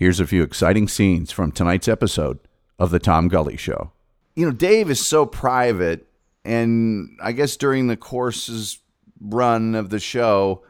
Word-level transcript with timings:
Here's 0.00 0.18
a 0.18 0.26
few 0.26 0.42
exciting 0.42 0.88
scenes 0.88 1.30
from 1.30 1.52
tonight's 1.52 1.86
episode 1.86 2.38
of 2.78 2.90
The 2.90 2.98
Tom 2.98 3.28
Gully 3.28 3.58
Show. 3.58 3.92
You 4.34 4.46
know, 4.46 4.50
Dave 4.50 4.88
is 4.88 5.06
so 5.06 5.26
private, 5.26 6.06
and 6.42 7.18
I 7.22 7.32
guess 7.32 7.54
during 7.58 7.86
the 7.86 7.98
course's 7.98 8.78
run 9.20 9.74
of 9.74 9.90
the 9.90 9.98
show, 9.98 10.64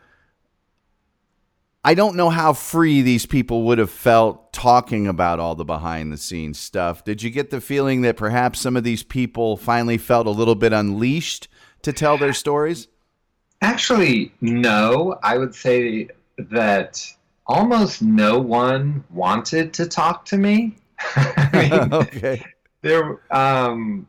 I 1.85 1.95
don't 1.95 2.17
know 2.17 2.29
how 2.29 2.55
free 2.55 3.03
these 3.03 3.25
people 3.25 3.63
would 3.67 3.79
have 3.79 3.93
felt 3.93 4.53
talking 4.53 5.07
about 5.07 5.39
all 5.39 5.55
the 5.55 5.65
behind 5.65 6.13
the 6.13 6.17
scenes 6.17 6.59
stuff. 6.59 7.05
Did 7.05 7.23
you 7.23 7.31
get 7.31 7.51
the 7.51 7.61
feeling 7.61 8.03
that 8.03 8.17
perhaps 8.17 8.59
some 8.61 8.77
of 8.77 8.83
these 8.83 9.05
people 9.05 9.57
finally 9.57 9.97
felt 9.97 10.27
a 10.27 10.31
little 10.31 10.57
bit 10.57 10.73
unleashed 10.73 11.47
to 11.83 11.93
tell 11.93 12.19
their 12.19 12.33
stories? 12.33 12.89
Actually, 13.63 14.33
no. 14.41 15.21
I 15.23 15.39
would 15.39 15.55
say 15.55 16.09
that 16.37 17.15
almost 17.47 18.03
no 18.03 18.39
one 18.39 19.05
wanted 19.11 19.75
to 19.75 19.87
talk 19.87 20.25
to 20.27 20.37
me. 20.37 20.77
I 21.17 21.69
mean, 21.71 21.93
okay. 21.95 22.45
There, 22.83 23.21
um, 23.31 24.07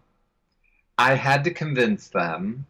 I 0.98 1.16
had 1.16 1.44
to 1.46 1.52
convince 1.52 2.08
them, 2.08 2.66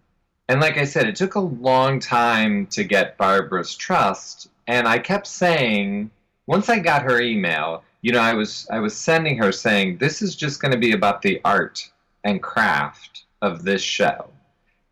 and 0.47 0.59
like 0.59 0.77
I 0.77 0.85
said, 0.85 1.07
it 1.07 1.15
took 1.15 1.35
a 1.35 1.39
long 1.39 1.99
time 1.99 2.67
to 2.67 2.83
get 2.83 3.17
Barbara's 3.17 3.75
trust. 3.75 4.49
And 4.67 4.87
I 4.87 4.99
kept 4.99 5.27
saying, 5.27 6.11
once 6.47 6.69
I 6.69 6.79
got 6.79 7.03
her 7.03 7.21
email, 7.21 7.83
you 8.01 8.11
know, 8.11 8.19
I 8.19 8.33
was 8.33 8.67
I 8.71 8.79
was 8.79 8.95
sending 8.95 9.37
her 9.37 9.51
saying, 9.51 9.97
this 9.97 10.21
is 10.21 10.35
just 10.35 10.61
going 10.61 10.71
to 10.71 10.77
be 10.77 10.93
about 10.93 11.21
the 11.21 11.39
art 11.45 11.89
and 12.23 12.41
craft 12.41 13.23
of 13.41 13.63
this 13.63 13.81
show. 13.81 14.29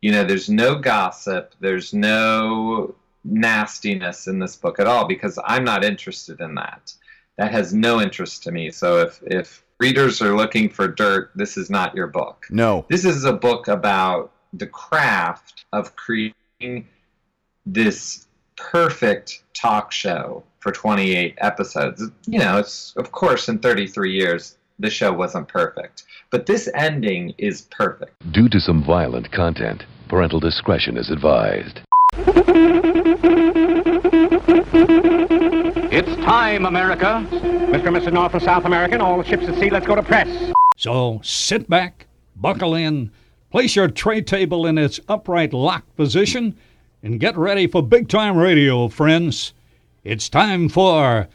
You 0.00 0.12
know, 0.12 0.24
there's 0.24 0.48
no 0.48 0.76
gossip, 0.76 1.54
there's 1.60 1.92
no 1.92 2.94
nastiness 3.24 4.26
in 4.26 4.38
this 4.38 4.56
book 4.56 4.80
at 4.80 4.86
all 4.86 5.06
because 5.06 5.38
I'm 5.44 5.64
not 5.64 5.84
interested 5.84 6.40
in 6.40 6.54
that. 6.54 6.92
That 7.36 7.52
has 7.52 7.72
no 7.72 8.00
interest 8.00 8.42
to 8.44 8.52
me. 8.52 8.70
So 8.70 8.98
if 8.98 9.22
if 9.26 9.64
readers 9.78 10.20
are 10.20 10.36
looking 10.36 10.68
for 10.68 10.88
dirt, 10.88 11.30
this 11.34 11.56
is 11.56 11.70
not 11.70 11.94
your 11.94 12.06
book. 12.06 12.46
No. 12.50 12.84
This 12.88 13.04
is 13.04 13.24
a 13.24 13.32
book 13.32 13.68
about 13.68 14.32
the 14.52 14.66
craft 14.66 15.64
of 15.72 15.96
creating 15.96 16.86
this 17.64 18.26
perfect 18.56 19.42
talk 19.54 19.90
show 19.90 20.44
for 20.58 20.72
28 20.72 21.34
episodes. 21.38 22.02
You 22.26 22.38
know, 22.38 22.58
it's 22.58 22.94
of 22.96 23.12
course 23.12 23.48
in 23.48 23.58
33 23.58 24.12
years 24.12 24.56
the 24.78 24.90
show 24.90 25.12
wasn't 25.12 25.48
perfect, 25.48 26.04
but 26.30 26.46
this 26.46 26.68
ending 26.74 27.34
is 27.38 27.62
perfect. 27.70 28.12
Due 28.32 28.48
to 28.48 28.60
some 28.60 28.82
violent 28.82 29.30
content, 29.30 29.84
parental 30.08 30.40
discretion 30.40 30.96
is 30.96 31.10
advised. 31.10 31.80
It's 35.92 36.16
time, 36.24 36.66
America. 36.66 37.26
Mr. 37.30 37.86
and 37.86 37.96
Mrs. 37.96 38.12
North 38.12 38.34
and 38.34 38.42
South 38.42 38.64
American, 38.64 39.00
all 39.00 39.18
the 39.18 39.24
ships 39.24 39.44
at 39.44 39.54
sea, 39.58 39.70
let's 39.70 39.86
go 39.86 39.94
to 39.94 40.02
press. 40.02 40.52
So 40.76 41.20
sit 41.22 41.68
back, 41.68 42.06
buckle 42.36 42.74
in, 42.74 43.10
place 43.50 43.76
your 43.76 43.88
tray 43.88 44.22
table 44.22 44.66
in 44.66 44.78
its 44.78 45.00
upright 45.08 45.52
lock 45.52 45.84
position, 45.96 46.56
and 47.02 47.20
get 47.20 47.36
ready 47.36 47.66
for 47.66 47.82
big 47.82 48.08
time 48.08 48.36
radio, 48.36 48.88
friends. 48.88 49.52
It's 50.04 50.28
time 50.28 50.68
for. 50.68 51.28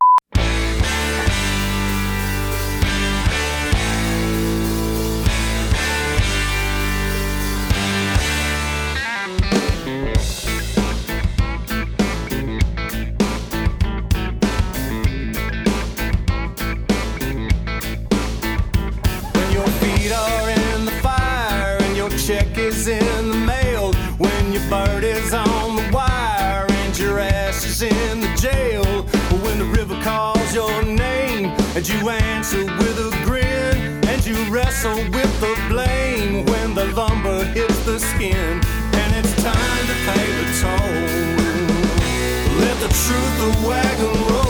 Wrestle 34.85 35.11
with 35.11 35.41
the 35.41 35.55
blame 35.69 36.45
when 36.45 36.73
the 36.75 36.85
lumber 36.93 37.43
hits 37.45 37.83
the 37.85 37.99
skin. 37.99 38.61
And 38.93 39.15
it's 39.15 39.33
time 39.41 39.87
to 39.87 39.93
pay 40.05 40.31
the 40.31 40.45
toll. 40.61 40.93
Let 42.59 42.79
the 42.79 42.89
truth 42.89 43.65
wagon 43.65 44.13
roll. 44.29 44.45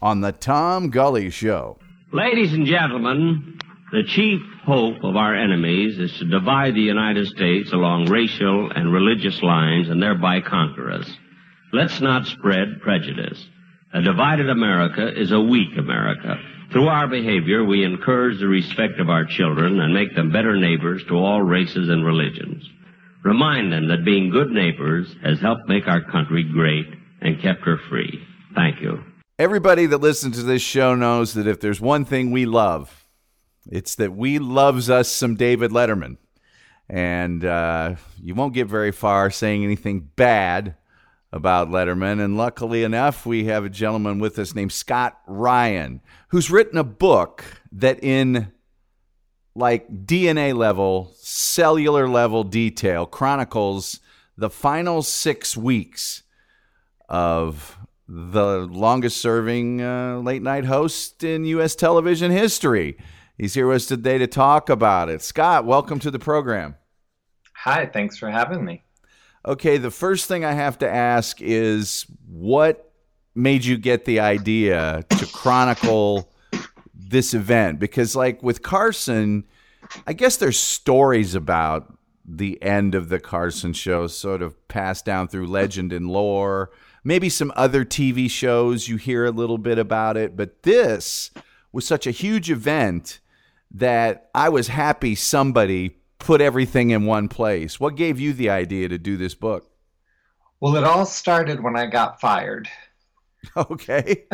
on 0.00 0.22
The 0.22 0.32
Tom 0.32 0.88
Gully 0.88 1.28
Show. 1.28 1.76
Ladies 2.10 2.54
and 2.54 2.64
gentlemen, 2.64 3.58
the 3.92 4.04
chief 4.04 4.40
hope 4.64 5.04
of 5.04 5.14
our 5.14 5.34
enemies 5.36 5.98
is 5.98 6.16
to 6.20 6.24
divide 6.24 6.74
the 6.74 6.80
United 6.80 7.26
States 7.26 7.70
along 7.70 8.06
racial 8.06 8.70
and 8.70 8.94
religious 8.94 9.42
lines 9.42 9.90
and 9.90 10.02
thereby 10.02 10.40
conquer 10.40 10.90
us. 10.90 11.10
Let's 11.70 12.00
not 12.00 12.26
spread 12.26 12.80
prejudice. 12.80 13.44
A 13.92 14.00
divided 14.00 14.48
America 14.48 15.06
is 15.14 15.32
a 15.32 15.40
weak 15.40 15.76
America. 15.76 16.40
Through 16.74 16.88
our 16.88 17.06
behavior, 17.06 17.64
we 17.64 17.84
encourage 17.84 18.40
the 18.40 18.48
respect 18.48 18.98
of 18.98 19.08
our 19.08 19.24
children 19.24 19.78
and 19.78 19.94
make 19.94 20.16
them 20.16 20.32
better 20.32 20.56
neighbors 20.56 21.04
to 21.06 21.14
all 21.14 21.40
races 21.40 21.88
and 21.88 22.04
religions. 22.04 22.68
Remind 23.22 23.72
them 23.72 23.86
that 23.86 24.04
being 24.04 24.28
good 24.28 24.50
neighbors 24.50 25.14
has 25.22 25.38
helped 25.38 25.68
make 25.68 25.86
our 25.86 26.02
country 26.02 26.42
great 26.42 26.86
and 27.20 27.40
kept 27.40 27.60
her 27.60 27.78
free. 27.88 28.20
Thank 28.56 28.80
you. 28.80 29.04
Everybody 29.38 29.86
that 29.86 29.98
listens 29.98 30.36
to 30.38 30.42
this 30.42 30.62
show 30.62 30.96
knows 30.96 31.34
that 31.34 31.46
if 31.46 31.60
there's 31.60 31.80
one 31.80 32.04
thing 32.04 32.32
we 32.32 32.44
love, 32.44 33.06
it's 33.70 33.94
that 33.94 34.16
we 34.16 34.40
loves 34.40 34.90
us 34.90 35.08
some 35.08 35.36
David 35.36 35.70
Letterman. 35.70 36.16
And 36.88 37.44
uh, 37.44 37.94
you 38.20 38.34
won't 38.34 38.52
get 38.52 38.66
very 38.66 38.90
far 38.90 39.30
saying 39.30 39.62
anything 39.62 40.10
bad 40.16 40.74
about 41.34 41.68
Letterman. 41.68 42.24
And 42.24 42.36
luckily 42.36 42.84
enough, 42.84 43.26
we 43.26 43.46
have 43.46 43.64
a 43.64 43.68
gentleman 43.68 44.20
with 44.20 44.38
us 44.38 44.54
named 44.54 44.70
Scott 44.70 45.20
Ryan, 45.26 46.00
who's 46.28 46.48
written 46.48 46.78
a 46.78 46.84
book 46.84 47.44
that, 47.72 48.02
in 48.02 48.52
like 49.56 50.06
DNA 50.06 50.56
level, 50.56 51.12
cellular 51.16 52.08
level 52.08 52.44
detail, 52.44 53.04
chronicles 53.04 53.98
the 54.36 54.48
final 54.48 55.02
six 55.02 55.56
weeks 55.56 56.22
of 57.08 57.78
the 58.06 58.60
longest 58.70 59.16
serving 59.16 59.82
uh, 59.82 60.18
late 60.18 60.42
night 60.42 60.66
host 60.66 61.24
in 61.24 61.44
U.S. 61.46 61.74
television 61.74 62.30
history. 62.30 62.96
He's 63.36 63.54
here 63.54 63.66
with 63.66 63.76
us 63.76 63.86
today 63.86 64.18
to 64.18 64.28
talk 64.28 64.70
about 64.70 65.08
it. 65.08 65.20
Scott, 65.20 65.64
welcome 65.64 65.98
to 65.98 66.12
the 66.12 66.20
program. 66.20 66.76
Hi, 67.54 67.86
thanks 67.86 68.16
for 68.16 68.30
having 68.30 68.64
me. 68.64 68.83
Okay, 69.46 69.76
the 69.76 69.90
first 69.90 70.26
thing 70.26 70.44
I 70.44 70.52
have 70.52 70.78
to 70.78 70.90
ask 70.90 71.42
is 71.42 72.06
what 72.26 72.92
made 73.34 73.64
you 73.64 73.76
get 73.76 74.06
the 74.06 74.20
idea 74.20 75.04
to 75.10 75.26
chronicle 75.26 76.32
this 76.94 77.34
event? 77.34 77.78
Because, 77.78 78.16
like 78.16 78.42
with 78.42 78.62
Carson, 78.62 79.44
I 80.06 80.14
guess 80.14 80.38
there's 80.38 80.58
stories 80.58 81.34
about 81.34 81.92
the 82.24 82.62
end 82.62 82.94
of 82.94 83.10
the 83.10 83.20
Carson 83.20 83.74
show, 83.74 84.06
sort 84.06 84.40
of 84.40 84.66
passed 84.68 85.04
down 85.04 85.28
through 85.28 85.46
legend 85.46 85.92
and 85.92 86.08
lore. 86.08 86.70
Maybe 87.02 87.28
some 87.28 87.52
other 87.54 87.84
TV 87.84 88.30
shows 88.30 88.88
you 88.88 88.96
hear 88.96 89.26
a 89.26 89.30
little 89.30 89.58
bit 89.58 89.78
about 89.78 90.16
it, 90.16 90.36
but 90.36 90.62
this 90.62 91.30
was 91.70 91.86
such 91.86 92.06
a 92.06 92.12
huge 92.12 92.50
event 92.50 93.20
that 93.70 94.30
I 94.34 94.48
was 94.48 94.68
happy 94.68 95.14
somebody 95.14 95.98
put 96.18 96.40
everything 96.40 96.90
in 96.90 97.04
one 97.04 97.28
place. 97.28 97.78
What 97.78 97.96
gave 97.96 98.18
you 98.20 98.32
the 98.32 98.50
idea 98.50 98.88
to 98.88 98.98
do 98.98 99.16
this 99.16 99.34
book? 99.34 99.70
Well, 100.60 100.76
it 100.76 100.84
all 100.84 101.04
started 101.04 101.62
when 101.62 101.76
I 101.76 101.86
got 101.86 102.20
fired. 102.20 102.68
Okay. 103.56 104.24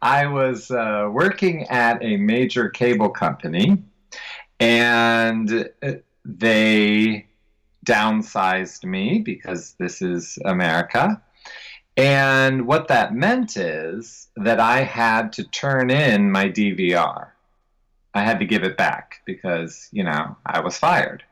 I 0.00 0.26
was 0.26 0.70
uh, 0.70 1.08
working 1.10 1.64
at 1.64 2.00
a 2.00 2.16
major 2.16 2.68
cable 2.68 3.10
company, 3.10 3.82
and 4.60 5.68
they 6.24 7.26
downsized 7.84 8.84
me 8.84 9.18
because 9.18 9.74
this 9.78 10.00
is 10.00 10.38
America. 10.44 11.20
And 11.96 12.66
what 12.66 12.88
that 12.88 13.14
meant 13.14 13.56
is 13.56 14.28
that 14.36 14.58
I 14.58 14.82
had 14.82 15.32
to 15.34 15.44
turn 15.44 15.90
in 15.90 16.30
my 16.30 16.48
DVR. 16.48 17.28
I 18.14 18.22
had 18.22 18.38
to 18.38 18.46
give 18.46 18.62
it 18.62 18.76
back 18.76 19.20
because, 19.26 19.88
you 19.90 20.04
know, 20.04 20.36
I 20.46 20.60
was 20.60 20.78
fired. 20.78 21.24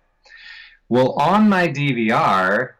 Well, 0.88 1.12
on 1.12 1.49
my 1.49 1.69
DVR, 1.69 2.73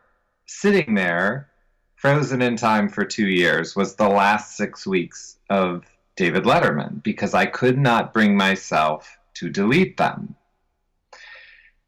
sitting 0.47 0.95
there, 0.95 1.49
frozen 1.97 2.43
in 2.43 2.57
time 2.57 2.89
for 2.89 3.05
two 3.05 3.29
years, 3.29 3.77
was 3.77 3.95
the 3.95 4.09
last 4.09 4.57
six 4.57 4.87
weeks 4.87 5.39
of 5.49 5.85
David 6.17 6.45
Letterman 6.45 7.03
because 7.03 7.33
I 7.33 7.47
could 7.47 7.79
not 7.79 8.13
bring 8.13 8.37
myself 8.37 9.17
to 9.35 9.49
delete 9.49 9.97
them. 9.97 10.35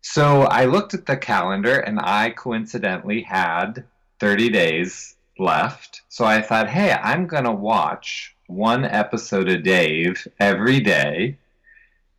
So 0.00 0.42
I 0.42 0.66
looked 0.66 0.94
at 0.94 1.06
the 1.06 1.16
calendar 1.16 1.80
and 1.80 1.98
I 2.00 2.30
coincidentally 2.30 3.22
had 3.22 3.84
30 4.20 4.50
days 4.50 5.16
left. 5.38 6.02
So 6.08 6.24
I 6.24 6.40
thought, 6.40 6.68
hey, 6.68 6.92
I'm 6.92 7.26
going 7.26 7.44
to 7.44 7.52
watch 7.52 8.34
one 8.46 8.84
episode 8.84 9.48
of 9.48 9.62
Dave 9.62 10.28
every 10.38 10.80
day 10.80 11.38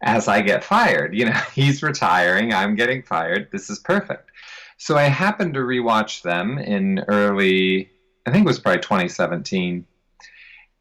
as 0.06 0.28
I 0.28 0.42
get 0.42 0.64
fired. 0.64 1.14
You 1.14 1.26
know, 1.26 1.32
he's 1.54 1.84
retiring, 1.84 2.54
I'm 2.54 2.76
getting 2.76 3.04
fired. 3.04 3.50
This 3.52 3.70
is 3.70 3.80
perfect. 3.80 4.32
So 4.78 4.98
I 4.98 5.04
happened 5.04 5.56
to 5.56 5.62
rewatch 5.62 6.22
them 6.22 6.58
in 6.58 7.00
early, 7.08 7.90
I 8.26 8.32
think 8.32 8.46
it 8.46 8.48
was 8.48 8.60
probably 8.60 8.82
2017. 8.82 9.86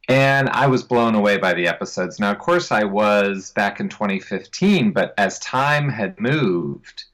And 0.07 0.51
I 0.51 0.67
was 0.67 0.83
blown 0.83 1.15
away 1.15 1.39
by 1.39 1.55
the 1.55 1.67
episodes. 1.67 2.21
Now, 2.21 2.31
of 2.31 2.39
course, 2.39 2.71
I 2.71 2.85
was 2.85 3.53
back 3.53 3.81
in 3.81 3.89
2015, 3.89 4.93
but 4.93 5.15
as 5.17 5.39
time 5.39 5.89
had 5.89 6.21
moved, 6.21 7.05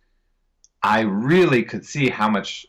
I 0.82 1.02
really 1.02 1.62
could 1.62 1.86
see 1.86 2.08
how 2.08 2.28
much 2.28 2.66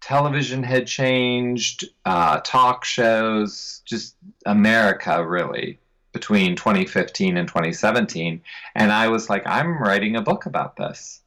television 0.00 0.64
had 0.64 0.88
changed, 0.88 1.84
uh, 2.04 2.40
talk 2.40 2.84
shows, 2.84 3.82
just 3.86 4.16
America, 4.44 5.24
really 5.24 5.78
between 6.12 6.56
2015 6.56 7.36
and 7.36 7.48
2017 7.48 8.40
and 8.74 8.92
i 8.92 9.08
was 9.08 9.30
like 9.30 9.46
i'm 9.46 9.82
writing 9.82 10.16
a 10.16 10.22
book 10.22 10.46
about 10.46 10.76
this. 10.76 11.20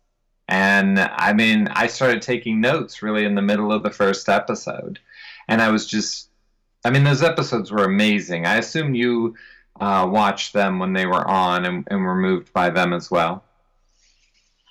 And 0.47 0.99
i 0.99 1.33
mean 1.33 1.67
i 1.69 1.87
started 1.87 2.21
taking 2.21 2.61
notes 2.61 3.01
really 3.01 3.25
in 3.25 3.35
the 3.35 3.41
middle 3.41 3.71
of 3.71 3.83
the 3.83 3.89
first 3.89 4.29
episode. 4.29 4.99
And 5.47 5.61
i 5.61 5.69
was 5.69 5.87
just 5.87 6.29
i 6.83 6.89
mean 6.89 7.03
those 7.03 7.23
episodes 7.23 7.71
were 7.71 7.83
amazing. 7.83 8.45
I 8.45 8.57
assume 8.57 8.95
you 8.95 9.35
uh, 9.79 10.07
watched 10.09 10.53
them 10.53 10.79
when 10.79 10.93
they 10.93 11.05
were 11.05 11.27
on 11.27 11.65
and, 11.65 11.85
and 11.91 12.01
were 12.01 12.15
moved 12.15 12.53
by 12.53 12.69
them 12.69 12.93
as 12.93 13.11
well. 13.11 13.43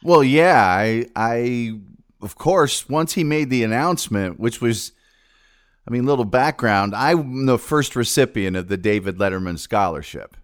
Well 0.02 0.24
yeah 0.24 0.62
i 0.62 1.06
i 1.16 1.78
of 2.22 2.36
course 2.36 2.88
once 2.88 3.14
he 3.14 3.24
made 3.24 3.50
the 3.50 3.64
announcement 3.64 4.38
which 4.38 4.60
was 4.60 4.92
I 5.86 5.90
mean, 5.90 6.06
little 6.06 6.24
background. 6.24 6.94
I'm 6.94 7.46
the 7.46 7.58
first 7.58 7.94
recipient 7.94 8.56
of 8.56 8.68
the 8.68 8.76
David 8.76 9.18
Letterman 9.18 9.58
Scholarship. 9.58 10.36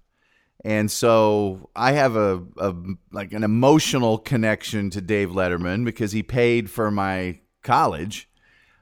And 0.62 0.90
so 0.90 1.70
I 1.74 1.92
have 1.92 2.16
a, 2.16 2.42
a 2.58 2.74
like 3.12 3.32
an 3.32 3.42
emotional 3.42 4.18
connection 4.18 4.90
to 4.90 5.00
Dave 5.00 5.30
Letterman 5.30 5.84
because 5.84 6.12
he 6.12 6.22
paid 6.22 6.70
for 6.70 6.90
my 6.90 7.40
college. 7.62 8.28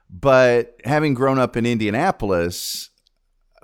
But 0.09 0.79
having 0.83 1.13
grown 1.13 1.39
up 1.39 1.55
in 1.55 1.65
Indianapolis, 1.65 2.89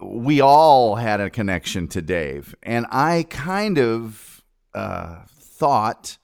we 0.02 0.40
all 0.40 0.96
had 0.96 1.20
a 1.20 1.30
connection 1.30 1.88
to 1.90 2.02
Dave. 2.02 2.56
And 2.64 2.86
I 2.92 3.26
kind 3.30 3.78
of 3.78 4.44
uh, 4.74 5.24
thought, 5.28 6.18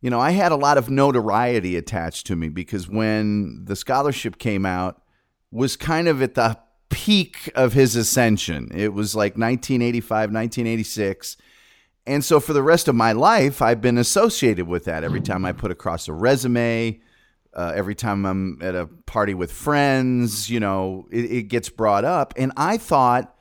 you 0.00 0.10
know, 0.10 0.20
I 0.20 0.30
had 0.30 0.50
a 0.50 0.56
lot 0.56 0.78
of 0.78 0.90
notoriety 0.90 1.76
attached 1.76 2.26
to 2.28 2.36
me 2.36 2.48
because 2.48 2.88
when 2.88 3.64
the 3.66 3.76
scholarship 3.76 4.38
came 4.38 4.64
out, 4.64 5.02
was 5.50 5.76
kind 5.76 6.08
of 6.08 6.22
at 6.22 6.34
the 6.34 6.58
peak 6.90 7.50
of 7.54 7.72
his 7.72 7.96
ascension. 7.96 8.70
It 8.74 8.92
was 8.92 9.14
like 9.14 9.32
1985, 9.32 10.10
1986. 10.32 11.36
And 12.06 12.24
so 12.24 12.40
for 12.40 12.52
the 12.52 12.62
rest 12.62 12.88
of 12.88 12.94
my 12.94 13.12
life, 13.12 13.60
I've 13.60 13.80
been 13.80 13.98
associated 13.98 14.66
with 14.66 14.84
that. 14.84 15.04
Every 15.04 15.20
time 15.20 15.44
I 15.44 15.52
put 15.52 15.70
across 15.70 16.08
a 16.08 16.12
resume, 16.12 17.00
uh, 17.54 17.72
every 17.74 17.94
time 17.94 18.24
I'm 18.24 18.58
at 18.62 18.74
a 18.74 18.86
party 18.86 19.34
with 19.34 19.52
friends, 19.52 20.48
you 20.48 20.60
know, 20.60 21.06
it, 21.10 21.24
it 21.24 21.42
gets 21.44 21.68
brought 21.68 22.04
up. 22.04 22.32
And 22.36 22.52
I 22.56 22.78
thought, 22.78 23.34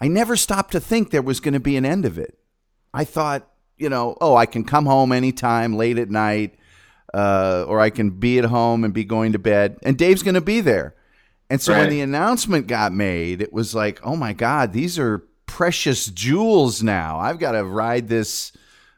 I 0.00 0.06
never 0.06 0.36
stopped 0.36 0.72
to 0.72 0.80
think 0.80 1.10
there 1.10 1.22
was 1.22 1.40
going 1.40 1.54
to 1.54 1.60
be 1.60 1.76
an 1.76 1.84
end 1.84 2.04
of 2.04 2.18
it. 2.18 2.38
I 2.94 3.04
thought, 3.04 3.48
you 3.76 3.88
know, 3.88 4.16
oh, 4.20 4.36
I 4.36 4.46
can 4.46 4.64
come 4.64 4.86
home 4.86 5.12
anytime 5.12 5.76
late 5.76 5.98
at 5.98 6.10
night, 6.10 6.56
uh, 7.14 7.64
or 7.66 7.80
I 7.80 7.90
can 7.90 8.10
be 8.10 8.38
at 8.38 8.44
home 8.44 8.84
and 8.84 8.92
be 8.92 9.04
going 9.04 9.32
to 9.32 9.38
bed, 9.38 9.78
and 9.82 9.96
Dave's 9.96 10.22
going 10.22 10.34
to 10.34 10.40
be 10.40 10.60
there. 10.60 10.94
And 11.50 11.60
so 11.60 11.72
right. 11.72 11.80
when 11.80 11.90
the 11.90 12.00
announcement 12.00 12.66
got 12.66 12.92
made, 12.92 13.40
it 13.40 13.52
was 13.52 13.74
like, 13.74 14.00
oh 14.04 14.16
my 14.16 14.32
God, 14.32 14.72
these 14.72 14.98
are 14.98 15.26
precious 15.46 16.06
jewels 16.06 16.82
now. 16.82 17.18
I've 17.18 17.38
got 17.38 17.52
to 17.52 17.64
ride 17.64 18.08
this 18.08 18.52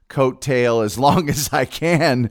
coattail 0.09 0.85
as 0.85 0.99
long 1.07 1.31
as 1.31 1.53
I 1.53 1.65
can. 1.65 2.31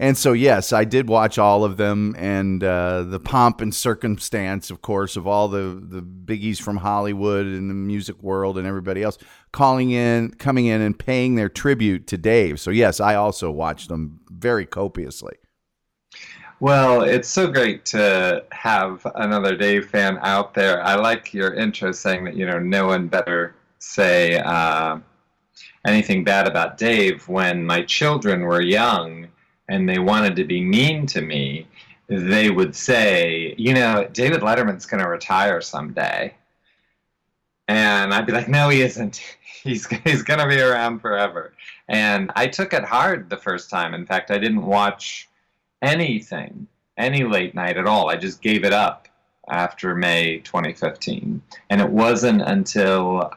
And 0.00 0.16
so, 0.16 0.32
yes, 0.32 0.72
I 0.72 0.84
did 0.84 1.10
watch 1.10 1.36
all 1.36 1.62
of 1.62 1.76
them, 1.76 2.16
and 2.16 2.64
uh, 2.64 3.02
the 3.02 3.20
pomp 3.20 3.60
and 3.60 3.74
circumstance, 3.74 4.70
of 4.70 4.80
course, 4.80 5.14
of 5.14 5.26
all 5.26 5.46
the 5.48 5.78
the 5.78 6.00
biggies 6.00 6.58
from 6.58 6.78
Hollywood 6.78 7.44
and 7.44 7.68
the 7.68 7.74
music 7.74 8.22
world 8.22 8.56
and 8.56 8.66
everybody 8.66 9.02
else 9.02 9.18
calling 9.52 9.90
in, 9.90 10.30
coming 10.30 10.64
in, 10.64 10.80
and 10.80 10.98
paying 10.98 11.34
their 11.34 11.50
tribute 11.50 12.06
to 12.06 12.16
Dave. 12.16 12.58
So, 12.60 12.70
yes, 12.70 12.98
I 12.98 13.14
also 13.14 13.50
watched 13.50 13.90
them 13.90 14.20
very 14.30 14.64
copiously. 14.64 15.36
Well, 16.60 17.00
it's 17.00 17.28
so 17.30 17.50
great 17.50 17.86
to 17.86 18.44
have 18.52 19.06
another 19.14 19.56
Dave 19.56 19.88
fan 19.88 20.18
out 20.20 20.52
there. 20.52 20.82
I 20.82 20.94
like 20.94 21.32
your 21.32 21.54
intro 21.54 21.90
saying 21.90 22.24
that, 22.24 22.36
you 22.36 22.44
know, 22.44 22.58
no 22.58 22.86
one 22.86 23.08
better 23.08 23.54
say 23.78 24.38
uh, 24.38 24.98
anything 25.86 26.22
bad 26.22 26.46
about 26.46 26.76
Dave 26.76 27.26
when 27.28 27.64
my 27.64 27.82
children 27.82 28.42
were 28.42 28.60
young 28.60 29.28
and 29.70 29.88
they 29.88 29.98
wanted 29.98 30.36
to 30.36 30.44
be 30.44 30.60
mean 30.60 31.06
to 31.06 31.22
me. 31.22 31.66
They 32.08 32.50
would 32.50 32.76
say, 32.76 33.54
you 33.56 33.72
know, 33.72 34.06
David 34.12 34.42
Letterman's 34.42 34.84
going 34.84 35.02
to 35.02 35.08
retire 35.08 35.62
someday. 35.62 36.34
And 37.68 38.12
I'd 38.12 38.26
be 38.26 38.32
like, 38.32 38.48
no, 38.48 38.68
he 38.68 38.82
isn't. 38.82 39.18
He's, 39.62 39.86
he's 40.04 40.22
going 40.22 40.40
to 40.40 40.48
be 40.48 40.58
around 40.58 41.00
forever. 41.00 41.52
And 41.86 42.32
I 42.34 42.46
took 42.46 42.72
it 42.72 42.82
hard 42.82 43.28
the 43.28 43.36
first 43.36 43.68
time. 43.68 43.92
In 43.92 44.06
fact, 44.06 44.30
I 44.30 44.38
didn't 44.38 44.64
watch 44.64 45.28
anything, 45.82 46.66
any 46.96 47.24
late 47.24 47.54
night 47.54 47.76
at 47.76 47.86
all. 47.86 48.10
I 48.10 48.16
just 48.16 48.42
gave 48.42 48.64
it 48.64 48.72
up 48.72 49.08
after 49.48 49.94
May 49.94 50.38
2015. 50.38 51.42
And 51.70 51.80
it 51.80 51.88
wasn't 51.88 52.42
until 52.42 53.32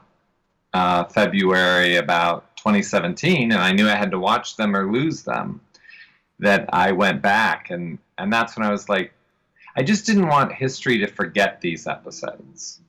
uh, 0.74 1.06
February 1.06 1.98
about 1.98 2.56
2017, 2.58 3.52
and 3.52 3.62
I 3.62 3.72
knew 3.72 3.88
I 3.88 3.96
had 3.96 4.12
to 4.12 4.20
watch 4.20 4.56
them 4.56 4.76
or 4.76 4.92
lose 4.92 5.24
them, 5.24 5.62
that 6.40 6.70
I 6.74 6.92
went 6.92 7.22
back. 7.22 7.70
And, 7.70 8.00
and 8.18 8.32
that's 8.32 8.56
when 8.58 8.66
I 8.66 8.72
was 8.72 8.90
like, 8.90 9.14
I 9.76 9.84
just 9.84 10.06
didn't 10.06 10.28
want 10.28 10.54
history 10.54 11.00
to 11.00 11.08
forget 11.08 11.62
these 11.62 11.88
episodes 11.88 12.80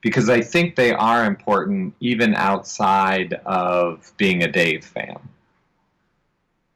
because 0.00 0.28
I 0.28 0.40
think 0.40 0.76
they 0.76 0.92
are 0.92 1.24
important 1.24 1.94
even 2.00 2.34
outside 2.34 3.34
of 3.44 4.12
being 4.16 4.42
a 4.42 4.50
Dave 4.50 4.84
fan. 4.84 5.18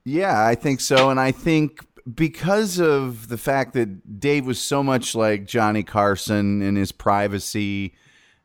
Yeah, 0.05 0.45
I 0.45 0.57
think 0.57 0.81
so. 0.81 1.11
And 1.11 1.21
I 1.21 1.31
think 1.31 1.87
because 2.13 2.79
of 2.79 3.29
the 3.29 3.39
fact 3.39 3.75
that 3.75 4.21
Dave 4.21 4.47
was 4.47 4.61
so 4.61 4.83
much 4.83 5.15
like 5.15 5.47
Johnny 5.47 5.83
Carson 5.83 6.63
in 6.63 6.77
his 6.77 6.93
privacy 6.93 7.95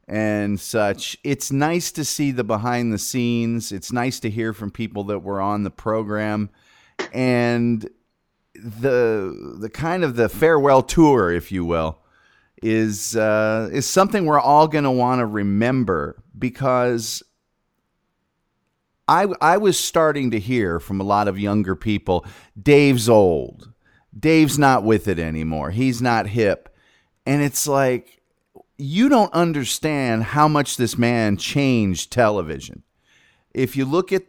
and 0.08 0.60
such, 0.60 1.18
it's 1.24 1.52
nice 1.52 1.92
to 1.92 2.06
see 2.06 2.32
the 2.32 2.44
behind 2.44 2.94
the 2.94 2.98
scenes. 2.98 3.72
It's 3.72 3.92
nice 3.92 4.20
to 4.22 4.30
hear 4.30 4.54
from 4.54 4.72
people 4.72 5.04
that 5.06 5.20
were 5.20 5.42
on 5.42 5.64
the 5.64 5.72
program. 5.72 6.50
And 7.14 7.88
the 8.54 9.58
the 9.60 9.70
kind 9.70 10.04
of 10.04 10.16
the 10.16 10.30
farewell 10.30 10.82
tour, 10.82 11.32
if 11.32 11.52
you 11.52 11.66
will, 11.66 12.00
is 12.62 13.16
uh, 13.16 13.70
is 13.72 13.86
something 13.86 14.26
we're 14.26 14.40
all 14.40 14.68
going 14.68 14.84
to 14.84 14.92
want 14.92 15.20
to 15.20 15.26
remember 15.26 16.24
because 16.38 17.22
I 19.08 19.28
I 19.42 19.58
was 19.58 19.80
starting 19.80 20.32
to 20.32 20.40
hear 20.40 20.80
from 20.80 21.00
a 21.00 21.06
lot 21.06 21.28
of 21.28 21.40
younger 21.40 21.76
people, 21.76 22.26
Dave's 22.62 23.08
old, 23.08 23.72
Dave's 24.18 24.60
not 24.60 24.84
with 24.84 25.08
it 25.08 25.20
anymore, 25.20 25.72
he's 25.72 26.02
not 26.02 26.28
hip, 26.28 26.76
and 27.26 27.42
it's 27.42 27.68
like 27.68 28.22
you 28.78 29.10
don't 29.10 29.34
understand 29.34 30.24
how 30.24 30.48
much 30.48 30.78
this 30.78 30.98
man 30.98 31.38
changed 31.38 32.12
television. 32.12 32.84
If 33.54 33.76
you 33.76 33.86
look 33.86 34.12
at 34.12 34.24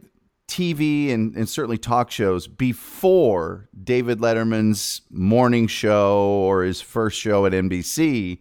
TV 0.47 1.13
and, 1.13 1.35
and 1.35 1.47
certainly 1.47 1.77
talk 1.77 2.09
shows 2.09 2.47
before 2.47 3.69
David 3.81 4.19
Letterman's 4.19 5.01
morning 5.11 5.67
show 5.67 6.17
or 6.17 6.63
his 6.63 6.81
first 6.81 7.19
show 7.19 7.45
at 7.45 7.53
NBC, 7.53 8.39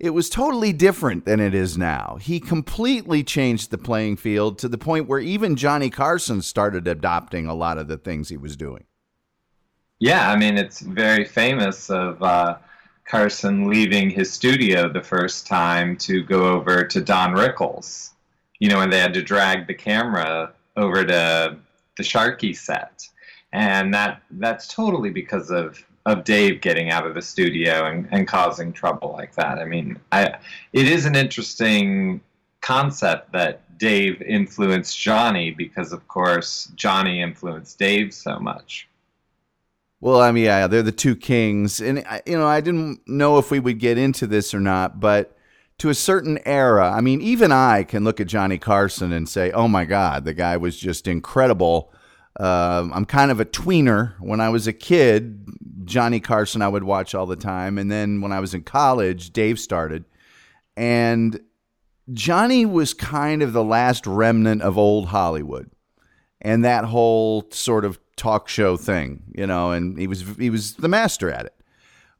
it 0.00 0.10
was 0.10 0.30
totally 0.30 0.72
different 0.72 1.26
than 1.26 1.40
it 1.40 1.54
is 1.54 1.76
now. 1.76 2.16
He 2.20 2.40
completely 2.40 3.22
changed 3.22 3.70
the 3.70 3.76
playing 3.76 4.16
field 4.16 4.58
to 4.58 4.68
the 4.68 4.78
point 4.78 5.06
where 5.06 5.18
even 5.18 5.56
Johnny 5.56 5.90
Carson 5.90 6.40
started 6.40 6.88
adopting 6.88 7.46
a 7.46 7.54
lot 7.54 7.76
of 7.76 7.86
the 7.86 7.98
things 7.98 8.30
he 8.30 8.38
was 8.38 8.56
doing. 8.56 8.84
Yeah, 9.98 10.30
I 10.30 10.36
mean, 10.36 10.56
it's 10.56 10.80
very 10.80 11.26
famous 11.26 11.90
of 11.90 12.22
uh, 12.22 12.56
Carson 13.06 13.68
leaving 13.68 14.08
his 14.08 14.32
studio 14.32 14.90
the 14.90 15.02
first 15.02 15.46
time 15.46 15.98
to 15.98 16.22
go 16.22 16.44
over 16.44 16.82
to 16.82 17.00
Don 17.02 17.34
Rickles. 17.34 18.12
You 18.58 18.70
know, 18.70 18.80
and 18.80 18.90
they 18.90 18.98
had 18.98 19.12
to 19.14 19.22
drag 19.22 19.66
the 19.66 19.74
camera 19.74 20.52
over 20.78 21.04
to 21.04 21.56
the 21.98 22.02
Sharkey 22.02 22.54
set, 22.54 23.06
and 23.52 23.92
that 23.92 24.22
that's 24.32 24.66
totally 24.66 25.10
because 25.10 25.50
of 25.50 25.84
of 26.10 26.24
Dave 26.24 26.60
getting 26.60 26.90
out 26.90 27.06
of 27.06 27.14
the 27.14 27.22
studio 27.22 27.86
and, 27.86 28.08
and 28.10 28.26
causing 28.26 28.72
trouble 28.72 29.12
like 29.12 29.34
that. 29.34 29.58
I 29.58 29.64
mean, 29.64 29.98
I 30.12 30.36
it 30.72 30.88
is 30.88 31.06
an 31.06 31.16
interesting 31.16 32.20
concept 32.60 33.32
that 33.32 33.78
Dave 33.78 34.20
influenced 34.22 34.98
Johnny 34.98 35.50
because, 35.50 35.92
of 35.92 36.06
course, 36.06 36.70
Johnny 36.74 37.22
influenced 37.22 37.78
Dave 37.78 38.12
so 38.12 38.38
much. 38.38 38.88
Well, 40.00 40.20
I 40.20 40.32
mean, 40.32 40.44
yeah, 40.44 40.66
they're 40.66 40.82
the 40.82 40.92
two 40.92 41.16
kings, 41.16 41.80
and 41.80 42.04
you 42.24 42.38
know, 42.38 42.46
I 42.46 42.60
didn't 42.60 43.06
know 43.06 43.38
if 43.38 43.50
we 43.50 43.60
would 43.60 43.78
get 43.78 43.98
into 43.98 44.26
this 44.26 44.54
or 44.54 44.60
not, 44.60 44.98
but 44.98 45.36
to 45.78 45.90
a 45.90 45.94
certain 45.94 46.38
era. 46.46 46.90
I 46.90 47.00
mean, 47.00 47.20
even 47.20 47.52
I 47.52 47.84
can 47.84 48.04
look 48.04 48.20
at 48.20 48.26
Johnny 48.26 48.58
Carson 48.58 49.12
and 49.12 49.28
say, 49.28 49.50
"Oh 49.50 49.68
my 49.68 49.84
God, 49.84 50.24
the 50.24 50.34
guy 50.34 50.56
was 50.56 50.78
just 50.78 51.06
incredible." 51.06 51.92
Uh, 52.38 52.88
I'm 52.92 53.04
kind 53.04 53.30
of 53.30 53.40
a 53.40 53.44
tweener. 53.44 54.14
When 54.20 54.40
I 54.40 54.48
was 54.48 54.66
a 54.66 54.72
kid, 54.72 55.46
Johnny 55.84 56.20
Carson 56.20 56.62
I 56.62 56.68
would 56.68 56.84
watch 56.84 57.14
all 57.14 57.26
the 57.26 57.36
time, 57.36 57.78
and 57.78 57.90
then 57.90 58.20
when 58.20 58.32
I 58.32 58.40
was 58.40 58.54
in 58.54 58.62
college, 58.62 59.32
Dave 59.32 59.58
started, 59.58 60.04
and 60.76 61.40
Johnny 62.12 62.66
was 62.66 62.94
kind 62.94 63.42
of 63.42 63.52
the 63.52 63.64
last 63.64 64.06
remnant 64.06 64.62
of 64.62 64.78
old 64.78 65.08
Hollywood, 65.08 65.70
and 66.40 66.64
that 66.64 66.84
whole 66.84 67.46
sort 67.50 67.84
of 67.84 67.98
talk 68.16 68.48
show 68.48 68.76
thing, 68.76 69.22
you 69.34 69.46
know. 69.46 69.72
And 69.72 69.98
he 69.98 70.06
was 70.06 70.24
he 70.38 70.50
was 70.50 70.74
the 70.74 70.88
master 70.88 71.30
at 71.30 71.46
it. 71.46 71.54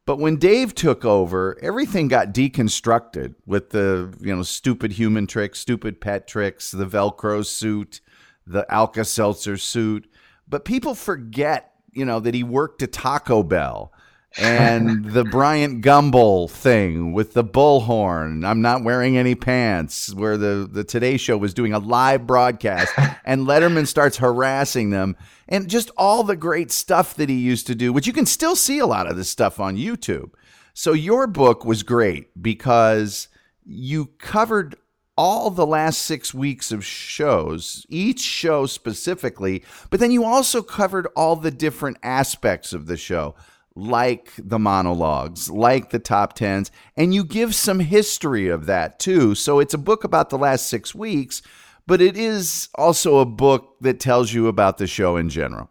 But 0.07 0.19
when 0.19 0.37
Dave 0.37 0.75
took 0.75 1.05
over, 1.05 1.57
everything 1.63 2.09
got 2.09 2.35
deconstructed 2.35 3.35
with 3.47 3.71
the 3.71 4.13
you 4.21 4.35
know 4.35 4.43
stupid 4.43 4.93
human 4.93 5.27
tricks, 5.27 5.61
stupid 5.61 6.01
pet 6.01 6.27
tricks, 6.27 6.71
the 6.71 6.87
Velcro 6.87 7.45
suit, 7.45 8.01
the 8.47 8.71
Alka 8.73 9.05
Seltzer 9.05 9.57
suit. 9.57 10.11
But 10.49 10.65
people 10.65 10.95
forget, 10.95 11.73
you 11.93 12.05
know, 12.05 12.21
that 12.21 12.35
he 12.35 12.43
worked 12.43 12.83
at 12.83 12.93
Taco 12.93 13.43
Bell 13.43 13.93
and 14.39 15.05
the 15.13 15.25
Bryant 15.25 15.85
Gumbel 15.85 16.51
thing 16.51 17.13
with 17.13 17.35
the 17.35 17.45
bullhorn. 17.45 18.45
I'm 18.45 18.63
not 18.63 18.85
wearing 18.85 19.17
any 19.17 19.35
pants. 19.35 20.13
Where 20.15 20.37
the 20.37 20.69
the 20.71 20.85
Today 20.85 21.17
Show 21.17 21.37
was 21.37 21.55
doing 21.55 21.73
a 21.73 21.79
live 21.79 22.27
broadcast, 22.27 22.93
and 23.25 23.47
Letterman 23.47 23.87
starts 23.87 24.19
harassing 24.19 24.91
them, 24.91 25.17
and 25.49 25.69
just 25.69 25.91
all 25.97 26.23
the 26.23 26.37
great 26.37 26.71
stuff 26.71 27.15
that 27.15 27.29
he 27.29 27.37
used 27.37 27.67
to 27.69 27.75
do, 27.75 27.93
which 27.93 28.07
you 28.07 28.13
can 28.13 28.27
still 28.27 28.57
see 28.57 28.79
a 28.79 28.87
lot 28.87 29.11
of 29.11 29.17
this 29.17 29.31
stuff 29.31 29.61
on 29.61 29.77
YouTube. 29.77 30.31
So 30.75 30.93
your 30.93 31.27
book 31.27 31.65
was 31.65 31.83
great 31.83 32.41
because 32.41 33.29
you 33.65 34.07
covered 34.19 34.77
all 35.21 35.51
the 35.51 35.67
last 35.67 36.01
six 36.01 36.33
weeks 36.33 36.73
of 36.73 36.83
shows, 36.83 37.85
each 37.91 38.21
show 38.21 38.65
specifically, 38.65 39.63
but 39.91 40.01
then 40.01 40.11
you 40.11 40.25
also 40.25 40.63
covered 40.63 41.07
all 41.15 41.37
the 41.37 41.51
different 41.51 41.99
aspects 42.03 42.73
of 42.73 42.87
the 42.87 42.97
show 42.97 43.35
like 43.75 44.33
the 44.39 44.59
monologues, 44.59 45.51
like 45.51 45.91
the 45.91 45.99
top 45.99 46.33
tens, 46.33 46.71
and 46.97 47.13
you 47.13 47.23
give 47.23 47.55
some 47.55 47.81
history 47.81 48.49
of 48.49 48.65
that 48.65 48.99
too. 48.99 49.35
So 49.35 49.59
it's 49.59 49.75
a 49.75 49.79
book 49.79 50.05
about 50.05 50.31
the 50.31 50.39
last 50.39 50.71
six 50.71 50.95
weeks, 50.95 51.43
but 51.87 52.01
it 52.01 52.17
is 52.17 52.71
also 52.77 53.19
a 53.19 53.27
book 53.27 53.77
that 53.83 54.01
tells 54.01 54.33
you 54.33 54.49
about 54.49 54.79
the 54.79 54.87
show 54.87 55.19
in 55.19 55.29
general. 55.29 55.69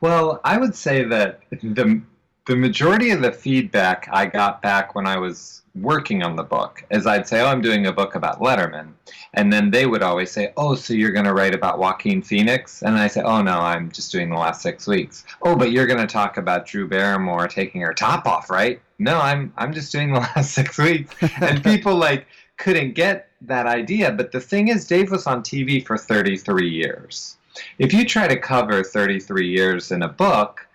Well, 0.00 0.40
I 0.42 0.56
would 0.56 0.74
say 0.74 1.04
that 1.04 1.40
the 1.50 2.00
the 2.46 2.56
majority 2.56 3.10
of 3.10 3.20
the 3.20 3.30
feedback 3.30 4.08
I 4.10 4.24
got 4.24 4.62
back 4.62 4.94
when 4.94 5.06
I 5.06 5.18
was 5.18 5.59
working 5.74 6.22
on 6.22 6.36
the 6.36 6.42
book 6.42 6.84
is 6.90 7.06
I'd 7.06 7.28
say, 7.28 7.40
"Oh, 7.40 7.46
I'm 7.46 7.60
doing 7.60 7.86
a 7.86 7.92
book 7.92 8.14
about 8.14 8.40
Letterman," 8.40 8.92
and 9.34 9.52
then 9.52 9.70
they 9.70 9.86
would 9.86 10.02
always 10.02 10.30
say, 10.30 10.52
"Oh, 10.56 10.74
so 10.74 10.94
you're 10.94 11.12
going 11.12 11.26
to 11.26 11.34
write 11.34 11.54
about 11.54 11.78
Joaquin 11.78 12.22
Phoenix?" 12.22 12.82
And 12.82 12.96
I 12.96 13.06
say, 13.06 13.22
"Oh 13.22 13.42
no, 13.42 13.58
I'm 13.58 13.90
just 13.90 14.12
doing 14.12 14.30
the 14.30 14.36
last 14.36 14.62
six 14.62 14.86
weeks." 14.86 15.24
Oh, 15.42 15.56
but 15.56 15.72
you're 15.72 15.86
going 15.86 16.00
to 16.00 16.06
talk 16.06 16.36
about 16.36 16.66
Drew 16.66 16.88
Barrymore 16.88 17.48
taking 17.48 17.80
her 17.82 17.94
top 17.94 18.26
off, 18.26 18.50
right? 18.50 18.80
No, 18.98 19.18
I'm 19.18 19.52
I'm 19.56 19.72
just 19.72 19.92
doing 19.92 20.12
the 20.12 20.20
last 20.36 20.52
six 20.52 20.78
weeks, 20.78 21.14
and 21.40 21.62
people 21.72 21.94
like 21.94 22.26
couldn't 22.56 22.94
get 22.94 23.28
that 23.42 23.66
idea. 23.66 24.12
But 24.12 24.32
the 24.32 24.40
thing 24.40 24.68
is, 24.68 24.86
Dave 24.86 25.10
was 25.10 25.26
on 25.26 25.42
TV 25.42 25.84
for 25.84 25.96
33 25.96 26.68
years. 26.68 27.36
If 27.78 27.92
you 27.92 28.04
try 28.04 28.28
to 28.28 28.38
cover 28.38 28.84
33 28.84 29.48
years 29.48 29.90
in 29.90 30.02
a 30.02 30.08
book, 30.08 30.66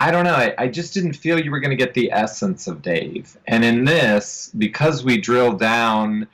I 0.00 0.10
don't 0.10 0.24
know. 0.24 0.34
I, 0.34 0.54
I 0.58 0.68
just 0.68 0.92
didn't 0.92 1.14
feel 1.14 1.38
you 1.38 1.50
were 1.50 1.60
going 1.60 1.70
to 1.70 1.76
get 1.76 1.94
the 1.94 2.10
essence 2.12 2.66
of 2.66 2.82
Dave. 2.82 3.36
And 3.46 3.64
in 3.64 3.84
this, 3.84 4.50
because 4.58 5.04
we 5.04 5.20
drill 5.20 5.52
down 5.52 6.26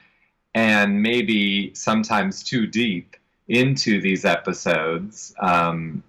and 0.55 1.03
maybe 1.03 1.73
sometimes 1.75 2.43
too 2.43 2.67
deep 2.67 3.17
into 3.49 4.01
these 4.01 4.25
episodes, 4.25 5.35
um, 5.41 6.03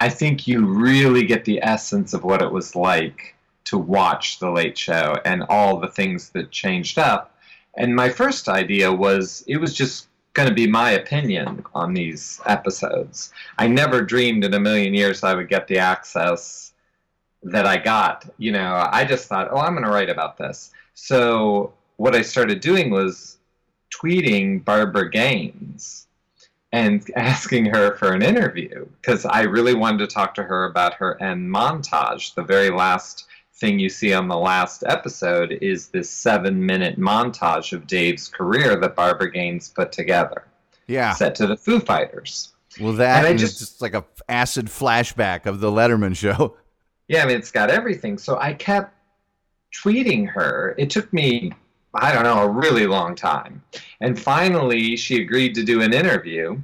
I 0.00 0.08
think 0.08 0.46
you 0.46 0.64
really 0.64 1.24
get 1.24 1.44
the 1.44 1.62
essence 1.62 2.14
of 2.14 2.24
what 2.24 2.40
it 2.40 2.50
was 2.50 2.74
like 2.74 3.34
to 3.64 3.76
watch 3.76 4.38
The 4.38 4.50
Late 4.50 4.78
Show 4.78 5.16
and 5.24 5.44
all 5.48 5.78
the 5.78 5.88
things 5.88 6.30
that 6.30 6.50
changed 6.50 6.98
up. 6.98 7.36
And 7.76 7.94
my 7.94 8.08
first 8.08 8.48
idea 8.48 8.92
was 8.92 9.44
it 9.46 9.58
was 9.58 9.74
just 9.74 10.08
going 10.32 10.48
to 10.48 10.54
be 10.54 10.66
my 10.66 10.92
opinion 10.92 11.64
on 11.74 11.92
these 11.92 12.40
episodes. 12.46 13.32
I 13.58 13.66
never 13.66 14.02
dreamed 14.02 14.44
in 14.44 14.54
a 14.54 14.60
million 14.60 14.94
years 14.94 15.22
I 15.22 15.34
would 15.34 15.48
get 15.48 15.68
the 15.68 15.78
access 15.78 16.67
that 17.42 17.66
I 17.66 17.76
got. 17.76 18.28
You 18.38 18.52
know, 18.52 18.88
I 18.90 19.04
just 19.04 19.28
thought, 19.28 19.48
oh, 19.50 19.58
I'm 19.58 19.72
going 19.72 19.84
to 19.84 19.90
write 19.90 20.10
about 20.10 20.38
this. 20.38 20.72
So 20.94 21.72
what 21.96 22.14
I 22.14 22.22
started 22.22 22.60
doing 22.60 22.90
was 22.90 23.38
tweeting 23.90 24.64
Barbara 24.64 25.10
Gaines 25.10 26.06
and 26.72 27.08
asking 27.16 27.66
her 27.66 27.96
for 27.96 28.12
an 28.12 28.22
interview 28.22 28.86
because 29.00 29.24
I 29.24 29.42
really 29.42 29.74
wanted 29.74 29.98
to 29.98 30.06
talk 30.06 30.34
to 30.34 30.42
her 30.42 30.64
about 30.64 30.94
her 30.94 31.20
end 31.22 31.48
montage. 31.48 32.34
The 32.34 32.42
very 32.42 32.70
last 32.70 33.26
thing 33.54 33.78
you 33.78 33.88
see 33.88 34.12
on 34.12 34.28
the 34.28 34.36
last 34.36 34.84
episode 34.86 35.58
is 35.60 35.88
this 35.88 36.08
seven 36.08 36.64
minute 36.64 36.98
montage 36.98 37.72
of 37.72 37.86
Dave's 37.86 38.28
career 38.28 38.76
that 38.76 38.94
Barbara 38.94 39.30
Gaines 39.30 39.68
put 39.68 39.92
together. 39.92 40.44
Yeah. 40.86 41.12
Set 41.12 41.34
to 41.36 41.46
the 41.46 41.56
Foo 41.56 41.80
Fighters. 41.80 42.52
Well, 42.80 42.92
that 42.94 43.24
and 43.24 43.34
I 43.34 43.36
just, 43.36 43.58
just 43.58 43.82
like 43.82 43.94
a 43.94 44.04
acid 44.28 44.66
flashback 44.66 45.46
of 45.46 45.60
the 45.60 45.70
Letterman 45.70 46.16
show. 46.16 46.56
Yeah, 47.08 47.22
I 47.22 47.26
mean, 47.26 47.36
it's 47.36 47.50
got 47.50 47.70
everything. 47.70 48.18
So 48.18 48.38
I 48.38 48.52
kept 48.52 48.94
tweeting 49.74 50.28
her. 50.28 50.74
It 50.78 50.90
took 50.90 51.10
me, 51.12 51.52
I 51.94 52.12
don't 52.12 52.24
know, 52.24 52.42
a 52.42 52.48
really 52.48 52.86
long 52.86 53.14
time. 53.14 53.62
And 54.00 54.18
finally, 54.18 54.96
she 54.96 55.22
agreed 55.22 55.54
to 55.54 55.64
do 55.64 55.80
an 55.80 55.94
interview. 55.94 56.60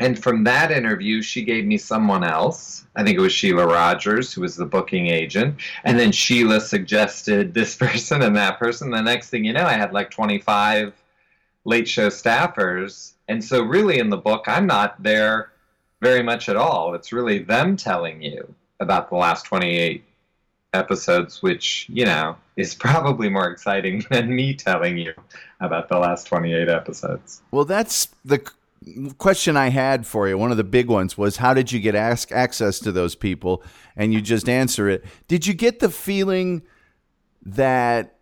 And 0.00 0.20
from 0.20 0.44
that 0.44 0.72
interview, 0.72 1.20
she 1.20 1.44
gave 1.44 1.66
me 1.66 1.76
someone 1.76 2.24
else. 2.24 2.86
I 2.96 3.04
think 3.04 3.18
it 3.18 3.20
was 3.20 3.32
Sheila 3.32 3.66
Rogers, 3.66 4.32
who 4.32 4.40
was 4.40 4.56
the 4.56 4.64
booking 4.64 5.08
agent. 5.08 5.60
And 5.84 5.98
then 5.98 6.10
Sheila 6.10 6.60
suggested 6.60 7.54
this 7.54 7.76
person 7.76 8.22
and 8.22 8.36
that 8.36 8.58
person. 8.58 8.90
The 8.90 9.00
next 9.00 9.30
thing 9.30 9.44
you 9.44 9.52
know, 9.52 9.64
I 9.64 9.74
had 9.74 9.92
like 9.92 10.10
25 10.10 10.94
late 11.64 11.86
show 11.86 12.08
staffers. 12.08 13.12
And 13.28 13.44
so, 13.44 13.62
really, 13.62 13.98
in 14.00 14.08
the 14.08 14.16
book, 14.16 14.44
I'm 14.46 14.66
not 14.66 15.00
there 15.00 15.52
very 16.00 16.22
much 16.22 16.48
at 16.48 16.56
all. 16.56 16.94
It's 16.94 17.12
really 17.12 17.40
them 17.40 17.76
telling 17.76 18.22
you 18.22 18.54
about 18.80 19.10
the 19.10 19.16
last 19.16 19.44
28 19.44 20.04
episodes, 20.72 21.42
which, 21.42 21.86
you 21.88 22.04
know, 22.04 22.36
is 22.56 22.74
probably 22.74 23.28
more 23.28 23.48
exciting 23.48 24.04
than 24.10 24.34
me 24.34 24.54
telling 24.54 24.98
you 24.98 25.12
about 25.60 25.88
the 25.88 25.98
last 25.98 26.26
28 26.26 26.68
episodes. 26.68 27.42
Well, 27.50 27.64
that's 27.64 28.08
the 28.24 28.42
question 29.18 29.56
I 29.56 29.68
had 29.68 30.06
for 30.06 30.28
you, 30.28 30.38
one 30.38 30.50
of 30.50 30.56
the 30.56 30.64
big 30.64 30.88
ones 30.88 31.18
was 31.18 31.36
how 31.36 31.52
did 31.54 31.70
you 31.70 31.80
get 31.80 31.94
ask, 31.94 32.32
access 32.32 32.78
to 32.80 32.92
those 32.92 33.14
people? 33.14 33.62
And 33.96 34.14
you 34.14 34.20
just 34.20 34.48
answer 34.48 34.88
it. 34.88 35.04
Did 35.28 35.46
you 35.46 35.54
get 35.54 35.80
the 35.80 35.90
feeling 35.90 36.62
that 37.44 38.16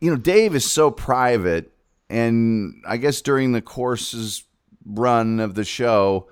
you 0.00 0.10
know 0.10 0.16
Dave 0.16 0.54
is 0.54 0.70
so 0.70 0.90
private, 0.90 1.72
and 2.10 2.82
I 2.86 2.96
guess 2.96 3.22
during 3.22 3.52
the 3.52 3.62
course's 3.62 4.44
run 4.84 5.40
of 5.40 5.54
the 5.54 5.64
show, 5.64 6.28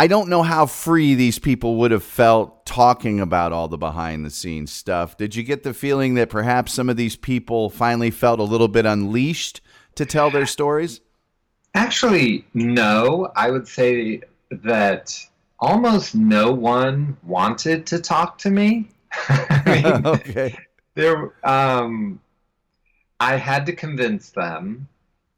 I 0.00 0.06
don't 0.06 0.30
know 0.30 0.42
how 0.42 0.64
free 0.64 1.14
these 1.14 1.38
people 1.38 1.76
would 1.76 1.90
have 1.90 2.02
felt 2.02 2.64
talking 2.64 3.20
about 3.20 3.52
all 3.52 3.68
the 3.68 3.76
behind 3.76 4.24
the 4.24 4.30
scenes 4.30 4.72
stuff. 4.72 5.18
Did 5.18 5.36
you 5.36 5.42
get 5.42 5.62
the 5.62 5.74
feeling 5.74 6.14
that 6.14 6.30
perhaps 6.30 6.72
some 6.72 6.88
of 6.88 6.96
these 6.96 7.16
people 7.16 7.68
finally 7.68 8.10
felt 8.10 8.40
a 8.40 8.44
little 8.44 8.66
bit 8.66 8.86
unleashed 8.86 9.60
to 9.96 10.06
tell 10.06 10.30
their 10.30 10.46
stories? 10.46 11.02
Actually, 11.74 12.46
no. 12.54 13.30
I 13.36 13.50
would 13.50 13.68
say 13.68 14.22
that 14.50 15.14
almost 15.58 16.14
no 16.14 16.50
one 16.50 17.18
wanted 17.22 17.84
to 17.88 17.98
talk 17.98 18.38
to 18.38 18.50
me. 18.50 18.88
I 19.28 19.62
mean, 19.66 20.06
okay. 20.06 20.58
there 20.94 21.34
um 21.46 22.18
I 23.20 23.36
had 23.36 23.66
to 23.66 23.74
convince 23.74 24.30
them. 24.30 24.88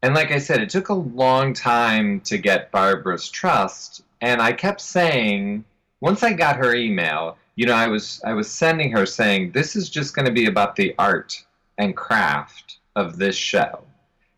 And 0.02 0.14
like 0.14 0.30
I 0.30 0.38
said, 0.38 0.60
it 0.60 0.70
took 0.70 0.88
a 0.88 0.94
long 0.94 1.52
time 1.52 2.20
to 2.20 2.38
get 2.38 2.70
Barbara's 2.70 3.28
trust, 3.28 4.04
and 4.22 4.40
I 4.40 4.52
kept 4.52 4.80
saying 4.80 5.64
once 6.00 6.22
I 6.22 6.32
got 6.32 6.56
her 6.56 6.74
email, 6.74 7.36
you 7.56 7.66
know, 7.66 7.74
I 7.74 7.88
was 7.88 8.22
I 8.24 8.32
was 8.32 8.50
sending 8.50 8.90
her 8.92 9.04
saying 9.04 9.52
this 9.52 9.76
is 9.76 9.90
just 9.90 10.14
going 10.14 10.26
to 10.26 10.32
be 10.32 10.46
about 10.46 10.76
the 10.76 10.94
art 10.98 11.44
and 11.76 11.94
craft 11.94 12.78
of 12.96 13.18
this 13.18 13.36
show. 13.36 13.84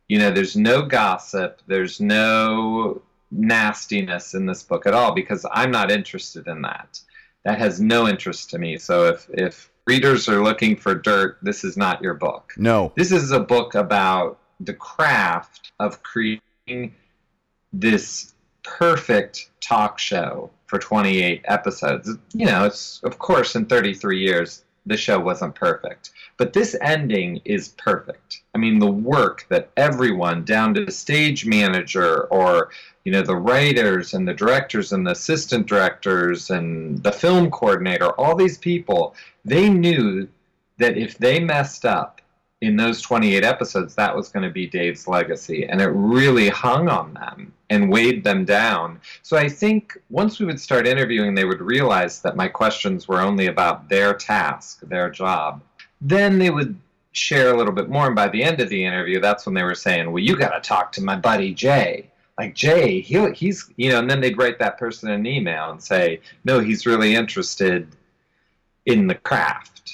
You 0.08 0.18
know, 0.18 0.30
there's 0.30 0.56
no 0.56 0.82
gossip, 0.82 1.60
there's 1.66 2.00
no 2.00 3.02
nastiness 3.30 4.34
in 4.34 4.46
this 4.46 4.62
book 4.62 4.86
at 4.86 4.94
all 4.94 5.12
because 5.12 5.46
I'm 5.52 5.70
not 5.70 5.90
interested 5.90 6.46
in 6.48 6.62
that. 6.62 7.00
That 7.44 7.58
has 7.58 7.80
no 7.80 8.08
interest 8.08 8.50
to 8.50 8.58
me. 8.58 8.78
So 8.78 9.06
if 9.06 9.28
if 9.32 9.70
readers 9.86 10.28
are 10.28 10.42
looking 10.42 10.76
for 10.76 10.94
dirt, 10.94 11.38
this 11.42 11.62
is 11.62 11.76
not 11.76 12.02
your 12.02 12.14
book. 12.14 12.52
No. 12.56 12.92
This 12.96 13.12
is 13.12 13.32
a 13.32 13.40
book 13.40 13.74
about 13.74 14.38
the 14.60 14.74
craft 14.74 15.72
of 15.78 16.02
creating 16.02 16.94
this 17.72 18.33
perfect 18.64 19.50
talk 19.60 19.98
show 19.98 20.50
for 20.66 20.78
28 20.78 21.42
episodes. 21.44 22.10
You 22.32 22.46
know, 22.46 22.64
it's 22.64 23.00
of 23.04 23.18
course 23.18 23.54
in 23.54 23.66
33 23.66 24.18
years 24.18 24.64
the 24.86 24.96
show 24.96 25.18
wasn't 25.18 25.54
perfect, 25.54 26.10
but 26.36 26.52
this 26.52 26.76
ending 26.80 27.40
is 27.44 27.68
perfect. 27.68 28.42
I 28.54 28.58
mean, 28.58 28.78
the 28.78 28.90
work 28.90 29.46
that 29.48 29.70
everyone 29.76 30.44
down 30.44 30.74
to 30.74 30.84
the 30.84 30.92
stage 30.92 31.46
manager 31.46 32.24
or 32.24 32.70
you 33.04 33.12
know 33.12 33.22
the 33.22 33.36
writers 33.36 34.14
and 34.14 34.26
the 34.26 34.34
directors 34.34 34.92
and 34.92 35.06
the 35.06 35.12
assistant 35.12 35.66
directors 35.66 36.50
and 36.50 37.02
the 37.02 37.12
film 37.12 37.50
coordinator, 37.50 38.08
all 38.20 38.34
these 38.34 38.58
people, 38.58 39.14
they 39.44 39.68
knew 39.68 40.28
that 40.78 40.98
if 40.98 41.18
they 41.18 41.38
messed 41.38 41.84
up 41.84 42.20
in 42.64 42.76
those 42.76 43.00
28 43.00 43.44
episodes, 43.44 43.94
that 43.94 44.14
was 44.14 44.28
going 44.28 44.42
to 44.42 44.50
be 44.50 44.66
Dave's 44.66 45.06
legacy. 45.06 45.66
And 45.66 45.80
it 45.80 45.88
really 45.88 46.48
hung 46.48 46.88
on 46.88 47.14
them 47.14 47.52
and 47.70 47.90
weighed 47.90 48.24
them 48.24 48.44
down. 48.44 49.00
So 49.22 49.36
I 49.36 49.48
think 49.48 49.96
once 50.10 50.38
we 50.38 50.46
would 50.46 50.60
start 50.60 50.86
interviewing, 50.86 51.34
they 51.34 51.44
would 51.44 51.60
realize 51.60 52.20
that 52.22 52.36
my 52.36 52.48
questions 52.48 53.08
were 53.08 53.20
only 53.20 53.46
about 53.46 53.88
their 53.88 54.14
task, 54.14 54.80
their 54.82 55.10
job. 55.10 55.62
Then 56.00 56.38
they 56.38 56.50
would 56.50 56.78
share 57.12 57.54
a 57.54 57.56
little 57.56 57.72
bit 57.72 57.88
more. 57.88 58.06
And 58.06 58.16
by 58.16 58.28
the 58.28 58.42
end 58.42 58.60
of 58.60 58.68
the 58.68 58.84
interview, 58.84 59.20
that's 59.20 59.46
when 59.46 59.54
they 59.54 59.62
were 59.62 59.74
saying, 59.74 60.10
Well, 60.10 60.22
you 60.22 60.36
got 60.36 60.50
to 60.50 60.60
talk 60.60 60.92
to 60.92 61.02
my 61.02 61.16
buddy 61.16 61.54
Jay. 61.54 62.10
Like 62.38 62.54
Jay, 62.54 63.00
he, 63.00 63.30
he's, 63.30 63.70
you 63.76 63.90
know, 63.90 64.00
and 64.00 64.10
then 64.10 64.20
they'd 64.20 64.36
write 64.36 64.58
that 64.58 64.78
person 64.78 65.10
an 65.10 65.24
email 65.24 65.70
and 65.70 65.82
say, 65.82 66.20
No, 66.44 66.58
he's 66.58 66.86
really 66.86 67.14
interested 67.14 67.88
in 68.86 69.06
the 69.06 69.14
craft. 69.14 69.93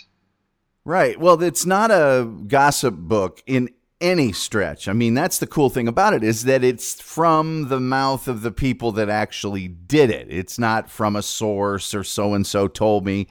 Right. 0.84 1.20
Well, 1.20 1.42
it's 1.42 1.66
not 1.66 1.90
a 1.90 2.30
gossip 2.46 2.94
book 2.94 3.42
in 3.46 3.70
any 4.00 4.32
stretch. 4.32 4.88
I 4.88 4.92
mean, 4.94 5.14
that's 5.14 5.38
the 5.38 5.46
cool 5.46 5.68
thing 5.68 5.86
about 5.86 6.14
it 6.14 6.24
is 6.24 6.44
that 6.44 6.64
it's 6.64 7.00
from 7.00 7.68
the 7.68 7.80
mouth 7.80 8.28
of 8.28 8.40
the 8.42 8.50
people 8.50 8.92
that 8.92 9.10
actually 9.10 9.68
did 9.68 10.10
it. 10.10 10.28
It's 10.30 10.58
not 10.58 10.90
from 10.90 11.16
a 11.16 11.22
source 11.22 11.94
or 11.94 12.02
so 12.02 12.32
and 12.32 12.46
so 12.46 12.66
told 12.66 13.04
me. 13.04 13.28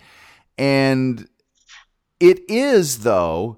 And 0.58 1.28
it 2.20 2.40
is 2.50 3.00
though 3.00 3.58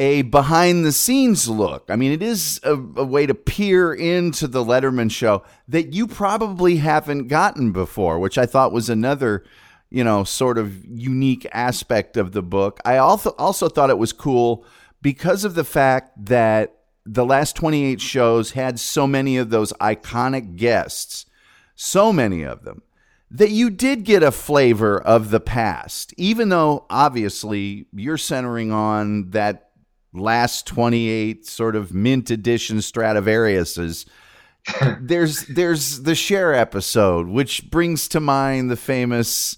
a 0.00 0.22
behind 0.22 0.84
the 0.84 0.92
scenes 0.92 1.46
look. 1.46 1.84
I 1.88 1.96
mean, 1.96 2.10
it 2.10 2.22
is 2.22 2.58
a, 2.64 2.72
a, 2.72 3.04
way 3.04 3.26
to 3.26 3.34
peer 3.34 3.92
into 3.92 4.48
the 4.48 4.64
Letterman 4.64 5.10
show 5.10 5.42
that 5.68 5.92
you 5.92 6.06
probably 6.06 6.76
haven't 6.76 7.28
gotten 7.28 7.70
before, 7.70 8.18
which 8.18 8.38
I 8.38 8.46
thought 8.46 8.72
was 8.72 8.88
another 8.88 9.44
you 9.90 10.04
know, 10.04 10.24
sort 10.24 10.56
of 10.56 10.84
unique 10.84 11.46
aspect 11.52 12.16
of 12.16 12.32
the 12.32 12.42
book. 12.42 12.80
I 12.84 12.96
also 12.98 13.30
also 13.38 13.68
thought 13.68 13.90
it 13.90 13.98
was 13.98 14.12
cool 14.12 14.64
because 15.02 15.44
of 15.44 15.54
the 15.54 15.64
fact 15.64 16.26
that 16.26 16.76
the 17.04 17.24
last 17.24 17.56
28 17.56 18.00
shows 18.00 18.52
had 18.52 18.78
so 18.78 19.06
many 19.06 19.36
of 19.36 19.50
those 19.50 19.72
iconic 19.74 20.56
guests, 20.56 21.26
so 21.74 22.12
many 22.12 22.42
of 22.42 22.64
them, 22.64 22.82
that 23.30 23.50
you 23.50 23.70
did 23.70 24.04
get 24.04 24.22
a 24.22 24.32
flavor 24.32 25.00
of 25.00 25.30
the 25.30 25.40
past, 25.40 26.14
even 26.16 26.50
though 26.50 26.86
obviously 26.90 27.86
you're 27.92 28.16
centering 28.16 28.70
on 28.70 29.30
that 29.30 29.70
last 30.12 30.66
28 30.66 31.46
sort 31.46 31.76
of 31.76 31.94
mint 31.94 32.30
edition 32.30 32.78
Stradivariuses. 32.78 34.06
there's 35.00 35.46
there's 35.46 36.02
the 36.02 36.14
Cher 36.14 36.52
episode, 36.54 37.28
which 37.28 37.70
brings 37.70 38.08
to 38.08 38.20
mind 38.20 38.70
the 38.70 38.76
famous 38.76 39.56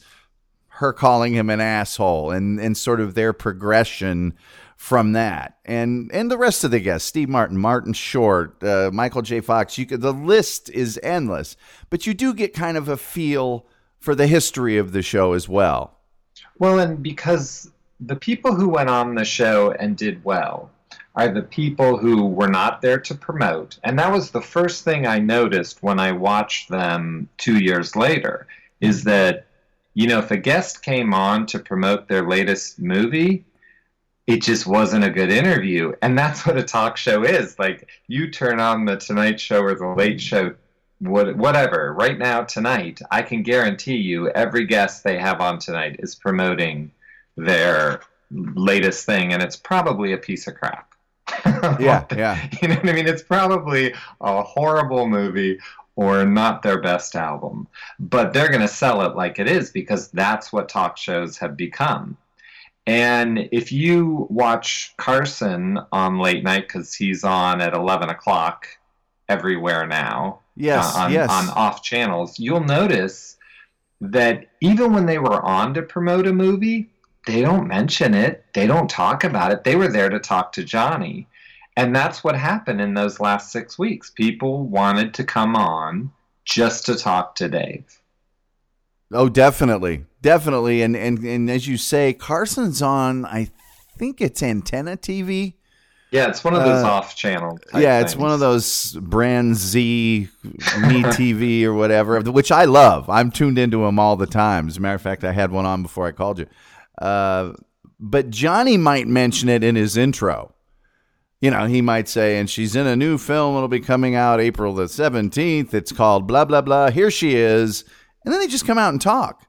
her 0.83 0.93
calling 0.93 1.33
him 1.33 1.49
an 1.49 1.61
asshole 1.61 2.31
and 2.31 2.61
and 2.61 2.77
sort 2.77 3.01
of 3.01 3.15
their 3.15 3.33
progression 3.33 4.35
from 4.77 5.13
that. 5.13 5.59
And 5.65 6.11
and 6.13 6.29
the 6.29 6.37
rest 6.37 6.65
of 6.65 6.73
the 6.73 6.81
guests 6.81 7.09
steve 7.09 7.29
martin 7.29 7.57
martin 7.57 7.93
short 7.93 8.63
uh, 8.65 8.91
michael 8.93 9.23
j. 9.23 9.41
Fox 9.41 9.79
you 9.79 9.87
could 9.87 10.01
the 10.01 10.13
list 10.13 10.69
is 10.71 10.99
endless 11.03 11.57
but 11.89 12.05
you 12.07 12.13
do 12.13 12.35
get 12.35 12.53
kind 12.53 12.77
of 12.77 12.89
a 12.89 12.97
feel 12.97 13.65
for 14.01 14.17
the 14.17 14.27
history 14.27 14.77
of 14.77 14.91
the 14.91 15.03
show 15.03 15.33
as 15.33 15.49
well. 15.49 15.97
Well 16.59 16.81
and 16.81 17.01
because 17.01 17.71
the 18.01 18.17
people 18.17 18.55
who 18.57 18.69
went 18.69 18.91
on 18.91 19.15
the 19.15 19.25
show 19.25 19.71
and 19.79 19.97
did 19.97 20.25
well 20.25 20.69
are 21.15 21.29
the 21.29 21.43
people 21.43 21.97
who 21.97 22.27
were 22.27 22.49
not 22.49 22.83
there 22.83 22.99
to 22.99 23.15
promote. 23.15 23.79
And 23.85 23.97
that 24.01 24.11
was 24.11 24.33
the 24.33 24.41
first 24.41 24.83
thing 24.83 25.07
i 25.07 25.21
noticed 25.21 25.83
when 25.83 26.01
i 26.01 26.11
watched 26.11 26.69
them 26.69 27.29
two 27.39 27.59
years 27.59 27.95
later 27.95 28.49
is 28.81 29.05
that 29.05 29.47
you 29.95 30.07
know, 30.07 30.19
if 30.19 30.31
a 30.31 30.37
guest 30.37 30.83
came 30.83 31.13
on 31.13 31.47
to 31.47 31.59
promote 31.59 32.09
their 32.09 32.27
latest 32.27 32.79
movie, 32.79 33.45
it 34.27 34.43
just 34.43 34.67
wasn't 34.67 35.05
a 35.05 35.11
good 35.11 35.31
interview. 35.31 35.93
And 36.01 36.19
that's 36.19 36.47
what 36.47 36.57
a 36.57 36.63
talk 36.63 36.97
show 36.97 37.25
is. 37.25 37.59
Like, 37.59 37.89
you 38.07 38.31
turn 38.31 38.61
on 38.61 38.85
the 38.85 38.97
Tonight 38.97 39.41
Show 39.41 39.61
or 39.63 39.75
the 39.75 39.89
Late 39.89 40.21
Show, 40.21 40.55
whatever, 41.01 41.93
right 41.93 42.19
now, 42.19 42.43
tonight, 42.45 43.01
I 43.11 43.23
can 43.23 43.43
guarantee 43.43 43.97
you 43.97 44.29
every 44.31 44.67
guest 44.67 45.05
they 45.05 45.19
have 45.19 45.41
on 45.41 45.59
tonight 45.59 45.97
is 45.99 46.15
promoting 46.15 46.93
their 47.37 48.01
latest 48.31 49.05
thing, 49.05 49.33
and 49.33 49.43
it's 49.43 49.57
probably 49.57 50.13
a 50.13 50.19
piece 50.19 50.47
of 50.47 50.55
crap. 50.55 50.93
yeah, 51.45 52.05
yeah. 52.17 52.49
You 52.63 52.69
know 52.69 52.75
what 52.77 52.89
I 52.89 52.93
mean? 52.93 53.09
It's 53.09 53.23
probably 53.23 53.95
a 54.21 54.43
horrible 54.43 55.09
movie 55.09 55.59
or 55.97 56.25
not 56.25 56.63
their 56.63 56.81
best 56.81 57.15
album, 57.15 57.69
but 57.99 58.33
they're 58.33 58.49
going 58.49 58.61
to 58.61 58.69
sell 58.69 59.03
it 59.03 59.15
like 59.15 59.39
it 59.39 59.49
is 59.49 59.71
because 59.71 60.09
that's 60.09 60.53
what 60.53 60.69
talk 60.69 60.97
shows 60.97 61.39
have 61.39 61.57
become. 61.57 62.17
And 62.87 63.49
if 63.53 63.71
you 63.71 64.27
watch 64.29 64.95
Carson 64.97 65.79
on 65.93 66.19
late 66.19 66.43
night, 66.43 66.67
because 66.67 66.95
he's 66.95 67.23
on 67.23 67.61
at 67.61 67.75
11 67.75 68.09
o'clock 68.09 68.67
everywhere 69.29 69.87
now, 69.87 70.41
yes, 70.57 70.97
uh, 70.97 71.01
on, 71.01 71.13
yes. 71.13 71.31
on 71.31 71.49
off 71.51 71.83
channels, 71.83 72.39
you'll 72.41 72.65
notice 72.65 73.37
that 74.01 74.47
even 74.61 74.93
when 74.93 75.07
they 75.07 75.19
were 75.19 75.43
on 75.43 75.75
to 75.75 75.83
promote 75.83 76.27
a 76.27 76.33
movie, 76.33 76.91
they 77.27 77.41
don't 77.41 77.69
mention 77.69 78.15
it, 78.15 78.45
they 78.53 78.67
don't 78.67 78.91
talk 78.91 79.23
about 79.23 79.53
it. 79.53 79.63
They 79.63 79.77
were 79.77 79.89
there 79.89 80.09
to 80.09 80.19
talk 80.19 80.53
to 80.53 80.65
Johnny. 80.65 81.29
And 81.77 81.97
that's 81.97 82.23
what 82.23 82.37
happened 82.37 82.81
in 82.81 82.95
those 82.95 83.19
last 83.19 83.51
six 83.51 83.79
weeks. 83.79 84.11
People 84.11 84.65
wanted 84.65 85.15
to 85.15 85.25
come 85.25 85.57
on 85.57 86.13
just 86.45 86.85
to 86.87 86.97
talk 86.97 87.35
to 87.37 87.49
Dave. 87.49 88.01
Oh, 89.13 89.29
definitely. 89.29 90.05
Definitely. 90.21 90.83
And 90.83 90.97
and, 90.97 91.19
and 91.19 91.51
as 91.51 91.67
you 91.67 91.77
say, 91.77 92.13
Carson's 92.13 92.83
on, 92.83 93.25
I 93.25 93.51
think 93.97 94.21
it's 94.21 94.43
Antenna 94.43 94.97
TV. 94.97 95.55
Yeah, 96.11 96.29
it's 96.29 96.45
one 96.45 96.55
of 96.55 96.63
those 96.63 96.85
uh, 96.85 96.89
off 96.89 97.17
channel. 97.17 97.59
Yeah, 97.73 97.99
things. 97.99 98.13
it's 98.13 98.21
one 98.21 98.31
of 98.31 98.39
those 98.39 98.93
brand 99.01 99.57
Z, 99.57 100.29
Me 100.45 100.51
TV 101.03 101.65
or 101.65 101.73
whatever, 101.73 102.21
which 102.21 102.53
I 102.53 102.67
love. 102.67 103.09
I'm 103.09 103.31
tuned 103.31 103.59
into 103.59 103.79
them 103.79 103.99
all 103.99 104.17
the 104.17 104.27
time. 104.27 104.69
As 104.69 104.77
a 104.77 104.81
matter 104.81 104.95
of 104.95 105.01
fact, 105.01 105.25
I 105.25 105.33
had 105.33 105.51
one 105.51 105.65
on 105.65 105.83
before 105.83 106.07
I 106.07 106.13
called 106.13 106.39
you. 106.39 106.47
Uh, 107.01 107.55
but 107.99 108.29
Johnny 108.29 108.77
might 108.77 109.09
mention 109.09 109.49
it 109.49 109.65
in 109.65 109.75
his 109.75 109.97
intro 109.97 110.53
you 111.43 111.51
know, 111.51 111.67
he 111.67 111.83
might 111.83 112.09
say, 112.09 112.39
and 112.39 112.49
she's 112.49 112.77
in 112.77 112.87
a 112.87 112.97
new 112.97 113.19
film. 113.19 113.57
It'll 113.57 113.67
be 113.69 113.81
coming 113.81 114.15
out 114.15 114.41
April 114.41 114.73
the 114.75 114.85
17th. 114.85 115.75
It's 115.75 115.91
called 115.91 116.27
blah, 116.27 116.45
blah, 116.45 116.61
blah. 116.63 116.91
Here 116.91 117.11
she 117.11 117.35
is. 117.35 117.85
And 118.25 118.33
then 118.33 118.41
they 118.41 118.47
just 118.47 118.65
come 118.65 118.79
out 118.79 118.91
and 118.93 119.03
talk. 119.03 119.45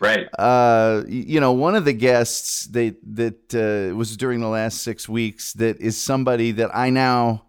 Right. 0.00 0.28
Uh, 0.38 1.02
you 1.08 1.40
know, 1.40 1.52
one 1.52 1.74
of 1.74 1.86
the 1.86 1.94
guests 1.94 2.66
that, 2.66 2.96
that 3.16 3.54
uh, 3.54 3.96
was 3.96 4.16
during 4.18 4.40
the 4.40 4.48
last 4.48 4.82
six 4.82 5.08
weeks 5.08 5.54
that 5.54 5.80
is 5.80 5.96
somebody 5.96 6.52
that 6.52 6.70
I 6.76 6.90
now, 6.90 7.46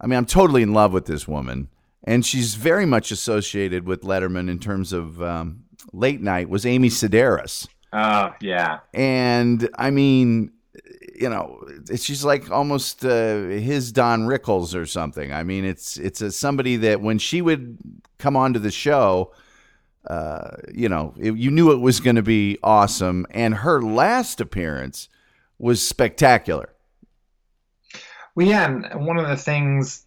I 0.00 0.06
mean, 0.06 0.16
I'm 0.16 0.26
totally 0.26 0.62
in 0.62 0.72
love 0.72 0.92
with 0.92 1.06
this 1.06 1.26
woman. 1.26 1.68
And 2.04 2.24
she's 2.24 2.54
very 2.54 2.86
much 2.86 3.10
associated 3.10 3.84
with 3.86 4.02
Letterman 4.02 4.48
in 4.48 4.60
terms 4.60 4.92
of 4.92 5.20
um, 5.20 5.64
late 5.92 6.20
night, 6.20 6.48
was 6.48 6.64
Amy 6.64 6.88
Sedaris 6.88 7.66
Oh, 7.92 8.32
yeah. 8.40 8.80
and 8.92 9.68
I 9.76 9.90
mean, 9.90 10.52
you 11.18 11.28
know, 11.28 11.64
she's 11.96 12.24
like 12.24 12.50
almost 12.50 13.04
uh, 13.04 13.36
his 13.44 13.92
Don 13.92 14.22
Rickles 14.22 14.74
or 14.74 14.86
something. 14.86 15.32
I 15.32 15.42
mean, 15.42 15.64
it's 15.64 15.96
it's 15.96 16.20
a, 16.20 16.32
somebody 16.32 16.76
that 16.76 17.00
when 17.00 17.18
she 17.18 17.42
would 17.42 17.78
come 18.18 18.36
onto 18.36 18.58
the 18.58 18.70
show, 18.70 19.32
uh, 20.08 20.56
you 20.72 20.88
know, 20.88 21.14
it, 21.18 21.36
you 21.36 21.50
knew 21.50 21.72
it 21.72 21.80
was 21.80 22.00
going 22.00 22.16
to 22.16 22.22
be 22.22 22.58
awesome. 22.62 23.26
And 23.30 23.54
her 23.54 23.82
last 23.82 24.40
appearance 24.40 25.08
was 25.58 25.86
spectacular. 25.86 26.70
Well, 28.34 28.46
yeah, 28.46 28.66
and 28.66 29.06
one 29.06 29.18
of 29.18 29.28
the 29.28 29.36
things, 29.36 30.02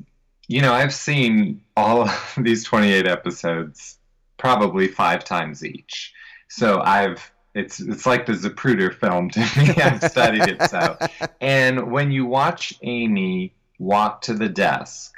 you 0.48 0.62
know, 0.62 0.74
I've 0.74 0.94
seen 0.94 1.62
all 1.76 2.02
of 2.02 2.34
these 2.38 2.64
28 2.64 3.08
episodes 3.08 3.98
probably 4.38 4.88
five 4.88 5.24
times 5.24 5.64
each. 5.66 6.14
So 6.50 6.82
I've 6.82 7.32
it's 7.58 7.80
it's 7.80 8.06
like 8.06 8.26
the 8.26 8.34
Zapruder 8.34 8.94
film 8.94 9.30
to 9.32 9.40
me. 9.40 9.70
I've 9.82 10.04
studied 10.04 10.48
it 10.48 10.62
so. 10.70 10.98
And 11.42 11.92
when 11.92 12.12
you 12.12 12.26
watch 12.26 12.74
Amy 12.82 13.54
walk 13.80 14.22
to 14.24 14.34
the 14.34 14.50
desk, 14.50 15.14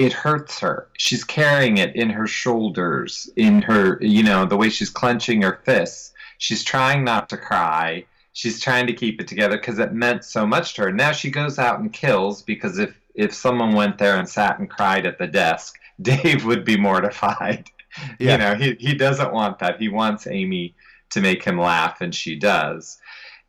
it 0.00 0.12
hurts 0.12 0.58
her. 0.60 0.88
She's 0.96 1.24
carrying 1.24 1.76
it 1.76 1.94
in 1.94 2.08
her 2.10 2.26
shoulders, 2.26 3.28
in 3.36 3.60
her, 3.62 3.98
you 4.00 4.22
know, 4.22 4.46
the 4.46 4.56
way 4.56 4.70
she's 4.70 4.88
clenching 4.88 5.42
her 5.42 5.60
fists. 5.64 6.14
She's 6.38 6.64
trying 6.64 7.04
not 7.04 7.28
to 7.28 7.36
cry. 7.36 8.06
She's 8.32 8.60
trying 8.60 8.86
to 8.86 8.94
keep 8.94 9.20
it 9.20 9.28
together 9.28 9.58
because 9.58 9.78
it 9.78 9.92
meant 9.92 10.24
so 10.24 10.46
much 10.46 10.74
to 10.74 10.82
her. 10.82 10.92
Now 10.92 11.12
she 11.12 11.30
goes 11.30 11.58
out 11.58 11.80
and 11.80 11.92
kills 11.92 12.42
because 12.42 12.78
if 12.78 12.98
if 13.14 13.34
someone 13.34 13.74
went 13.74 13.98
there 13.98 14.16
and 14.16 14.26
sat 14.26 14.58
and 14.58 14.70
cried 14.70 15.04
at 15.04 15.18
the 15.18 15.26
desk, 15.26 15.78
Dave 16.00 16.44
would 16.44 16.64
be 16.64 16.76
mortified. 16.76 17.70
Yeah. 18.20 18.32
You 18.32 18.38
know, 18.38 18.54
he 18.54 18.76
he 18.78 18.94
doesn't 18.94 19.32
want 19.32 19.58
that. 19.58 19.80
He 19.80 19.88
wants 19.88 20.28
Amy 20.28 20.76
to 21.10 21.20
make 21.20 21.44
him 21.44 21.58
laugh, 21.58 22.00
and 22.00 22.14
she 22.14 22.36
does. 22.36 22.98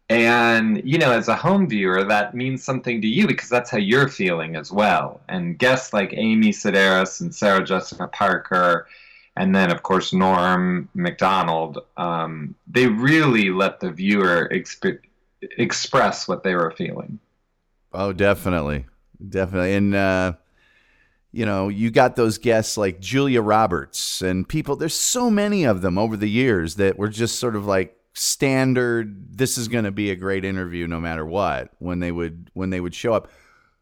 And, 0.10 0.82
you 0.84 0.97
know, 0.97 1.12
as 1.12 1.30
a 1.30 1.36
home 1.36 1.69
viewer, 1.69 2.04
that 2.04 2.36
means 2.36 2.63
something 2.63 3.02
to 3.02 3.08
you 3.08 3.28
because 3.28 3.47
that's 3.47 3.69
how 3.69 3.78
you're 3.78 4.10
feeling 4.10 4.58
as 4.58 4.69
well. 4.69 5.21
And 5.30 5.58
guests 5.58 5.93
like 5.93 6.13
Amy 6.13 6.50
Sedaris 6.50 7.21
and 7.21 7.34
Sarah 7.34 7.63
Jessica 7.63 8.08
Parker, 8.08 8.88
and 9.38 9.56
then, 9.56 9.71
of 9.71 9.84
course, 9.84 10.12
Norm 10.12 10.89
Macdonald, 10.93 11.80
um, 11.95 12.56
they 12.67 12.88
really 12.88 13.52
let 13.52 13.80
the 13.80 13.89
viewer 13.89 14.50
exp- 14.52 15.00
express 15.58 16.28
what 16.28 16.43
they 16.43 16.56
were 16.56 16.71
feeling. 16.71 17.17
Oh, 17.93 18.12
definitely, 18.12 18.88
definitely, 19.30 19.76
and 19.76 19.95
uh, 19.95 20.34
you 21.31 21.45
know, 21.45 21.69
you 21.69 21.91
got 21.91 22.15
those 22.15 22.37
guests 22.37 22.77
like 22.77 22.99
Julia 22.99 23.41
Roberts 23.41 24.21
and 24.21 24.47
people. 24.47 24.75
There's 24.75 24.93
so 24.93 25.29
many 25.29 25.63
of 25.63 25.81
them 25.81 25.97
over 25.97 26.17
the 26.17 26.29
years 26.29 26.75
that 26.75 26.97
were 26.97 27.07
just 27.07 27.39
sort 27.39 27.55
of 27.55 27.65
like 27.65 27.97
standard. 28.13 29.37
This 29.37 29.57
is 29.57 29.67
going 29.67 29.85
to 29.85 29.91
be 29.91 30.11
a 30.11 30.15
great 30.15 30.43
interview, 30.43 30.87
no 30.87 30.99
matter 30.99 31.25
what. 31.25 31.71
When 31.79 31.99
they 31.99 32.11
would 32.11 32.51
when 32.53 32.69
they 32.69 32.81
would 32.81 32.93
show 32.93 33.13
up, 33.13 33.29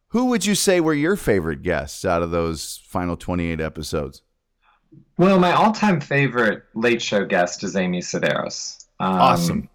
who 0.09 0.25
would 0.25 0.45
you 0.45 0.55
say 0.55 0.79
were 0.79 0.93
your 0.93 1.15
favorite 1.15 1.63
guests 1.63 2.05
out 2.05 2.21
of 2.21 2.31
those 2.31 2.81
final 2.85 3.17
28 3.17 3.59
episodes? 3.59 4.21
Well, 5.17 5.39
my 5.39 5.51
all 5.51 5.71
time 5.71 5.99
favorite 6.01 6.63
late 6.75 7.01
show 7.01 7.25
guest 7.25 7.63
is 7.63 7.75
Amy 7.75 8.01
Sedaris. 8.01 8.85
Um, 8.99 9.13
Awesome. 9.13 9.69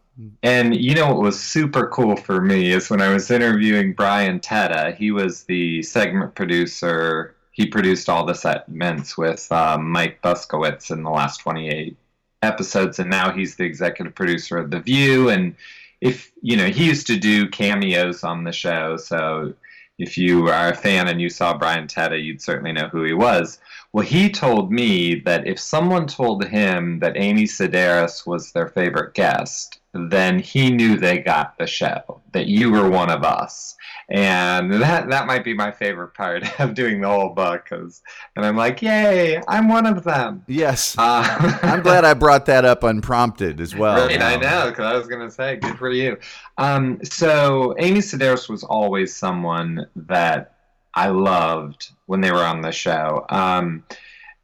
And 0.45 0.77
you 0.77 0.95
know 0.95 1.09
what 1.09 1.23
was 1.23 1.41
super 1.41 1.89
cool 1.89 2.17
for 2.17 2.41
me 2.41 2.71
is 2.71 2.89
when 2.89 3.01
I 3.01 3.13
was 3.13 3.33
interviewing 3.33 3.95
Brian 3.95 4.39
Teta, 4.39 4.95
he 4.97 5.11
was 5.11 5.43
the 5.45 5.83
segment 5.83 6.37
producer. 6.37 7.34
He 7.55 7.67
produced 7.67 8.09
all 8.09 8.27
the 8.27 8.35
segments 8.35 9.17
with 9.17 9.51
um, 9.53 9.89
Mike 9.89 10.21
Buskowitz 10.23 10.91
in 10.91 11.05
the 11.05 11.11
last 11.11 11.39
28 11.39 11.97
episodes, 12.43 12.99
and 12.99 13.09
now 13.09 13.31
he's 13.31 13.55
the 13.55 13.65
executive 13.65 14.13
producer 14.13 14.59
of 14.59 14.73
The 14.73 14.81
View. 14.81 15.29
And 15.29 15.55
if, 16.01 16.33
you 16.43 16.57
know, 16.57 16.67
he 16.67 16.87
used 16.87 17.07
to 17.07 17.17
do 17.17 17.49
cameos 17.49 18.25
on 18.25 18.43
the 18.43 18.51
show. 18.51 18.97
So 18.97 19.55
if 20.01 20.19
you 20.19 20.49
are 20.49 20.71
a 20.71 20.75
fan 20.75 21.07
and 21.07 21.21
you 21.21 21.31
saw 21.31 21.57
Brian 21.57 21.87
Teta, 21.87 22.19
you'd 22.19 22.43
certainly 22.43 22.73
know 22.73 22.89
who 22.89 23.05
he 23.05 23.15
was. 23.15 23.61
Well, 23.93 24.05
he 24.05 24.31
told 24.31 24.73
me 24.73 25.21
that 25.21 25.47
if 25.47 25.61
someone 25.61 26.09
told 26.09 26.45
him 26.45 26.99
that 26.99 27.17
Amy 27.17 27.45
Sedaris 27.45 28.27
was 28.27 28.51
their 28.51 28.67
favorite 28.67 29.15
guest, 29.15 29.79
then 29.95 30.41
he 30.41 30.71
knew 30.71 30.97
they 30.97 31.19
got 31.19 31.57
the 31.57 31.67
show, 31.67 32.21
that 32.33 32.47
you 32.47 32.71
were 32.71 32.91
one 32.91 33.11
of 33.11 33.23
us. 33.23 33.77
And 34.11 34.71
that 34.83 35.09
that 35.09 35.27
might 35.27 35.45
be 35.45 35.55
my 35.55 35.71
favorite 35.71 36.13
part 36.15 36.45
of 36.61 36.75
doing 36.75 37.01
the 37.01 37.09
whole 37.09 37.31
book 37.31 37.67
cause, 37.71 38.03
and 38.37 38.45
I'm 38.45 38.57
like, 38.57 38.83
yay, 38.83 39.41
I'm 39.49 39.69
one 39.69 39.87
of 39.87 40.05
them. 40.05 40.45
Yes, 40.47 40.95
Uh, 40.99 41.59
I'm 41.63 41.83
glad 41.83 42.05
I 42.05 42.13
brought 42.13 42.45
that 42.47 42.67
up 42.67 42.83
unprompted 42.83 43.61
as 43.61 43.75
well. 43.75 44.07
Right, 44.07 44.21
I 44.21 44.37
know, 44.37 44.69
because 44.69 44.85
I 44.85 44.95
was 44.95 45.07
going 45.07 45.27
to 45.27 45.31
say, 45.31 45.57
good 45.57 45.79
for 45.79 45.91
you. 45.91 46.19
Um, 46.59 46.99
so, 47.03 47.75
Amy 47.79 48.01
Sedaris 48.01 48.49
was 48.49 48.63
always 48.63 49.15
someone 49.17 49.87
that 49.97 50.57
I 50.95 51.09
loved 51.09 51.91
when 52.07 52.21
they 52.21 52.31
were 52.31 52.45
on 52.45 52.61
the 52.61 52.73
show. 52.73 53.25
Um, 53.31 53.85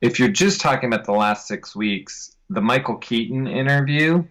if 0.00 0.18
you're 0.18 0.28
just 0.28 0.60
talking 0.60 0.90
about 0.92 1.04
the 1.04 1.12
last 1.12 1.46
six 1.46 1.76
weeks, 1.76 2.34
the 2.48 2.62
Michael 2.62 2.96
Keaton 2.96 3.46
interview 3.46 4.24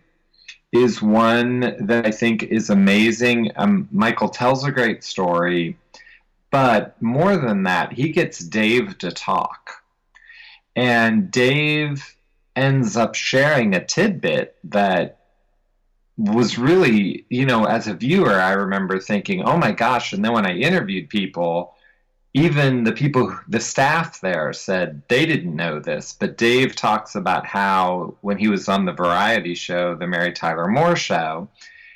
is 0.71 1.01
one 1.01 1.59
that 1.79 2.05
I 2.05 2.11
think 2.11 2.43
is 2.43 2.69
amazing. 2.69 3.51
Um, 3.55 3.87
Michael 3.91 4.29
tells 4.29 4.63
a 4.63 4.71
great 4.71 5.03
story, 5.03 5.77
but 6.51 7.01
more 7.01 7.37
than 7.37 7.63
that, 7.63 7.93
he 7.93 8.09
gets 8.09 8.39
Dave 8.39 8.97
to 8.99 9.11
talk. 9.11 9.83
And 10.75 11.31
Dave 11.31 12.15
ends 12.55 12.97
up 12.97 13.15
sharing 13.15 13.73
a 13.73 13.83
tidbit 13.83 14.55
that 14.65 15.19
was 16.17 16.57
really, 16.57 17.25
you 17.29 17.45
know, 17.45 17.63
as 17.63 17.87
a 17.87 17.93
viewer, 17.93 18.33
I 18.33 18.51
remember 18.51 18.99
thinking, 18.99 19.43
oh 19.43 19.57
my 19.57 19.71
gosh. 19.71 20.13
And 20.13 20.23
then 20.23 20.33
when 20.33 20.45
I 20.45 20.53
interviewed 20.53 21.09
people, 21.09 21.73
even 22.33 22.83
the 22.83 22.91
people, 22.91 23.37
the 23.47 23.59
staff 23.59 24.21
there 24.21 24.53
said 24.53 25.01
they 25.07 25.25
didn't 25.25 25.55
know 25.55 25.79
this. 25.79 26.13
But 26.13 26.37
Dave 26.37 26.75
talks 26.75 27.15
about 27.15 27.45
how 27.45 28.15
when 28.21 28.37
he 28.37 28.47
was 28.47 28.69
on 28.69 28.85
the 28.85 28.93
variety 28.93 29.55
show, 29.55 29.95
the 29.95 30.07
Mary 30.07 30.31
Tyler 30.31 30.67
Moore 30.67 30.95
show, 30.95 31.49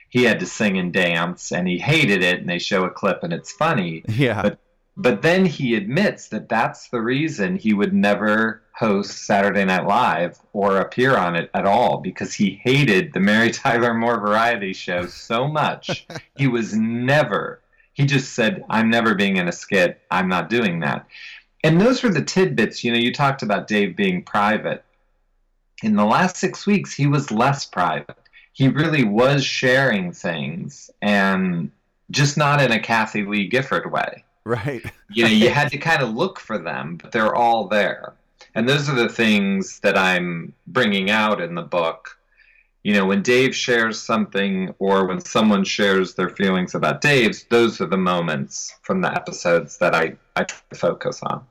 he 0.09 0.23
had 0.23 0.39
to 0.39 0.45
sing 0.45 0.77
and 0.77 0.91
dance 0.91 1.51
and 1.51 1.67
he 1.67 1.77
hated 1.77 2.23
it. 2.23 2.39
And 2.39 2.49
they 2.49 2.59
show 2.59 2.83
a 2.83 2.89
clip 2.89 3.23
and 3.23 3.33
it's 3.33 3.51
funny. 3.51 4.03
Yeah. 4.07 4.41
But 4.41 4.59
but 4.95 5.21
then 5.23 5.45
he 5.45 5.75
admits 5.75 6.27
that 6.29 6.49
that's 6.49 6.89
the 6.89 7.01
reason 7.01 7.55
he 7.55 7.73
would 7.73 7.93
never 7.93 8.61
host 8.73 9.25
Saturday 9.25 9.65
Night 9.65 9.87
Live 9.87 10.39
or 10.53 10.77
appear 10.77 11.17
on 11.17 11.35
it 11.35 11.49
at 11.53 11.65
all 11.65 11.97
because 11.97 12.33
he 12.33 12.61
hated 12.63 13.13
the 13.13 13.19
Mary 13.19 13.49
Tyler 13.51 13.93
Moore 13.93 14.19
variety 14.19 14.73
show 14.73 15.07
so 15.07 15.47
much. 15.47 16.05
he 16.35 16.47
was 16.47 16.75
never, 16.75 17.61
he 17.93 18.05
just 18.05 18.33
said, 18.33 18.65
I'm 18.69 18.89
never 18.89 19.15
being 19.15 19.37
in 19.37 19.47
a 19.47 19.51
skit. 19.51 20.01
I'm 20.11 20.27
not 20.27 20.49
doing 20.49 20.79
that. 20.81 21.07
And 21.63 21.79
those 21.79 22.03
were 22.03 22.09
the 22.09 22.23
tidbits. 22.23 22.83
You 22.83 22.91
know, 22.91 22.97
you 22.97 23.13
talked 23.13 23.41
about 23.41 23.67
Dave 23.67 23.95
being 23.95 24.23
private. 24.23 24.83
In 25.81 25.95
the 25.95 26.05
last 26.05 26.37
six 26.37 26.65
weeks, 26.65 26.93
he 26.93 27.07
was 27.07 27.31
less 27.31 27.65
private. 27.65 28.17
He 28.53 28.67
really 28.67 29.03
was 29.03 29.43
sharing 29.43 30.11
things 30.11 30.91
and 31.01 31.71
just 32.11 32.37
not 32.37 32.61
in 32.61 32.71
a 32.71 32.79
Kathie 32.79 33.25
Lee 33.25 33.47
Gifford 33.47 33.91
way 33.91 34.23
right. 34.45 34.83
you 35.09 35.23
know 35.23 35.29
you 35.29 35.49
had 35.53 35.69
to 35.71 35.77
kind 35.77 36.01
of 36.01 36.13
look 36.13 36.39
for 36.39 36.57
them 36.57 36.97
but 36.97 37.11
they're 37.11 37.35
all 37.35 37.67
there 37.67 38.13
and 38.55 38.67
those 38.67 38.89
are 38.89 38.95
the 38.95 39.09
things 39.09 39.79
that 39.79 39.97
i'm 39.97 40.53
bringing 40.67 41.09
out 41.09 41.41
in 41.41 41.55
the 41.55 41.61
book 41.61 42.17
you 42.83 42.93
know 42.93 43.05
when 43.05 43.21
dave 43.21 43.55
shares 43.55 44.01
something 44.01 44.73
or 44.79 45.05
when 45.07 45.19
someone 45.19 45.63
shares 45.63 46.13
their 46.15 46.29
feelings 46.29 46.75
about 46.75 47.01
dave's 47.01 47.45
those 47.45 47.81
are 47.81 47.87
the 47.87 47.97
moments 47.97 48.75
from 48.81 49.01
the 49.01 49.13
episodes 49.13 49.77
that 49.77 49.95
i 49.95 50.15
i 50.35 50.45
focus 50.73 51.21
on 51.23 51.45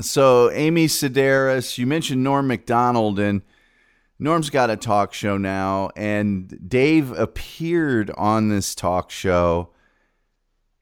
So 0.00 0.50
Amy 0.50 0.88
Sedaris, 0.88 1.78
you 1.78 1.86
mentioned 1.86 2.22
Norm 2.22 2.46
Macdonald, 2.46 3.18
and 3.18 3.42
Norm's 4.18 4.50
got 4.50 4.70
a 4.70 4.76
talk 4.76 5.12
show 5.14 5.36
now, 5.36 5.90
and 5.96 6.68
Dave 6.68 7.12
appeared 7.12 8.10
on 8.10 8.48
this 8.48 8.74
talk 8.74 9.10
show, 9.10 9.70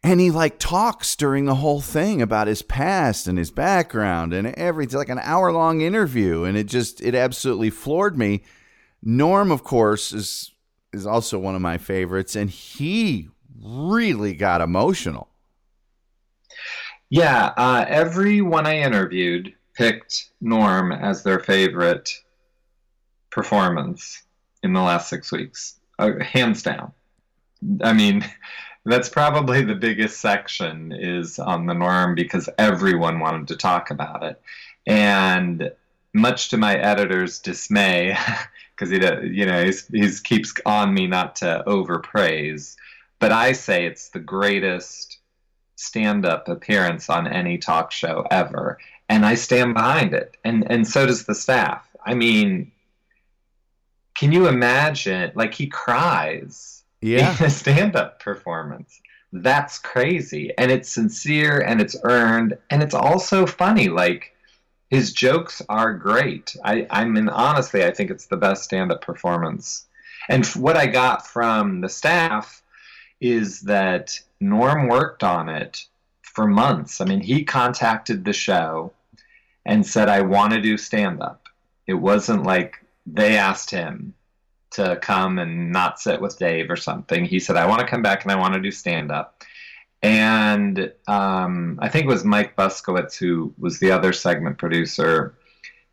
and 0.03 0.21
he 0.21 0.31
like 0.31 0.59
talks 0.59 1.17
during 1.17 1.45
the 1.45 1.57
whole 1.57 1.81
thing 1.81 2.23
about 2.23 2.47
his 2.47 2.63
past 2.63 3.27
and 3.27 3.39
his 3.39 3.51
background 3.51 4.33
and 4.33 4.49
everything, 4.49 4.99
like 4.99 5.09
an 5.09 5.21
hour 5.21 5.53
long 5.53 5.81
interview, 5.81 6.45
and 6.45 6.57
it 6.57 6.65
just 6.65 7.01
it 7.01 7.15
absolutely 7.15 7.71
floored 7.71 8.19
me. 8.19 8.43
Norm, 9.05 9.51
of 9.51 9.63
course, 9.63 10.13
is 10.13 10.53
is 10.93 11.07
also 11.07 11.39
one 11.39 11.55
of 11.55 11.61
my 11.61 11.77
favorites, 11.77 12.35
and 12.37 12.49
he 12.49 13.29
really 13.63 14.33
got 14.33 14.61
emotional. 14.61 15.29
Yeah, 17.11 17.53
uh, 17.57 17.85
everyone 17.87 18.67
I 18.67 18.79
interviewed 18.79 19.55
picked 19.75 20.31
Norm 20.41 20.93
as 20.93 21.23
their 21.23 21.41
favorite 21.41 22.11
performance 23.31 24.23
in 24.63 24.73
the 24.73 24.81
last 24.81 25.11
six 25.11 25.31
weeks, 25.31 25.81
uh, 25.99 26.13
hands 26.21 26.63
down. 26.63 26.93
I 27.83 27.93
mean, 27.93 28.25
that's 28.87 29.09
probably 29.09 29.63
the 29.63 29.75
biggest 29.75 30.21
section 30.21 30.93
is 30.93 31.39
on 31.39 31.67
the 31.67 31.75
Norm 31.75 32.15
because 32.15 32.49
everyone 32.57 33.21
wanted 33.21 33.49
to 33.49 33.57
talk 33.57 33.91
about 33.91 34.23
it, 34.23 34.41
and 34.87 35.71
much 36.15 36.49
to 36.51 36.57
my 36.57 36.77
editor's 36.77 37.39
dismay, 37.39 38.17
because 38.77 38.91
he, 38.91 38.97
you 39.37 39.45
know, 39.45 39.65
he's, 39.65 39.87
he's 39.89 40.21
keeps 40.21 40.55
on 40.65 40.95
me 40.95 41.07
not 41.07 41.37
to 41.37 41.63
overpraise, 41.67 42.77
but 43.19 43.33
I 43.33 43.53
say 43.53 43.85
it's 43.87 44.09
the 44.11 44.21
greatest 44.21 45.19
stand-up 45.77 46.49
appearance 46.49 47.11
on 47.11 47.27
any 47.27 47.59
talk 47.59 47.91
show 47.93 48.27
ever, 48.31 48.79
and 49.09 49.27
I 49.27 49.35
stand 49.35 49.75
behind 49.75 50.15
it, 50.15 50.37
and 50.45 50.71
and 50.71 50.87
so 50.89 51.05
does 51.05 51.25
the 51.25 51.35
staff. 51.35 51.87
I 52.07 52.15
mean, 52.15 52.71
can 54.15 54.33
you 54.33 54.47
imagine? 54.49 55.33
Like 55.35 55.53
he 55.55 55.67
cries 55.67 56.85
Yeah. 57.01 57.37
in 57.39 57.45
a 57.47 57.51
stand-up 57.51 58.21
performance. 58.21 59.01
That's 59.33 59.79
crazy, 59.79 60.53
and 60.57 60.71
it's 60.71 60.89
sincere, 60.89 61.59
and 61.61 61.81
it's 61.81 61.97
earned, 62.05 62.57
and 62.71 62.83
it's 62.83 62.95
also 62.95 63.47
funny. 63.47 63.89
Like 63.89 64.34
his 64.95 65.13
jokes 65.13 65.61
are 65.69 65.93
great. 65.93 66.57
I, 66.65 66.87
I 66.91 67.05
mean, 67.05 67.29
honestly, 67.29 67.85
I 67.85 67.91
think 67.91 68.11
it's 68.11 68.27
the 68.27 68.37
best 68.37 68.65
stand-up 68.65 69.03
performance. 69.03 69.87
And 70.29 70.47
what 70.47 70.77
I 70.77 70.87
got 70.87 71.27
from 71.27 71.81
the 71.81 71.89
staff 71.89 72.63
is 73.21 73.61
that 73.63 74.19
Norm 74.41 74.89
worked 74.89 75.25
on 75.25 75.49
it 75.49 75.85
for 76.23 76.47
months. 76.47 77.01
I 77.01 77.05
mean, 77.05 77.21
he 77.21 77.45
contacted 77.45 78.25
the 78.25 78.33
show 78.33 78.93
and 79.67 79.87
said, 79.87 80.09
"I 80.09 80.21
want 80.21 80.53
to 80.53 80.61
do 80.61 80.77
stand-up." 80.77 81.49
It 81.87 81.95
wasn't 81.95 82.45
like 82.45 82.85
they 83.07 83.37
asked 83.37 83.71
him 83.71 84.15
to 84.75 84.97
come 84.97 85.39
and 85.39 85.71
not 85.71 86.01
sit 86.01 86.21
with 86.21 86.39
Dave 86.39 86.71
or 86.71 86.77
something. 86.77 87.25
He 87.25 87.39
said, 87.39 87.57
I 87.57 87.67
want 87.67 87.81
to 87.81 87.87
come 87.87 88.03
back 88.03 88.25
and 88.25 88.33
I 88.33 88.37
want 88.37 88.55
to 88.55 88.61
do 88.61 88.71
stand 88.71 89.13
up. 89.13 89.45
And 90.05 90.93
um, 91.09 91.79
I 91.81 91.89
think 91.89 92.05
it 92.05 92.09
was 92.09 92.27
Mike 92.27 92.57
Buskowitz, 92.57 93.17
who 93.17 93.55
was 93.57 93.79
the 93.79 93.91
other 93.91 94.13
segment 94.13 94.59
producer. 94.59 95.35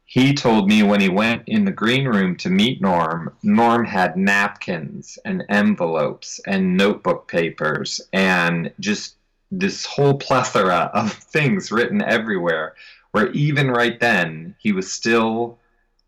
He 0.03 0.33
told 0.33 0.67
me 0.67 0.83
when 0.83 0.99
he 0.99 1.07
went 1.07 1.43
in 1.47 1.63
the 1.63 1.71
green 1.71 2.05
room 2.05 2.35
to 2.37 2.49
meet 2.49 2.81
Norm, 2.81 3.33
Norm 3.41 3.85
had 3.85 4.17
napkins 4.17 5.17
and 5.23 5.45
envelopes 5.47 6.41
and 6.45 6.75
notebook 6.75 7.29
papers 7.29 8.01
and 8.11 8.73
just 8.81 9.15
this 9.49 9.85
whole 9.85 10.15
plethora 10.15 10.91
of 10.93 11.13
things 11.31 11.71
written 11.71 12.01
everywhere. 12.01 12.75
Where 13.11 13.31
even 13.31 13.71
right 13.71 13.97
then, 13.97 14.55
he 14.59 14.73
was 14.73 14.91
still 14.91 15.57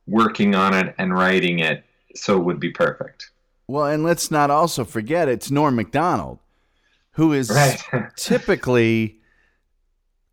working 0.08 0.56
on 0.56 0.74
it 0.74 0.94
and 0.98 1.14
writing 1.14 1.60
it 1.60 1.86
so 2.16 2.38
it 2.38 2.44
would 2.44 2.60
be 2.60 2.72
perfect. 2.72 3.32
Well, 3.66 3.86
and 3.86 4.04
let's 4.04 4.30
not 4.30 4.52
also 4.52 4.84
forget 4.84 5.30
it's 5.30 5.50
Norm 5.50 5.78
Macdonald, 5.78 6.40
who 7.14 7.34
is 7.34 7.50
Right. 7.50 7.82
typically 8.16 9.20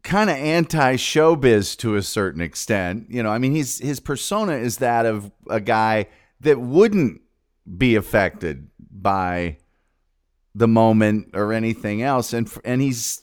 kind 0.03 0.31
of 0.31 0.37
anti 0.37 0.97
showbiz 0.97 1.77
to 1.79 1.97
a 1.97 2.03
certain 2.03 2.41
extent. 2.41 3.07
You 3.09 3.23
know, 3.23 3.31
I 3.31 3.39
mean, 3.39 3.55
he's 3.55 3.79
his 3.79 4.01
persona 4.01 4.55
is 4.55 4.79
that 4.79 5.07
of 5.07 5.31
a 5.49 5.61
guy 5.61 6.07
that 6.41 6.61
wouldn't 6.61 7.21
be 7.77 7.97
affected 7.97 8.69
by 8.91 9.59
the 10.55 10.69
moment 10.69 11.31
or 11.35 11.53
anything 11.53 12.03
else, 12.03 12.33
and 12.33 12.51
and 12.65 12.81
he's 12.81 13.23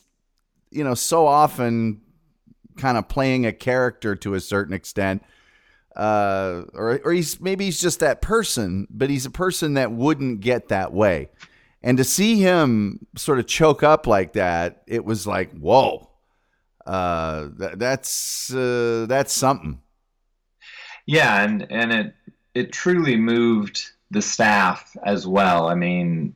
you 0.71 0.83
know 0.83 0.93
so 0.93 1.25
often 1.25 2.01
kind 2.77 2.97
of 2.97 3.07
playing 3.07 3.45
a 3.45 3.51
character 3.53 4.15
to 4.15 4.33
a 4.35 4.39
certain 4.39 4.73
extent. 4.73 5.23
Uh, 5.95 6.61
or, 6.75 7.01
or 7.03 7.11
he's 7.11 7.41
maybe 7.41 7.65
he's 7.65 7.81
just 7.81 8.01
that 8.01 8.21
person, 8.21 8.87
but 8.91 9.09
he's 9.09 9.25
a 9.25 9.31
person 9.31 9.73
that 9.73 9.91
wouldn't 9.91 10.41
get 10.41 10.67
that 10.67 10.93
way. 10.93 11.29
And 11.83 11.97
to 11.97 12.03
see 12.03 12.39
him 12.39 13.05
sort 13.15 13.39
of 13.39 13.47
choke 13.47 13.83
up 13.83 14.07
like 14.07 14.33
that, 14.33 14.83
it 14.87 15.05
was 15.05 15.27
like, 15.27 15.51
whoa, 15.51 16.09
uh, 16.85 17.49
that, 17.57 17.79
that's 17.79 18.53
uh, 18.53 19.05
that's 19.07 19.33
something. 19.33 19.81
Yeah, 21.05 21.43
and 21.43 21.67
and 21.69 21.93
it 21.93 22.15
it 22.55 22.71
truly 22.71 23.15
moved 23.15 23.91
the 24.09 24.21
staff 24.21 24.95
as 25.05 25.27
well. 25.27 25.67
I 25.67 25.75
mean, 25.75 26.33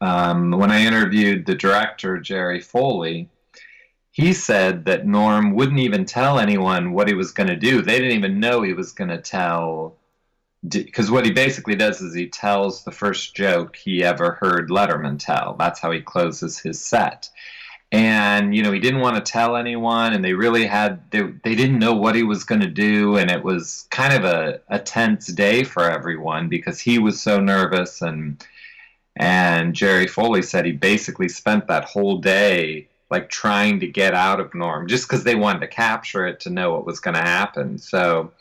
um, 0.00 0.50
when 0.50 0.70
I 0.70 0.84
interviewed 0.84 1.46
the 1.46 1.54
director 1.54 2.18
Jerry 2.18 2.60
Foley, 2.60 3.30
he 4.10 4.32
said 4.32 4.84
that 4.84 5.06
Norm 5.06 5.54
wouldn't 5.54 5.78
even 5.78 6.04
tell 6.04 6.38
anyone 6.38 6.92
what 6.92 7.08
he 7.08 7.14
was 7.14 7.32
going 7.32 7.48
to 7.48 7.56
do. 7.56 7.80
They 7.80 7.98
didn't 7.98 8.18
even 8.18 8.40
know 8.40 8.62
he 8.62 8.74
was 8.74 8.92
going 8.92 9.10
to 9.10 9.20
tell. 9.20 9.96
Because 10.66 11.10
what 11.10 11.24
he 11.24 11.32
basically 11.32 11.74
does 11.74 12.00
is 12.00 12.14
he 12.14 12.28
tells 12.28 12.84
the 12.84 12.92
first 12.92 13.34
joke 13.34 13.74
he 13.74 14.04
ever 14.04 14.38
heard 14.40 14.70
Letterman 14.70 15.18
tell. 15.18 15.56
That's 15.58 15.80
how 15.80 15.90
he 15.90 16.00
closes 16.00 16.58
his 16.58 16.80
set. 16.80 17.28
And 17.90 18.54
you 18.54 18.62
know 18.62 18.72
he 18.72 18.80
didn't 18.80 19.00
want 19.00 19.16
to 19.16 19.32
tell 19.32 19.56
anyone, 19.56 20.14
and 20.14 20.24
they 20.24 20.32
really 20.32 20.64
had 20.64 21.10
they, 21.10 21.22
they 21.44 21.54
didn't 21.54 21.78
know 21.78 21.92
what 21.92 22.14
he 22.14 22.22
was 22.22 22.44
going 22.44 22.62
to 22.62 22.68
do, 22.68 23.16
and 23.16 23.30
it 23.30 23.44
was 23.44 23.86
kind 23.90 24.14
of 24.14 24.24
a, 24.24 24.60
a 24.68 24.78
tense 24.78 25.26
day 25.26 25.62
for 25.62 25.82
everyone 25.90 26.48
because 26.48 26.80
he 26.80 26.98
was 26.98 27.20
so 27.20 27.38
nervous, 27.38 28.00
and 28.00 28.42
and 29.16 29.74
Jerry 29.74 30.06
Foley 30.06 30.42
said 30.42 30.64
he 30.64 30.72
basically 30.72 31.28
spent 31.28 31.66
that 31.66 31.84
whole 31.84 32.18
day 32.18 32.88
like 33.10 33.28
trying 33.28 33.78
to 33.80 33.86
get 33.86 34.14
out 34.14 34.40
of 34.40 34.54
Norm 34.54 34.88
just 34.88 35.06
because 35.06 35.22
they 35.22 35.34
wanted 35.34 35.60
to 35.60 35.66
capture 35.66 36.26
it 36.26 36.40
to 36.40 36.50
know 36.50 36.72
what 36.72 36.86
was 36.86 36.98
going 36.98 37.14
to 37.14 37.20
happen. 37.20 37.76
So 37.76 38.32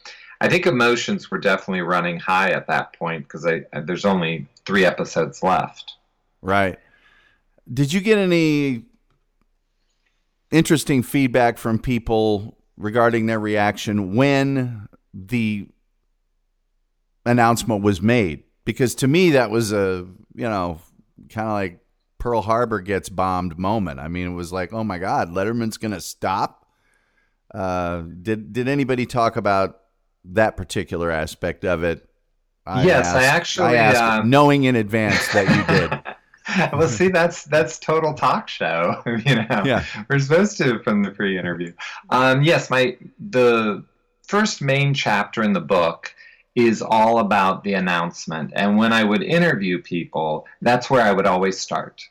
I 0.42 0.50
think 0.50 0.66
emotions 0.66 1.30
were 1.30 1.38
definitely 1.38 1.82
running 1.82 2.20
high 2.20 2.50
at 2.50 2.66
that 2.66 2.94
point 2.98 3.28
because 3.28 3.48
there's 3.86 4.06
only 4.06 4.48
three 4.66 4.86
episodes 4.86 5.44
left. 5.44 5.94
Right. 6.42 6.80
Did 7.72 7.94
you 7.94 8.02
get 8.02 8.18
any 8.18 8.86
interesting 10.50 11.04
feedback 11.04 11.60
from 11.60 11.78
people 11.78 12.58
regarding 12.76 13.28
their 13.28 13.40
reaction 13.40 14.16
when 14.16 14.90
the 15.14 15.68
announcement 17.24 17.84
was 17.84 18.02
made? 18.02 18.42
Because 18.66 18.96
to 18.96 19.08
me, 19.08 19.30
that 19.32 19.52
was 19.52 19.72
a, 19.72 20.08
you 20.34 20.50
know, 20.50 20.82
kind 21.30 21.50
of 21.50 21.54
like 21.54 21.86
Pearl 22.18 22.42
Harbor 22.42 22.82
gets 22.82 23.10
bombed 23.10 23.60
moment. 23.60 24.00
I 24.00 24.08
mean, 24.08 24.26
it 24.26 24.34
was 24.34 24.52
like, 24.52 24.74
oh 24.74 24.84
my 24.84 24.98
God, 24.98 25.30
Letterman's 25.30 25.78
going 25.78 25.92
to 25.92 26.02
stop. 26.02 26.66
Uh, 27.54 28.02
did 28.24 28.54
did 28.54 28.68
anybody 28.68 29.06
talk 29.06 29.36
about 29.36 29.81
that 30.26 30.58
particular 30.58 31.12
aspect 31.12 31.66
of 31.66 31.84
it? 31.84 32.08
Yes, 32.68 33.08
I 33.08 33.24
actually, 33.24 33.70
I 33.70 33.76
asked, 33.76 34.02
um, 34.02 34.30
knowing 34.30 34.64
in 34.66 34.76
advance 34.76 35.28
that 35.34 35.48
you 35.50 35.64
did. 35.76 36.72
well, 36.78 36.88
see, 36.88 37.10
that's 37.10 37.44
that's 37.46 37.80
total 37.80 38.14
talk 38.14 38.48
show. 38.48 39.02
You 39.26 39.36
know, 39.36 39.64
Yeah. 39.66 39.84
we're 40.10 40.20
supposed 40.20 40.58
to 40.60 40.80
from 40.84 41.04
the 41.04 41.12
pre-interview. 41.12 41.74
Um, 42.10 42.44
yes, 42.44 42.70
my 42.70 42.98
the 43.20 43.84
first 44.28 44.62
main 44.62 44.94
chapter 44.94 45.44
in 45.44 45.54
the 45.54 45.60
book 45.62 46.14
is 46.56 46.82
all 46.82 47.20
about 47.20 47.64
the 47.64 47.74
announcement, 47.74 48.52
and 48.56 48.78
when 48.78 48.94
I 48.94 49.04
would 49.04 49.24
interview 49.24 49.82
people, 49.82 50.46
that's 50.62 50.90
where 50.90 51.02
I 51.02 51.12
would 51.12 51.26
always 51.26 51.60
start 51.60 52.02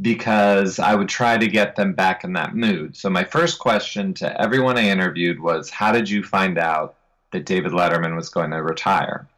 because 0.00 0.78
I 0.78 0.94
would 0.94 1.08
try 1.08 1.36
to 1.36 1.46
get 1.46 1.76
them 1.76 1.92
back 1.94 2.24
in 2.24 2.32
that 2.34 2.54
mood. 2.54 2.96
So 2.96 3.10
my 3.10 3.24
first 3.24 3.58
question 3.58 4.14
to 4.14 4.40
everyone 4.40 4.78
I 4.78 4.88
interviewed 4.88 5.40
was, 5.40 5.70
"How 5.70 5.90
did 5.92 6.08
you 6.08 6.22
find 6.22 6.58
out 6.58 6.96
that 7.32 7.46
David 7.46 7.72
Letterman 7.72 8.16
was 8.16 8.28
going 8.28 8.50
to 8.50 8.62
retire?" 8.62 9.28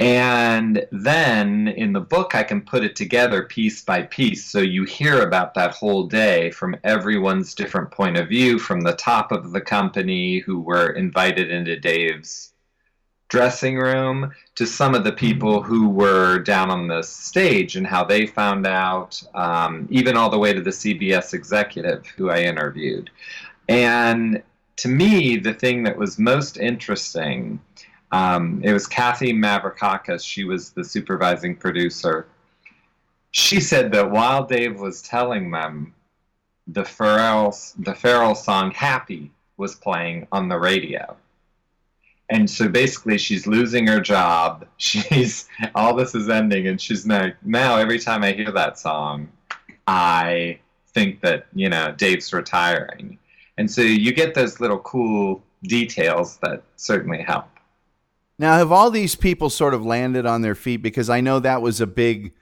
And 0.00 0.86
then 0.90 1.68
in 1.68 1.92
the 1.92 2.00
book, 2.00 2.34
I 2.34 2.42
can 2.42 2.62
put 2.62 2.82
it 2.84 2.96
together 2.96 3.42
piece 3.42 3.84
by 3.84 4.04
piece. 4.04 4.46
So 4.46 4.60
you 4.60 4.84
hear 4.84 5.20
about 5.20 5.52
that 5.54 5.74
whole 5.74 6.06
day 6.06 6.50
from 6.52 6.74
everyone's 6.84 7.54
different 7.54 7.90
point 7.90 8.16
of 8.16 8.28
view, 8.28 8.58
from 8.58 8.80
the 8.80 8.94
top 8.94 9.30
of 9.30 9.52
the 9.52 9.60
company 9.60 10.38
who 10.38 10.58
were 10.58 10.92
invited 10.92 11.50
into 11.50 11.78
Dave's 11.78 12.54
dressing 13.28 13.76
room 13.76 14.32
to 14.54 14.66
some 14.66 14.94
of 14.94 15.04
the 15.04 15.12
people 15.12 15.62
who 15.62 15.90
were 15.90 16.38
down 16.38 16.70
on 16.70 16.88
the 16.88 17.02
stage 17.02 17.76
and 17.76 17.86
how 17.86 18.02
they 18.02 18.26
found 18.26 18.66
out, 18.66 19.22
um, 19.34 19.86
even 19.90 20.16
all 20.16 20.30
the 20.30 20.38
way 20.38 20.54
to 20.54 20.62
the 20.62 20.70
CBS 20.70 21.34
executive 21.34 22.06
who 22.16 22.30
I 22.30 22.40
interviewed. 22.40 23.10
And 23.68 24.42
to 24.80 24.88
me, 24.88 25.36
the 25.36 25.54
thing 25.54 25.82
that 25.84 25.96
was 25.96 26.18
most 26.18 26.56
interesting 26.56 27.60
um, 28.12 28.60
it 28.64 28.72
was 28.72 28.86
Kathy 28.86 29.32
Mavrikakis. 29.32 30.24
She 30.24 30.44
was 30.44 30.70
the 30.70 30.84
supervising 30.84 31.56
producer. 31.56 32.26
She 33.30 33.60
said 33.60 33.92
that 33.92 34.10
while 34.10 34.44
Dave 34.44 34.80
was 34.80 35.02
telling 35.02 35.50
them, 35.50 35.94
the 36.66 36.82
Pharrell, 36.82 37.74
the 37.78 37.92
Pharrell 37.92 38.36
song 38.36 38.72
"Happy" 38.72 39.30
was 39.56 39.74
playing 39.74 40.26
on 40.32 40.48
the 40.48 40.58
radio, 40.58 41.16
and 42.28 42.50
so 42.50 42.68
basically 42.68 43.18
she's 43.18 43.46
losing 43.46 43.86
her 43.86 44.00
job. 44.00 44.66
She's 44.76 45.48
all 45.74 45.94
this 45.94 46.14
is 46.14 46.28
ending, 46.28 46.66
and 46.66 46.80
she's 46.80 47.06
now 47.06 47.30
now 47.42 47.76
every 47.76 47.98
time 47.98 48.22
I 48.22 48.32
hear 48.32 48.52
that 48.52 48.78
song, 48.78 49.28
I 49.86 50.58
think 50.88 51.20
that 51.20 51.46
you 51.54 51.68
know 51.68 51.92
Dave's 51.96 52.32
retiring. 52.32 53.18
And 53.60 53.70
so 53.70 53.82
you 53.82 54.14
get 54.14 54.32
those 54.32 54.58
little 54.58 54.78
cool 54.78 55.42
details 55.64 56.38
that 56.38 56.62
certainly 56.76 57.20
help. 57.20 57.44
Now, 58.38 58.56
have 58.56 58.72
all 58.72 58.90
these 58.90 59.14
people 59.14 59.50
sort 59.50 59.74
of 59.74 59.84
landed 59.84 60.24
on 60.24 60.40
their 60.40 60.54
feet? 60.54 60.78
Because 60.78 61.10
I 61.10 61.20
know 61.20 61.40
that 61.40 61.60
was 61.60 61.78
a 61.78 61.86
big 61.86 62.32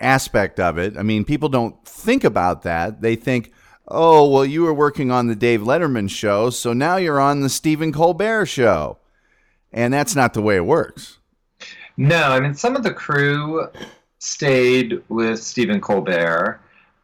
aspect 0.00 0.58
of 0.58 0.78
it. 0.78 0.96
I 0.98 1.04
mean, 1.04 1.24
people 1.24 1.48
don't 1.48 1.76
think 1.86 2.24
about 2.24 2.62
that. 2.62 3.02
They 3.02 3.14
think, 3.14 3.52
oh, 3.86 4.28
well, 4.28 4.44
you 4.44 4.62
were 4.62 4.74
working 4.74 5.12
on 5.12 5.28
the 5.28 5.36
Dave 5.36 5.60
Letterman 5.60 6.10
show, 6.10 6.50
so 6.50 6.72
now 6.72 6.96
you're 6.96 7.20
on 7.20 7.42
the 7.42 7.48
Stephen 7.48 7.92
Colbert 7.92 8.46
show. 8.46 8.98
And 9.72 9.94
that's 9.94 10.16
not 10.16 10.34
the 10.34 10.42
way 10.42 10.56
it 10.56 10.66
works. 10.66 11.18
No, 11.96 12.20
I 12.20 12.40
mean, 12.40 12.54
some 12.54 12.74
of 12.74 12.82
the 12.82 12.92
crew 12.92 13.68
stayed 14.18 15.04
with 15.08 15.40
Stephen 15.40 15.80
Colbert, 15.80 16.60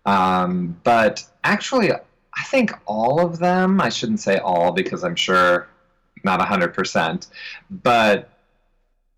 um, 0.07 0.77
but 0.83 1.24
actually, 1.44 1.92
I 2.38 2.44
think 2.44 2.72
all 2.87 3.20
of 3.20 3.38
them, 3.38 3.81
I 3.81 3.88
shouldn't 3.88 4.20
say 4.20 4.38
all 4.38 4.72
because 4.72 5.03
I'm 5.03 5.16
sure 5.16 5.68
not 6.24 6.40
100%, 6.40 7.27
but 7.70 8.31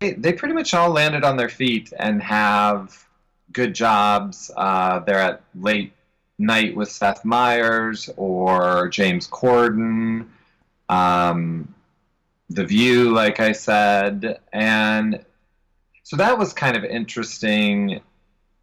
they, 0.01 0.13
they 0.13 0.33
pretty 0.33 0.55
much 0.55 0.73
all 0.73 0.91
landed 0.91 1.25
on 1.25 1.37
their 1.37 1.49
feet 1.49 1.93
and 1.99 2.23
have 2.23 3.07
good 3.53 3.75
jobs. 3.75 4.51
Uh, 4.57 5.01
they're 5.01 5.19
at 5.19 5.43
late 5.55 5.93
night 6.39 6.75
with 6.75 6.91
Seth 6.91 7.25
Meyers 7.25 8.09
or 8.17 8.89
James 8.89 9.29
Corden, 9.29 10.27
um, 10.89 11.75
The 12.49 12.65
View, 12.65 13.13
like 13.13 13.39
I 13.39 13.53
said. 13.53 14.41
And 14.53 15.23
so 16.05 16.17
that 16.17 16.39
was 16.39 16.55
kind 16.55 16.77
of 16.77 16.85
interesting 16.85 18.01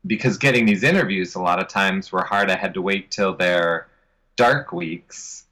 because 0.07 0.37
getting 0.37 0.65
these 0.65 0.83
interviews 0.83 1.35
a 1.35 1.41
lot 1.41 1.59
of 1.59 1.67
times 1.67 2.11
were 2.11 2.23
hard. 2.23 2.49
I 2.49 2.57
had 2.57 2.73
to 2.73 2.81
wait 2.81 3.11
till 3.11 3.35
their 3.35 3.87
dark 4.37 4.71
weeks 4.71 5.45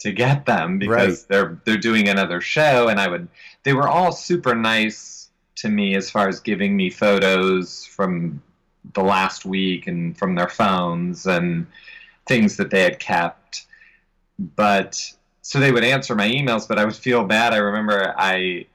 to 0.00 0.12
get 0.12 0.44
them 0.44 0.78
because 0.78 1.20
Right. 1.20 1.28
they're 1.28 1.60
they're 1.64 1.76
doing 1.78 2.08
another 2.08 2.40
show 2.40 2.88
and 2.88 3.00
I 3.00 3.08
would 3.08 3.28
they 3.62 3.72
were 3.72 3.88
all 3.88 4.12
super 4.12 4.54
nice 4.54 5.30
to 5.56 5.68
me 5.68 5.94
as 5.94 6.10
far 6.10 6.28
as 6.28 6.40
giving 6.40 6.76
me 6.76 6.90
photos 6.90 7.84
from 7.86 8.42
the 8.94 9.02
last 9.02 9.44
week 9.44 9.86
and 9.86 10.18
from 10.18 10.34
their 10.34 10.48
phones 10.48 11.26
and 11.26 11.66
things 12.26 12.56
that 12.56 12.70
they 12.70 12.82
had 12.82 12.98
kept 12.98 13.66
but 14.56 15.00
so 15.42 15.60
they 15.60 15.70
would 15.70 15.84
answer 15.84 16.16
my 16.16 16.28
emails 16.28 16.66
but 16.66 16.78
I 16.80 16.84
would 16.84 16.96
feel 16.96 17.24
bad 17.24 17.52
I 17.52 17.58
remember 17.58 18.12
I 18.18 18.66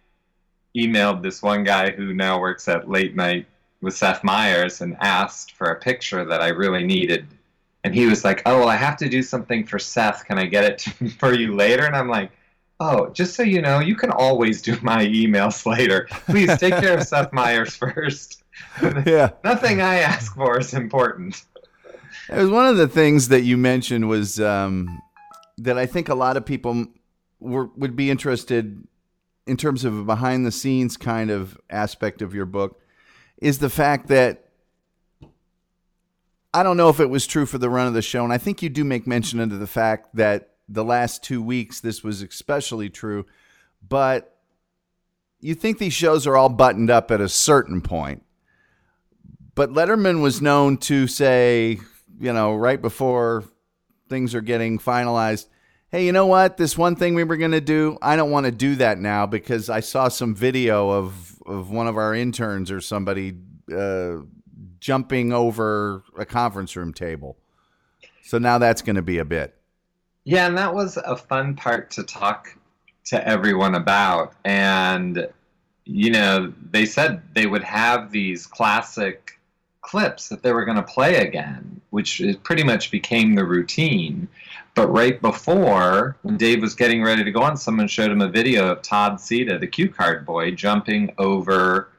emailed 0.77 1.23
this 1.23 1.43
one 1.43 1.65
guy 1.65 1.91
who 1.91 2.13
now 2.13 2.39
works 2.39 2.69
at 2.69 2.89
late 2.89 3.15
night 3.15 3.47
with 3.81 3.95
Seth 3.95 4.23
Meyers 4.23 4.79
and 4.79 4.95
asked 5.01 5.55
for 5.55 5.67
a 5.67 5.79
picture 5.79 6.23
that 6.23 6.41
I 6.41 6.49
really 6.49 6.83
needed 6.85 7.27
and 7.87 7.95
he 7.95 8.05
was 8.05 8.25
like, 8.25 8.41
"Oh, 8.45 8.59
well, 8.59 8.69
I 8.69 8.75
have 8.75 8.97
to 8.97 9.07
do 9.07 9.23
something 9.23 9.65
for 9.65 9.79
Seth. 9.79 10.25
Can 10.25 10.37
I 10.37 10.45
get 10.45 10.65
it 10.65 10.81
for 11.19 11.33
you 11.33 11.55
later?" 11.55 11.85
And 11.85 11.95
I'm 11.95 12.09
like, 12.09 12.31
"Oh, 12.81 13.09
just 13.11 13.33
so 13.33 13.43
you 13.43 13.61
know, 13.61 13.79
you 13.79 13.95
can 13.95 14.11
always 14.11 14.61
do 14.61 14.77
my 14.81 15.05
emails 15.05 15.65
later. 15.77 16.07
Please 16.25 16.55
take 16.57 16.73
care 16.73 16.97
of 16.97 17.03
Seth 17.03 17.31
Meyers 17.31 17.75
first. 17.83 18.43
Yeah. 18.81 19.31
Nothing 19.45 19.81
I 19.81 19.99
ask 19.99 20.35
for 20.35 20.59
is 20.59 20.73
important." 20.73 21.43
It 22.29 22.35
was 22.35 22.49
one 22.49 22.67
of 22.67 22.75
the 22.75 22.89
things 22.89 23.29
that 23.29 23.43
you 23.43 23.55
mentioned 23.55 24.09
was 24.09 24.37
um, 24.41 25.01
that 25.59 25.77
I 25.77 25.85
think 25.85 26.09
a 26.09 26.15
lot 26.15 26.35
of 26.35 26.45
people 26.45 26.87
were, 27.39 27.67
would 27.77 27.95
be 27.95 28.11
interested 28.11 28.85
in 29.45 29.55
terms 29.55 29.85
of 29.85 29.97
a 29.97 30.03
behind 30.03 30.45
the 30.45 30.51
scenes 30.51 30.97
kind 30.97 31.31
of 31.31 31.57
aspect 31.69 32.21
of 32.21 32.33
your 32.33 32.45
book 32.45 32.81
is 33.41 33.59
the 33.59 33.69
fact 33.69 34.07
that 34.07 34.46
I 36.57 36.63
don't 36.63 36.75
know 36.75 36.89
if 36.89 36.99
it 36.99 37.11
was 37.11 37.27
true 37.27 37.45
for 37.45 37.59
the 37.59 37.69
run 37.69 37.85
of 37.85 37.93
the 37.93 38.01
show, 38.01 38.23
and 38.23 38.33
I 38.33 38.39
think 38.39 38.63
you 38.63 38.69
do 38.69 38.83
make 38.83 39.05
mention 39.05 39.39
of 39.39 39.59
the 39.59 39.67
fact 39.67 40.15
that 40.15 40.53
the 40.67 40.83
last 40.83 41.23
two 41.23 41.39
weeks 41.39 41.81
this 41.81 42.03
was 42.03 42.23
especially 42.23 42.89
true, 42.89 43.27
but 43.87 44.39
you 45.39 45.53
think 45.53 45.77
these 45.77 45.93
shows 45.93 46.25
are 46.25 46.35
all 46.35 46.49
buttoned 46.49 46.89
up 46.89 47.11
at 47.11 47.21
a 47.21 47.29
certain 47.29 47.79
point. 47.79 48.23
But 49.53 49.69
Letterman 49.69 50.23
was 50.23 50.41
known 50.41 50.77
to 50.77 51.05
say, 51.05 51.79
you 52.19 52.33
know, 52.33 52.55
right 52.55 52.81
before 52.81 53.43
things 54.09 54.33
are 54.33 54.41
getting 54.41 54.79
finalized, 54.79 55.45
hey, 55.91 56.07
you 56.07 56.11
know 56.11 56.25
what? 56.25 56.57
This 56.57 56.75
one 56.75 56.95
thing 56.95 57.13
we 57.13 57.23
were 57.23 57.37
going 57.37 57.51
to 57.51 57.61
do, 57.61 57.99
I 58.01 58.15
don't 58.15 58.31
want 58.31 58.47
to 58.47 58.51
do 58.51 58.73
that 58.77 58.97
now 58.97 59.27
because 59.27 59.69
I 59.69 59.81
saw 59.81 60.07
some 60.07 60.33
video 60.33 60.89
of, 60.89 61.39
of 61.45 61.69
one 61.69 61.85
of 61.85 61.97
our 61.97 62.15
interns 62.15 62.71
or 62.71 62.81
somebody 62.81 63.35
uh, 63.71 64.21
jumping 64.79 65.33
over 65.33 66.03
a 66.17 66.25
conference 66.25 66.75
room 66.75 66.93
table. 66.93 67.37
So 68.23 68.37
now 68.37 68.57
that's 68.57 68.81
going 68.81 68.97
to 68.97 69.01
be 69.01 69.17
a 69.19 69.25
bit. 69.25 69.55
Yeah, 70.23 70.47
and 70.47 70.57
that 70.57 70.73
was 70.73 70.97
a 70.97 71.15
fun 71.15 71.55
part 71.55 71.91
to 71.91 72.03
talk 72.03 72.57
to 73.05 73.25
everyone 73.25 73.75
about. 73.75 74.33
And, 74.43 75.29
you 75.85 76.11
know, 76.11 76.53
they 76.71 76.85
said 76.85 77.21
they 77.33 77.47
would 77.47 77.63
have 77.63 78.11
these 78.11 78.45
classic 78.45 79.39
clips 79.79 80.27
that 80.27 80.43
they 80.43 80.51
were 80.51 80.65
going 80.65 80.75
to 80.75 80.83
play 80.83 81.15
again, 81.25 81.79
which 81.91 82.21
pretty 82.43 82.63
much 82.63 82.91
became 82.91 83.35
the 83.35 83.45
routine. 83.45 84.27
But 84.75 84.89
right 84.89 85.19
before, 85.21 86.17
when 86.23 86.35
Dave 86.35 86.61
was 86.61 86.75
getting 86.75 87.01
ready 87.01 87.23
to 87.23 87.31
go 87.31 87.41
on, 87.41 87.55
someone 87.55 87.87
showed 87.87 88.11
him 88.11 88.21
a 88.21 88.27
video 88.27 88.69
of 88.69 88.81
Todd 88.81 89.21
Sita, 89.21 89.57
the 89.57 89.65
cue 89.65 89.89
card 89.89 90.25
boy, 90.25 90.51
jumping 90.51 91.13
over 91.17 91.89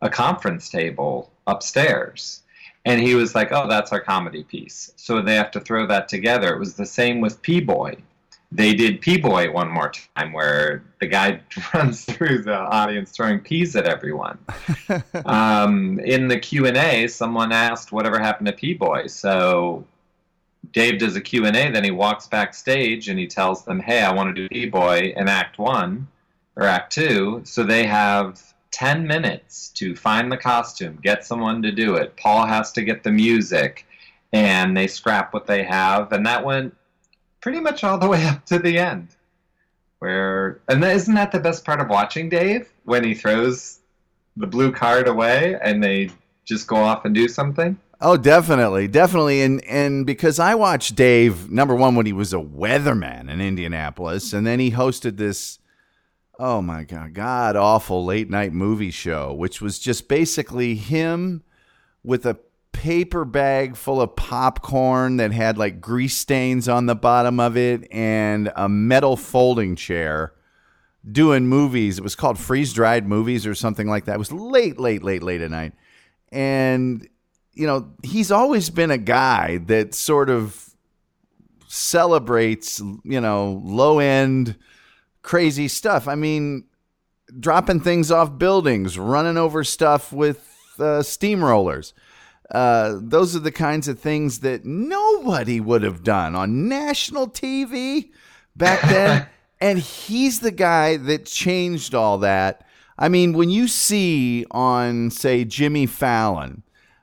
a 0.00 0.08
conference 0.08 0.68
table 0.68 1.32
upstairs. 1.46 2.42
And 2.84 3.00
he 3.00 3.14
was 3.14 3.34
like, 3.34 3.50
oh, 3.50 3.66
that's 3.68 3.92
our 3.92 4.00
comedy 4.00 4.44
piece. 4.44 4.92
So 4.96 5.22
they 5.22 5.34
have 5.36 5.50
to 5.52 5.60
throw 5.60 5.86
that 5.86 6.08
together. 6.08 6.54
It 6.54 6.58
was 6.58 6.74
the 6.74 6.86
same 6.86 7.20
with 7.20 7.40
Pea 7.40 7.60
Boy. 7.60 7.96
They 8.52 8.74
did 8.74 9.00
Pea 9.00 9.16
Boy 9.16 9.50
one 9.50 9.68
more 9.68 9.90
time 9.90 10.32
where 10.32 10.84
the 11.00 11.06
guy 11.06 11.40
runs 11.74 12.04
through 12.04 12.42
the 12.42 12.56
audience 12.56 13.10
throwing 13.10 13.40
peas 13.40 13.74
at 13.74 13.86
everyone. 13.86 14.38
um, 15.24 15.98
in 16.00 16.28
the 16.28 16.38
Q&A, 16.38 17.08
someone 17.08 17.52
asked 17.52 17.90
whatever 17.90 18.18
happened 18.18 18.46
to 18.46 18.52
Pea 18.52 18.74
Boy. 18.74 19.06
So 19.06 19.84
Dave 20.72 20.98
does 20.98 21.16
a 21.16 21.20
Q&A, 21.20 21.50
then 21.50 21.84
he 21.84 21.90
walks 21.90 22.26
backstage 22.26 23.08
and 23.08 23.18
he 23.18 23.26
tells 23.26 23.64
them, 23.64 23.80
hey, 23.80 24.02
I 24.02 24.12
want 24.12 24.34
to 24.34 24.42
do 24.42 24.48
Pea 24.48 24.66
Boy 24.66 25.14
in 25.16 25.28
Act 25.28 25.58
1 25.58 26.06
or 26.56 26.62
Act 26.64 26.92
2. 26.92 27.42
So 27.44 27.64
they 27.64 27.86
have 27.86 28.53
10 28.74 29.06
minutes 29.06 29.68
to 29.68 29.94
find 29.94 30.32
the 30.32 30.36
costume, 30.36 30.98
get 31.00 31.24
someone 31.24 31.62
to 31.62 31.70
do 31.70 31.94
it. 31.94 32.16
Paul 32.16 32.44
has 32.44 32.72
to 32.72 32.82
get 32.82 33.04
the 33.04 33.12
music, 33.12 33.86
and 34.32 34.76
they 34.76 34.88
scrap 34.88 35.32
what 35.32 35.46
they 35.46 35.62
have. 35.62 36.12
And 36.12 36.26
that 36.26 36.44
went 36.44 36.74
pretty 37.40 37.60
much 37.60 37.84
all 37.84 37.98
the 37.98 38.08
way 38.14 38.26
up 38.26 38.44
to 38.46 38.58
the 38.58 38.78
end. 38.78 39.14
Where, 40.00 40.60
and 40.68 40.82
that, 40.82 40.96
isn't 40.96 41.14
that 41.14 41.30
the 41.30 41.38
best 41.38 41.64
part 41.64 41.80
of 41.80 41.88
watching 41.88 42.28
Dave? 42.28 42.68
When 42.84 43.04
he 43.04 43.14
throws 43.14 43.78
the 44.36 44.48
blue 44.48 44.72
card 44.72 45.06
away 45.06 45.56
and 45.62 45.82
they 45.82 46.10
just 46.44 46.66
go 46.66 46.76
off 46.76 47.04
and 47.04 47.14
do 47.14 47.28
something? 47.28 47.78
Oh, 48.00 48.16
definitely, 48.16 48.88
definitely, 48.88 49.40
and 49.40 49.64
and 49.64 50.04
because 50.04 50.38
I 50.40 50.56
watched 50.56 50.96
Dave 50.96 51.48
number 51.50 51.74
one 51.74 51.94
when 51.94 52.06
he 52.06 52.12
was 52.12 52.34
a 52.34 52.38
weatherman 52.38 53.30
in 53.30 53.40
Indianapolis, 53.40 54.32
and 54.32 54.44
then 54.44 54.58
he 54.58 54.72
hosted 54.72 55.16
this, 55.16 55.58
oh 56.38 56.60
my 56.60 56.84
god, 56.84 57.14
god 57.14 57.56
awful 57.56 58.04
late 58.04 58.30
night 58.30 58.52
movie 58.52 58.90
show, 58.90 59.32
which 59.32 59.60
was 59.60 59.78
just 59.78 60.08
basically 60.08 60.74
him 60.74 61.42
with 62.02 62.26
a 62.26 62.38
paper 62.72 63.24
bag 63.24 63.76
full 63.76 64.00
of 64.00 64.16
popcorn 64.16 65.16
that 65.16 65.32
had 65.32 65.56
like 65.56 65.80
grease 65.80 66.16
stains 66.16 66.68
on 66.68 66.86
the 66.86 66.94
bottom 66.94 67.38
of 67.38 67.56
it 67.56 67.86
and 67.90 68.52
a 68.56 68.68
metal 68.68 69.16
folding 69.16 69.76
chair 69.76 70.32
doing 71.10 71.46
movies. 71.46 71.98
It 71.98 72.04
was 72.04 72.14
called 72.14 72.38
freeze 72.38 72.72
dried 72.72 73.06
movies 73.06 73.46
or 73.46 73.54
something 73.54 73.88
like 73.88 74.06
that. 74.06 74.16
It 74.16 74.18
was 74.18 74.32
late, 74.32 74.78
late, 74.78 75.02
late, 75.02 75.22
late 75.22 75.40
at 75.40 75.50
night. 75.50 75.72
And, 76.32 77.08
you 77.52 77.66
know, 77.66 77.92
he's 78.02 78.32
always 78.32 78.70
been 78.70 78.90
a 78.90 78.98
guy 78.98 79.58
that 79.66 79.94
sort 79.94 80.28
of 80.28 80.74
celebrates, 81.68 82.80
you 83.04 83.20
know, 83.20 83.62
low 83.64 83.98
end, 83.98 84.56
crazy 85.24 85.66
stuff. 85.66 86.06
I 86.06 86.14
mean, 86.14 86.64
dropping 87.40 87.80
things 87.80 88.12
off 88.12 88.38
buildings, 88.38 88.96
running 88.96 89.36
over 89.36 89.64
stuff 89.64 90.12
with 90.12 90.48
uh, 90.78 91.00
steamrollers. 91.02 91.92
Uh, 92.50 92.98
those 93.00 93.34
are 93.34 93.40
the 93.40 93.50
kinds 93.50 93.88
of 93.88 93.98
things 93.98 94.40
that 94.40 94.64
nobody 94.64 95.60
would 95.60 95.82
have 95.82 96.04
done 96.04 96.36
on 96.36 96.68
national 96.68 97.26
TV 97.26 98.10
back 98.54 98.80
then. 98.88 99.26
and 99.60 99.78
he's 99.78 100.40
the 100.40 100.52
guy 100.52 100.96
that 100.98 101.26
changed 101.26 101.94
all 101.94 102.18
that. 102.18 102.64
I 102.96 103.08
mean, 103.08 103.32
when 103.32 103.50
you 103.50 103.66
see 103.66 104.44
on, 104.52 105.10
say, 105.10 105.44
Jimmy 105.44 105.86
Fallon, 105.86 106.62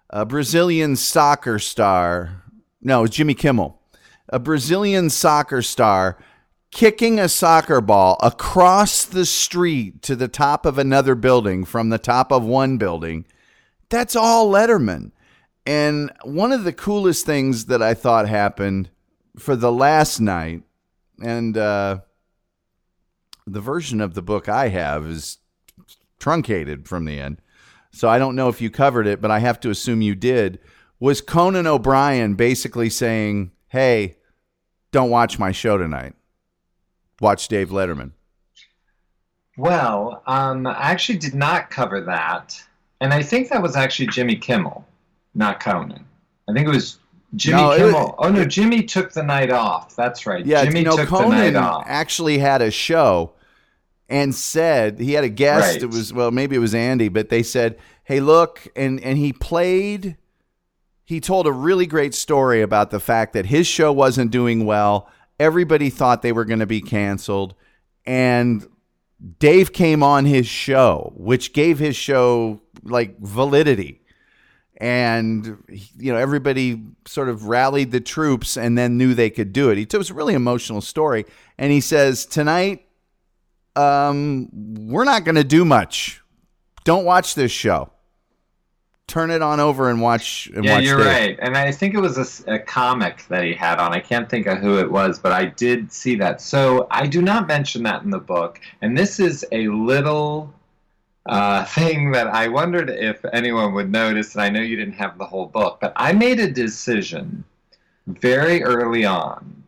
a 0.09 0.25
Brazilian 0.25 0.95
soccer 0.95 1.59
star, 1.59 2.43
no, 2.81 3.03
it's 3.03 3.15
Jimmy 3.15 3.33
Kimmel, 3.33 3.81
a 4.29 4.39
Brazilian 4.39 5.09
soccer 5.09 5.61
star 5.61 6.17
kicking 6.71 7.19
a 7.19 7.29
soccer 7.29 7.81
ball 7.81 8.17
across 8.23 9.03
the 9.05 9.25
street 9.25 10.01
to 10.03 10.15
the 10.15 10.27
top 10.27 10.65
of 10.65 10.77
another 10.77 11.15
building 11.15 11.65
from 11.65 11.89
the 11.89 11.97
top 11.97 12.31
of 12.31 12.43
one 12.43 12.77
building, 12.77 13.25
that's 13.89 14.15
all 14.15 14.49
Letterman. 14.49 15.11
And 15.65 16.11
one 16.23 16.51
of 16.51 16.63
the 16.63 16.73
coolest 16.73 17.25
things 17.25 17.65
that 17.65 17.81
I 17.81 17.93
thought 17.93 18.27
happened 18.27 18.89
for 19.37 19.55
the 19.55 19.71
last 19.71 20.19
night 20.19 20.63
and 21.21 21.55
uh, 21.55 21.99
the 23.45 23.61
version 23.61 24.01
of 24.01 24.13
the 24.13 24.21
book 24.21 24.49
I 24.49 24.69
have 24.69 25.05
is 25.05 25.37
truncated 26.19 26.87
from 26.87 27.05
the 27.05 27.19
end. 27.19 27.41
So 27.91 28.07
I 28.07 28.17
don't 28.17 28.35
know 28.35 28.47
if 28.47 28.61
you 28.61 28.71
covered 28.71 29.05
it, 29.05 29.21
but 29.21 29.29
I 29.29 29.39
have 29.39 29.59
to 29.61 29.69
assume 29.69 30.01
you 30.01 30.15
did. 30.15 30.59
Was 30.99 31.19
Conan 31.19 31.67
O'Brien 31.67 32.35
basically 32.35 32.89
saying, 32.89 33.51
"Hey, 33.67 34.17
don't 34.91 35.09
watch 35.09 35.37
my 35.37 35.51
show 35.51 35.77
tonight. 35.77 36.13
Watch 37.21 37.47
Dave 37.47 37.69
Letterman." 37.69 38.11
Well, 39.57 40.23
um, 40.27 40.65
I 40.65 40.91
actually 40.91 41.17
did 41.19 41.33
not 41.35 41.69
cover 41.69 42.01
that, 42.01 42.61
and 42.99 43.13
I 43.13 43.21
think 43.21 43.49
that 43.49 43.61
was 43.61 43.75
actually 43.75 44.07
Jimmy 44.07 44.35
Kimmel, 44.35 44.85
not 45.35 45.59
Conan. 45.59 46.05
I 46.49 46.53
think 46.53 46.67
it 46.67 46.71
was 46.71 46.99
Jimmy 47.35 47.61
No, 47.61 47.77
Kimmel. 47.77 48.15
oh 48.17 48.29
no, 48.29 48.45
Jimmy 48.45 48.83
took 48.83 49.11
the 49.13 49.23
night 49.23 49.51
off. 49.51 49.95
That's 49.95 50.25
right. 50.25 50.45
Yeah, 50.45 50.65
Jimmy 50.65 50.83
know, 50.83 50.95
took 50.95 51.09
the 51.09 51.19
night 51.29 51.53
Conan 51.53 51.55
off. 51.57 51.83
actually 51.85 52.39
had 52.39 52.61
a 52.61 52.71
show 52.71 53.33
and 54.09 54.33
said 54.33 54.99
he 54.99 55.13
had 55.13 55.23
a 55.23 55.29
guest. 55.29 55.73
Right. 55.75 55.83
It 55.83 55.87
was 55.87 56.13
well, 56.13 56.31
maybe 56.31 56.55
it 56.55 56.59
was 56.59 56.73
Andy, 56.75 57.09
but 57.09 57.29
they 57.29 57.43
said, 57.43 57.77
"Hey, 58.05 58.19
look," 58.19 58.67
and 58.75 58.99
and 59.01 59.17
he 59.17 59.33
played. 59.33 60.17
He 61.03 61.19
told 61.19 61.45
a 61.45 61.51
really 61.51 61.85
great 61.87 62.13
story 62.15 62.61
about 62.61 62.89
the 62.89 62.99
fact 62.99 63.33
that 63.33 63.47
his 63.47 63.67
show 63.67 63.91
wasn't 63.91 64.31
doing 64.31 64.65
well. 64.65 65.09
Everybody 65.41 65.89
thought 65.89 66.21
they 66.21 66.31
were 66.31 66.45
going 66.45 66.59
to 66.59 66.67
be 66.67 66.81
canceled, 66.81 67.55
and 68.05 68.65
Dave 69.39 69.73
came 69.73 70.03
on 70.03 70.25
his 70.25 70.47
show, 70.47 71.13
which 71.15 71.53
gave 71.53 71.79
his 71.79 71.95
show 71.95 72.61
like 72.83 73.19
validity 73.19 74.01
and 74.81 75.63
you 75.67 76.11
know 76.11 76.17
everybody 76.17 76.81
sort 77.05 77.29
of 77.29 77.45
rallied 77.45 77.91
the 77.91 78.01
troops 78.01 78.57
and 78.57 78.75
then 78.75 78.97
knew 78.97 79.13
they 79.13 79.29
could 79.29 79.53
do 79.53 79.69
it. 79.69 79.77
It 79.77 79.93
was 79.95 80.09
a 80.09 80.13
really 80.15 80.33
emotional 80.33 80.81
story, 80.81 81.25
and 81.59 81.71
he 81.71 81.79
says 81.79 82.25
tonight, 82.25 82.87
um, 83.75 84.49
we're 84.89 85.05
not 85.05 85.23
going 85.23 85.35
to 85.35 85.43
do 85.43 85.63
much. 85.63 86.21
Don't 86.83 87.05
watch 87.05 87.35
this 87.35 87.51
show. 87.51 87.90
Turn 89.11 89.29
it 89.29 89.41
on 89.41 89.59
over 89.59 89.89
and 89.89 89.99
watch. 89.99 90.49
And 90.55 90.63
yeah, 90.63 90.75
watch 90.75 90.85
you're 90.85 90.99
Dave. 90.99 91.05
right. 91.05 91.39
And 91.41 91.57
I 91.57 91.69
think 91.69 91.95
it 91.95 91.99
was 91.99 92.45
a 92.47 92.57
comic 92.57 93.27
that 93.27 93.43
he 93.43 93.53
had 93.53 93.77
on. 93.77 93.91
I 93.91 93.99
can't 93.99 94.29
think 94.29 94.47
of 94.47 94.59
who 94.59 94.79
it 94.79 94.89
was, 94.89 95.19
but 95.19 95.33
I 95.33 95.43
did 95.43 95.91
see 95.91 96.15
that. 96.15 96.39
So 96.39 96.87
I 96.89 97.07
do 97.07 97.21
not 97.21 97.45
mention 97.45 97.83
that 97.83 98.03
in 98.03 98.09
the 98.09 98.19
book. 98.19 98.61
And 98.81 98.97
this 98.97 99.19
is 99.19 99.45
a 99.51 99.67
little 99.67 100.53
uh, 101.25 101.65
thing 101.75 102.11
that 102.11 102.27
I 102.27 102.47
wondered 102.47 102.89
if 102.89 103.25
anyone 103.33 103.73
would 103.73 103.91
notice. 103.91 104.33
And 104.33 104.43
I 104.43 104.49
know 104.49 104.61
you 104.61 104.77
didn't 104.77 104.93
have 104.93 105.17
the 105.17 105.25
whole 105.25 105.47
book, 105.47 105.79
but 105.81 105.91
I 105.97 106.13
made 106.13 106.39
a 106.39 106.49
decision 106.49 107.43
very 108.07 108.63
early 108.63 109.03
on, 109.03 109.61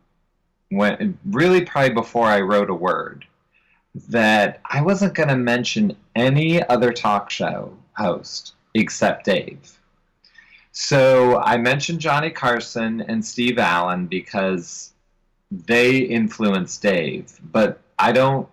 when 0.70 1.18
really 1.26 1.60
probably 1.66 1.90
before 1.92 2.28
I 2.28 2.40
wrote 2.40 2.70
a 2.70 2.74
word, 2.74 3.26
that 4.08 4.62
I 4.64 4.80
wasn't 4.80 5.12
going 5.12 5.28
to 5.28 5.36
mention 5.36 5.98
any 6.16 6.66
other 6.66 6.94
talk 6.94 7.28
show 7.28 7.76
host 7.92 8.53
except 8.84 9.24
Dave. 9.24 9.78
So 10.72 11.38
I 11.40 11.56
mentioned 11.56 12.00
Johnny 12.00 12.30
Carson 12.30 13.00
and 13.02 13.24
Steve 13.24 13.58
Allen 13.58 14.06
because 14.06 14.92
they 15.50 15.98
influenced 15.98 16.82
Dave, 16.82 17.32
but 17.52 17.80
I 17.98 18.12
don't. 18.12 18.48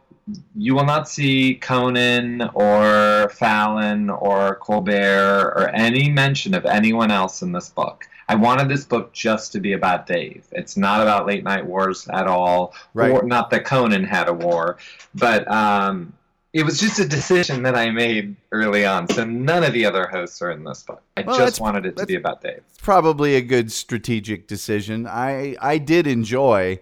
You 0.55 0.75
will 0.75 0.85
not 0.85 1.09
see 1.09 1.55
Conan 1.55 2.43
or 2.53 3.29
Fallon 3.33 4.09
or 4.11 4.55
Colbert 4.57 5.51
or 5.57 5.69
any 5.69 6.09
mention 6.09 6.53
of 6.53 6.63
anyone 6.65 7.09
else 7.09 7.41
in 7.41 7.51
this 7.51 7.69
book. 7.69 8.07
I 8.29 8.35
wanted 8.35 8.69
this 8.69 8.85
book 8.85 9.11
just 9.13 9.51
to 9.53 9.59
be 9.59 9.73
about 9.73 10.05
Dave. 10.05 10.45
It's 10.51 10.77
not 10.77 11.01
about 11.01 11.25
late 11.25 11.43
night 11.43 11.65
wars 11.65 12.07
at 12.07 12.27
all, 12.27 12.73
Right. 12.93 13.11
or 13.11 13.23
not 13.23 13.49
that 13.49 13.65
Conan 13.65 14.03
had 14.05 14.29
a 14.29 14.33
war, 14.33 14.77
but 15.15 15.45
um, 15.51 16.13
it 16.53 16.63
was 16.63 16.79
just 16.79 16.99
a 16.99 17.07
decision 17.07 17.63
that 17.63 17.75
I 17.75 17.91
made 17.91 18.35
early 18.51 18.85
on. 18.85 19.07
So 19.07 19.23
none 19.23 19.63
of 19.63 19.73
the 19.73 19.85
other 19.85 20.07
hosts 20.07 20.41
are 20.41 20.51
in 20.51 20.63
this 20.63 20.83
book. 20.83 21.01
I 21.15 21.21
Well, 21.21 21.37
just 21.37 21.61
wanted 21.61 21.85
it 21.85 21.97
to 21.97 22.05
be 22.05 22.15
about 22.15 22.41
Dave. 22.41 22.61
It's 22.69 22.81
probably 22.81 23.35
a 23.35 23.41
good 23.41 23.71
strategic 23.71 24.47
decision. 24.47 25.07
I 25.07 25.55
I 25.61 25.77
did 25.77 26.07
enjoy 26.07 26.79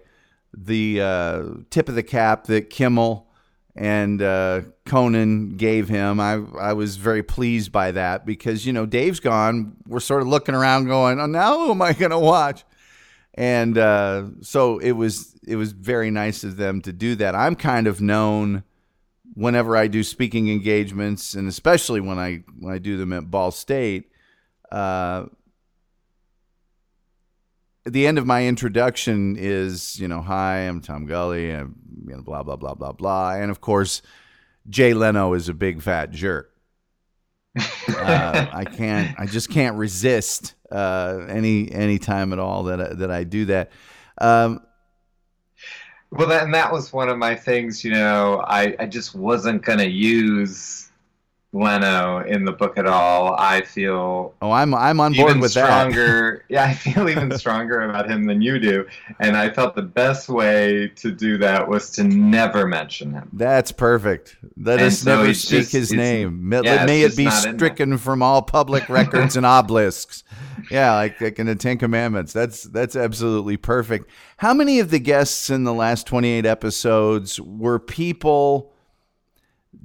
the 0.52 1.00
uh, 1.00 1.42
tip 1.70 1.88
of 1.88 1.94
the 1.94 2.02
cap 2.02 2.44
that 2.44 2.70
Kimmel 2.70 3.28
and 3.76 4.20
uh, 4.20 4.62
Conan 4.84 5.56
gave 5.56 5.88
him. 5.88 6.18
I 6.18 6.42
I 6.58 6.72
was 6.72 6.96
very 6.96 7.22
pleased 7.22 7.70
by 7.70 7.92
that 7.92 8.26
because 8.26 8.66
you 8.66 8.72
know 8.72 8.86
Dave's 8.86 9.20
gone. 9.20 9.76
We're 9.86 10.00
sort 10.00 10.22
of 10.22 10.28
looking 10.28 10.54
around, 10.56 10.86
going, 10.86 11.20
"Oh, 11.20 11.26
now 11.26 11.58
who 11.58 11.70
am 11.70 11.82
I 11.82 11.92
going 11.92 12.10
to 12.10 12.18
watch?" 12.18 12.64
And 13.34 13.78
uh, 13.78 14.24
so 14.40 14.78
it 14.78 14.92
was 14.92 15.36
it 15.46 15.54
was 15.54 15.70
very 15.70 16.10
nice 16.10 16.42
of 16.42 16.56
them 16.56 16.80
to 16.82 16.92
do 16.92 17.14
that. 17.16 17.36
I'm 17.36 17.54
kind 17.54 17.86
of 17.86 18.00
known 18.00 18.64
whenever 19.34 19.76
I 19.76 19.86
do 19.86 20.02
speaking 20.02 20.48
engagements, 20.48 21.34
and 21.34 21.48
especially 21.48 22.00
when 22.00 22.18
I 22.18 22.42
when 22.58 22.72
I 22.72 22.78
do 22.78 22.96
them 22.96 23.12
at 23.12 23.30
Ball 23.30 23.50
State. 23.50 24.10
Uh, 24.70 25.26
at 27.86 27.92
the 27.92 28.06
end 28.06 28.18
of 28.18 28.26
my 28.26 28.46
introduction 28.46 29.36
is, 29.38 29.98
you 29.98 30.06
know, 30.06 30.20
hi, 30.20 30.58
I'm 30.58 30.80
Tom 30.80 31.06
Gully, 31.06 31.50
and 31.50 31.74
you 32.06 32.14
know, 32.14 32.22
blah 32.22 32.42
blah 32.42 32.56
blah 32.56 32.74
blah 32.74 32.92
blah, 32.92 33.34
and 33.34 33.50
of 33.50 33.60
course, 33.60 34.02
Jay 34.68 34.94
Leno 34.94 35.34
is 35.34 35.48
a 35.48 35.54
big 35.54 35.82
fat 35.82 36.10
jerk. 36.10 36.52
uh, 37.56 38.46
I 38.52 38.64
can't, 38.64 39.18
I 39.18 39.26
just 39.26 39.50
can't 39.50 39.76
resist 39.76 40.54
uh, 40.70 41.24
any 41.28 41.70
any 41.72 41.98
time 41.98 42.32
at 42.32 42.38
all 42.38 42.64
that 42.64 42.80
I, 42.80 42.94
that 42.94 43.10
I 43.10 43.24
do 43.24 43.46
that. 43.46 43.72
Um, 44.18 44.60
Well, 46.12 46.28
that, 46.28 46.42
and 46.44 46.54
that 46.54 46.72
was 46.72 46.92
one 46.92 47.08
of 47.08 47.18
my 47.18 47.34
things. 47.36 47.84
You 47.84 47.92
know, 47.92 48.44
I, 48.46 48.74
I 48.78 48.86
just 48.86 49.14
wasn't 49.14 49.62
going 49.62 49.78
to 49.78 49.88
use 49.88 50.79
Leno 51.52 52.20
in 52.20 52.44
the 52.44 52.52
book 52.52 52.78
at 52.78 52.86
all. 52.86 53.34
I 53.36 53.62
feel 53.62 54.34
oh, 54.40 54.50
I'm 54.52 54.72
I'm 54.72 55.00
on 55.00 55.12
board 55.14 55.40
with 55.40 55.52
that. 55.54 55.66
stronger. 55.66 56.44
yeah, 56.48 56.64
I 56.64 56.74
feel 56.74 57.08
even 57.08 57.36
stronger 57.36 57.80
about 57.82 58.08
him 58.08 58.24
than 58.26 58.40
you 58.40 58.60
do. 58.60 58.86
And 59.18 59.36
I 59.36 59.50
felt 59.50 59.74
the 59.74 59.82
best 59.82 60.28
way 60.28 60.88
to 60.96 61.10
do 61.10 61.38
that 61.38 61.66
was 61.68 61.90
to 61.92 62.04
never 62.04 62.68
mention 62.68 63.12
him. 63.12 63.28
That's 63.32 63.72
perfect. 63.72 64.36
Let 64.56 64.78
And 64.78 64.86
us 64.88 65.00
so 65.00 65.16
never 65.16 65.34
speak 65.34 65.60
just- 65.62 65.72
his 65.72 65.92
name. 65.92 66.48
May, 66.48 66.60
yeah, 66.62 66.86
may 66.86 67.02
it 67.02 67.16
be 67.16 67.24
just 67.24 67.44
not 67.44 67.50
in 67.52 67.56
there. 67.58 67.68
stricken 67.68 67.98
from 67.98 68.22
all 68.22 68.42
public 68.42 68.88
records 68.88 69.36
and 69.36 69.44
obelisks. 69.44 70.22
Yeah, 70.70 70.94
like, 70.94 71.20
like 71.20 71.38
in 71.40 71.46
the 71.46 71.56
Ten 71.56 71.78
Commandments. 71.78 72.32
That's 72.32 72.62
that's 72.64 72.94
absolutely 72.94 73.56
perfect. 73.56 74.08
How 74.36 74.54
many 74.54 74.78
of 74.78 74.90
the 74.90 75.00
guests 75.00 75.50
in 75.50 75.64
the 75.64 75.74
last 75.74 76.06
twenty 76.06 76.28
eight 76.28 76.46
episodes 76.46 77.40
were 77.40 77.80
people 77.80 78.72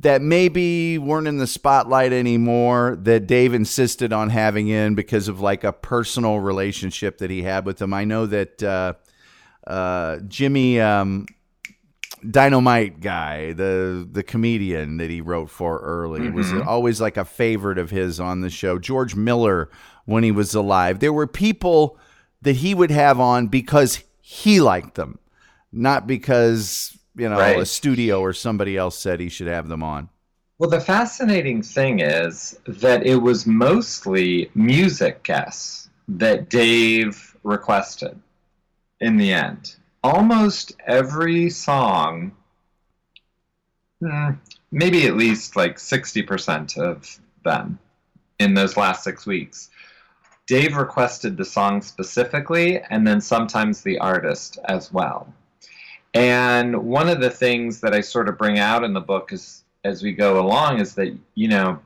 that 0.06 0.22
maybe 0.22 1.00
weren't 1.00 1.28
in 1.28 1.40
the 1.40 1.48
spotlight 1.48 2.14
anymore 2.14 2.96
that 3.02 3.26
Dave 3.26 3.56
insisted 3.56 4.14
on 4.14 4.30
having 4.30 4.68
in 4.68 4.94
because 4.94 5.28
of 5.28 5.42
like 5.42 5.64
a 5.64 5.74
personal 5.74 6.40
relationship 6.40 7.18
that 7.18 7.32
he 7.32 7.42
had 7.42 7.66
with 7.66 7.80
them? 7.80 7.92
I 7.92 8.04
know 8.04 8.28
that 8.28 8.62
uh, 8.64 8.94
uh, 9.68 10.18
Jimmy. 10.28 10.80
Um, 10.80 11.26
Dynamite 12.32 13.02
guy, 13.02 13.54
the 13.54 14.08
the 14.12 14.24
comedian 14.24 14.98
that 14.98 15.12
he 15.12 15.22
wrote 15.22 15.48
for 15.52 15.78
early, 15.80 16.32
was 16.32 16.52
always 16.66 17.00
like 17.00 17.18
a 17.18 17.26
favorite 17.26 17.78
of 17.78 17.92
his 17.92 18.20
on 18.20 18.42
the 18.42 18.50
show. 18.50 18.80
George 18.80 19.16
Miller, 19.16 19.70
when 20.06 20.24
he 20.24 20.32
was 20.32 20.56
alive, 20.56 21.02
there 21.02 21.14
were 21.14 21.28
people 21.28 22.00
that 22.42 22.56
he 22.56 22.74
would 22.74 22.90
have 22.90 23.20
on 23.20 23.46
because 23.48 24.04
he 24.22 24.60
liked 24.60 24.96
them, 24.96 25.20
not 25.72 26.08
because 26.08 26.98
you 27.16 27.30
know 27.30 27.38
Right. 27.38 27.60
a 27.60 27.66
studio 27.66 28.20
or 28.20 28.34
somebody 28.34 28.78
else 28.78 28.98
said 28.98 29.20
he 29.20 29.30
should 29.30 29.48
have 29.48 29.68
them 29.68 29.84
on. 29.84 30.10
Well, 30.58 30.70
the 30.70 30.80
fascinating 30.80 31.62
thing 31.62 32.00
is 32.00 32.58
that 32.66 33.06
it 33.06 33.18
was 33.18 33.46
mostly 33.46 34.50
music 34.56 35.24
guests 35.24 35.90
that 36.08 36.50
Dave 36.50 37.36
requested 37.44 38.18
in 39.02 39.18
the 39.18 39.34
end. 39.34 39.76
Almost 40.02 40.74
every 40.86 41.50
song, 41.50 42.32
hmm, 44.00 44.32
maybe 44.72 45.08
at 45.08 45.18
least 45.18 45.56
like 45.56 45.78
60% 45.78 46.78
of 46.78 47.20
them 47.44 47.80
in 48.40 48.54
those 48.54 48.78
last 48.78 49.04
six 49.04 49.26
weeks, 49.26 49.70
Dave 50.48 50.78
requested 50.78 51.36
the 51.36 51.46
song 51.46 51.82
specifically 51.82 52.80
and 52.90 53.06
then 53.06 53.20
sometimes 53.20 53.82
the 53.82 53.98
artist 54.00 54.60
as 54.66 54.94
well. 54.94 55.34
And 56.16 56.86
one 56.86 57.10
of 57.10 57.20
the 57.20 57.30
things 57.30 57.82
that 57.82 57.94
I 57.94 58.00
sort 58.00 58.30
of 58.30 58.38
bring 58.38 58.58
out 58.58 58.86
in 58.86 58.94
the 58.94 59.02
book 59.02 59.34
is 59.34 59.66
as 59.84 60.02
we 60.02 60.14
go 60.14 60.40
along 60.40 60.80
is 60.80 60.96
that, 60.96 61.16
you 61.36 61.50
know, 61.50 61.80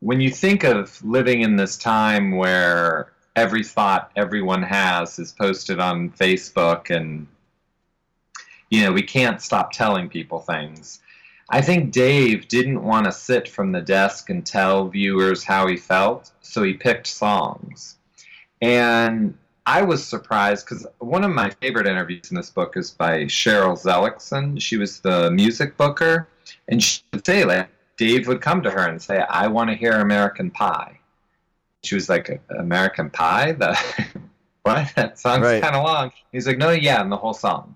when 0.00 0.20
you 0.20 0.30
think 0.30 0.64
of 0.64 1.02
living 1.02 1.40
in 1.40 1.56
this 1.56 1.78
time 1.78 2.36
where 2.36 3.12
every 3.34 3.64
thought 3.64 4.12
everyone 4.16 4.62
has 4.62 5.18
is 5.18 5.32
posted 5.32 5.80
on 5.80 6.10
Facebook 6.10 6.94
and, 6.94 7.26
you 8.70 8.82
know, 8.82 8.92
we 8.92 9.02
can't 9.02 9.40
stop 9.40 9.72
telling 9.72 10.10
people 10.10 10.40
things. 10.40 11.00
I 11.48 11.62
think 11.62 11.92
Dave 11.92 12.48
didn't 12.48 12.82
want 12.82 13.06
to 13.06 13.12
sit 13.12 13.48
from 13.48 13.72
the 13.72 13.80
desk 13.80 14.28
and 14.28 14.44
tell 14.44 14.88
viewers 14.88 15.42
how 15.42 15.66
he 15.68 15.76
felt, 15.76 16.32
so 16.42 16.62
he 16.62 16.74
picked 16.74 17.06
songs. 17.06 17.96
And 18.60 19.38
I 19.66 19.82
was 19.82 20.06
surprised 20.06 20.64
because 20.66 20.86
one 20.98 21.24
of 21.24 21.32
my 21.32 21.50
favorite 21.50 21.88
interviews 21.88 22.30
in 22.30 22.36
this 22.36 22.50
book 22.50 22.76
is 22.76 22.92
by 22.92 23.24
Sheryl 23.24 23.76
Zelikson. 23.76 24.60
She 24.60 24.76
was 24.76 25.00
the 25.00 25.30
music 25.32 25.76
booker, 25.76 26.28
and 26.68 26.82
she 26.82 27.02
would 27.12 27.26
say 27.26 27.44
like 27.44 27.68
Dave 27.96 28.28
would 28.28 28.40
come 28.40 28.62
to 28.62 28.70
her 28.70 28.86
and 28.86 29.02
say, 29.02 29.18
"I 29.28 29.48
want 29.48 29.70
to 29.70 29.76
hear 29.76 29.92
American 29.92 30.50
Pie." 30.50 31.00
She 31.82 31.96
was 31.96 32.08
like, 32.08 32.40
"American 32.50 33.10
Pie? 33.10 33.52
That 33.52 33.76
what? 34.62 34.92
That 34.94 35.18
song's 35.18 35.42
Right. 35.42 35.62
kind 35.62 35.74
of 35.74 35.84
long." 35.84 36.12
He's 36.30 36.46
like, 36.46 36.58
"No, 36.58 36.70
yeah," 36.70 37.00
and 37.00 37.10
the 37.10 37.16
whole 37.16 37.34
song. 37.34 37.74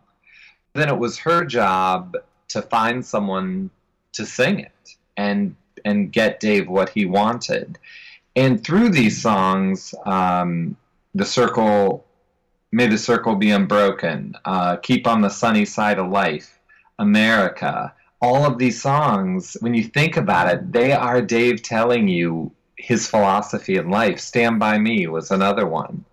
Then 0.75 0.89
it 0.89 0.97
was 0.99 1.19
her 1.19 1.45
job 1.45 2.17
to 2.49 2.63
find 2.63 3.05
someone 3.05 3.71
to 4.13 4.25
sing 4.25 4.61
it 4.61 4.95
and 5.17 5.57
and 5.85 6.13
get 6.13 6.39
Dave 6.39 6.69
what 6.69 6.91
he 6.91 7.05
wanted. 7.05 7.79
And 8.37 8.63
through 8.63 8.91
these 8.91 9.21
songs, 9.21 9.93
um, 10.07 10.77
the 11.15 11.25
circle, 11.25 12.07
may 12.73 12.87
the 12.87 12.99
circle 12.99 13.35
be 13.35 13.51
unbroken, 13.51 14.35
uh, 14.45 14.77
keep 14.77 15.07
on 15.07 15.21
the 15.21 15.29
sunny 15.29 15.65
side 15.65 15.99
of 15.99 16.11
life, 16.11 16.59
America. 16.99 17.93
All 18.23 18.45
of 18.45 18.59
these 18.59 18.81
songs, 18.81 19.57
when 19.61 19.75
you 19.75 19.85
think 19.85 20.17
about 20.17 20.53
it, 20.53 20.73
they 20.73 20.93
are 20.93 21.23
Dave 21.23 21.63
telling 21.63 22.07
you 22.07 22.53
his 22.77 23.07
philosophy 23.07 23.77
in 23.77 23.91
life. 23.91 24.21
Stand 24.21 24.59
by 24.59 24.79
Me 24.79 25.07
was 25.07 25.31
another 25.31 25.67
one. 25.67 26.05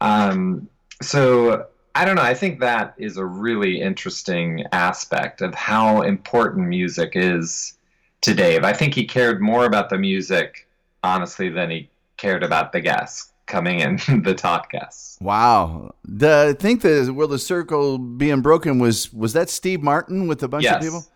Um, 0.00 0.68
so 1.00 1.66
I 1.94 2.04
don't 2.04 2.16
know. 2.16 2.22
I 2.22 2.34
think 2.34 2.60
that 2.60 2.94
is 2.98 3.16
a 3.16 3.24
really 3.24 3.80
interesting 3.80 4.64
aspect 4.72 5.40
of 5.42 5.54
how 5.54 6.02
important 6.02 6.68
music 6.68 7.12
is 7.14 7.78
to 8.22 8.34
Dave. 8.34 8.64
I 8.64 8.72
think 8.72 8.94
he 8.94 9.04
cared 9.04 9.42
more 9.42 9.64
about 9.64 9.90
the 9.90 9.98
music, 9.98 10.68
honestly, 11.02 11.48
than 11.48 11.70
he 11.70 11.90
cared 12.16 12.42
about 12.42 12.72
the 12.72 12.80
guests 12.80 13.31
coming 13.46 13.80
in, 13.80 13.96
the 14.22 14.34
top 14.34 14.70
guests. 14.70 15.18
Wow. 15.20 15.94
The 16.04 16.48
I 16.50 16.60
think 16.60 16.82
the 16.82 17.12
Will 17.14 17.28
the 17.28 17.38
Circle 17.38 17.98
being 17.98 18.40
broken 18.40 18.78
was 18.78 19.12
was 19.12 19.32
that 19.34 19.50
Steve 19.50 19.82
Martin 19.82 20.26
with 20.26 20.42
a 20.42 20.48
bunch 20.48 20.64
Yes. 20.64 20.76
of 20.76 20.80
people? 20.82 21.06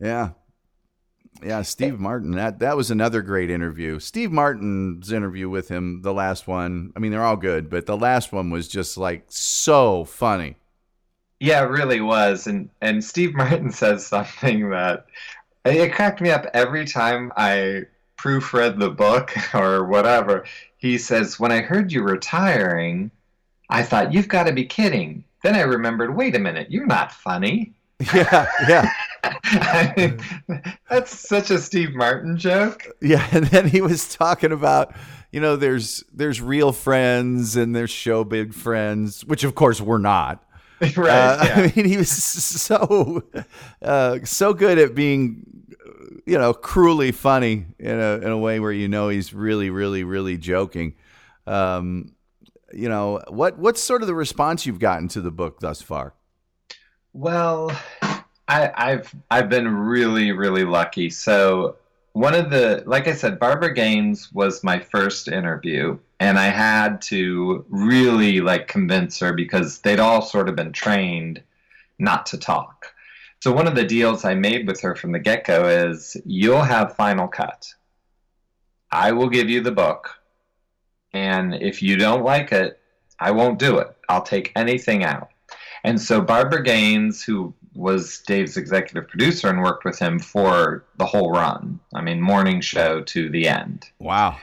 Yeah. 0.00 0.30
Yeah, 1.42 1.60
Steve 1.62 2.00
Martin. 2.00 2.30
That 2.32 2.60
that 2.60 2.76
was 2.76 2.90
another 2.90 3.20
great 3.20 3.50
interview. 3.50 3.98
Steve 3.98 4.32
Martin's 4.32 5.12
interview 5.12 5.50
with 5.50 5.68
him, 5.68 6.00
the 6.00 6.14
last 6.14 6.46
one. 6.48 6.92
I 6.96 6.98
mean, 6.98 7.12
they're 7.12 7.24
all 7.24 7.36
good, 7.36 7.68
but 7.68 7.84
the 7.84 7.96
last 7.96 8.32
one 8.32 8.48
was 8.50 8.68
just 8.68 8.96
like 8.96 9.24
so 9.28 10.04
funny. 10.04 10.56
Yeah, 11.38 11.62
it 11.62 11.68
really 11.68 12.00
was. 12.00 12.46
And 12.46 12.70
and 12.80 13.04
Steve 13.04 13.34
Martin 13.36 13.70
says 13.70 14.06
something 14.06 14.70
that 14.70 15.06
it 15.66 15.92
cracked 15.92 16.22
me 16.22 16.30
up 16.30 16.46
every 16.54 16.86
time 16.86 17.30
I 17.36 17.82
proofread 18.16 18.78
the 18.78 18.90
book 18.90 19.32
or 19.54 19.84
whatever. 19.84 20.44
He 20.76 20.98
says, 20.98 21.40
When 21.40 21.52
I 21.52 21.60
heard 21.60 21.92
you 21.92 22.02
retiring, 22.02 23.10
I 23.70 23.82
thought, 23.82 24.12
You've 24.12 24.28
got 24.28 24.44
to 24.44 24.52
be 24.52 24.64
kidding. 24.64 25.24
Then 25.42 25.54
I 25.54 25.60
remembered, 25.60 26.16
wait 26.16 26.34
a 26.34 26.40
minute, 26.40 26.70
you're 26.70 26.86
not 26.86 27.12
funny. 27.12 27.72
Yeah, 28.12 28.46
yeah. 28.68 28.90
I 29.24 29.94
mean, 29.96 30.20
that's 30.90 31.18
such 31.18 31.50
a 31.50 31.58
Steve 31.58 31.94
Martin 31.94 32.36
joke. 32.36 32.86
Yeah, 33.00 33.26
and 33.32 33.46
then 33.46 33.68
he 33.68 33.80
was 33.80 34.14
talking 34.14 34.52
about, 34.52 34.94
you 35.32 35.40
know, 35.40 35.56
there's 35.56 36.04
there's 36.12 36.42
real 36.42 36.72
friends 36.72 37.56
and 37.56 37.74
there's 37.74 37.90
show 37.90 38.22
big 38.22 38.52
friends, 38.52 39.24
which 39.24 39.44
of 39.44 39.54
course 39.54 39.80
we're 39.80 39.96
not. 39.96 40.45
right. 40.96 41.10
Uh, 41.10 41.44
yeah. 41.44 41.54
I 41.56 41.72
mean, 41.74 41.86
he 41.86 41.96
was 41.96 42.10
so 42.10 43.22
uh, 43.82 44.18
so 44.24 44.52
good 44.52 44.78
at 44.78 44.94
being, 44.94 45.46
you 46.26 46.38
know, 46.38 46.52
cruelly 46.52 47.12
funny 47.12 47.66
in 47.78 47.98
a 47.98 48.16
in 48.16 48.28
a 48.28 48.38
way 48.38 48.60
where 48.60 48.72
you 48.72 48.88
know 48.88 49.08
he's 49.08 49.32
really, 49.32 49.70
really, 49.70 50.04
really 50.04 50.36
joking. 50.36 50.94
Um, 51.46 52.12
you 52.72 52.88
know, 52.88 53.22
what 53.28 53.58
what's 53.58 53.82
sort 53.82 54.02
of 54.02 54.08
the 54.08 54.14
response 54.14 54.66
you've 54.66 54.78
gotten 54.78 55.08
to 55.08 55.20
the 55.20 55.30
book 55.30 55.60
thus 55.60 55.80
far? 55.80 56.14
Well, 57.12 57.70
I, 58.48 58.70
I've 58.74 59.14
I've 59.30 59.48
been 59.48 59.68
really 59.68 60.32
really 60.32 60.64
lucky. 60.64 61.08
So 61.10 61.76
one 62.12 62.34
of 62.34 62.50
the 62.50 62.82
like 62.86 63.08
I 63.08 63.14
said, 63.14 63.38
Barbara 63.38 63.72
Gaines 63.72 64.32
was 64.32 64.62
my 64.62 64.78
first 64.78 65.28
interview, 65.28 65.98
and 66.20 66.38
I 66.38 66.46
had 66.46 67.02
to 67.02 67.64
really 67.68 68.40
like 68.40 68.68
convince 68.68 69.18
her 69.20 69.32
because 69.32 69.80
they'd 69.80 70.00
all 70.00 70.22
sort 70.22 70.48
of 70.48 70.56
been 70.56 70.72
trained 70.72 71.42
not 71.98 72.26
to 72.26 72.38
talk. 72.38 72.94
So 73.42 73.52
one 73.52 73.66
of 73.66 73.74
the 73.74 73.84
deals 73.84 74.24
I 74.24 74.34
made 74.34 74.66
with 74.66 74.80
her 74.80 74.94
from 74.94 75.12
the 75.12 75.18
get 75.18 75.44
go 75.44 75.68
is 75.68 76.16
you'll 76.24 76.62
have 76.62 76.96
final 76.96 77.28
cut. 77.28 77.72
I 78.90 79.12
will 79.12 79.28
give 79.28 79.50
you 79.50 79.60
the 79.60 79.72
book, 79.72 80.10
and 81.12 81.54
if 81.54 81.82
you 81.82 81.96
don't 81.96 82.24
like 82.24 82.52
it, 82.52 82.80
I 83.18 83.30
won't 83.32 83.58
do 83.58 83.78
it. 83.78 83.88
I'll 84.08 84.22
take 84.22 84.52
anything 84.56 85.04
out. 85.04 85.28
And 85.84 86.00
so 86.00 86.20
Barbara 86.20 86.62
Gaines, 86.62 87.22
who 87.22 87.54
was 87.74 88.22
Dave's 88.26 88.56
executive 88.56 89.08
producer 89.08 89.48
and 89.48 89.62
worked 89.62 89.84
with 89.84 89.98
him 89.98 90.18
for 90.18 90.84
the 90.96 91.06
whole 91.06 91.30
run, 91.30 91.78
I 91.94 92.00
mean, 92.00 92.20
morning 92.20 92.60
show 92.60 93.02
to 93.02 93.28
the 93.28 93.48
end, 93.48 93.90
Wow. 93.98 94.38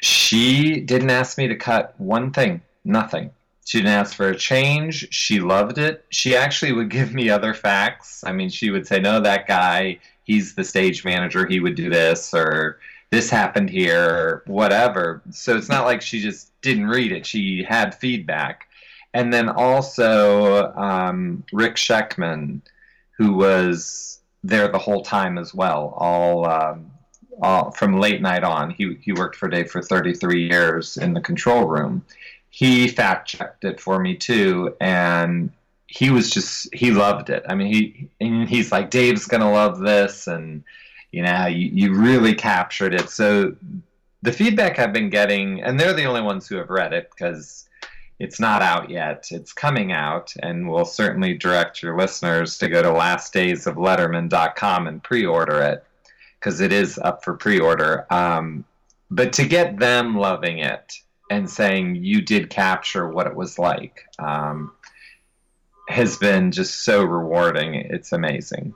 She 0.00 0.80
didn't 0.80 1.10
ask 1.10 1.38
me 1.38 1.48
to 1.48 1.56
cut 1.56 1.94
one 1.98 2.32
thing, 2.32 2.62
nothing. 2.84 3.30
She 3.64 3.78
didn't 3.78 3.92
ask 3.92 4.16
for 4.16 4.28
a 4.28 4.36
change. 4.36 5.12
She 5.12 5.40
loved 5.40 5.76
it. 5.76 6.04
She 6.08 6.34
actually 6.34 6.72
would 6.72 6.88
give 6.88 7.12
me 7.12 7.28
other 7.28 7.52
facts. 7.52 8.24
I 8.24 8.32
mean, 8.32 8.48
she 8.48 8.70
would 8.70 8.86
say, 8.86 8.98
no, 8.98 9.20
that 9.20 9.46
guy, 9.46 9.98
he's 10.24 10.54
the 10.54 10.64
stage 10.64 11.04
manager, 11.04 11.46
he 11.46 11.60
would 11.60 11.74
do 11.74 11.90
this, 11.90 12.32
or 12.32 12.78
this 13.10 13.28
happened 13.28 13.68
here, 13.68 14.08
or 14.08 14.42
whatever. 14.46 15.20
So 15.30 15.56
it's 15.56 15.68
not 15.68 15.84
like 15.84 16.00
she 16.00 16.20
just 16.20 16.50
didn't 16.62 16.86
read 16.86 17.12
it. 17.12 17.26
She 17.26 17.62
had 17.62 17.94
feedback. 17.94 18.68
And 19.12 19.32
then 19.32 19.48
also 19.48 20.72
um, 20.74 21.44
Rick 21.52 21.74
Scheckman, 21.76 22.60
who 23.16 23.34
was 23.34 24.20
there 24.44 24.68
the 24.68 24.78
whole 24.78 25.02
time 25.02 25.38
as 25.38 25.52
well, 25.52 25.94
all 25.96 26.48
um, 26.48 26.90
from 27.40 27.98
late 28.00 28.20
night 28.20 28.44
on. 28.44 28.70
He 28.70 28.96
he 29.00 29.12
worked 29.12 29.36
for 29.36 29.48
Dave 29.48 29.70
for 29.70 29.82
33 29.82 30.48
years 30.48 30.96
in 30.96 31.14
the 31.14 31.20
control 31.20 31.66
room. 31.66 32.04
He 32.50 32.88
fact 32.88 33.28
checked 33.28 33.64
it 33.64 33.80
for 33.80 33.98
me 34.00 34.16
too, 34.16 34.74
and 34.80 35.50
he 35.86 36.10
was 36.10 36.30
just 36.30 36.72
he 36.74 36.90
loved 36.90 37.30
it. 37.30 37.44
I 37.48 37.54
mean, 37.54 37.72
he 38.20 38.46
he's 38.46 38.72
like 38.72 38.90
Dave's 38.90 39.26
gonna 39.26 39.50
love 39.50 39.78
this, 39.80 40.26
and 40.26 40.64
you 41.12 41.22
know 41.22 41.46
you, 41.46 41.70
you 41.72 41.94
really 41.94 42.34
captured 42.34 42.94
it. 42.94 43.10
So 43.10 43.54
the 44.22 44.32
feedback 44.32 44.78
I've 44.78 44.92
been 44.92 45.10
getting, 45.10 45.62
and 45.62 45.78
they're 45.78 45.94
the 45.94 46.04
only 46.04 46.22
ones 46.22 46.48
who 46.48 46.56
have 46.56 46.70
read 46.70 46.92
it 46.92 47.10
because 47.10 47.68
it's 48.18 48.40
not 48.40 48.62
out 48.62 48.90
yet. 48.90 49.28
It's 49.30 49.52
coming 49.52 49.92
out, 49.92 50.34
and 50.42 50.68
we'll 50.68 50.84
certainly 50.84 51.34
direct 51.34 51.82
your 51.82 51.96
listeners 51.96 52.58
to 52.58 52.68
go 52.68 52.82
to 52.82 52.88
lastdaysofletterman.com 52.88 54.86
and 54.88 55.02
pre-order 55.04 55.62
it 55.62 55.84
because 56.38 56.60
it 56.60 56.72
is 56.72 56.98
up 56.98 57.24
for 57.24 57.34
pre-order. 57.34 58.06
Um, 58.10 58.64
but 59.10 59.32
to 59.34 59.46
get 59.46 59.78
them 59.78 60.16
loving 60.16 60.58
it 60.58 60.94
and 61.30 61.48
saying 61.48 61.96
you 61.96 62.22
did 62.22 62.50
capture 62.50 63.08
what 63.08 63.26
it 63.26 63.34
was 63.34 63.58
like 63.58 64.06
um, 64.18 64.72
has 65.88 66.16
been 66.16 66.52
just 66.52 66.84
so 66.84 67.02
rewarding. 67.02 67.74
It's 67.74 68.12
amazing. 68.12 68.74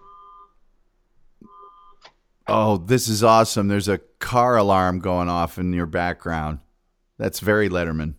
Oh, 2.49 2.77
this 2.77 3.09
is 3.09 3.23
awesome. 3.23 3.69
There's 3.69 3.89
a 3.89 3.99
car 4.19 4.57
alarm 4.57 4.99
going 4.99 5.29
off 5.29 5.59
in 5.59 5.73
your 5.73 5.87
background. 5.87 6.59
That's 7.19 7.41
very 7.41 7.69
Letterman. 7.69 8.15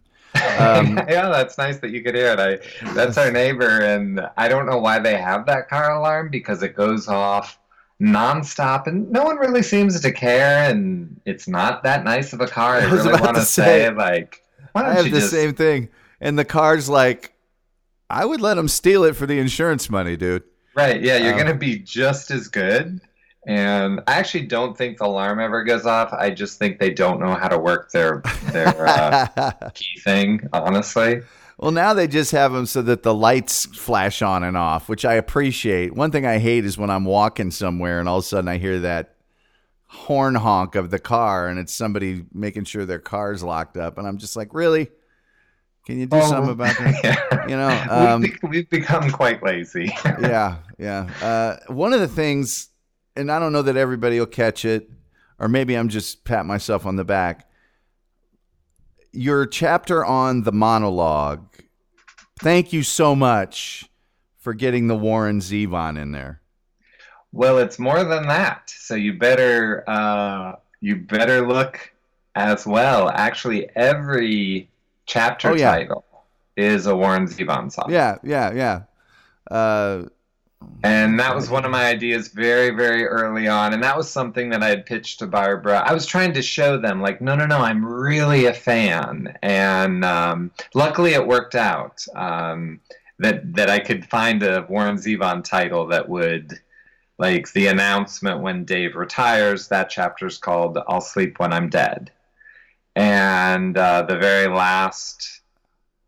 Um, 0.57 0.97
yeah, 1.09 1.29
that's 1.29 1.57
nice 1.57 1.79
that 1.79 1.91
you 1.91 2.01
could 2.01 2.15
hear 2.15 2.33
it. 2.33 2.39
I, 2.39 2.93
that's 2.93 3.17
our 3.17 3.31
neighbor, 3.31 3.81
and 3.81 4.21
I 4.37 4.47
don't 4.47 4.65
know 4.65 4.77
why 4.77 4.99
they 4.99 5.17
have 5.17 5.45
that 5.47 5.69
car 5.69 5.93
alarm 5.95 6.29
because 6.29 6.63
it 6.63 6.75
goes 6.75 7.07
off 7.07 7.59
nonstop, 8.03 8.87
and 8.87 9.09
no 9.11 9.23
one 9.23 9.37
really 9.37 9.63
seems 9.63 9.99
to 10.01 10.11
care. 10.11 10.69
And 10.69 11.19
it's 11.25 11.47
not 11.47 11.83
that 11.83 12.03
nice 12.03 12.33
of 12.33 12.41
a 12.41 12.47
car. 12.47 12.75
I 12.77 12.81
I 12.81 12.85
really 12.85 13.13
want 13.13 13.35
to 13.37 13.43
say, 13.43 13.89
like, 13.91 14.43
why 14.73 14.83
don't 14.83 14.95
have 14.95 15.07
you 15.07 15.11
the 15.11 15.21
just 15.21 15.29
same 15.29 15.53
thing. 15.53 15.89
And 16.21 16.37
the 16.37 16.45
car's 16.45 16.89
like, 16.89 17.33
I 18.09 18.25
would 18.25 18.41
let 18.41 18.57
him 18.57 18.67
steal 18.67 19.03
it 19.05 19.15
for 19.15 19.25
the 19.27 19.39
insurance 19.39 19.89
money, 19.89 20.17
dude. 20.17 20.43
Right, 20.75 21.01
yeah, 21.01 21.17
you're 21.17 21.33
Um, 21.33 21.37
going 21.37 21.47
to 21.47 21.53
be 21.55 21.79
just 21.79 22.31
as 22.31 22.47
good. 22.47 22.99
And 23.45 23.99
I 24.07 24.13
actually 24.15 24.45
don't 24.47 24.77
think 24.77 24.97
the 24.97 25.05
alarm 25.05 25.39
ever 25.39 25.63
goes 25.63 25.85
off. 25.85 26.13
I 26.13 26.29
just 26.29 26.57
think 26.59 26.79
they 26.79 26.91
don't 26.93 27.19
know 27.19 27.33
how 27.35 27.49
to 27.49 27.59
work 27.59 27.91
their 27.91 28.25
their 28.51 28.87
uh, 28.87 29.27
key 29.73 29.99
thing, 30.03 30.41
honestly. 30.53 31.21
Well, 31.63 31.71
now 31.71 31.93
they 31.93 32.09
just 32.09 32.33
have 32.33 32.51
them 32.51 32.65
so 32.65 32.81
that 32.81 33.03
the 33.03 33.13
lights 33.13 33.65
flash 33.65 34.21
on 34.21 34.43
and 34.43 34.57
off, 34.57 34.89
which 34.89 35.05
I 35.05 35.13
appreciate. 35.13 35.95
One 35.95 36.11
thing 36.11 36.25
I 36.25 36.37
hate 36.37 36.65
is 36.65 36.77
when 36.77 36.89
I'm 36.89 37.05
walking 37.05 37.51
somewhere 37.51 38.01
and 38.01 38.09
all 38.09 38.17
of 38.17 38.25
a 38.25 38.27
sudden 38.27 38.49
I 38.49 38.57
hear 38.57 38.79
that 38.81 39.15
horn 39.87 40.35
honk 40.35 40.75
of 40.75 40.89
the 40.89 40.99
car 40.99 41.47
and 41.47 41.57
it's 41.57 41.73
somebody 41.73 42.25
making 42.33 42.65
sure 42.65 42.85
their 42.85 42.99
car's 42.99 43.43
locked 43.43 43.77
up. 43.77 43.97
And 43.97 44.05
I'm 44.05 44.17
just 44.17 44.35
like, 44.35 44.53
really? 44.53 44.89
Can 45.85 45.99
you 45.99 46.05
do 46.05 46.21
something 46.23 46.51
about 46.51 46.77
that? 46.79 46.99
Yeah. 47.01 47.45
You 47.47 47.57
know, 47.57 47.85
um, 47.89 48.21
we've, 48.21 48.39
we've 48.49 48.69
become 48.69 49.09
quite 49.11 49.43
lazy. 49.43 49.93
yeah, 50.05 50.59
yeah. 50.77 51.09
Uh, 51.21 51.57
one 51.73 51.91
of 51.91 51.99
the 51.99 52.07
things, 52.07 52.69
and 53.17 53.29
I 53.29 53.37
don't 53.37 53.51
know 53.51 53.63
that 53.63 53.75
everybody 53.75 54.17
will 54.17 54.27
catch 54.27 54.63
it, 54.63 54.89
or 55.39 55.49
maybe 55.49 55.75
I'm 55.75 55.89
just 55.89 56.23
pat 56.23 56.45
myself 56.45 56.85
on 56.85 56.95
the 56.95 57.03
back. 57.03 57.49
Your 59.13 59.45
chapter 59.45 60.03
on 60.03 60.43
the 60.43 60.51
monologue. 60.51 61.45
Thank 62.39 62.73
you 62.73 62.83
so 62.83 63.15
much 63.15 63.85
for 64.39 64.53
getting 64.53 64.87
the 64.87 64.95
Warren 64.95 65.39
Zevon 65.39 65.99
in 66.01 66.11
there. 66.11 66.41
Well, 67.31 67.57
it's 67.57 67.79
more 67.79 68.03
than 68.03 68.27
that. 68.27 68.69
So 68.69 68.95
you 68.95 69.13
better 69.13 69.83
uh, 69.87 70.55
you 70.81 70.97
better 70.97 71.47
look 71.47 71.91
as 72.35 72.65
well. 72.67 73.09
Actually, 73.09 73.69
every 73.75 74.69
chapter 75.05 75.49
Oh, 75.51 75.55
yeah. 75.55 75.71
title 75.71 76.05
is 76.57 76.85
a 76.85 76.95
Warren 76.95 77.25
Zevon 77.27 77.71
song. 77.71 77.85
Yeah, 77.89 78.17
yeah, 78.23 78.51
yeah. 78.53 78.81
Uh, 79.49 80.03
And 80.85 81.17
that 81.17 81.33
was 81.33 81.49
one 81.49 81.63
of 81.63 81.71
my 81.71 81.85
ideas 81.85 82.27
very, 82.27 82.69
very 82.69 83.05
early 83.05 83.47
on. 83.47 83.73
And 83.73 83.81
that 83.83 83.95
was 83.95 84.09
something 84.09 84.49
that 84.49 84.61
I 84.61 84.67
had 84.67 84.85
pitched 84.85 85.19
to 85.19 85.27
Barbara. 85.27 85.81
I 85.85 85.93
was 85.93 86.05
trying 86.05 86.33
to 86.33 86.41
show 86.41 86.77
them, 86.77 87.01
like, 87.01 87.21
no, 87.21 87.35
no, 87.35 87.45
no, 87.45 87.59
I'm 87.59 87.85
really 87.85 88.47
a 88.47 88.53
fan. 88.53 89.37
And 89.41 90.03
um, 90.03 90.51
luckily 90.73 91.13
it 91.13 91.25
worked 91.25 91.55
out 91.55 92.05
um, 92.15 92.81
that, 93.19 93.55
that 93.55 93.69
I 93.69 93.79
could 93.79 94.05
find 94.09 94.43
a 94.43 94.65
Warren 94.67 94.97
Zevon 94.97 95.43
title 95.45 95.87
that 95.87 96.09
would, 96.09 96.59
like, 97.17 97.53
the 97.53 97.67
announcement 97.67 98.41
when 98.41 98.65
Dave 98.65 98.95
retires, 98.97 99.69
that 99.69 99.89
chapter's 99.89 100.37
called 100.37 100.77
I'll 100.89 100.99
Sleep 100.99 101.39
When 101.39 101.53
I'm 101.53 101.69
Dead. 101.69 102.11
And 102.95 103.77
uh, 103.77 104.01
the 104.01 104.17
very 104.17 104.53
last 104.53 105.41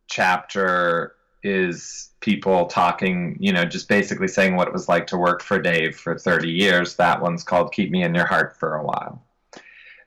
chapter 0.08 1.15
is 1.46 2.10
people 2.22 2.66
talking, 2.66 3.38
you 3.40 3.54
know, 3.54 3.64
just 3.66 3.88
basically 3.88 4.28
saying 4.28 4.56
what 4.56 4.68
it 4.68 4.74
was 4.74 4.90
like 4.90 5.06
to 5.08 5.18
work 5.18 5.44
for 5.44 5.60
Dave 5.60 5.96
for 5.96 6.18
30 6.18 6.50
years. 6.50 6.96
That 6.96 7.22
one's 7.22 7.44
called 7.44 7.72
Keep 7.72 7.92
Me 7.92 8.04
in 8.04 8.16
Your 8.16 8.26
Heart 8.26 8.58
for 8.58 8.76
a 8.76 8.84
While. 8.84 9.22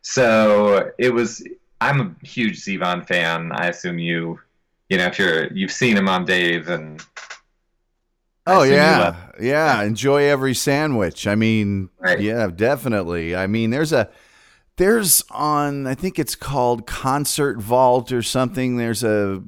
So 0.03 0.91
it 0.99 1.15
was, 1.15 1.43
I'm 1.81 2.01
a 2.01 2.27
huge 2.27 2.61
Zevon 2.61 3.07
fan. 3.07 3.53
I 3.53 3.69
assume 3.69 3.99
you, 3.99 4.41
you 4.89 4.97
know, 4.99 5.07
if 5.07 5.19
you're, 5.19 5.53
you've 5.53 5.73
seen 5.73 5.97
him 5.97 6.09
on 6.09 6.25
Dave 6.25 6.69
and. 6.69 7.01
Oh 8.47 8.63
yeah, 8.63 9.15
yeah. 9.39 9.83
Enjoy 9.83 10.23
every 10.25 10.55
sandwich. 10.55 11.27
I 11.27 11.35
mean, 11.35 11.91
Right. 11.99 12.19
yeah, 12.19 12.47
definitely. 12.49 13.37
I 13.37 13.47
mean, 13.47 13.69
there's 13.69 13.93
a 13.93 14.09
there's 14.79 15.23
on 15.31 15.87
I 15.87 15.95
think 15.95 16.19
it's 16.19 16.35
called 16.35 16.87
Concert 16.87 17.59
Vault 17.61 18.11
or 18.11 18.23
something. 18.23 18.79
There's 18.79 19.05
a 19.05 19.43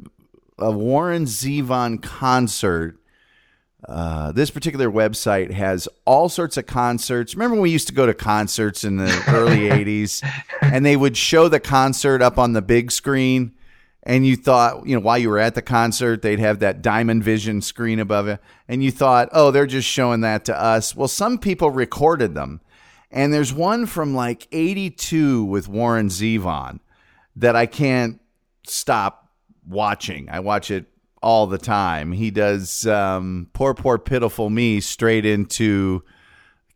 a 0.61 0.71
Warren 0.71 1.25
Zevon 1.25 2.03
concert. 2.03 2.97
Uh, 3.89 4.31
this 4.33 4.51
particular 4.51 4.91
website 4.91 5.51
has 5.51 5.89
all 6.05 6.29
sorts 6.29 6.57
of 6.57 6.67
concerts. 6.67 7.35
Remember 7.35 7.55
when 7.55 7.63
we 7.63 7.71
used 7.71 7.89
to 7.89 7.95
go 7.95 8.07
to 8.07 8.15
concerts 8.15 8.85
in 8.85 8.97
the 8.97 9.25
early 9.29 9.71
80s 9.71 10.23
and 10.61 10.85
they 10.85 10.97
would 10.97 11.17
show 11.17 11.49
the 11.49 11.61
concert 11.61 12.21
up 12.21 12.39
on 12.39 12.53
the 12.53 12.63
big 12.63 12.93
screen 12.93 13.53
and 14.03 14.27
you 14.27 14.37
thought, 14.37 14.87
you 14.87 14.95
know, 14.95 15.01
while 15.01 15.19
you 15.19 15.29
were 15.29 15.39
at 15.39 15.55
the 15.55 15.63
concert, 15.63 16.23
they'd 16.23 16.39
have 16.39 16.61
that 16.61 16.81
diamond 16.81 17.23
vision 17.23 17.61
screen 17.61 17.99
above 17.99 18.29
it 18.29 18.41
and 18.67 18.83
you 18.83 18.91
thought, 18.91 19.29
"Oh, 19.33 19.51
they're 19.51 19.67
just 19.67 19.89
showing 19.89 20.23
that 20.23 20.45
to 20.47 20.59
us." 20.59 20.97
Well, 20.97 21.09
some 21.09 21.39
people 21.39 21.71
recorded 21.71 22.35
them. 22.35 22.61
And 23.11 23.33
there's 23.33 23.53
one 23.53 23.87
from 23.87 24.15
like 24.15 24.47
82 24.53 25.45
with 25.45 25.69
Warren 25.69 26.09
Zevon 26.09 26.81
that 27.37 27.57
I 27.57 27.67
can't 27.67 28.21
stop 28.67 29.20
watching. 29.71 30.29
I 30.29 30.41
watch 30.41 30.71
it 30.71 30.87
all 31.23 31.47
the 31.47 31.59
time. 31.59 32.13
He 32.13 32.31
does 32.31 32.87
um, 32.87 33.49
Poor, 33.53 33.75
Poor, 33.75 33.99
Pitiful 33.99 34.51
Me 34.51 34.81
straight 34.81 35.27
into 35.27 36.03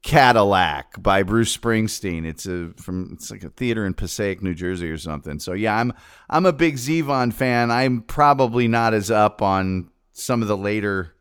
Cadillac 0.02 1.02
by 1.02 1.22
Bruce 1.22 1.56
Springsteen. 1.56 2.26
It's 2.26 2.46
a 2.46 2.72
from 2.76 3.12
it's 3.14 3.30
like 3.30 3.42
a 3.42 3.48
theater 3.48 3.86
in 3.86 3.94
Passaic, 3.94 4.42
New 4.42 4.54
Jersey 4.54 4.90
or 4.90 4.98
something. 4.98 5.38
So 5.38 5.54
yeah, 5.54 5.76
I'm 5.76 5.94
I'm 6.28 6.44
a 6.44 6.52
big 6.52 6.76
Zevon 6.76 7.32
fan. 7.32 7.70
I'm 7.70 8.02
probably 8.02 8.68
not 8.68 8.92
as 8.92 9.10
up 9.10 9.40
on 9.40 9.90
some 10.12 10.42
of 10.42 10.48
the 10.48 10.58
later 10.58 11.14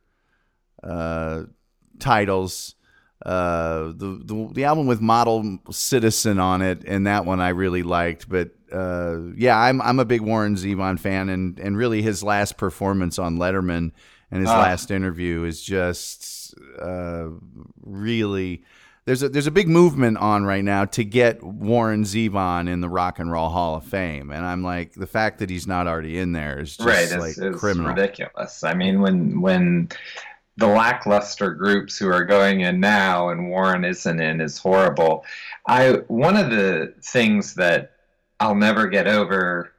uh, 0.84 1.44
titles. 2.00 2.76
Uh, 3.26 3.94
the, 3.96 4.22
the 4.26 4.50
the 4.52 4.64
album 4.66 4.86
with 4.86 5.00
Model 5.00 5.60
Citizen 5.72 6.40
on 6.40 6.62
it, 6.62 6.84
and 6.86 7.08
that 7.08 7.26
one 7.26 7.40
I 7.40 7.50
really 7.50 7.84
liked. 7.84 8.28
But 8.28 8.52
uh, 8.74 9.20
yeah, 9.38 9.58
I'm 9.58 9.82
I'm 9.82 10.00
a 10.00 10.06
big 10.06 10.22
Warren 10.22 10.56
Zevon 10.56 11.00
fan, 11.00 11.30
and 11.30 11.60
and 11.60 11.78
really 11.78 12.02
his 12.02 12.24
last 12.24 12.58
performance 12.58 13.20
on 13.20 13.38
Letterman 13.38 13.92
and 14.32 14.42
his 14.42 14.50
Ah. 14.50 14.62
last 14.62 14.92
interview 14.92 15.44
is 15.44 15.62
just 15.64 16.56
uh, 16.80 17.28
really. 17.82 18.64
There's 19.06 19.22
a 19.22 19.28
there's 19.28 19.48
a 19.48 19.52
big 19.52 19.68
movement 19.68 20.18
on 20.18 20.46
right 20.46 20.64
now 20.64 20.86
to 20.86 21.04
get 21.04 21.44
Warren 21.44 22.04
Zevon 22.04 22.70
in 22.70 22.80
the 22.80 22.88
Rock 22.88 23.20
and 23.20 23.30
Roll 23.30 23.50
Hall 23.50 23.76
of 23.76 23.84
Fame, 23.84 24.32
and 24.32 24.46
I'm 24.46 24.64
like 24.64 24.94
the 24.94 25.08
fact 25.08 25.40
that 25.40 25.50
he's 25.50 25.68
not 25.68 25.88
already 25.88 26.18
in 26.18 26.32
there 26.32 26.62
is 26.62 26.78
just 26.78 26.88
right 26.88 27.20
like 27.20 27.32
it's, 27.32 27.38
it's 27.40 27.60
criminal. 27.60 27.90
ridiculous 27.90 28.64
i 28.64 28.74
mean 28.74 29.02
when 29.02 29.42
when 29.42 29.90
the 30.56 30.68
lackluster 30.68 31.52
groups 31.54 31.98
who 31.98 32.08
are 32.08 32.24
going 32.24 32.62
in 32.62 32.80
now 32.80 33.28
and 33.28 33.50
warren 33.50 33.84
isn't 33.84 34.22
in 34.22 34.40
is 34.40 34.58
horrible 34.58 35.26
i 35.68 35.92
one 36.08 36.38
of 36.38 36.50
the 36.50 36.94
things 37.02 37.56
that 37.56 37.92
i'll 38.44 38.56
never 38.56 38.88
get 38.88 39.08
over 39.08 39.74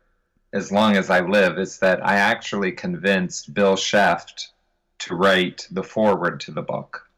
as 0.52 0.72
long 0.72 0.96
as 0.96 1.10
i 1.10 1.20
live 1.20 1.58
is 1.58 1.78
that 1.78 2.04
i 2.04 2.16
actually 2.16 2.72
convinced 2.72 3.52
bill 3.52 3.76
scheft 3.76 4.48
to 4.98 5.14
write 5.14 5.66
the 5.70 5.82
foreword 5.82 6.40
to 6.40 6.50
the 6.50 6.62
book 6.62 7.08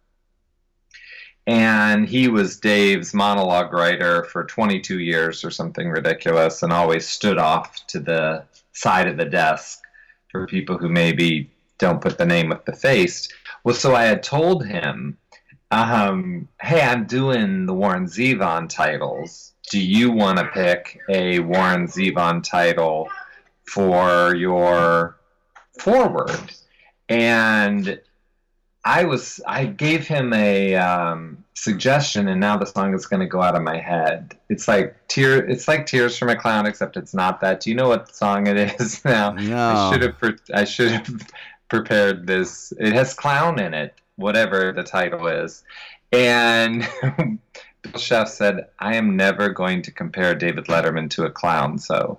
and 1.46 2.08
he 2.08 2.26
was 2.26 2.58
Dave's 2.58 3.14
monologue 3.14 3.72
writer 3.72 4.24
for 4.24 4.44
22 4.44 4.98
years 4.98 5.44
or 5.44 5.50
something 5.50 5.88
ridiculous 5.88 6.62
and 6.62 6.72
always 6.72 7.08
stood 7.08 7.38
off 7.38 7.86
to 7.86 8.00
the 8.00 8.44
side 8.72 9.06
of 9.06 9.16
the 9.16 9.24
desk 9.24 9.80
for 10.30 10.46
people 10.46 10.76
who 10.76 10.88
maybe 10.88 11.50
don't 11.78 12.00
put 12.00 12.18
the 12.18 12.26
name 12.26 12.48
with 12.48 12.64
the 12.64 12.72
face. 12.72 13.28
Well, 13.62 13.74
so 13.74 13.94
I 13.94 14.04
had 14.04 14.22
told 14.22 14.66
him, 14.66 15.18
um, 15.70 16.48
hey, 16.60 16.80
I'm 16.80 17.06
doing 17.06 17.66
the 17.66 17.74
Warren 17.74 18.06
Zevon 18.06 18.68
titles. 18.68 19.52
Do 19.70 19.80
you 19.80 20.10
want 20.10 20.38
to 20.38 20.46
pick 20.46 21.00
a 21.08 21.40
Warren 21.40 21.88
Zevon 21.88 22.42
title 22.42 23.08
for 23.64 24.34
your 24.34 25.16
forward? 25.78 26.52
And 27.08 28.00
I 28.84 29.04
was 29.04 29.40
I 29.46 29.64
gave 29.64 30.06
him 30.06 30.32
a 30.32 30.76
um, 30.76 31.44
suggestion, 31.54 32.28
and 32.28 32.40
now 32.40 32.56
the 32.56 32.66
song 32.66 32.94
is 32.94 33.06
going 33.06 33.18
to 33.18 33.26
go 33.26 33.42
out 33.42 33.56
of 33.56 33.62
my 33.62 33.78
head. 33.78 34.36
It's 34.48 34.68
like 34.68 34.96
tear. 35.08 35.44
It's 35.44 35.66
like 35.66 35.86
Tears 35.86 36.16
from 36.16 36.28
a 36.28 36.36
Clown, 36.36 36.66
except 36.66 36.96
it's 36.96 37.12
not 37.12 37.40
that. 37.40 37.60
Do 37.60 37.70
you 37.70 37.74
know 37.74 37.88
what 37.88 38.14
song 38.14 38.46
it 38.46 38.80
is 38.80 39.04
now? 39.04 39.32
No. 39.32 39.56
I 39.58 39.90
should 39.90 40.02
have. 40.02 40.18
Pre- 40.18 40.54
I 40.54 40.64
should 40.64 40.92
have 40.92 41.28
prepared 41.68 42.28
this. 42.28 42.72
It 42.78 42.92
has 42.92 43.12
clown 43.12 43.58
in 43.58 43.74
it, 43.74 43.94
whatever 44.14 44.72
the 44.72 44.84
title 44.84 45.26
is, 45.26 45.64
and. 46.12 46.88
Bill 47.92 48.00
Scheft 48.00 48.28
said, 48.28 48.66
"I 48.78 48.96
am 48.96 49.16
never 49.16 49.48
going 49.48 49.82
to 49.82 49.90
compare 49.90 50.34
David 50.34 50.66
Letterman 50.66 51.10
to 51.10 51.24
a 51.24 51.30
clown, 51.30 51.78
so 51.78 52.18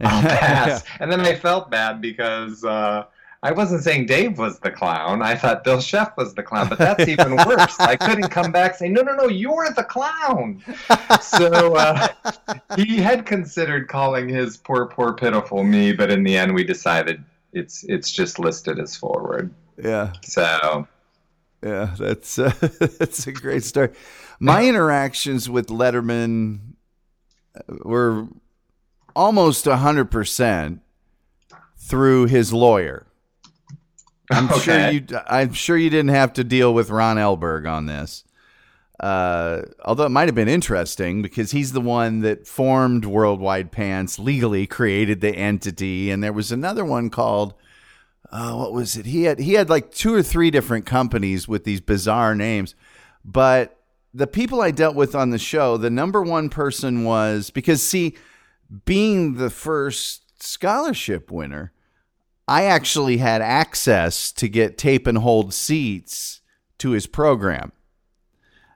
I'll 0.00 0.22
pass." 0.28 0.84
And 1.00 1.10
then 1.12 1.20
I 1.20 1.34
felt 1.34 1.70
bad 1.70 2.00
because 2.00 2.64
uh, 2.64 3.04
I 3.42 3.52
wasn't 3.52 3.84
saying 3.84 4.06
Dave 4.06 4.36
was 4.38 4.58
the 4.58 4.70
clown. 4.70 5.22
I 5.22 5.36
thought 5.36 5.62
Bill 5.62 5.78
Scheft 5.78 6.16
was 6.16 6.34
the 6.34 6.42
clown, 6.42 6.68
but 6.68 6.78
that's 6.78 7.06
even 7.14 7.36
worse. 7.36 7.78
I 7.78 7.96
couldn't 7.96 8.30
come 8.30 8.50
back 8.52 8.74
saying, 8.74 8.92
"No, 8.92 9.02
no, 9.02 9.14
no, 9.14 9.28
you're 9.28 9.70
the 9.74 9.84
clown." 9.84 10.62
So 11.22 11.74
uh, 11.76 12.08
he 12.76 12.96
had 12.98 13.26
considered 13.26 13.88
calling 13.88 14.28
his 14.28 14.56
"Poor, 14.56 14.86
Poor, 14.86 15.12
Pitiful 15.14 15.64
Me," 15.64 15.92
but 15.92 16.10
in 16.10 16.22
the 16.22 16.36
end, 16.36 16.54
we 16.54 16.64
decided 16.64 17.22
it's 17.52 17.84
it's 17.84 18.10
just 18.10 18.38
listed 18.38 18.78
as 18.78 18.96
forward. 18.96 19.52
yeah. 19.82 20.12
So 20.22 20.86
Yeah, 21.62 21.94
that's 21.98 22.38
uh, 22.38 22.52
that's 22.98 23.26
a 23.26 23.32
great 23.32 23.64
story. 23.64 23.90
My 24.40 24.66
interactions 24.66 25.50
with 25.50 25.68
Letterman 25.68 26.74
were 27.84 28.28
almost 29.16 29.64
hundred 29.66 30.10
percent 30.10 30.80
through 31.76 32.26
his 32.26 32.52
lawyer. 32.52 33.06
I'm 34.30 34.48
sure 34.60 34.90
you. 34.90 35.06
I'm 35.26 35.52
sure 35.52 35.76
you 35.76 35.90
didn't 35.90 36.10
have 36.10 36.32
to 36.34 36.44
deal 36.44 36.72
with 36.72 36.90
Ron 36.90 37.16
Elberg 37.16 37.70
on 37.70 37.86
this. 37.86 38.24
Uh, 39.00 39.62
although 39.84 40.06
it 40.06 40.10
might 40.10 40.26
have 40.26 40.34
been 40.34 40.48
interesting 40.48 41.22
because 41.22 41.52
he's 41.52 41.72
the 41.72 41.80
one 41.80 42.18
that 42.20 42.48
formed 42.48 43.04
Worldwide 43.04 43.70
Pants, 43.70 44.18
legally 44.18 44.66
created 44.66 45.20
the 45.20 45.34
entity, 45.36 46.10
and 46.10 46.22
there 46.22 46.32
was 46.32 46.50
another 46.50 46.84
one 46.84 47.08
called 47.08 47.54
uh, 48.30 48.54
what 48.54 48.72
was 48.72 48.96
it? 48.96 49.06
He 49.06 49.24
had 49.24 49.38
he 49.38 49.54
had 49.54 49.70
like 49.70 49.92
two 49.92 50.12
or 50.14 50.22
three 50.22 50.50
different 50.50 50.84
companies 50.84 51.48
with 51.48 51.64
these 51.64 51.80
bizarre 51.80 52.34
names, 52.34 52.74
but 53.24 53.77
the 54.14 54.26
people 54.26 54.60
I 54.60 54.70
dealt 54.70 54.96
with 54.96 55.14
on 55.14 55.30
the 55.30 55.38
show, 55.38 55.76
the 55.76 55.90
number 55.90 56.22
one 56.22 56.48
person 56.48 57.04
was 57.04 57.50
because 57.50 57.82
see, 57.82 58.16
being 58.84 59.34
the 59.34 59.50
first 59.50 60.42
scholarship 60.42 61.30
winner, 61.30 61.72
I 62.46 62.64
actually 62.64 63.18
had 63.18 63.42
access 63.42 64.32
to 64.32 64.48
get 64.48 64.78
tape 64.78 65.06
and 65.06 65.18
hold 65.18 65.52
seats 65.52 66.40
to 66.78 66.90
his 66.90 67.06
program. 67.06 67.72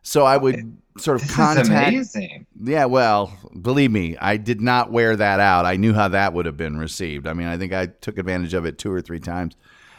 So 0.03 0.25
I 0.25 0.37
would 0.37 0.77
sort 0.99 1.23
of 1.23 1.27
this 1.27 1.37
contact 1.37 1.69
amazing. 1.69 2.47
Yeah, 2.61 2.87
well, 2.87 3.33
believe 3.61 3.91
me, 3.91 4.17
I 4.19 4.37
did 4.37 4.61
not 4.61 4.91
wear 4.91 5.17
that 5.17 5.41
out. 5.41 5.65
I 5.65 5.77
knew 5.77 5.95
how 5.95 6.09
that 6.09 6.35
would 6.35 6.47
have 6.47 6.57
been 6.57 6.77
received. 6.77 7.27
I 7.27 7.33
mean, 7.33 7.47
I 7.47 7.57
think 7.57 7.73
I 7.73 7.87
took 7.87 8.19
advantage 8.19 8.53
of 8.53 8.67
it 8.67 8.79
two 8.79 8.93
or 8.93 9.01
three 9.01 9.21
times. 9.21 9.57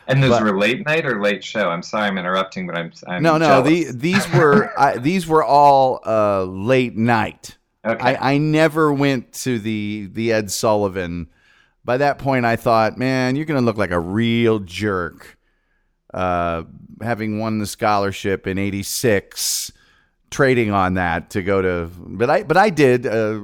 And 0.07 0.21
those 0.21 0.31
But- 0.31 0.43
were 0.43 0.57
late 0.57 0.85
night 0.85 1.05
or 1.05 1.21
late 1.21 1.43
show. 1.43 1.69
I'm 1.69 1.81
sorry, 1.81 2.07
I'm 2.07 2.17
interrupting, 2.17 2.67
but 2.67 2.77
I'm, 2.77 2.91
I'm 3.07 3.23
no, 3.23 3.37
no, 3.37 3.61
the, 3.61 3.91
these 3.91 4.29
were 4.33 4.77
I, 4.79 4.97
these 4.97 5.27
were 5.27 5.43
all 5.43 6.01
uh, 6.05 6.43
late 6.43 6.95
night. 6.97 7.57
okay. 7.85 8.15
I, 8.15 8.33
I 8.33 8.37
never 8.37 8.91
went 8.93 9.31
to 9.43 9.59
the 9.59 10.09
the 10.11 10.31
Ed 10.33 10.51
Sullivan. 10.51 11.27
By 11.85 11.97
that 11.97 12.17
point, 12.17 12.45
I 12.45 12.55
thought, 12.55 12.97
man, 12.97 13.35
you're 13.35 13.45
going 13.45 13.59
to 13.59 13.65
look 13.65 13.77
like 13.77 13.91
a 13.91 13.99
real 13.99 14.59
jerk, 14.59 15.37
uh, 16.13 16.63
having 17.01 17.39
won 17.39 17.59
the 17.59 17.65
scholarship 17.65 18.47
in 18.47 18.57
'86, 18.57 19.71
trading 20.33 20.71
on 20.71 20.95
that 20.95 21.29
to 21.29 21.43
go 21.43 21.61
to. 21.61 21.89
But 21.95 22.29
I 22.29 22.43
but 22.43 22.57
I 22.57 22.69
did 22.69 23.05
uh, 23.05 23.39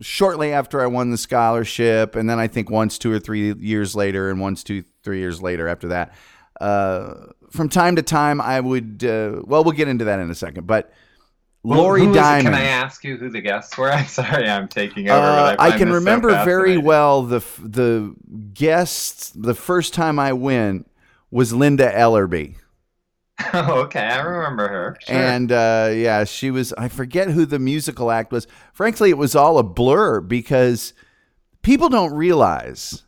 shortly 0.00 0.52
after 0.52 0.80
I 0.80 0.86
won 0.86 1.10
the 1.10 1.18
scholarship, 1.18 2.16
and 2.16 2.28
then 2.28 2.40
I 2.40 2.48
think 2.48 2.70
once, 2.70 2.98
two 2.98 3.12
or 3.12 3.20
three 3.20 3.54
years 3.54 3.94
later, 3.94 4.30
and 4.30 4.40
once, 4.40 4.64
two, 4.64 4.82
three 5.04 5.20
years 5.20 5.40
later 5.40 5.68
after 5.68 5.88
that. 5.88 6.14
Uh, 6.60 7.26
from 7.50 7.68
time 7.68 7.96
to 7.96 8.02
time, 8.02 8.40
I 8.40 8.58
would. 8.58 9.04
Uh, 9.04 9.42
well, 9.44 9.62
we'll 9.62 9.72
get 9.72 9.88
into 9.88 10.06
that 10.06 10.18
in 10.18 10.30
a 10.30 10.34
second, 10.34 10.66
but. 10.66 10.92
Lori 11.64 12.04
it? 12.04 12.14
Diamond. 12.14 12.46
Can 12.46 12.54
I 12.54 12.66
ask 12.66 13.02
you 13.02 13.16
who 13.16 13.30
the 13.30 13.40
guests 13.40 13.76
were? 13.76 13.90
I'm 13.92 14.06
sorry, 14.06 14.48
I'm 14.48 14.68
taking 14.68 15.10
over. 15.10 15.18
Uh, 15.20 15.56
but 15.56 15.60
I, 15.60 15.70
find 15.70 15.78
can 15.78 15.88
this 15.88 15.94
so 15.94 15.98
remember 15.98 16.44
very 16.44 16.78
well 16.78 17.24
the 17.24 17.44
the 17.60 18.14
guests. 18.54 19.30
The 19.34 19.54
first 19.54 19.92
time 19.92 20.20
I 20.20 20.32
went 20.32 20.88
was 21.32 21.52
Linda 21.52 21.92
Ellerbee, 21.92 22.54
Oh, 23.54 23.82
okay, 23.82 24.00
I 24.00 24.20
remember 24.20 24.68
her. 24.68 24.96
Sure. 25.00 25.14
and 25.16 25.52
uh, 25.52 25.90
yeah, 25.94 26.24
she 26.24 26.50
was. 26.50 26.72
I 26.74 26.88
forget 26.88 27.30
who 27.30 27.46
the 27.46 27.58
musical 27.58 28.10
act 28.10 28.32
was. 28.32 28.46
Frankly, 28.72 29.10
it 29.10 29.16
was 29.16 29.36
all 29.36 29.58
a 29.58 29.62
blur 29.62 30.20
because 30.20 30.92
people 31.62 31.88
don't 31.88 32.12
realize 32.12 33.04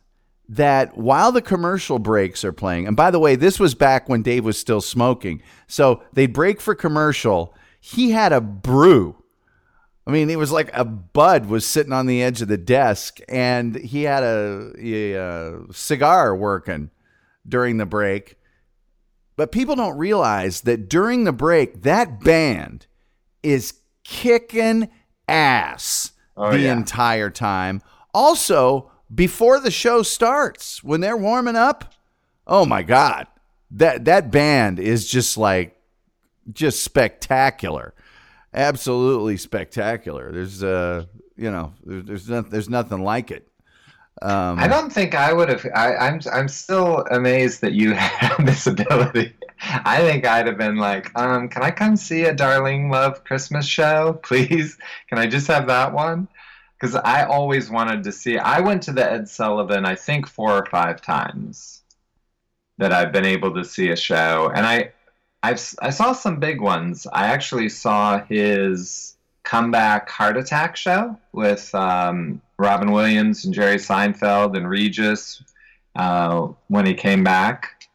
that 0.47 0.97
while 0.97 1.31
the 1.31 1.41
commercial 1.41 1.99
breaks 1.99 2.43
are 2.43 2.53
playing, 2.53 2.87
and 2.87 2.95
by 2.95 3.11
the 3.11 3.19
way, 3.19 3.35
this 3.35 3.59
was 3.59 3.75
back 3.75 4.07
when 4.09 4.21
Dave 4.21 4.45
was 4.45 4.57
still 4.57 4.81
smoking, 4.81 5.41
so 5.67 6.01
they'd 6.13 6.33
break 6.33 6.61
for 6.61 6.75
commercial. 6.75 7.53
He 7.79 8.11
had 8.11 8.31
a 8.31 8.41
brew. 8.41 9.17
I 10.07 10.11
mean, 10.11 10.29
it 10.29 10.39
was 10.39 10.51
like 10.51 10.69
a 10.73 10.85
bud 10.85 11.45
was 11.47 11.65
sitting 11.65 11.93
on 11.93 12.05
the 12.07 12.23
edge 12.23 12.41
of 12.41 12.47
the 12.47 12.57
desk, 12.57 13.19
and 13.27 13.75
he 13.75 14.03
had 14.03 14.23
a, 14.23 14.71
a, 14.79 15.17
uh 15.17 15.57
cigar 15.71 16.35
working 16.35 16.89
during 17.47 17.77
the 17.77 17.85
break. 17.85 18.37
But 19.35 19.51
people 19.51 19.75
don't 19.75 19.97
realize 19.97 20.61
that 20.61 20.89
during 20.89 21.23
the 21.23 21.31
break, 21.31 21.83
that 21.83 22.19
band 22.21 22.85
is 23.43 23.73
kicking 24.03 24.89
ass 25.27 26.11
Oh, 26.37 26.51
the 26.51 26.59
yeah. 26.61 26.73
entire 26.73 27.29
time. 27.29 27.81
Also, 28.13 28.89
before 29.13 29.59
the 29.59 29.71
show 29.71 30.01
starts, 30.01 30.83
when 30.83 31.01
they're 31.01 31.17
warming 31.17 31.55
up, 31.55 31.93
oh 32.47 32.65
my 32.65 32.83
god, 32.83 33.27
that 33.71 34.05
that 34.05 34.31
band 34.31 34.79
is 34.79 35.09
just 35.09 35.37
like 35.37 35.77
just 36.51 36.83
spectacular, 36.83 37.93
absolutely 38.53 39.37
spectacular. 39.37 40.31
There's 40.31 40.63
uh, 40.63 41.05
you 41.35 41.51
know, 41.51 41.73
there, 41.85 42.01
there's 42.01 42.29
no, 42.29 42.41
there's 42.41 42.69
nothing 42.69 43.01
like 43.03 43.29
it. 43.31 43.47
Um, 44.21 44.59
I 44.59 44.67
don't 44.67 44.93
think 44.93 45.15
I 45.15 45.33
would 45.33 45.49
have. 45.49 45.65
I, 45.73 45.95
I'm 45.95 46.21
I'm 46.31 46.47
still 46.47 47.05
amazed 47.09 47.61
that 47.61 47.73
you 47.73 47.93
had 47.95 48.45
this 48.45 48.67
ability. 48.67 49.33
I 49.63 49.97
think 49.97 50.25
I'd 50.25 50.47
have 50.47 50.57
been 50.57 50.77
like, 50.77 51.11
um, 51.17 51.47
can 51.49 51.63
I 51.63 51.71
come 51.71 51.95
see 51.95 52.23
a 52.23 52.33
Darlene 52.33 52.91
Love 52.91 53.23
Christmas 53.23 53.65
show, 53.65 54.13
please? 54.23 54.77
Can 55.07 55.17
I 55.17 55.27
just 55.27 55.47
have 55.47 55.67
that 55.67 55.93
one? 55.93 56.27
Because 56.79 56.95
I 56.95 57.25
always 57.25 57.69
wanted 57.69 58.03
to 58.03 58.11
see. 58.11 58.37
I 58.37 58.59
went 58.59 58.83
to 58.83 58.91
the 58.91 59.09
Ed 59.09 59.29
Sullivan, 59.29 59.85
I 59.85 59.95
think 59.95 60.27
four 60.27 60.51
or 60.51 60.65
five 60.65 61.01
times 61.01 61.81
that 62.77 62.91
I've 62.91 63.11
been 63.11 63.25
able 63.25 63.53
to 63.53 63.63
see 63.63 63.89
a 63.89 63.95
show, 63.95 64.51
and 64.53 64.65
I, 64.65 64.91
I've 65.43 65.61
I 65.81 65.89
saw 65.91 66.13
some 66.13 66.39
big 66.39 66.61
ones. 66.61 67.07
I 67.11 67.27
actually 67.27 67.69
saw 67.69 68.23
his 68.23 69.15
comeback 69.43 70.09
heart 70.09 70.37
attack 70.37 70.75
show 70.75 71.17
with 71.31 71.73
um, 71.73 72.41
Robin 72.57 72.91
Williams 72.91 73.45
and 73.45 73.53
Jerry 73.53 73.77
Seinfeld 73.77 74.55
and 74.55 74.69
Regis 74.69 75.43
uh, 75.95 76.47
when 76.67 76.85
he 76.85 76.93
came 76.93 77.23
back 77.23 77.87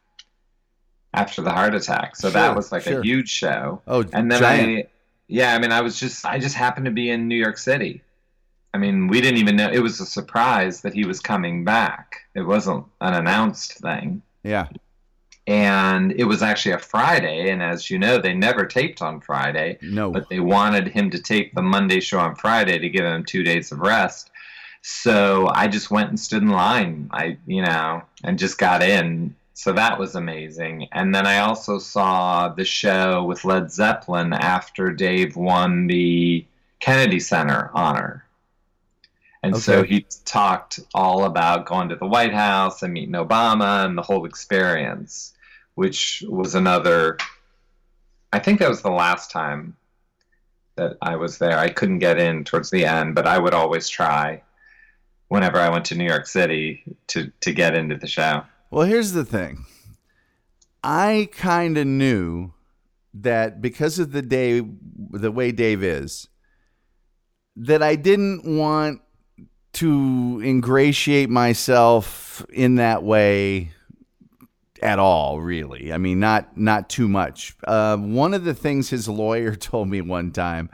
after 1.15 1.43
the 1.43 1.51
heart 1.51 1.75
attack. 1.75 2.17
So 2.17 2.29
Sure, 2.29 2.33
that 2.33 2.57
was 2.57 2.73
like 2.73 2.83
sure. 2.83 3.01
a 3.01 3.03
huge 3.03 3.29
show. 3.29 3.81
oh, 3.87 4.05
And 4.13 4.31
then 4.31 4.41
giant. 4.41 4.87
I, 4.87 4.89
yeah, 5.29 5.55
I 5.55 5.59
mean, 5.59 5.73
I 5.73 5.81
was 5.81 5.99
just, 5.99 6.25
I 6.27 6.39
just 6.39 6.55
happened 6.55 6.87
to 6.87 6.93
be 6.93 7.11
in 7.11 7.27
New 7.29 7.37
York 7.37 7.59
City. 7.59 8.03
I 8.75 8.79
mean, 8.79 9.09
we 9.09 9.21
didn't 9.21 9.39
even 9.39 9.57
know, 9.57 9.71
it 9.71 9.79
was 9.79 10.01
a 10.01 10.07
surprise 10.07 10.83
that 10.83 10.93
he 10.93 11.07
was 11.07 11.19
coming 11.21 11.65
back. 11.65 12.17
It 12.35 12.43
wasn't 12.43 12.85
an 13.01 13.15
announced 13.15 13.79
thing. 13.79 14.23
yeah, 14.43 14.69
And 15.47 16.13
it 16.13 16.25
was 16.25 16.43
actually 16.43 16.73
a 16.73 16.79
Friday. 16.79 17.51
And 17.51 17.63
as 17.63 17.91
you 17.91 17.99
know, 17.99 18.19
they 18.19 18.35
never 18.35 18.67
taped 18.67 19.01
on 19.01 19.21
Friday 19.21 19.79
no, 19.81 20.11
but 20.11 20.29
they 20.29 20.41
wanted 20.41 20.89
him 20.89 21.11
to 21.11 21.21
tape 21.21 21.55
the 21.55 21.63
Monday 21.63 22.01
show 22.01 22.19
on 22.19 22.35
Friday 22.35 22.79
to 22.79 22.89
give 22.89 23.05
him 23.05 23.25
two 23.25 23.43
days 23.43 23.71
of 23.71 23.79
rest. 23.79 24.31
So 24.83 25.49
I 25.53 25.69
just 25.69 25.91
went 25.91 26.11
and 26.11 26.19
stood 26.19 26.43
in 26.43 26.49
line. 26.49 27.11
I, 27.13 27.39
you 27.47 27.63
know, 27.63 28.03
and 28.25 28.39
just 28.39 28.59
got 28.59 28.83
in. 28.83 29.35
So 29.55 29.73
that 29.73 29.99
was 29.99 30.15
amazing. 30.15 30.89
And 30.93 31.15
then 31.15 31.27
I 31.27 31.39
also 31.39 31.79
saw 31.79 32.49
the 32.49 32.65
show 32.65 33.25
with 33.25 33.45
Led 33.45 33.73
Zeppelin 33.73 34.33
after 34.33 34.93
Dave 34.93 35.35
won 35.35 35.87
the 35.87 36.45
Kennedy 36.81 37.21
Center 37.21 37.71
honor. 37.73 38.27
And 39.43 39.57
so 39.57 39.83
he 39.85 40.07
talked 40.25 40.81
all 40.93 41.25
about 41.25 41.67
going 41.67 41.89
to 41.91 41.97
the 41.97 42.07
White 42.07 42.35
House 42.35 42.83
and 42.83 42.93
meeting 42.93 43.15
Obama 43.15 43.85
and 43.85 43.97
the 43.97 44.03
whole 44.03 44.27
experience, 44.27 45.35
which 45.77 46.25
was 46.27 46.55
another. 46.55 47.17
I 48.33 48.41
think 48.41 48.59
that 48.59 48.69
was 48.69 48.83
the 48.83 48.91
last 48.91 49.31
time 49.31 49.77
that 50.75 50.97
I 51.01 51.17
was 51.17 51.39
there. 51.39 51.59
I 51.59 51.69
couldn't 51.69 52.01
get 52.01 52.19
in 52.19 52.45
towards 52.45 52.71
the 52.71 52.85
end, 52.85 53.15
but 53.15 53.27
I 53.27 53.39
would 53.39 53.55
always 53.55 53.89
try 53.89 54.43
whenever 55.29 55.59
I 55.59 55.69
went 55.69 55.85
to 55.87 55.95
New 55.95 56.05
York 56.05 56.27
City 56.27 56.83
to, 57.09 57.31
to 57.41 57.53
get 57.53 57.75
into 57.75 57.97
the 57.97 58.07
show. 58.07 58.43
Well, 58.71 58.87
here's 58.87 59.13
the 59.13 59.25
thing. 59.25 59.65
I 60.83 61.29
kind 61.33 61.79
of 61.79 61.87
knew 61.87 62.53
that 63.15 63.61
because 63.61 63.99
of 63.99 64.13
the 64.13 64.23
day, 64.23 64.63
the 65.11 65.33
way 65.33 65.53
Dave 65.53 65.83
is, 65.83 66.29
that 67.57 67.83
I 67.83 67.97
didn't 67.97 68.59
want 68.59 69.01
to 69.75 70.41
ingratiate 70.43 71.29
myself 71.29 72.45
in 72.51 72.77
that 72.77 73.03
way 73.03 73.73
at 74.87 74.99
all. 75.01 75.41
Really, 75.41 75.93
I 75.93 75.99
mean, 75.99 76.21
not 76.21 76.57
not 76.57 76.89
too 76.89 77.09
much. 77.09 77.57
Uh, 77.65 77.97
one 77.97 78.33
of 78.33 78.45
the 78.45 78.55
things 78.55 78.89
his 78.89 79.09
lawyer 79.09 79.55
told 79.57 79.89
me 79.89 80.01
one 80.01 80.31
time. 80.31 80.71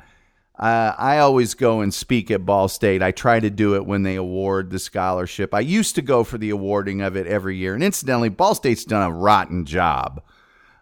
Uh, 0.58 0.94
I 0.96 1.18
always 1.18 1.54
go 1.54 1.80
and 1.80 1.92
speak 1.92 2.30
at 2.30 2.44
Ball 2.44 2.68
State. 2.68 3.02
I 3.02 3.10
try 3.10 3.40
to 3.40 3.50
do 3.50 3.74
it 3.74 3.86
when 3.86 4.02
they 4.02 4.14
award 4.14 4.70
the 4.70 4.78
scholarship. 4.78 5.54
I 5.54 5.60
used 5.60 5.96
to 5.96 6.02
go 6.02 6.22
for 6.22 6.38
the 6.38 6.50
awarding 6.50 7.00
of 7.00 7.16
it 7.16 7.26
every 7.26 7.56
year. 7.56 7.74
And 7.74 7.82
incidentally, 7.82 8.28
Ball 8.28 8.54
State's 8.54 8.84
done 8.84 9.02
a 9.02 9.12
rotten 9.12 9.64
job 9.64 10.22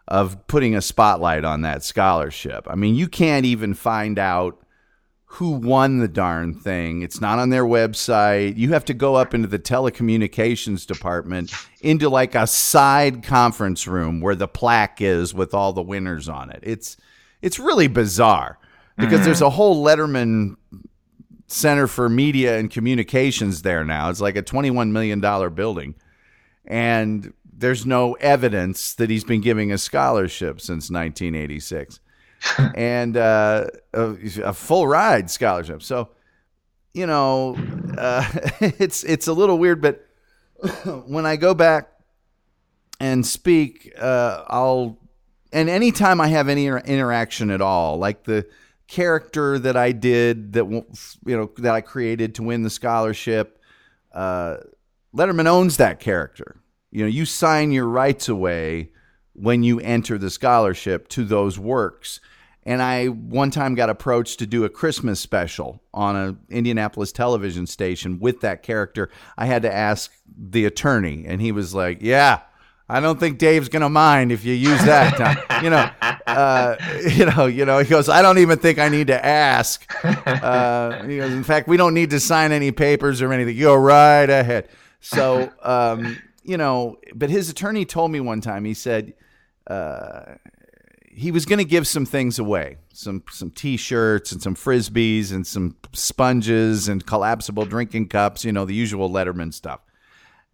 of 0.08 0.46
putting 0.48 0.74
a 0.74 0.82
spotlight 0.82 1.44
on 1.44 1.62
that 1.62 1.84
scholarship. 1.84 2.66
I 2.68 2.74
mean, 2.74 2.96
you 2.96 3.08
can't 3.08 3.46
even 3.46 3.72
find 3.72 4.18
out 4.18 4.60
who 5.34 5.52
won 5.52 5.98
the 5.98 6.08
darn 6.08 6.52
thing. 6.52 7.02
It's 7.02 7.20
not 7.20 7.38
on 7.38 7.50
their 7.50 7.64
website. 7.64 8.56
You 8.56 8.72
have 8.72 8.84
to 8.86 8.94
go 8.94 9.14
up 9.14 9.32
into 9.32 9.46
the 9.46 9.60
telecommunications 9.60 10.84
department 10.84 11.52
into 11.82 12.08
like 12.08 12.34
a 12.34 12.48
side 12.48 13.22
conference 13.22 13.86
room 13.86 14.20
where 14.20 14.34
the 14.34 14.48
plaque 14.48 15.00
is 15.00 15.32
with 15.32 15.54
all 15.54 15.72
the 15.72 15.82
winners 15.82 16.28
on 16.28 16.50
it. 16.50 16.58
It's 16.64 16.96
it's 17.42 17.60
really 17.60 17.86
bizarre 17.86 18.58
because 18.98 19.24
there's 19.24 19.36
mm-hmm. 19.38 19.46
a 19.46 19.50
whole 19.50 19.84
Letterman 19.84 20.56
Center 21.46 21.86
for 21.86 22.08
Media 22.08 22.58
and 22.58 22.68
Communications 22.68 23.62
there 23.62 23.84
now. 23.84 24.10
It's 24.10 24.20
like 24.20 24.36
a 24.36 24.42
21 24.42 24.92
million 24.92 25.20
dollar 25.20 25.48
building. 25.48 25.94
And 26.66 27.32
there's 27.50 27.86
no 27.86 28.14
evidence 28.14 28.94
that 28.94 29.10
he's 29.10 29.24
been 29.24 29.42
giving 29.42 29.70
a 29.70 29.78
scholarship 29.78 30.60
since 30.60 30.90
1986 30.90 32.00
and 32.74 33.16
uh, 33.16 33.66
a, 33.92 34.16
a 34.44 34.52
full 34.52 34.86
ride 34.86 35.30
scholarship. 35.30 35.82
So, 35.82 36.10
you 36.92 37.06
know, 37.06 37.56
uh, 37.96 38.26
it's 38.60 39.04
it's 39.04 39.26
a 39.26 39.32
little 39.32 39.58
weird, 39.58 39.80
but 39.80 40.06
when 41.06 41.26
I 41.26 41.36
go 41.36 41.54
back 41.54 41.88
and 42.98 43.24
speak, 43.26 43.92
uh, 43.98 44.44
I'll 44.48 44.98
and 45.52 45.68
anytime 45.68 46.20
I 46.20 46.28
have 46.28 46.48
any 46.48 46.66
inter- 46.66 46.78
interaction 46.78 47.50
at 47.50 47.60
all, 47.60 47.98
like 47.98 48.24
the 48.24 48.46
character 48.86 49.58
that 49.58 49.76
I 49.76 49.92
did 49.92 50.52
that 50.54 50.66
you 50.66 51.36
know 51.36 51.50
that 51.58 51.74
I 51.74 51.80
created 51.80 52.34
to 52.36 52.42
win 52.42 52.62
the 52.62 52.70
scholarship, 52.70 53.60
uh, 54.12 54.58
Letterman 55.14 55.46
owns 55.46 55.76
that 55.78 56.00
character. 56.00 56.56
You 56.90 57.04
know, 57.04 57.08
you 57.08 57.24
sign 57.24 57.70
your 57.70 57.86
rights 57.86 58.28
away 58.28 58.90
when 59.34 59.62
you 59.62 59.80
enter 59.80 60.18
the 60.18 60.30
scholarship 60.30 61.08
to 61.08 61.24
those 61.24 61.58
works. 61.58 62.20
And 62.64 62.82
I 62.82 63.06
one 63.06 63.50
time 63.50 63.74
got 63.74 63.88
approached 63.88 64.38
to 64.40 64.46
do 64.46 64.64
a 64.64 64.68
Christmas 64.68 65.18
special 65.18 65.82
on 65.94 66.14
an 66.14 66.38
Indianapolis 66.50 67.10
television 67.10 67.66
station 67.66 68.20
with 68.20 68.40
that 68.42 68.62
character. 68.62 69.08
I 69.38 69.46
had 69.46 69.62
to 69.62 69.72
ask 69.72 70.12
the 70.36 70.66
attorney, 70.66 71.24
and 71.26 71.40
he 71.40 71.52
was 71.52 71.74
like, 71.74 71.98
"Yeah, 72.02 72.40
I 72.86 73.00
don't 73.00 73.18
think 73.18 73.38
Dave's 73.38 73.70
gonna 73.70 73.88
mind 73.88 74.30
if 74.30 74.44
you 74.44 74.54
use 74.54 74.82
that." 74.84 75.46
You 75.60 75.68
know, 75.68 75.90
uh, 76.26 76.76
you 77.12 77.26
know, 77.26 77.44
you 77.44 77.66
know. 77.66 77.80
He 77.80 77.88
goes, 77.88 78.08
"I 78.08 78.22
don't 78.22 78.38
even 78.38 78.58
think 78.58 78.78
I 78.78 78.88
need 78.88 79.08
to 79.08 79.26
ask." 79.26 79.84
Uh, 80.04 81.02
he 81.04 81.18
goes, 81.18 81.32
"In 81.32 81.44
fact, 81.44 81.68
we 81.68 81.76
don't 81.76 81.92
need 81.92 82.10
to 82.10 82.20
sign 82.20 82.50
any 82.50 82.72
papers 82.72 83.20
or 83.20 83.30
anything. 83.32 83.56
You 83.56 83.64
go 83.64 83.74
right 83.74 84.28
ahead." 84.28 84.68
So, 85.00 85.50
um, 85.62 86.16
you 86.42 86.56
know, 86.56 86.96
but 87.14 87.30
his 87.30 87.50
attorney 87.50 87.84
told 87.84 88.10
me 88.10 88.20
one 88.20 88.40
time. 88.40 88.64
He 88.64 88.74
said. 88.74 89.14
Uh, 89.66 90.34
he 91.12 91.32
was 91.32 91.44
going 91.44 91.58
to 91.58 91.64
give 91.64 91.86
some 91.86 92.06
things 92.06 92.38
away 92.38 92.78
some 92.92 93.22
some 93.30 93.50
t-shirts 93.50 94.32
and 94.32 94.40
some 94.40 94.54
frisbees 94.54 95.32
and 95.32 95.46
some 95.46 95.76
sponges 95.92 96.88
and 96.88 97.04
collapsible 97.04 97.64
drinking 97.64 98.08
cups 98.08 98.44
you 98.44 98.52
know 98.52 98.64
the 98.64 98.74
usual 98.74 99.10
letterman 99.10 99.52
stuff 99.52 99.80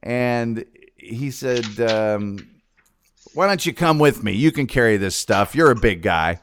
and 0.02 0.64
he 0.96 1.30
said 1.30 1.78
um, 1.80 2.38
why 3.34 3.46
don't 3.46 3.66
you 3.66 3.72
come 3.72 3.98
with 3.98 4.24
me 4.24 4.32
you 4.32 4.50
can 4.50 4.66
carry 4.66 4.96
this 4.96 5.14
stuff 5.14 5.54
you're 5.54 5.70
a 5.70 5.76
big 5.76 6.02
guy 6.02 6.40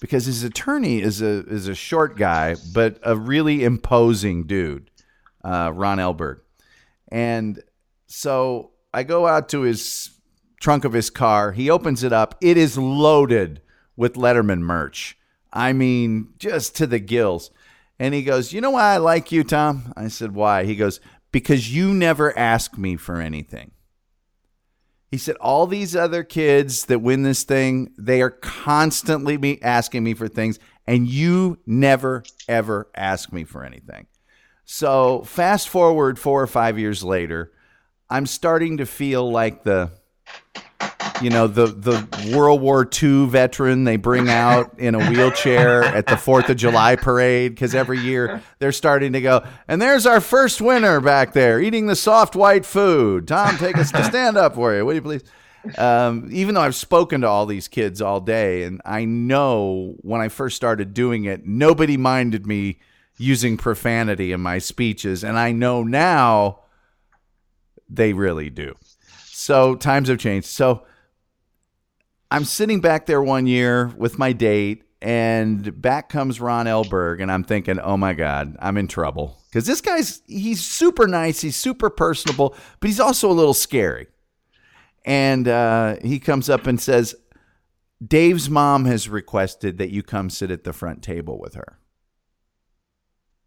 because 0.00 0.26
his 0.26 0.44
attorney 0.44 1.00
is 1.00 1.20
a 1.20 1.44
is 1.46 1.68
a 1.68 1.74
short 1.74 2.16
guy 2.16 2.54
but 2.72 2.98
a 3.02 3.16
really 3.16 3.64
imposing 3.64 4.46
dude 4.46 4.90
uh, 5.44 5.72
ron 5.74 5.98
elberg 5.98 6.40
and 7.10 7.62
so 8.06 8.70
i 8.96 9.02
go 9.02 9.26
out 9.26 9.48
to 9.48 9.60
his 9.60 10.10
trunk 10.60 10.84
of 10.84 10.92
his 10.92 11.10
car 11.10 11.52
he 11.52 11.70
opens 11.70 12.02
it 12.02 12.12
up 12.12 12.34
it 12.40 12.56
is 12.56 12.76
loaded 12.76 13.60
with 13.96 14.14
Letterman 14.14 14.60
merch. 14.60 15.18
I 15.52 15.72
mean, 15.72 16.28
just 16.38 16.76
to 16.76 16.86
the 16.86 16.98
gills. 16.98 17.50
And 17.98 18.12
he 18.12 18.22
goes, 18.22 18.52
You 18.52 18.60
know 18.60 18.72
why 18.72 18.94
I 18.94 18.98
like 18.98 19.32
you, 19.32 19.42
Tom? 19.42 19.92
I 19.96 20.08
said, 20.08 20.34
Why? 20.34 20.64
He 20.64 20.76
goes, 20.76 21.00
Because 21.32 21.74
you 21.74 21.94
never 21.94 22.36
ask 22.38 22.76
me 22.76 22.96
for 22.96 23.20
anything. 23.20 23.70
He 25.10 25.18
said, 25.18 25.36
All 25.36 25.66
these 25.66 25.96
other 25.96 26.22
kids 26.22 26.84
that 26.86 26.98
win 26.98 27.22
this 27.22 27.42
thing, 27.42 27.94
they 27.98 28.20
are 28.20 28.30
constantly 28.30 29.38
me 29.38 29.58
asking 29.62 30.04
me 30.04 30.12
for 30.12 30.28
things, 30.28 30.58
and 30.86 31.08
you 31.08 31.58
never, 31.66 32.22
ever 32.48 32.90
ask 32.94 33.32
me 33.32 33.44
for 33.44 33.64
anything. 33.64 34.06
So, 34.66 35.22
fast 35.22 35.68
forward 35.68 36.18
four 36.18 36.42
or 36.42 36.48
five 36.48 36.78
years 36.78 37.02
later, 37.02 37.52
I'm 38.08 38.26
starting 38.26 38.76
to 38.78 38.86
feel 38.86 39.30
like 39.30 39.64
the 39.64 39.90
you 41.22 41.30
know 41.30 41.46
the 41.46 41.66
the 41.66 42.36
World 42.36 42.60
War 42.60 42.88
II 43.02 43.26
veteran 43.26 43.84
they 43.84 43.96
bring 43.96 44.28
out 44.28 44.78
in 44.78 44.94
a 44.94 45.10
wheelchair 45.10 45.82
at 45.82 46.06
the 46.06 46.16
Fourth 46.16 46.48
of 46.48 46.56
July 46.56 46.96
parade 46.96 47.54
because 47.54 47.74
every 47.74 47.98
year 47.98 48.42
they're 48.58 48.72
starting 48.72 49.12
to 49.14 49.20
go. 49.20 49.44
And 49.66 49.80
there's 49.80 50.06
our 50.06 50.20
first 50.20 50.60
winner 50.60 51.00
back 51.00 51.32
there 51.32 51.60
eating 51.60 51.86
the 51.86 51.96
soft 51.96 52.36
white 52.36 52.64
food. 52.64 53.26
Tom, 53.26 53.56
take 53.56 53.78
us 53.78 53.90
to 53.92 54.04
stand 54.04 54.36
up 54.36 54.54
for 54.54 54.74
you, 54.74 54.84
will 54.84 54.94
you 54.94 55.02
please? 55.02 55.24
Um, 55.78 56.28
even 56.30 56.54
though 56.54 56.60
I've 56.60 56.76
spoken 56.76 57.22
to 57.22 57.26
all 57.28 57.46
these 57.46 57.66
kids 57.66 58.00
all 58.00 58.20
day, 58.20 58.62
and 58.62 58.80
I 58.84 59.04
know 59.04 59.96
when 60.02 60.20
I 60.20 60.28
first 60.28 60.54
started 60.54 60.94
doing 60.94 61.24
it, 61.24 61.44
nobody 61.44 61.96
minded 61.96 62.46
me 62.46 62.78
using 63.18 63.56
profanity 63.56 64.30
in 64.30 64.40
my 64.40 64.58
speeches, 64.58 65.24
and 65.24 65.36
I 65.36 65.50
know 65.50 65.82
now 65.82 66.60
they 67.88 68.12
really 68.12 68.50
do. 68.50 68.74
So 69.26 69.74
times 69.74 70.08
have 70.08 70.18
changed. 70.18 70.48
So 70.48 70.86
I'm 72.30 72.44
sitting 72.44 72.80
back 72.80 73.06
there 73.06 73.22
one 73.22 73.46
year 73.46 73.92
with 73.96 74.18
my 74.18 74.32
date, 74.32 74.82
and 75.00 75.80
back 75.80 76.08
comes 76.08 76.40
Ron 76.40 76.66
Elberg, 76.66 77.22
and 77.22 77.30
I'm 77.30 77.44
thinking, 77.44 77.78
oh 77.78 77.96
my 77.96 78.14
God, 78.14 78.56
I'm 78.58 78.76
in 78.76 78.88
trouble. 78.88 79.38
Because 79.48 79.66
this 79.66 79.80
guy's, 79.80 80.22
he's 80.26 80.64
super 80.64 81.06
nice, 81.06 81.40
he's 81.40 81.56
super 81.56 81.90
personable, 81.90 82.56
but 82.80 82.88
he's 82.88 83.00
also 83.00 83.30
a 83.30 83.32
little 83.32 83.54
scary. 83.54 84.08
And 85.04 85.46
uh, 85.46 85.96
he 86.02 86.18
comes 86.18 86.50
up 86.50 86.66
and 86.66 86.80
says, 86.80 87.14
Dave's 88.04 88.50
mom 88.50 88.84
has 88.86 89.08
requested 89.08 89.78
that 89.78 89.90
you 89.90 90.02
come 90.02 90.28
sit 90.28 90.50
at 90.50 90.64
the 90.64 90.72
front 90.72 91.02
table 91.02 91.38
with 91.38 91.54
her. 91.54 91.78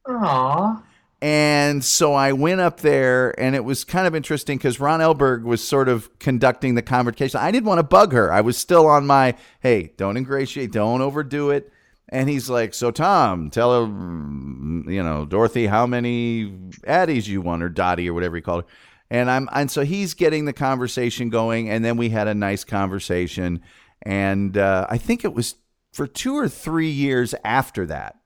Aww. 0.07 0.81
And 1.21 1.83
so 1.83 2.13
I 2.13 2.31
went 2.31 2.61
up 2.61 2.79
there, 2.79 3.37
and 3.37 3.53
it 3.53 3.65
was 3.65 3.83
kind 3.83 4.07
of 4.07 4.15
interesting 4.15 4.57
because 4.57 4.79
Ron 4.79 5.01
Elberg 5.01 5.43
was 5.43 5.61
sort 5.65 5.89
of 5.89 6.17
conducting 6.19 6.75
the 6.75 6.81
conversation. 6.81 7.41
I 7.41 7.51
didn't 7.51 7.67
want 7.67 7.79
to 7.79 7.83
bug 7.83 8.13
her. 8.13 8.31
I 8.31 8.39
was 8.39 8.57
still 8.57 8.87
on 8.87 9.05
my, 9.05 9.35
hey, 9.59 9.91
don't 9.97 10.15
ingratiate, 10.15 10.71
don't 10.71 11.01
overdo 11.01 11.49
it. 11.49 11.73
And 12.07 12.29
he's 12.29 12.49
like, 12.49 12.73
so 12.73 12.89
Tom, 12.89 13.49
tell 13.49 13.81
her, 13.81 13.91
mm, 13.91 14.91
you 14.91 15.03
know, 15.03 15.25
Dorothy, 15.25 15.67
how 15.67 15.85
many 15.85 16.51
Addies 16.87 17.27
you 17.27 17.41
want, 17.41 17.63
or 17.63 17.69
Dottie, 17.69 18.09
or 18.09 18.13
whatever 18.13 18.37
he 18.37 18.41
called 18.41 18.63
her. 18.63 18.69
And 19.11 19.29
I'm, 19.29 19.49
and 19.51 19.69
so 19.69 19.83
he's 19.83 20.13
getting 20.13 20.45
the 20.45 20.53
conversation 20.53 21.29
going, 21.29 21.69
and 21.69 21.83
then 21.83 21.97
we 21.97 22.09
had 22.09 22.27
a 22.29 22.33
nice 22.33 22.63
conversation. 22.63 23.61
And 24.03 24.57
uh, 24.57 24.87
I 24.89 24.97
think 24.97 25.25
it 25.25 25.33
was 25.33 25.55
for 25.91 26.07
two 26.07 26.35
or 26.35 26.47
three 26.47 26.89
years 26.89 27.35
after 27.43 27.85
that 27.87 28.18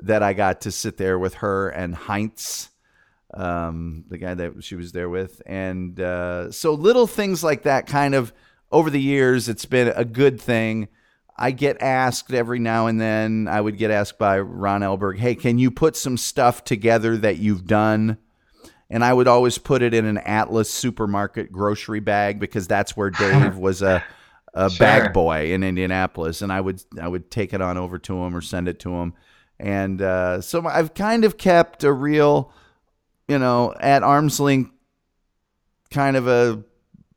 that 0.00 0.22
I 0.22 0.32
got 0.32 0.62
to 0.62 0.72
sit 0.72 0.96
there 0.96 1.18
with 1.18 1.34
her 1.34 1.68
and 1.68 1.94
Heinz, 1.94 2.70
um, 3.34 4.04
the 4.08 4.18
guy 4.18 4.34
that 4.34 4.64
she 4.64 4.74
was 4.74 4.92
there 4.92 5.08
with. 5.08 5.40
And 5.46 5.98
uh, 6.00 6.50
so 6.50 6.74
little 6.74 7.06
things 7.06 7.42
like 7.44 7.62
that 7.62 7.86
kind 7.86 8.14
of 8.14 8.32
over 8.70 8.90
the 8.90 9.00
years, 9.00 9.48
it's 9.48 9.64
been 9.66 9.88
a 9.94 10.04
good 10.04 10.40
thing. 10.40 10.88
I 11.36 11.50
get 11.50 11.80
asked 11.80 12.32
every 12.32 12.58
now 12.58 12.86
and 12.86 13.00
then, 13.00 13.48
I 13.48 13.60
would 13.60 13.78
get 13.78 13.90
asked 13.90 14.18
by 14.18 14.38
Ron 14.40 14.82
Elberg, 14.82 15.18
hey, 15.18 15.34
can 15.34 15.58
you 15.58 15.70
put 15.70 15.96
some 15.96 16.16
stuff 16.16 16.62
together 16.64 17.16
that 17.18 17.38
you've 17.38 17.66
done? 17.66 18.18
And 18.90 19.02
I 19.02 19.12
would 19.14 19.26
always 19.28 19.56
put 19.56 19.80
it 19.80 19.94
in 19.94 20.04
an 20.04 20.18
Atlas 20.18 20.70
supermarket 20.70 21.50
grocery 21.50 22.00
bag 22.00 22.38
because 22.38 22.68
that's 22.68 22.94
where 22.96 23.08
Dave 23.08 23.56
was 23.56 23.80
a, 23.80 24.04
a 24.54 24.68
Sure. 24.68 24.78
bag 24.86 25.12
boy 25.14 25.52
in 25.54 25.64
Indianapolis. 25.64 26.42
And 26.42 26.52
I 26.52 26.60
would 26.60 26.82
I 27.00 27.08
would 27.08 27.30
take 27.30 27.54
it 27.54 27.62
on 27.62 27.78
over 27.78 27.98
to 28.00 28.22
him 28.22 28.36
or 28.36 28.42
send 28.42 28.68
it 28.68 28.78
to 28.80 28.94
him. 28.94 29.14
And 29.58 30.02
uh, 30.02 30.40
so 30.40 30.66
I've 30.66 30.94
kind 30.94 31.24
of 31.24 31.38
kept 31.38 31.84
a 31.84 31.92
real, 31.92 32.52
you 33.28 33.38
know, 33.38 33.74
at 33.78 34.02
arm's 34.02 34.40
length 34.40 34.72
kind 35.90 36.16
of 36.16 36.26
a 36.26 36.64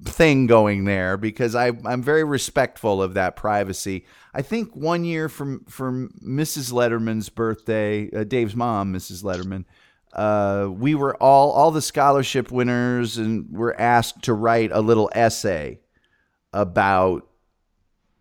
thing 0.03 0.45
going 0.47 0.85
there 0.85 1.17
because 1.17 1.55
I, 1.55 1.71
I'm 1.85 2.03
very 2.03 2.23
respectful 2.23 3.01
of 3.01 3.15
that 3.15 3.35
privacy. 3.35 4.05
I 4.33 4.41
think 4.41 4.75
one 4.75 5.03
year 5.03 5.29
from 5.29 5.65
from 5.65 6.11
Mrs. 6.23 6.71
Letterman's 6.71 7.29
birthday, 7.29 8.09
uh, 8.11 8.23
Dave's 8.23 8.55
mom, 8.55 8.93
Mrs. 8.93 9.23
Letterman, 9.23 9.65
uh, 10.13 10.69
we 10.69 10.95
were 10.95 11.15
all 11.15 11.51
all 11.51 11.71
the 11.71 11.81
scholarship 11.81 12.51
winners 12.51 13.17
and 13.17 13.51
were 13.51 13.79
asked 13.79 14.23
to 14.23 14.33
write 14.33 14.71
a 14.71 14.81
little 14.81 15.09
essay 15.13 15.79
about 16.53 17.27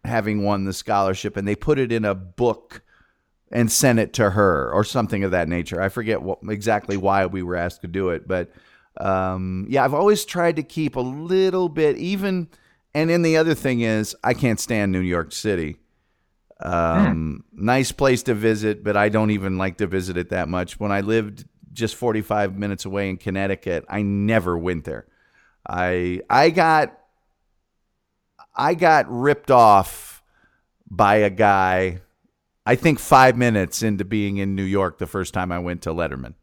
having 0.04 0.42
won 0.42 0.64
the 0.64 0.72
scholarship, 0.72 1.36
and 1.36 1.46
they 1.46 1.56
put 1.56 1.78
it 1.78 1.90
in 1.92 2.04
a 2.04 2.14
book 2.14 2.82
and 3.55 3.70
sent 3.70 4.00
it 4.00 4.12
to 4.14 4.30
her 4.30 4.70
or 4.72 4.84
something 4.84 5.24
of 5.24 5.30
that 5.30 5.48
nature. 5.48 5.80
I 5.80 5.88
forget 5.88 6.20
what, 6.20 6.40
exactly 6.48 6.96
why 6.96 7.24
we 7.26 7.42
were 7.42 7.57
asked 7.57 7.82
to 7.82 7.88
do 7.88 8.11
it, 8.11 8.28
but 8.28 8.50
um, 9.00 9.66
yeah, 9.68 9.84
I've 9.84 9.94
always 9.94 10.24
tried 10.24 10.57
to 10.57 10.62
keep 10.62 10.96
a 10.96 11.00
little 11.00 11.68
bit 11.68 11.96
even. 11.96 12.48
And 12.94 13.11
then 13.11 13.22
the 13.22 13.36
other 13.36 13.55
thing 13.55 13.80
is, 13.80 14.14
I 14.22 14.34
can't 14.34 14.61
stand 14.61 14.92
New 14.92 15.00
York 15.00 15.32
City. 15.32 15.78
Um, 16.61 17.44
Nice 17.52 17.92
place 17.92 18.22
to 18.24 18.34
visit, 18.34 18.84
but 18.84 18.96
I 18.96 19.09
don't 19.09 19.30
even 19.30 19.57
like 19.59 19.78
to 19.78 19.86
visit 19.86 20.16
it 20.16 20.30
that 20.30 20.48
much. 20.48 20.78
When 20.78 20.92
I 20.92 21.00
lived 21.00 21.44
just 21.72 21.94
45 21.96 22.57
minutes 22.57 22.84
away 22.84 23.09
in 23.09 23.16
Connecticut, 23.16 23.84
I 23.88 24.02
never 24.02 24.57
went 24.59 24.84
there. 24.84 25.07
I 25.66 26.20
I 26.28 26.50
got 26.50 26.98
I 28.55 28.74
got 28.74 29.07
ripped 29.09 29.50
off 29.50 30.22
by 30.90 31.16
a 31.16 31.30
guy. 31.30 32.00
I 32.66 32.74
think 32.76 32.98
five 32.98 33.36
minutes 33.36 33.82
into 33.82 34.04
being 34.04 34.38
in 34.38 34.54
New 34.54 34.62
York 34.64 34.98
the 34.98 35.06
first 35.06 35.34
time 35.34 35.52
I 35.52 35.58
went 35.58 35.82
to 35.82 35.90
Letterman. 35.90 36.34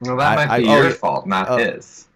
Well, 0.00 0.16
that 0.16 0.38
I- 0.38 0.46
might 0.46 0.58
be 0.58 0.68
I- 0.68 0.72
oh, 0.72 0.76
your 0.80 0.88
yeah. 0.90 0.96
fault, 0.96 1.26
not 1.26 1.48
Oh. 1.48 1.56
his. 1.58 2.06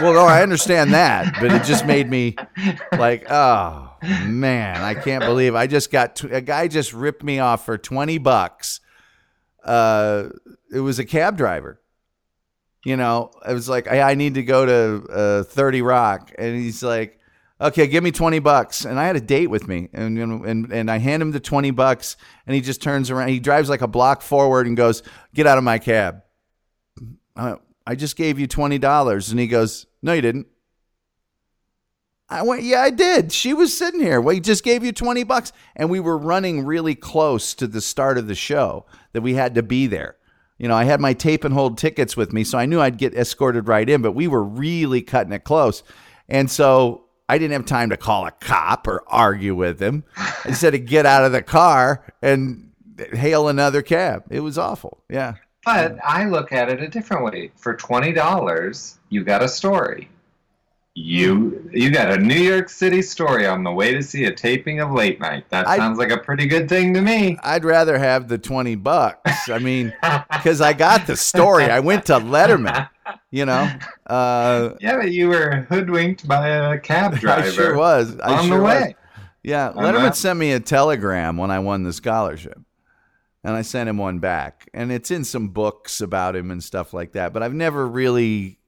Well, 0.00 0.14
no, 0.14 0.26
I 0.26 0.42
understand 0.42 0.94
that, 0.94 1.36
but 1.40 1.52
it 1.52 1.64
just 1.64 1.86
made 1.86 2.08
me 2.08 2.34
like, 2.92 3.30
oh 3.30 3.90
man, 4.24 4.82
I 4.82 4.94
can't 4.94 5.22
believe 5.22 5.54
I 5.54 5.66
just 5.66 5.90
got 5.92 6.16
t- 6.16 6.30
a 6.30 6.40
guy 6.40 6.66
just 6.66 6.92
ripped 6.92 7.22
me 7.22 7.38
off 7.38 7.64
for 7.66 7.76
twenty 7.78 8.18
bucks. 8.18 8.80
Uh, 9.62 10.30
it 10.72 10.80
was 10.80 10.98
a 10.98 11.04
cab 11.04 11.36
driver. 11.36 11.80
You 12.84 12.96
know, 12.96 13.30
I 13.44 13.52
was 13.52 13.68
like, 13.68 13.86
I, 13.86 14.10
I 14.10 14.14
need 14.14 14.34
to 14.34 14.42
go 14.42 14.66
to 14.66 15.12
uh, 15.12 15.42
Thirty 15.44 15.82
Rock, 15.82 16.32
and 16.36 16.56
he's 16.56 16.82
like, 16.82 17.18
okay, 17.62 17.86
give 17.86 18.04
me 18.04 18.10
twenty 18.10 18.38
bucks. 18.38 18.84
And 18.84 18.98
I 18.98 19.06
had 19.06 19.16
a 19.16 19.20
date 19.20 19.48
with 19.48 19.68
me, 19.68 19.88
and 19.92 20.18
and 20.18 20.72
and 20.72 20.90
I 20.90 20.98
hand 20.98 21.22
him 21.22 21.30
the 21.30 21.40
twenty 21.40 21.70
bucks, 21.70 22.16
and 22.46 22.54
he 22.54 22.60
just 22.60 22.82
turns 22.82 23.10
around, 23.10 23.28
he 23.28 23.40
drives 23.40 23.68
like 23.68 23.82
a 23.82 23.88
block 23.88 24.22
forward 24.22 24.66
and 24.66 24.76
goes, 24.76 25.02
get 25.34 25.46
out 25.46 25.58
of 25.58 25.64
my 25.64 25.78
cab. 25.78 26.22
I, 27.36 27.56
I 27.86 27.94
just 27.94 28.16
gave 28.16 28.38
you 28.38 28.46
twenty 28.46 28.78
dollars, 28.78 29.30
and 29.30 29.40
he 29.40 29.46
goes, 29.46 29.86
"No, 30.02 30.12
you 30.12 30.22
didn't." 30.22 30.48
I 32.28 32.42
went, 32.42 32.62
yeah, 32.62 32.80
I 32.80 32.88
did. 32.88 33.30
She 33.30 33.52
was 33.52 33.76
sitting 33.76 34.00
here. 34.00 34.18
We 34.18 34.40
just 34.40 34.64
gave 34.64 34.82
you 34.82 34.90
20 34.90 35.22
bucks. 35.24 35.52
And 35.76 35.90
we 35.90 36.00
were 36.00 36.16
running 36.16 36.64
really 36.64 36.94
close 36.94 37.52
to 37.54 37.66
the 37.66 37.82
start 37.82 38.16
of 38.16 38.26
the 38.26 38.34
show 38.34 38.86
that 39.12 39.20
we 39.20 39.34
had 39.34 39.54
to 39.56 39.62
be 39.62 39.86
there. 39.86 40.16
You 40.56 40.66
know, 40.68 40.74
I 40.74 40.84
had 40.84 40.98
my 40.98 41.12
tape 41.12 41.44
and 41.44 41.52
hold 41.52 41.76
tickets 41.76 42.16
with 42.16 42.32
me, 42.32 42.44
so 42.44 42.56
I 42.56 42.64
knew 42.66 42.80
I'd 42.80 42.96
get 42.96 43.14
escorted 43.14 43.68
right 43.68 43.88
in, 43.88 44.00
but 44.00 44.12
we 44.12 44.28
were 44.28 44.42
really 44.42 45.02
cutting 45.02 45.32
it 45.32 45.44
close. 45.44 45.82
And 46.28 46.50
so 46.50 47.01
I 47.28 47.38
didn't 47.38 47.52
have 47.52 47.66
time 47.66 47.90
to 47.90 47.96
call 47.96 48.26
a 48.26 48.30
cop 48.30 48.86
or 48.86 49.04
argue 49.06 49.54
with 49.54 49.80
him. 49.80 50.04
I 50.16 50.52
said 50.52 50.70
to 50.70 50.78
get 50.78 51.06
out 51.06 51.24
of 51.24 51.32
the 51.32 51.42
car 51.42 52.04
and 52.20 52.70
hail 53.12 53.48
another 53.48 53.82
cab. 53.82 54.24
It 54.30 54.40
was 54.40 54.58
awful. 54.58 55.02
Yeah. 55.08 55.34
But 55.64 55.98
I 56.04 56.26
look 56.26 56.52
at 56.52 56.68
it 56.68 56.82
a 56.82 56.88
different 56.88 57.24
way. 57.24 57.52
For 57.56 57.74
twenty 57.76 58.12
dollars, 58.12 58.98
you 59.08 59.22
got 59.24 59.42
a 59.42 59.48
story. 59.48 60.08
You 60.94 61.70
you 61.72 61.90
got 61.90 62.10
a 62.10 62.18
New 62.18 62.34
York 62.34 62.68
City 62.68 63.00
story 63.00 63.46
on 63.46 63.64
the 63.64 63.72
way 63.72 63.94
to 63.94 64.02
see 64.02 64.24
a 64.26 64.34
taping 64.34 64.80
of 64.80 64.90
Late 64.92 65.18
Night. 65.20 65.48
That 65.48 65.66
I- 65.66 65.78
sounds 65.78 65.98
like 65.98 66.10
a 66.10 66.18
pretty 66.18 66.46
good 66.46 66.68
thing 66.68 66.92
to 66.92 67.00
me. 67.00 67.38
I'd 67.42 67.64
rather 67.64 67.98
have 67.98 68.28
the 68.28 68.36
20 68.36 68.74
bucks. 68.74 69.48
I 69.48 69.58
mean, 69.58 69.94
because 70.30 70.60
I 70.60 70.74
got 70.74 71.06
the 71.06 71.16
story. 71.16 71.64
I 71.64 71.80
went 71.80 72.04
to 72.06 72.14
Letterman, 72.18 72.90
you 73.30 73.46
know. 73.46 73.70
Uh, 74.06 74.74
Yeah, 74.80 74.96
but 74.98 75.12
you 75.12 75.28
were 75.28 75.66
hoodwinked 75.70 76.28
by 76.28 76.46
a 76.48 76.78
cab 76.78 77.16
driver. 77.18 77.42
I 77.46 77.50
sure 77.50 77.74
was. 77.76 78.18
I 78.20 78.34
on 78.40 78.48
sure 78.48 78.58
the 78.58 78.62
was. 78.62 78.74
way. 78.82 78.96
Yeah, 79.42 79.70
On 79.70 79.76
Letterman 79.76 80.02
that. 80.02 80.16
sent 80.16 80.38
me 80.38 80.52
a 80.52 80.60
telegram 80.60 81.38
when 81.38 81.50
I 81.50 81.58
won 81.58 81.84
the 81.84 81.94
scholarship. 81.94 82.60
And 83.42 83.56
I 83.56 83.62
sent 83.62 83.88
him 83.88 83.96
one 83.96 84.18
back. 84.18 84.68
And 84.74 84.92
it's 84.92 85.10
in 85.10 85.24
some 85.24 85.48
books 85.48 86.02
about 86.02 86.36
him 86.36 86.50
and 86.50 86.62
stuff 86.62 86.92
like 86.92 87.12
that. 87.12 87.32
But 87.32 87.42
I've 87.42 87.54
never 87.54 87.88
really, 87.88 88.58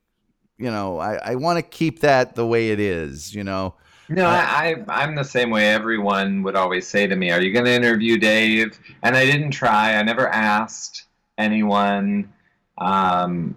you 0.59 0.71
know, 0.71 0.99
I, 0.99 1.15
I 1.15 1.35
want 1.35 1.59
to 1.59 1.63
keep 1.63 2.01
that 2.01 2.35
the 2.35 2.47
way 2.47 2.71
it 2.71 2.81
is, 2.81 3.35
you 3.35 3.45
know. 3.45 3.75
No, 4.09 4.27
I, 4.27 4.85
I 4.89 5.03
I'm 5.03 5.15
the 5.15 5.25
same 5.25 5.51
way. 5.51 5.69
Everyone 5.69 6.43
would 6.43 6.57
always 6.57 6.87
say 6.87 7.07
to 7.07 7.17
me, 7.17 7.31
"Are 7.31 7.41
you 7.41 7.53
going 7.53 7.65
to 7.65 7.73
interview 7.73 8.19
Dave?" 8.19 8.79
And 9.03 9.17
I 9.17 9.25
didn't 9.25 9.53
try. 9.53 9.97
I 9.97 10.03
never 10.03 10.29
asked 10.29 11.07
anyone 11.39 12.33
um, 12.79 13.57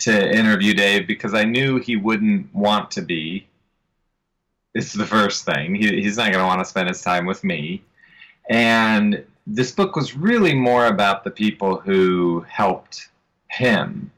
to 0.00 0.36
interview 0.36 0.74
Dave 0.74 1.06
because 1.06 1.32
I 1.32 1.44
knew 1.44 1.78
he 1.78 1.96
wouldn't 1.96 2.52
want 2.54 2.90
to 2.92 3.02
be. 3.02 3.46
It's 4.74 4.92
the 4.92 5.06
first 5.06 5.44
thing. 5.44 5.74
He, 5.74 6.02
he's 6.02 6.16
not 6.16 6.32
going 6.32 6.42
to 6.42 6.46
want 6.46 6.60
to 6.60 6.64
spend 6.64 6.88
his 6.88 7.02
time 7.02 7.24
with 7.24 7.42
me. 7.44 7.82
And 8.50 9.24
this 9.46 9.72
book 9.72 9.96
was 9.96 10.16
really 10.16 10.54
more 10.54 10.86
about 10.86 11.24
the 11.24 11.30
people 11.30 11.78
who 11.78 12.44
helped 12.48 13.08
him. 13.48 14.10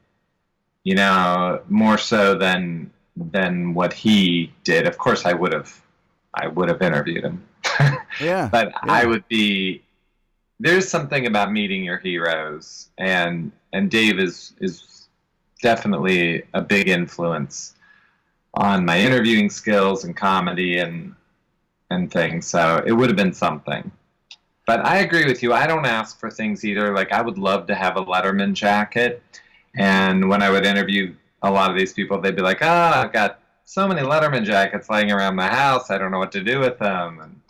You 0.85 0.95
know, 0.95 1.63
more 1.69 1.99
so 1.99 2.35
than 2.35 2.91
than 3.17 3.75
what 3.75 3.93
he 3.93 4.53
did. 4.65 4.87
Of 4.87 4.97
course, 4.99 5.27
I 5.27 5.33
would 5.35 5.53
have, 5.53 5.83
I 6.35 6.47
would 6.47 6.69
have 6.69 6.81
interviewed 6.81 7.25
him, 7.25 7.45
Yeah. 8.21 8.49
but 8.51 8.73
I 8.83 9.05
would 9.05 9.27
be. 9.29 9.83
There's 10.59 10.89
something 10.89 11.27
about 11.27 11.53
meeting 11.53 11.83
your 11.85 11.99
heroes, 11.99 12.89
and 12.99 13.53
and 13.73 13.91
Dave 13.91 14.19
is 14.19 14.55
is 14.61 15.09
definitely 15.63 16.43
a 16.55 16.61
big 16.63 16.89
influence 16.89 17.75
on 18.55 18.85
my 18.85 18.99
interviewing 18.99 19.51
skills 19.51 20.05
and 20.05 20.17
comedy 20.17 20.79
and 20.79 21.15
and 21.91 22.11
things. 22.11 22.47
So 22.47 22.83
it 22.87 22.93
would 22.93 23.09
have 23.09 23.17
been 23.17 23.33
something. 23.33 23.91
But 24.67 24.85
I 24.87 24.99
agree 24.99 25.25
with 25.25 25.43
you. 25.43 25.53
I 25.53 25.67
don't 25.67 25.85
ask 25.87 26.19
for 26.21 26.31
things 26.31 26.65
either. 26.65 26.95
Like 26.95 27.13
I 27.13 27.21
would 27.21 27.39
love 27.39 27.67
to 27.67 27.75
have 27.75 27.97
a 27.97 28.05
Letterman 28.05 28.55
jacket, 28.55 29.23
and 29.77 30.29
when 30.29 30.43
I 30.43 30.51
would 30.51 30.67
interview 30.67 31.15
a 31.43 31.51
lot 31.51 31.71
of 31.71 31.77
these 31.77 31.93
people, 31.93 32.21
they'd 32.21 32.37
be 32.37 32.43
like, 32.43 32.59
"Ah, 32.63 33.03
I've 33.05 33.13
got 33.13 33.41
so 33.65 33.87
many 33.89 34.03
Letterman 34.03 34.45
jackets 34.45 34.91
laying 34.91 35.11
around 35.13 35.37
the 35.37 35.47
house. 35.47 35.91
I 35.91 35.99
don't 35.99 36.11
know 36.11 36.19
what 36.19 36.33
to 36.33 36.43
do 36.43 36.59
with 36.61 36.79
them." 36.79 37.21
And 37.21 37.41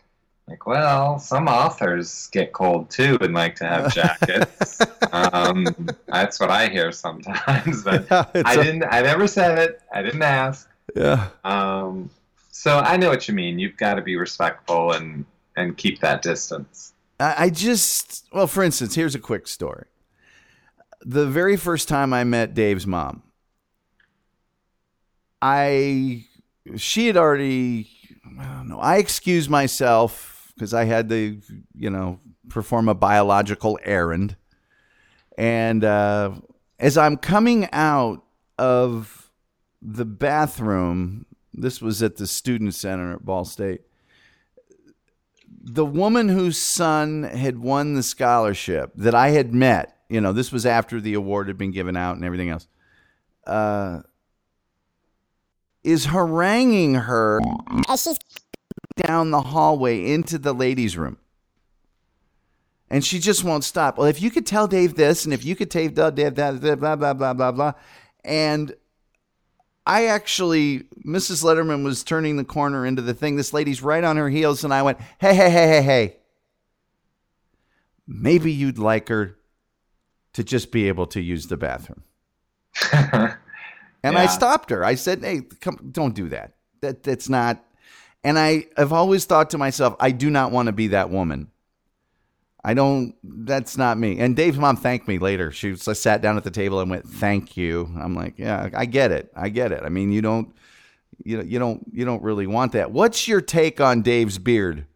like, 0.48 0.66
well, 0.66 1.18
some 1.18 1.46
authors 1.48 2.28
get 2.32 2.52
cold 2.52 2.90
too 2.90 3.16
and 3.20 3.32
like 3.34 3.54
to 3.56 3.66
have 3.66 3.94
jackets. 3.94 4.78
um, 5.12 5.64
that's 6.06 6.40
what 6.40 6.50
I 6.50 6.68
hear 6.68 6.90
sometimes. 6.92 7.82
But 7.84 8.06
Yeah, 8.10 8.24
I 8.44 8.54
a- 8.54 8.62
didn't. 8.64 8.84
I 8.84 9.00
never 9.02 9.26
said 9.26 9.58
it. 9.58 9.80
I 9.92 10.02
didn't 10.02 10.22
ask. 10.22 10.68
yeah. 10.96 11.28
Um, 11.44 12.10
so 12.50 12.78
I 12.80 12.96
know 12.96 13.08
what 13.08 13.26
you 13.28 13.34
mean. 13.34 13.58
You've 13.58 13.76
got 13.76 13.94
to 13.94 14.02
be 14.02 14.16
respectful 14.16 14.92
and 14.92 15.24
and 15.56 15.76
keep 15.76 16.00
that 16.00 16.22
distance. 16.22 16.92
I 17.22 17.50
just, 17.50 18.26
well, 18.32 18.46
for 18.46 18.62
instance, 18.62 18.94
here's 18.94 19.14
a 19.14 19.18
quick 19.18 19.46
story. 19.46 19.84
The 21.02 21.26
very 21.26 21.56
first 21.56 21.88
time 21.88 22.12
I 22.12 22.24
met 22.24 22.54
Dave's 22.54 22.86
mom, 22.86 23.22
I, 25.40 26.26
she 26.76 27.06
had 27.06 27.16
already, 27.16 27.90
I 28.38 28.44
don't 28.44 28.68
know, 28.68 28.78
I 28.78 28.98
excused 28.98 29.48
myself 29.48 30.52
because 30.54 30.74
I 30.74 30.84
had 30.84 31.08
to, 31.08 31.40
you 31.74 31.90
know, 31.90 32.20
perform 32.48 32.88
a 32.88 32.94
biological 32.94 33.78
errand. 33.82 34.36
And 35.38 35.84
uh, 35.84 36.32
as 36.78 36.98
I'm 36.98 37.16
coming 37.16 37.68
out 37.72 38.22
of 38.58 39.30
the 39.80 40.04
bathroom, 40.04 41.24
this 41.54 41.80
was 41.80 42.02
at 42.02 42.16
the 42.16 42.26
Student 42.26 42.74
Center 42.74 43.14
at 43.14 43.24
Ball 43.24 43.46
State 43.46 43.82
the 45.62 45.84
woman 45.84 46.28
whose 46.28 46.58
son 46.58 47.22
had 47.22 47.58
won 47.58 47.94
the 47.94 48.02
scholarship 48.02 48.92
that 48.96 49.14
I 49.14 49.30
had 49.30 49.54
met, 49.54 49.96
you 50.10 50.20
know, 50.20 50.32
this 50.32 50.50
was 50.50 50.66
after 50.66 51.00
the 51.00 51.14
award 51.14 51.46
had 51.46 51.56
been 51.56 51.70
given 51.70 51.96
out 51.96 52.16
and 52.16 52.24
everything 52.24 52.50
else, 52.50 52.66
uh, 53.46 54.00
is 55.84 56.06
haranguing 56.06 56.94
her 56.94 57.40
As 57.88 58.02
she's 58.02 58.18
down 58.96 59.30
the 59.30 59.40
hallway 59.40 60.12
into 60.12 60.36
the 60.36 60.52
ladies' 60.52 60.98
room. 60.98 61.16
And 62.90 63.04
she 63.04 63.20
just 63.20 63.44
won't 63.44 63.62
stop. 63.62 63.96
Well, 63.96 64.08
if 64.08 64.20
you 64.20 64.30
could 64.30 64.44
tell 64.44 64.66
Dave 64.66 64.96
this, 64.96 65.24
and 65.24 65.32
if 65.32 65.44
you 65.44 65.54
could 65.54 65.70
tell 65.70 66.10
Dave 66.10 66.34
that, 66.34 66.60
blah, 66.60 66.74
blah, 66.74 66.96
blah, 66.96 67.14
blah, 67.14 67.32
blah, 67.32 67.52
blah. 67.52 67.72
And 68.24 68.74
I 69.86 70.06
actually, 70.06 70.88
Mrs. 71.06 71.44
Letterman 71.44 71.84
was 71.84 72.02
turning 72.02 72.36
the 72.36 72.44
corner 72.44 72.84
into 72.84 73.00
the 73.00 73.14
thing. 73.14 73.36
This 73.36 73.52
lady's 73.54 73.80
right 73.80 74.02
on 74.02 74.16
her 74.16 74.28
heels, 74.28 74.64
and 74.64 74.74
I 74.74 74.82
went, 74.82 74.98
hey, 75.20 75.34
hey, 75.34 75.50
hey, 75.50 75.68
hey, 75.68 75.82
hey. 75.82 76.16
Maybe 78.08 78.50
you'd 78.50 78.76
like 78.76 79.08
her 79.08 79.36
to 80.40 80.44
just 80.44 80.72
be 80.72 80.88
able 80.88 81.04
to 81.06 81.20
use 81.20 81.48
the 81.48 81.56
bathroom. 81.58 82.02
And 84.02 84.16
I 84.16 84.28
stopped 84.28 84.70
her. 84.70 84.82
I 84.82 84.94
said, 84.94 85.22
"Hey, 85.22 85.42
come, 85.60 85.90
don't 85.92 86.14
do 86.14 86.30
that. 86.30 86.54
That 86.80 87.02
that's 87.02 87.28
not." 87.28 87.62
And 88.24 88.38
I 88.38 88.64
have 88.78 88.94
always 88.94 89.26
thought 89.26 89.50
to 89.50 89.58
myself, 89.58 89.94
I 90.00 90.10
do 90.10 90.30
not 90.30 90.52
want 90.52 90.68
to 90.68 90.72
be 90.72 90.88
that 90.88 91.10
woman. 91.10 91.50
I 92.64 92.72
don't. 92.72 93.14
That's 93.22 93.76
not 93.76 93.98
me. 93.98 94.18
And 94.18 94.34
Dave's 94.34 94.56
mom 94.56 94.76
thanked 94.76 95.06
me 95.06 95.18
later. 95.18 95.50
She 95.50 95.72
was, 95.72 95.86
I 95.86 95.92
sat 95.92 96.22
down 96.22 96.38
at 96.38 96.44
the 96.44 96.50
table 96.50 96.80
and 96.80 96.90
went, 96.90 97.06
"Thank 97.06 97.58
you." 97.58 97.94
I'm 97.98 98.14
like, 98.14 98.38
"Yeah, 98.38 98.70
I 98.74 98.86
get 98.86 99.12
it. 99.12 99.30
I 99.36 99.50
get 99.50 99.70
it. 99.70 99.82
I 99.82 99.90
mean, 99.90 100.12
you 100.12 100.22
don't, 100.22 100.54
you 101.22 101.36
know, 101.36 101.44
you 101.44 101.58
don't, 101.58 101.84
you 101.92 102.06
don't 102.06 102.22
really 102.22 102.46
want 102.46 102.72
that." 102.72 102.90
What's 102.92 103.28
your 103.28 103.42
take 103.42 103.82
on 103.82 104.00
Dave's 104.00 104.38
beard? 104.38 104.86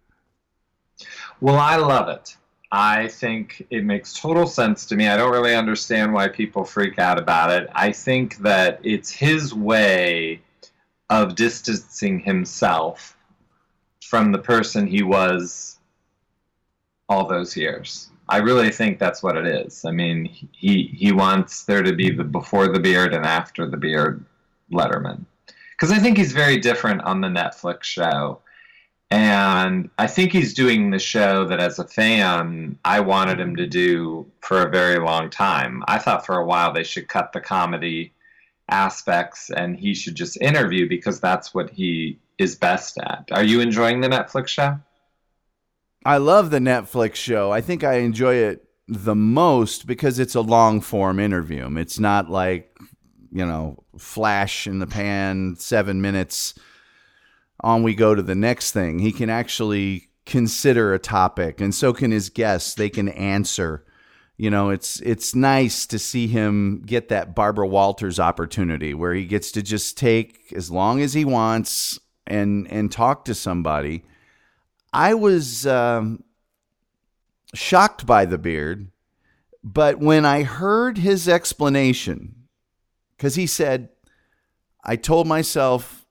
Well, 1.43 1.59
I 1.59 1.77
love 1.77 2.09
it. 2.09 2.39
I 2.73 3.09
think 3.09 3.67
it 3.71 3.85
makes 3.85 4.19
total 4.19 4.47
sense 4.47 4.87
to 4.87 4.97
me. 4.97 5.07
I 5.09 5.17
don't 5.17 5.33
really 5.33 5.55
understand 5.55 6.13
why 6.13 6.29
people 6.29 6.65
freak 6.65 6.99
out 6.99 7.19
about 7.19 7.51
it. 7.51 7.69
I 7.75 7.93
think 7.93 8.39
that 8.39 8.81
it's 8.83 9.11
his 9.11 9.55
way 9.55 10.41
of 11.11 11.37
distancing 11.37 12.21
himself 12.21 13.17
from 14.03 14.33
the 14.33 14.39
person 14.39 14.87
he 14.87 15.03
was 15.03 15.79
all 17.09 17.29
those 17.29 17.57
years. 17.57 18.11
I 18.29 18.39
really 18.39 18.71
think 18.71 18.99
that's 18.99 19.23
what 19.23 19.37
it 19.37 19.47
is. 19.47 19.85
I 19.85 19.91
mean, 19.91 20.25
he 20.53 20.85
he 20.97 21.13
wants 21.13 21.65
there 21.65 21.83
to 21.83 21.95
be 21.95 22.11
the 22.11 22.25
before 22.25 22.69
the 22.69 22.81
beard 22.81 23.13
and 23.13 23.25
after 23.25 23.69
the 23.69 23.77
beard 23.77 24.25
Letterman. 24.73 25.25
Cuz 25.79 25.91
I 25.91 25.99
think 25.99 26.17
he's 26.17 26.33
very 26.33 26.59
different 26.59 27.03
on 27.03 27.21
the 27.21 27.29
Netflix 27.29 27.85
show. 27.85 28.41
And 29.11 29.91
I 29.99 30.07
think 30.07 30.33
he's 30.33 30.55
doing 30.55 30.91
the 30.91 30.99
show 30.99 31.45
that, 31.47 31.61
as 31.61 31.79
a 31.79 31.87
fan, 31.87 32.79
I 32.85 33.01
wanted 33.01 33.39
him 33.39 33.55
to 33.57 33.67
do 33.67 34.27
for 34.41 34.63
a 34.63 34.71
very 34.71 34.99
long 34.99 35.31
time. 35.31 35.85
I 35.87 35.99
thought 35.99 36.27
for 36.27 36.37
a 36.37 36.45
while 36.45 36.73
they 36.73 36.83
should 36.83 37.09
cut 37.09 37.33
the 37.33 37.41
comedy 37.41 38.13
aspects 38.69 39.51
and 39.51 39.77
he 39.77 39.95
should 39.95 40.15
just 40.15 40.41
interview 40.41 40.89
because 40.89 41.21
that's 41.21 41.55
what 41.55 41.71
he 41.71 42.19
is 42.39 42.57
best 42.57 42.99
at. 42.99 43.29
Are 43.31 43.45
you 43.45 43.61
enjoying 43.61 44.01
the 44.01 44.09
Netflix 44.09 44.49
show? 44.49 44.79
I 46.05 46.17
love 46.17 46.51
the 46.51 46.59
Netflix 46.59 47.15
show. 47.15 47.53
I 47.53 47.61
think 47.61 47.85
I 47.85 47.95
enjoy 47.99 48.35
it 48.35 48.65
the 48.89 49.15
most 49.15 49.87
because 49.87 50.19
it's 50.19 50.35
a 50.35 50.41
long 50.41 50.81
form 50.81 51.19
interview. 51.19 51.77
It's 51.77 51.99
not 51.99 52.31
like, 52.31 52.77
you 53.31 53.45
know, 53.45 53.83
flash 53.99 54.67
in 54.67 54.79
the 54.81 54.87
pan, 54.87 55.57
seven 55.57 56.03
minutes, 56.03 56.55
on 57.61 57.83
we 57.83 57.95
go 57.95 58.15
to 58.15 58.23
the 58.23 58.35
next 58.35 58.73
thing. 58.73 58.99
He 58.99 59.13
can 59.13 59.31
actually 59.31 60.09
consider 60.27 60.95
a 60.95 60.99
topic, 60.99 61.61
and 61.61 61.75
so 61.75 61.93
can 61.93 62.11
his 62.11 62.31
guests. 62.31 62.75
They 62.75 62.91
can 62.91 63.09
answer. 63.09 63.85
You 64.37 64.51
know, 64.51 64.71
it's 64.71 65.01
it's 65.01 65.35
nice 65.35 65.87
to 65.87 65.99
see 65.99 66.27
him 66.27 66.83
get 66.85 67.09
that 67.09 67.35
Barbara 67.35 67.69
Walters 67.69 68.19
opportunity 68.19 68.93
where 68.93 69.15
he 69.15 69.27
gets 69.27 69.53
to 69.53 69.63
just 69.63 69.97
take 69.97 70.53
as 70.53 70.71
long 70.71 71.01
as 71.01 71.13
he 71.15 71.25
wants 71.25 72.01
and 72.27 72.71
and 72.71 72.91
talk 72.91 73.25
to 73.27 73.35
somebody, 73.35 74.05
I 74.93 75.15
was 75.15 75.67
um, 75.67 76.25
shocked 77.55 78.07
by 78.07 78.25
the 78.25 78.39
beard. 78.39 78.91
But 79.63 79.99
when 79.99 80.27
I 80.27 80.43
heard 80.43 80.99
his 80.99 81.29
explanation, 81.29 82.35
because 83.17 83.37
he 83.37 83.47
said, 83.47 83.89
I 84.85 84.97
told 84.97 85.27
myself 85.27 86.04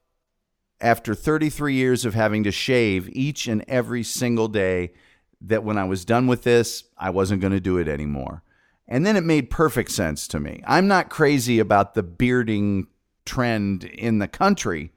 after 0.84 1.15
33 1.15 1.73
years 1.73 2.05
of 2.05 2.13
having 2.13 2.43
to 2.43 2.51
shave 2.51 3.09
each 3.13 3.47
and 3.47 3.63
every 3.67 4.03
single 4.03 4.47
day 4.49 4.91
that 5.41 5.63
when 5.63 5.77
I 5.77 5.86
was 5.86 6.05
done 6.05 6.27
with 6.27 6.43
this, 6.43 6.84
I 6.97 7.09
wasn't 7.09 7.41
going 7.41 7.53
to 7.53 7.59
do 7.59 7.77
it 7.77 7.88
anymore. 7.88 8.43
And 8.88 9.05
then 9.05 9.15
it 9.15 9.23
made 9.23 9.49
perfect 9.49 9.91
sense 9.91 10.27
to 10.29 10.39
me. 10.39 10.61
I'm 10.67 10.88
not 10.88 11.09
crazy 11.09 11.59
about 11.59 11.93
the 11.93 12.03
bearding 12.03 12.88
trend 13.25 13.86
in 13.86 14.19
the 14.19 14.27
country, 14.27 14.91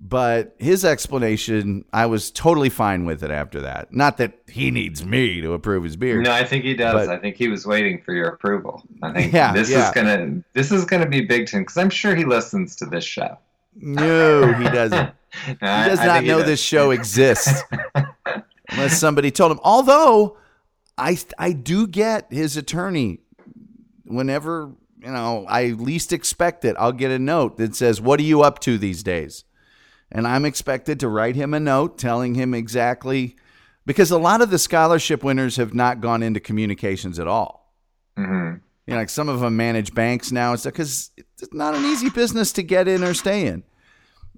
but 0.00 0.56
his 0.58 0.84
explanation, 0.86 1.84
I 1.92 2.06
was 2.06 2.30
totally 2.30 2.70
fine 2.70 3.04
with 3.04 3.22
it 3.22 3.30
after 3.30 3.60
that. 3.60 3.92
Not 3.92 4.16
that 4.16 4.32
he 4.48 4.70
needs 4.70 5.04
me 5.04 5.42
to 5.42 5.52
approve 5.52 5.84
his 5.84 5.96
beard. 5.96 6.24
No, 6.24 6.32
I 6.32 6.44
think 6.44 6.64
he 6.64 6.74
does. 6.74 7.06
But- 7.06 7.14
I 7.14 7.18
think 7.18 7.36
he 7.36 7.48
was 7.48 7.66
waiting 7.66 8.00
for 8.02 8.14
your 8.14 8.28
approval. 8.28 8.82
I 9.02 9.12
think 9.12 9.32
Yeah, 9.34 9.52
this 9.52 9.70
yeah. 9.70 9.88
is 9.88 9.94
gonna 9.94 10.42
this 10.54 10.72
is 10.72 10.86
gonna 10.86 11.06
be 11.08 11.20
big 11.20 11.50
time 11.50 11.60
because 11.62 11.76
I'm 11.76 11.90
sure 11.90 12.14
he 12.14 12.24
listens 12.24 12.74
to 12.76 12.86
this 12.86 13.04
show. 13.04 13.36
No, 13.80 14.52
he 14.52 14.64
doesn't. 14.64 15.14
he 15.46 15.52
He 15.52 15.56
does 15.60 16.00
not 16.00 16.24
know 16.24 16.42
this 16.42 16.60
show 16.60 16.90
exists 16.98 17.62
unless 18.70 18.98
somebody 18.98 19.30
told 19.30 19.52
him. 19.52 19.60
Although 19.62 20.36
I 20.98 21.18
I 21.38 21.52
do 21.52 21.86
get 21.86 22.30
his 22.30 22.56
attorney 22.56 23.20
whenever 24.04 24.72
you 25.02 25.10
know 25.10 25.46
I 25.48 25.68
least 25.68 26.12
expect 26.12 26.64
it. 26.64 26.76
I'll 26.78 26.92
get 26.92 27.10
a 27.10 27.18
note 27.18 27.56
that 27.56 27.74
says, 27.74 28.00
"What 28.00 28.20
are 28.20 28.24
you 28.24 28.42
up 28.42 28.58
to 28.60 28.78
these 28.78 29.02
days?" 29.02 29.44
And 30.12 30.26
I'm 30.26 30.44
expected 30.44 31.00
to 31.00 31.08
write 31.08 31.36
him 31.36 31.54
a 31.54 31.60
note 31.60 31.96
telling 31.96 32.34
him 32.34 32.52
exactly 32.52 33.36
because 33.86 34.10
a 34.10 34.18
lot 34.18 34.42
of 34.42 34.50
the 34.50 34.58
scholarship 34.58 35.22
winners 35.22 35.56
have 35.56 35.72
not 35.72 36.00
gone 36.00 36.22
into 36.22 36.40
communications 36.40 37.18
at 37.18 37.28
all. 37.28 37.72
hmm 38.16 38.54
You 38.86 38.94
know, 38.94 38.96
like 38.96 39.08
some 39.08 39.28
of 39.28 39.40
them 39.40 39.56
manage 39.56 39.94
banks 39.94 40.32
now. 40.32 40.52
It's 40.52 40.64
because 40.64 41.12
it's 41.16 41.54
not 41.54 41.74
an 41.74 41.84
easy 41.84 42.10
business 42.10 42.52
to 42.54 42.62
get 42.62 42.88
in 42.88 43.04
or 43.04 43.14
stay 43.14 43.46
in. 43.46 43.62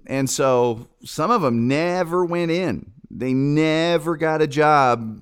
And 0.05 0.29
so 0.29 0.87
some 1.03 1.31
of 1.31 1.41
them 1.41 1.67
never 1.67 2.25
went 2.25 2.51
in. 2.51 2.91
They 3.09 3.33
never 3.33 4.17
got 4.17 4.41
a 4.41 4.47
job, 4.47 5.21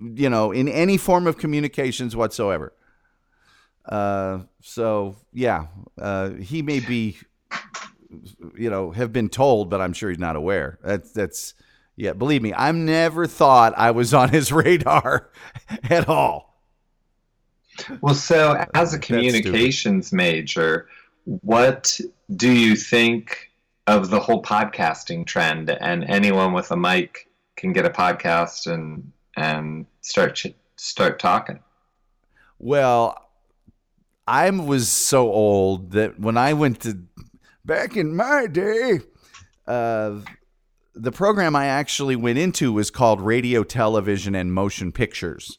you 0.00 0.30
know, 0.30 0.50
in 0.50 0.68
any 0.68 0.96
form 0.96 1.26
of 1.26 1.38
communications 1.38 2.16
whatsoever. 2.16 2.72
Uh, 3.84 4.40
so 4.60 5.16
yeah, 5.32 5.66
uh, 6.00 6.30
he 6.30 6.62
may 6.62 6.80
be, 6.80 7.18
you 8.56 8.70
know, 8.70 8.92
have 8.92 9.12
been 9.12 9.28
told, 9.28 9.70
but 9.70 9.80
I'm 9.80 9.92
sure 9.92 10.08
he's 10.08 10.18
not 10.18 10.36
aware. 10.36 10.78
That's 10.82 11.12
that's 11.12 11.54
yeah. 11.96 12.12
Believe 12.12 12.42
me, 12.42 12.52
I've 12.52 12.74
never 12.74 13.26
thought 13.26 13.74
I 13.76 13.90
was 13.90 14.14
on 14.14 14.28
his 14.28 14.52
radar 14.52 15.30
at 15.90 16.08
all. 16.08 16.52
Well, 18.00 18.14
so 18.14 18.64
as 18.74 18.94
a 18.94 18.98
communications 18.98 20.12
major, 20.12 20.88
what 21.24 21.98
do 22.34 22.50
you 22.52 22.76
think 22.76 23.51
of 23.86 24.10
the 24.10 24.20
whole 24.20 24.42
podcasting 24.42 25.26
trend? 25.26 25.70
And 25.70 26.04
anyone 26.04 26.52
with 26.52 26.70
a 26.70 26.76
mic 26.76 27.28
can 27.56 27.72
get 27.72 27.84
a 27.84 27.90
podcast 27.90 28.72
and 28.72 29.12
and 29.36 29.86
start 30.00 30.42
start 30.76 31.18
talking. 31.18 31.60
Well, 32.58 33.16
I 34.26 34.48
was 34.50 34.88
so 34.88 35.30
old 35.32 35.92
that 35.92 36.18
when 36.18 36.36
I 36.36 36.52
went 36.52 36.80
to 36.82 36.98
back 37.64 37.96
in 37.96 38.14
my 38.14 38.46
day, 38.46 39.00
uh, 39.66 40.20
the 40.94 41.12
program 41.12 41.56
I 41.56 41.66
actually 41.66 42.16
went 42.16 42.38
into 42.38 42.72
was 42.72 42.90
called 42.90 43.20
Radio, 43.20 43.64
Television, 43.64 44.34
and 44.34 44.52
Motion 44.52 44.92
Pictures. 44.92 45.58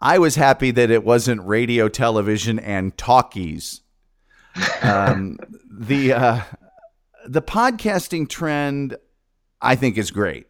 I 0.00 0.18
was 0.18 0.34
happy 0.34 0.72
that 0.72 0.90
it 0.90 1.04
wasn't 1.04 1.46
radio, 1.46 1.88
television, 1.88 2.58
and 2.58 2.96
talkies. 2.96 3.80
Um, 4.82 5.38
the 5.70 6.12
uh, 6.12 6.40
the 7.26 7.42
podcasting 7.42 8.28
trend, 8.28 8.96
I 9.60 9.76
think, 9.76 9.98
is 9.98 10.10
great. 10.10 10.46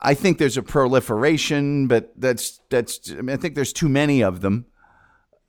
I 0.00 0.14
think 0.14 0.38
there's 0.38 0.56
a 0.56 0.62
proliferation, 0.62 1.86
but 1.86 2.12
that's 2.16 2.60
that's. 2.68 3.10
I, 3.10 3.16
mean, 3.16 3.30
I 3.30 3.36
think 3.36 3.54
there's 3.54 3.72
too 3.72 3.88
many 3.88 4.22
of 4.22 4.40
them. 4.40 4.66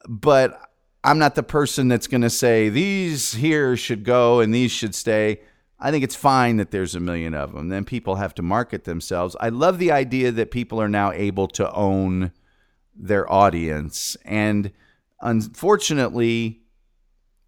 But 0.08 0.60
I'm 1.04 1.20
not 1.20 1.36
the 1.36 1.44
person 1.44 1.88
that's 1.88 2.08
going 2.08 2.22
to 2.22 2.30
say 2.30 2.70
these 2.70 3.34
here 3.34 3.76
should 3.76 4.04
go 4.04 4.40
and 4.40 4.54
these 4.54 4.72
should 4.72 4.96
stay. 4.96 5.42
I 5.80 5.92
think 5.92 6.04
it's 6.04 6.16
fine 6.16 6.58
that 6.58 6.72
there's 6.72 6.96
a 6.96 7.00
million 7.00 7.34
of 7.34 7.54
them. 7.54 7.70
Then 7.70 7.86
people 7.86 8.16
have 8.16 8.34
to 8.36 8.42
market 8.42 8.86
themselves. 8.86 9.36
I 9.40 9.50
love 9.50 9.78
the 9.78 9.92
idea 9.92 10.32
that 10.32 10.52
people 10.52 10.82
are 10.82 10.88
now 10.88 11.12
able 11.12 11.48
to 11.50 11.72
own 11.74 12.32
their 12.96 13.30
audience, 13.32 14.16
and 14.24 14.72
unfortunately, 15.22 16.62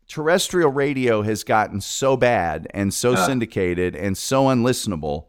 terrestrial 0.07 0.71
radio 0.71 1.21
has 1.21 1.43
gotten 1.43 1.81
so 1.81 2.15
bad 2.17 2.67
and 2.73 2.93
so 2.93 3.13
Uh. 3.13 3.25
syndicated 3.25 3.95
and 3.95 4.17
so 4.17 4.45
unlistenable 4.45 5.25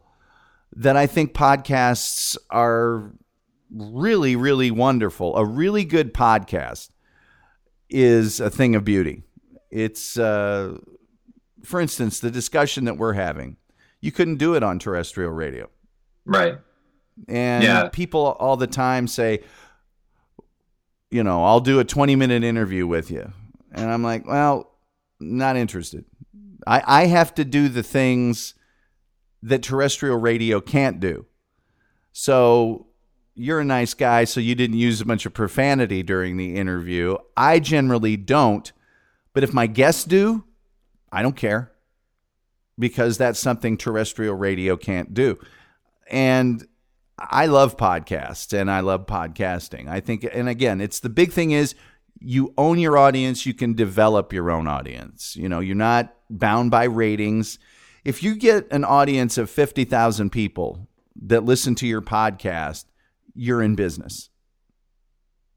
that 0.75 0.95
I 0.95 1.05
think 1.07 1.33
podcasts 1.33 2.37
are 2.49 3.11
really, 3.71 4.35
really 4.35 4.71
wonderful. 4.71 5.35
A 5.35 5.45
really 5.45 5.83
good 5.83 6.13
podcast 6.13 6.89
is 7.89 8.39
a 8.39 8.49
thing 8.49 8.75
of 8.75 8.83
beauty. 8.85 9.23
It's, 9.71 10.17
uh, 10.17 10.77
for 11.63 11.81
instance, 11.81 12.19
the 12.19 12.31
discussion 12.31 12.85
that 12.85 12.97
we're 12.97 13.13
having. 13.13 13.57
You 14.01 14.11
couldn't 14.11 14.37
do 14.37 14.53
it 14.55 14.63
on 14.63 14.79
terrestrial 14.79 15.31
radio. 15.31 15.69
Right. 16.25 16.57
And 17.27 17.63
Yeah. 17.63 17.89
people 17.91 18.37
all 18.39 18.55
the 18.57 18.67
time 18.67 19.07
say, 19.07 19.43
you 21.11 21.23
know, 21.23 21.43
I'll 21.43 21.59
do 21.59 21.79
a 21.79 21.83
20 21.83 22.15
minute 22.15 22.43
interview 22.43 22.87
with 22.87 23.11
you. 23.11 23.31
And 23.71 23.89
I'm 23.91 24.03
like, 24.03 24.25
well, 24.27 24.68
not 25.19 25.57
interested. 25.57 26.05
I, 26.65 26.83
I 26.85 27.05
have 27.07 27.33
to 27.35 27.45
do 27.45 27.69
the 27.69 27.83
things 27.83 28.53
that 29.41 29.63
terrestrial 29.63 30.17
radio 30.17 30.59
can't 30.61 30.99
do. 30.99 31.25
So 32.11 32.87
you're 33.35 33.61
a 33.61 33.65
nice 33.65 33.93
guy, 33.93 34.25
so 34.25 34.39
you 34.39 34.55
didn't 34.55 34.77
use 34.77 34.99
a 34.99 35.05
bunch 35.05 35.25
of 35.25 35.33
profanity 35.33 36.03
during 36.03 36.37
the 36.37 36.55
interview. 36.55 37.17
I 37.37 37.59
generally 37.59 38.17
don't. 38.17 38.71
But 39.33 39.43
if 39.43 39.53
my 39.53 39.67
guests 39.67 40.03
do, 40.03 40.43
I 41.11 41.21
don't 41.21 41.35
care 41.37 41.71
because 42.77 43.17
that's 43.17 43.39
something 43.39 43.77
terrestrial 43.77 44.35
radio 44.35 44.75
can't 44.75 45.13
do. 45.13 45.37
And 46.09 46.65
I 47.17 47.45
love 47.45 47.77
podcasts 47.77 48.57
and 48.57 48.71
I 48.71 48.79
love 48.79 49.05
podcasting. 49.05 49.87
I 49.87 49.99
think, 49.99 50.27
and 50.31 50.49
again, 50.49 50.81
it's 50.81 50.99
the 50.99 51.09
big 51.09 51.31
thing 51.31 51.51
is 51.51 51.75
you 52.19 52.53
own 52.57 52.79
your 52.79 52.97
audience, 52.97 53.45
you 53.45 53.53
can 53.53 53.73
develop 53.73 54.33
your 54.33 54.51
own 54.51 54.67
audience. 54.67 55.35
You 55.35 55.49
know, 55.49 55.59
you're 55.59 55.75
not 55.75 56.13
bound 56.29 56.71
by 56.71 56.83
ratings. 56.85 57.59
If 58.03 58.23
you 58.23 58.35
get 58.35 58.67
an 58.71 58.83
audience 58.83 59.37
of 59.37 59.49
50,000 59.49 60.29
people 60.31 60.87
that 61.21 61.43
listen 61.43 61.75
to 61.75 61.87
your 61.87 62.01
podcast, 62.01 62.85
you're 63.33 63.61
in 63.61 63.75
business. 63.75 64.29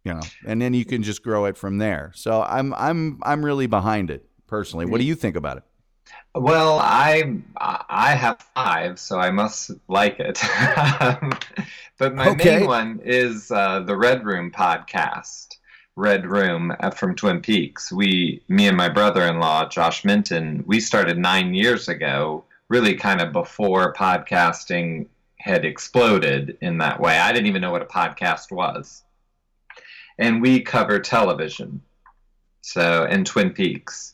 You 0.05 0.15
know, 0.15 0.32
and 0.45 0.61
then 0.61 0.74
you 0.74 0.85
can 0.85 1.03
just 1.05 1.23
grow 1.23 1.45
it 1.45 1.57
from 1.57 1.78
there. 1.78 2.11
So 2.16 2.43
I'm 2.43 2.74
I'm 2.74 3.20
I'm 3.23 3.45
really 3.45 3.69
behind 3.69 4.11
it 4.11 4.28
personally. 4.49 4.85
What 4.85 4.99
do 4.99 5.05
you 5.05 5.15
think 5.15 5.37
about 5.37 5.59
it? 5.59 5.62
Well, 6.35 6.78
I 6.81 7.41
I 7.59 8.15
have 8.15 8.41
five, 8.55 8.99
so 8.99 9.19
I 9.19 9.31
must 9.31 9.70
like 9.89 10.19
it. 10.19 10.39
but 11.99 12.15
my 12.15 12.31
Okay. 12.31 12.59
main 12.59 12.66
one 12.66 13.01
is 13.05 13.51
uh, 13.51 13.81
the 13.81 13.97
Red 13.97 14.24
Room 14.24 14.51
podcast. 14.51 15.49
Red 15.97 16.27
Room 16.27 16.74
uh, 16.81 16.90
from 16.90 17.14
Twin 17.14 17.40
Peaks. 17.40 17.93
We, 17.93 18.43
me 18.48 18.69
and 18.69 18.77
my 18.77 18.89
brother-in-law 18.89 19.69
Josh 19.69 20.05
Minton, 20.05 20.64
we 20.66 20.81
started 20.81 21.19
nine 21.19 21.55
years 21.55 21.89
ago. 21.89 22.44
Really, 22.69 22.94
kind 22.94 23.20
of 23.20 23.32
before 23.32 23.93
podcasting 23.93 25.06
had 25.36 25.64
exploded 25.64 26.56
in 26.60 26.78
that 26.78 27.01
way. 27.01 27.19
I 27.19 27.32
didn't 27.32 27.48
even 27.48 27.60
know 27.60 27.73
what 27.73 27.82
a 27.82 27.86
podcast 27.86 28.51
was, 28.51 29.02
and 30.19 30.40
we 30.40 30.60
cover 30.60 30.98
television. 30.98 31.82
So, 32.62 33.05
and 33.05 33.27
Twin 33.27 33.51
Peaks 33.51 34.12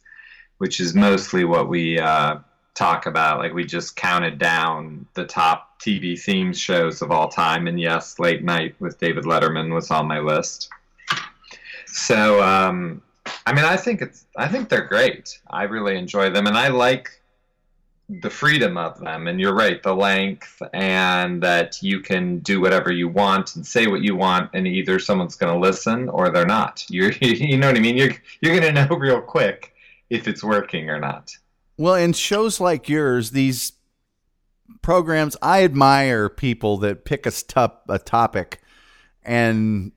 which 0.59 0.81
is 0.81 0.95
mostly 0.95 1.45
what 1.45 1.69
we 1.69 1.99
uh, 1.99 2.39
talk 2.75 3.07
about. 3.07 3.39
Like 3.39 3.55
we 3.55 3.65
just 3.65 3.97
counted 3.97 4.39
down 4.39 5.07
the 5.15 5.25
top 5.25 5.81
TV 5.81 6.21
theme 6.21 6.53
shows 6.53 7.01
of 7.01 7.11
all 7.11 7.29
time, 7.29 7.67
and 7.67 7.81
yes, 7.81 8.19
Late 8.19 8.45
Night 8.45 8.75
with 8.81 8.99
David 8.99 9.25
Letterman 9.25 9.73
was 9.73 9.91
on 9.91 10.07
my 10.07 10.19
list. 10.19 10.69
So, 11.99 12.43
um, 12.43 13.03
I 13.47 13.53
mean, 13.53 13.65
I 13.65 13.77
think 13.77 14.01
it's 14.01 14.27
I 14.37 14.49
think 14.49 14.69
they're 14.69 14.87
great. 14.87 15.39
I 15.51 15.65
really 15.65 15.97
enjoy 15.97 16.31
them, 16.31 16.47
and 16.47 16.57
I 16.57 16.69
like 16.69 17.11
the 18.09 18.31
freedom 18.31 18.79
of 18.79 18.99
them. 19.01 19.27
And 19.27 19.39
you're 19.41 19.55
right, 19.55 19.83
the 19.83 19.95
length, 19.95 20.63
and 20.73 21.43
that 21.43 21.83
you 21.83 22.01
can 22.01 22.39
do 22.39 22.61
whatever 22.61 22.91
you 22.93 23.09
want 23.09 23.57
and 23.57 23.67
say 23.67 23.87
what 23.87 24.03
you 24.03 24.15
want, 24.15 24.51
and 24.55 24.67
either 24.67 24.99
someone's 24.99 25.35
going 25.35 25.53
to 25.53 25.59
listen 25.59 26.09
or 26.09 26.31
they're 26.31 26.47
not. 26.47 26.85
You're, 26.91 27.13
you 27.13 27.59
know 27.59 27.67
what 27.67 27.77
I 27.77 27.81
mean? 27.81 27.97
You're 27.97 28.13
you're 28.41 28.59
going 28.59 28.75
to 28.75 28.87
know 28.87 28.97
real 28.97 29.21
quick 29.21 29.75
if 30.09 30.29
it's 30.29 30.43
working 30.43 30.89
or 30.89 31.01
not. 31.01 31.37
Well, 31.77 31.97
in 31.97 32.13
shows 32.13 32.61
like 32.61 32.89
yours, 32.89 33.33
these 33.33 33.73
programs. 34.83 35.37
I 35.43 35.65
admire 35.65 36.29
people 36.29 36.79
that 36.79 37.05
pick 37.05 37.27
a, 37.27 37.31
stup, 37.31 37.81
a 37.89 37.99
topic 37.99 38.61
and 39.23 39.93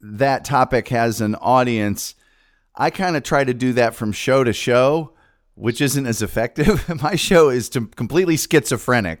that 0.00 0.44
topic 0.44 0.88
has 0.88 1.20
an 1.20 1.34
audience. 1.36 2.14
I 2.74 2.90
kind 2.90 3.16
of 3.16 3.22
try 3.22 3.44
to 3.44 3.54
do 3.54 3.72
that 3.74 3.94
from 3.94 4.12
show 4.12 4.44
to 4.44 4.52
show, 4.52 5.14
which 5.54 5.80
isn't 5.80 6.06
as 6.06 6.22
effective. 6.22 6.88
My 7.02 7.16
show 7.16 7.48
is 7.48 7.68
to 7.70 7.86
completely 7.86 8.36
schizophrenic. 8.36 9.20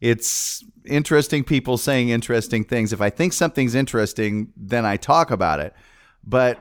It's 0.00 0.64
interesting 0.84 1.44
people 1.44 1.78
saying 1.78 2.08
interesting 2.08 2.64
things. 2.64 2.92
If 2.92 3.00
I 3.00 3.10
think 3.10 3.32
something's 3.32 3.74
interesting, 3.74 4.52
then 4.56 4.84
I 4.84 4.96
talk 4.96 5.30
about 5.30 5.60
it. 5.60 5.74
But 6.24 6.58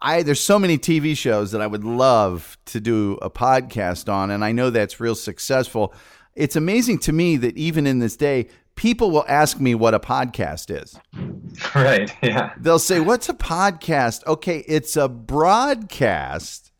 I 0.00 0.22
there's 0.22 0.40
so 0.40 0.58
many 0.58 0.78
TV 0.78 1.16
shows 1.16 1.52
that 1.52 1.60
I 1.60 1.66
would 1.66 1.84
love 1.84 2.56
to 2.66 2.80
do 2.80 3.18
a 3.20 3.30
podcast 3.30 4.12
on, 4.12 4.30
and 4.30 4.44
I 4.44 4.52
know 4.52 4.70
that's 4.70 5.00
real 5.00 5.14
successful. 5.14 5.92
It's 6.34 6.56
amazing 6.56 7.00
to 7.00 7.12
me 7.12 7.36
that 7.38 7.56
even 7.56 7.86
in 7.86 7.98
this 7.98 8.16
day, 8.16 8.48
people 8.78 9.10
will 9.10 9.24
ask 9.26 9.58
me 9.58 9.74
what 9.74 9.92
a 9.92 10.00
podcast 10.00 10.70
is. 10.70 10.98
Right. 11.74 12.14
Yeah. 12.22 12.52
They'll 12.56 12.78
say, 12.78 13.00
"What's 13.00 13.28
a 13.28 13.34
podcast?" 13.34 14.24
Okay, 14.26 14.58
it's 14.68 14.96
a 14.96 15.08
broadcast. 15.08 16.70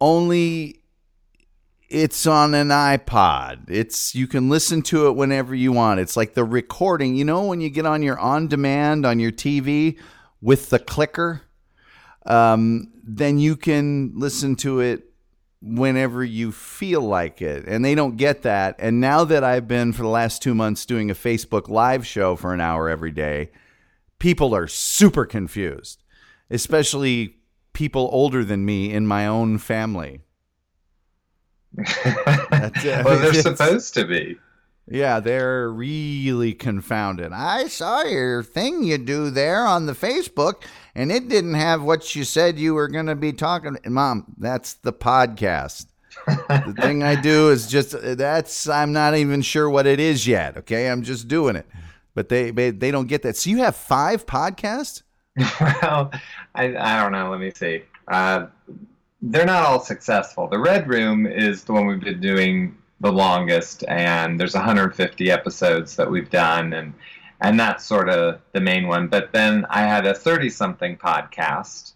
Only 0.00 0.82
it's 1.88 2.26
on 2.26 2.52
an 2.52 2.68
iPod. 2.68 3.70
It's 3.70 4.14
you 4.14 4.26
can 4.26 4.50
listen 4.50 4.82
to 4.82 5.06
it 5.06 5.16
whenever 5.16 5.54
you 5.54 5.72
want. 5.72 6.00
It's 6.00 6.14
like 6.14 6.34
the 6.34 6.44
recording. 6.44 7.16
You 7.16 7.24
know 7.24 7.46
when 7.46 7.62
you 7.62 7.70
get 7.70 7.86
on 7.86 8.02
your 8.02 8.18
on 8.18 8.48
demand 8.48 9.06
on 9.06 9.18
your 9.18 9.32
TV 9.32 9.98
with 10.42 10.68
the 10.68 10.78
clicker, 10.78 11.40
um, 12.26 12.92
then 13.02 13.38
you 13.38 13.56
can 13.56 14.12
listen 14.14 14.56
to 14.56 14.80
it 14.80 15.05
whenever 15.62 16.22
you 16.22 16.52
feel 16.52 17.00
like 17.00 17.40
it. 17.40 17.64
And 17.66 17.84
they 17.84 17.94
don't 17.94 18.16
get 18.16 18.42
that. 18.42 18.76
And 18.78 19.00
now 19.00 19.24
that 19.24 19.42
I've 19.42 19.66
been 19.66 19.92
for 19.92 20.02
the 20.02 20.08
last 20.08 20.42
two 20.42 20.54
months 20.54 20.86
doing 20.86 21.10
a 21.10 21.14
Facebook 21.14 21.68
live 21.68 22.06
show 22.06 22.36
for 22.36 22.52
an 22.52 22.60
hour 22.60 22.88
every 22.88 23.10
day, 23.10 23.50
people 24.18 24.54
are 24.54 24.66
super 24.66 25.24
confused, 25.24 26.02
especially 26.50 27.36
people 27.72 28.08
older 28.12 28.44
than 28.44 28.64
me 28.64 28.92
in 28.92 29.06
my 29.06 29.26
own 29.26 29.58
family. 29.58 30.20
Well, 32.50 33.18
they're 33.18 33.34
supposed 33.42 33.92
to 33.94 34.06
be. 34.06 34.38
Yeah, 34.88 35.20
they're 35.20 35.68
really 35.68 36.54
confounded. 36.54 37.32
I 37.32 37.66
saw 37.66 38.02
your 38.04 38.42
thing 38.42 38.84
you 38.84 38.98
do 38.98 39.30
there 39.30 39.66
on 39.66 39.86
the 39.86 39.92
Facebook, 39.92 40.62
and 40.96 41.12
it 41.12 41.28
didn't 41.28 41.54
have 41.54 41.82
what 41.82 42.16
you 42.16 42.24
said 42.24 42.58
you 42.58 42.72
were 42.72 42.88
going 42.88 43.06
to 43.06 43.14
be 43.14 43.30
talking. 43.30 43.76
Mom, 43.84 44.24
that's 44.38 44.72
the 44.72 44.94
podcast. 44.94 45.86
the 46.26 46.74
thing 46.80 47.02
I 47.02 47.20
do 47.20 47.50
is 47.50 47.66
just 47.66 47.94
that's 48.16 48.66
I'm 48.66 48.92
not 48.92 49.14
even 49.14 49.42
sure 49.42 49.68
what 49.68 49.86
it 49.86 50.00
is 50.00 50.26
yet. 50.26 50.56
Okay, 50.56 50.88
I'm 50.88 51.02
just 51.02 51.28
doing 51.28 51.54
it, 51.54 51.66
but 52.14 52.30
they 52.30 52.50
they, 52.50 52.70
they 52.70 52.90
don't 52.90 53.08
get 53.08 53.22
that. 53.22 53.36
So 53.36 53.50
you 53.50 53.58
have 53.58 53.76
five 53.76 54.24
podcasts. 54.24 55.02
well, 55.60 56.10
I, 56.54 56.74
I 56.74 57.02
don't 57.02 57.12
know. 57.12 57.30
Let 57.30 57.40
me 57.40 57.52
see. 57.54 57.82
Uh, 58.08 58.46
they're 59.20 59.44
not 59.44 59.66
all 59.66 59.80
successful. 59.80 60.48
The 60.48 60.58
Red 60.58 60.88
Room 60.88 61.26
is 61.26 61.64
the 61.64 61.74
one 61.74 61.86
we've 61.86 62.00
been 62.00 62.22
doing 62.22 62.74
the 63.00 63.12
longest, 63.12 63.84
and 63.86 64.40
there's 64.40 64.54
150 64.54 65.30
episodes 65.30 65.96
that 65.96 66.10
we've 66.10 66.30
done, 66.30 66.72
and 66.72 66.94
and 67.40 67.58
that's 67.58 67.84
sort 67.84 68.08
of 68.08 68.40
the 68.52 68.60
main 68.60 68.86
one. 68.86 69.08
But 69.08 69.32
then 69.32 69.66
I 69.70 69.80
had 69.82 70.06
a 70.06 70.14
30 70.14 70.50
something 70.50 70.96
podcast, 70.96 71.92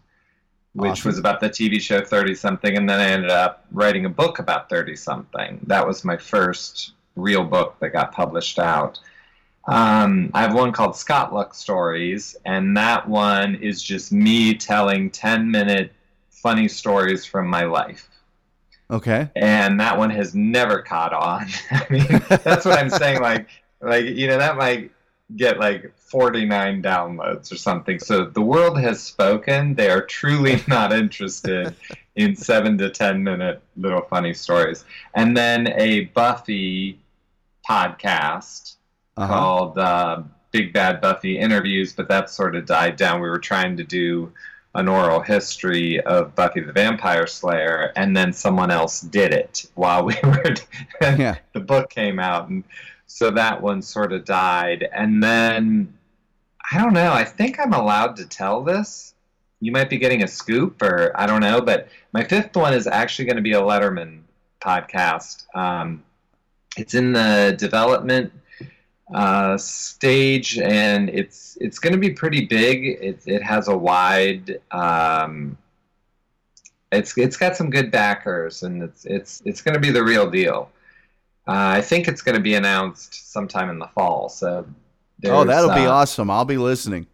which 0.75 0.91
Awesome. 0.93 1.09
was 1.09 1.19
about 1.19 1.41
the 1.41 1.51
TV 1.51 1.81
show 1.81 2.05
30 2.05 2.35
something, 2.35 2.77
and 2.77 2.89
then 2.89 3.01
I 3.01 3.11
ended 3.11 3.31
up 3.31 3.67
writing 3.73 4.05
a 4.05 4.11
book 4.11 4.39
about 4.39 4.69
30 4.69 4.97
something. 4.97 5.61
That 5.67 5.87
was 5.87 6.05
my 6.05 6.17
first 6.17 6.93
real 7.17 7.45
book 7.45 7.77
that 7.81 7.91
got 7.91 8.13
published 8.13 8.59
out. 8.59 8.99
Um, 9.67 10.31
I 10.35 10.43
have 10.43 10.55
one 10.55 10.73
called 10.73 10.97
Scott 10.97 11.33
Luck 11.35 11.55
Stories, 11.55 12.37
and 12.45 12.77
that 12.77 13.09
one 13.09 13.57
is 13.57 13.83
just 13.83 14.11
me 14.13 14.55
telling 14.55 15.11
10 15.11 15.51
minute 15.51 15.93
funny 16.31 16.69
stories 16.69 17.25
from 17.25 17.47
my 17.47 17.65
life. 17.65 18.09
Okay. 18.91 19.31
And 19.37 19.79
that 19.79 19.97
one 19.97 20.11
has 20.11 20.35
never 20.35 20.83
caught 20.83 21.13
on. 21.13 21.47
I 21.71 21.87
mean, 21.91 22.07
that's 22.43 22.65
what 22.65 22.79
I'm 22.79 22.91
saying. 22.91 23.21
Like, 23.21 23.49
like 23.81 24.05
you 24.05 24.27
know, 24.27 24.39
that 24.39 24.57
might 24.57 24.91
get 25.37 25.59
like 25.61 25.93
49 25.97 26.83
downloads 26.83 27.53
or 27.53 27.57
something. 27.57 27.99
So 27.99 28.25
the 28.25 28.41
world 28.43 28.81
has 28.81 29.03
spoken. 29.03 29.75
They 29.75 29.91
are 29.91 30.03
truly 30.03 30.63
not 30.69 30.93
interested 30.93 31.75
in 32.17 32.35
seven 32.37 32.77
to 32.79 32.91
10 32.91 33.23
minute 33.23 33.63
little 33.77 34.03
funny 34.03 34.35
stories. 34.35 34.85
And 35.15 35.37
then 35.37 35.69
a 35.79 36.07
Buffy 36.07 36.99
podcast 37.69 38.77
Uh-huh. 39.17 39.33
called 39.33 39.79
uh, 39.79 40.23
Big 40.51 40.73
Bad 40.73 41.01
Buffy 41.01 41.39
Interviews, 41.39 41.93
but 41.93 42.09
that 42.09 42.31
sort 42.31 42.57
of 42.57 42.67
died 42.67 42.97
down. 42.97 43.21
We 43.21 43.29
were 43.29 43.39
trying 43.39 43.77
to 43.77 43.85
do 43.85 44.33
an 44.75 44.89
oral 44.89 45.21
history 45.21 46.01
of 46.01 46.35
Buffy 46.35 46.61
the 46.61 46.73
Vampire 46.73 47.27
Slayer, 47.27 47.93
and 47.97 48.17
then 48.17 48.33
someone 48.33 48.71
else 48.71 49.01
did 49.01 49.33
it 49.33 49.67
while 49.75 50.05
we 50.05 50.15
were. 50.25 50.55
Yeah. 51.01 51.37
the 51.53 51.61
book 51.61 51.91
came 51.91 52.19
out, 52.19 52.49
and 52.49 52.65
so 53.13 53.29
that 53.29 53.61
one 53.61 53.83
sort 53.83 54.13
of 54.13 54.25
died. 54.25 54.89
And 54.93 55.21
then 55.21 55.93
I 56.73 56.79
don't 56.79 56.93
know. 56.93 57.13
I 57.13 57.25
think 57.25 57.59
I'm 57.59 57.73
allowed 57.73 58.15
to 58.17 58.25
tell 58.25 58.63
this. 58.63 59.15
You 59.59 59.73
might 59.73 59.91
be 59.91 59.99
getting 59.99 60.23
a 60.23 60.29
scoop, 60.29 60.81
or 60.81 61.13
I 61.21 61.27
don't 61.27 61.41
know. 61.41 61.61
But 61.61 61.89
my 62.13 62.23
fifth 62.23 62.57
one 62.57 62.73
is 62.73 62.87
actually 62.87 63.25
going 63.25 63.37
to 63.37 63.43
be 63.43 63.53
a 63.53 63.61
Letterman 63.61 64.21
podcast. 64.61 65.45
Um, 65.57 66.05
it's 66.77 66.95
in 66.95 67.13
the 67.13 67.57
development 67.59 68.33
uh, 69.13 69.59
stage, 69.59 70.59
and 70.59 71.11
it's 71.11 71.59
it's 71.61 71.81
going 71.81 71.93
to 71.93 71.99
be 71.99 72.11
pretty 72.11 72.47
big. 72.47 72.87
It 73.03 73.23
it 73.27 73.43
has 73.43 73.67
a 73.67 73.77
wide. 73.77 74.61
Um, 74.71 75.59
it's 76.93 77.19
it's 77.19 77.37
got 77.37 77.57
some 77.57 77.71
good 77.71 77.91
backers, 77.91 78.63
and 78.63 78.85
it's 78.85 79.05
it's 79.05 79.43
it's 79.45 79.63
going 79.63 79.75
to 79.75 79.81
be 79.81 79.91
the 79.91 80.05
real 80.05 80.31
deal. 80.31 80.71
Uh, 81.51 81.79
I 81.79 81.81
think 81.81 82.07
it's 82.07 82.23
going 82.23 82.37
to 82.37 82.41
be 82.41 82.55
announced 82.55 83.33
sometime 83.33 83.71
in 83.71 83.81
the 83.81 83.89
fall. 83.89 84.29
So. 84.29 84.65
Oh, 85.25 85.43
that'll 85.43 85.75
be 85.75 85.87
uh, 85.87 85.91
awesome. 85.91 86.31
I'll 86.31 86.45
be 86.45 86.57
listening. 86.57 87.09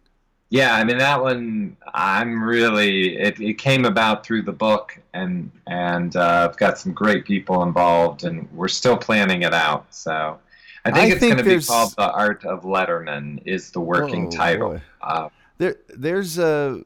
yeah, 0.51 0.75
I 0.75 0.83
mean 0.83 0.99
that 0.99 1.19
one. 1.21 1.75
I'm 1.95 2.43
really. 2.43 3.17
It, 3.17 3.39
it 3.41 3.55
came 3.55 3.83
about 3.83 4.23
through 4.23 4.43
the 4.43 4.53
book, 4.53 4.97
and 5.13 5.51
and 5.65 6.15
uh, 6.15 6.47
I've 6.49 6.57
got 6.57 6.77
some 6.77 6.93
great 6.93 7.25
people 7.25 7.63
involved, 7.63 8.23
and 8.25 8.47
we're 8.53 8.67
still 8.67 8.95
planning 8.95 9.41
it 9.41 9.55
out. 9.55 9.87
So, 9.93 10.37
I 10.85 10.91
think 10.91 11.11
I 11.11 11.15
it's 11.15 11.19
going 11.19 11.37
to 11.37 11.43
be 11.43 11.59
called 11.59 11.95
"The 11.97 12.11
Art 12.11 12.45
of 12.45 12.61
Letterman" 12.61 13.41
is 13.43 13.71
the 13.71 13.81
working 13.81 14.27
Oh, 14.27 14.31
title. 14.31 14.81
Uh, 15.01 15.29
there 15.57 15.77
there's 15.89 16.37
a 16.37 16.83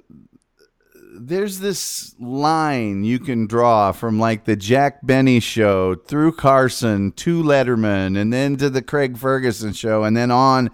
there's 1.13 1.59
this 1.59 2.15
line 2.19 3.03
you 3.03 3.19
can 3.19 3.45
draw 3.45 3.91
from 3.91 4.19
like 4.19 4.45
the 4.45 4.55
Jack 4.55 5.05
Benny 5.05 5.39
show 5.39 5.95
through 5.95 6.33
Carson 6.33 7.11
to 7.13 7.43
Letterman 7.43 8.17
and 8.17 8.31
then 8.31 8.55
to 8.57 8.69
the 8.69 8.81
Craig 8.81 9.17
Ferguson 9.17 9.73
show 9.73 10.03
and 10.03 10.15
then 10.15 10.31
on 10.31 10.69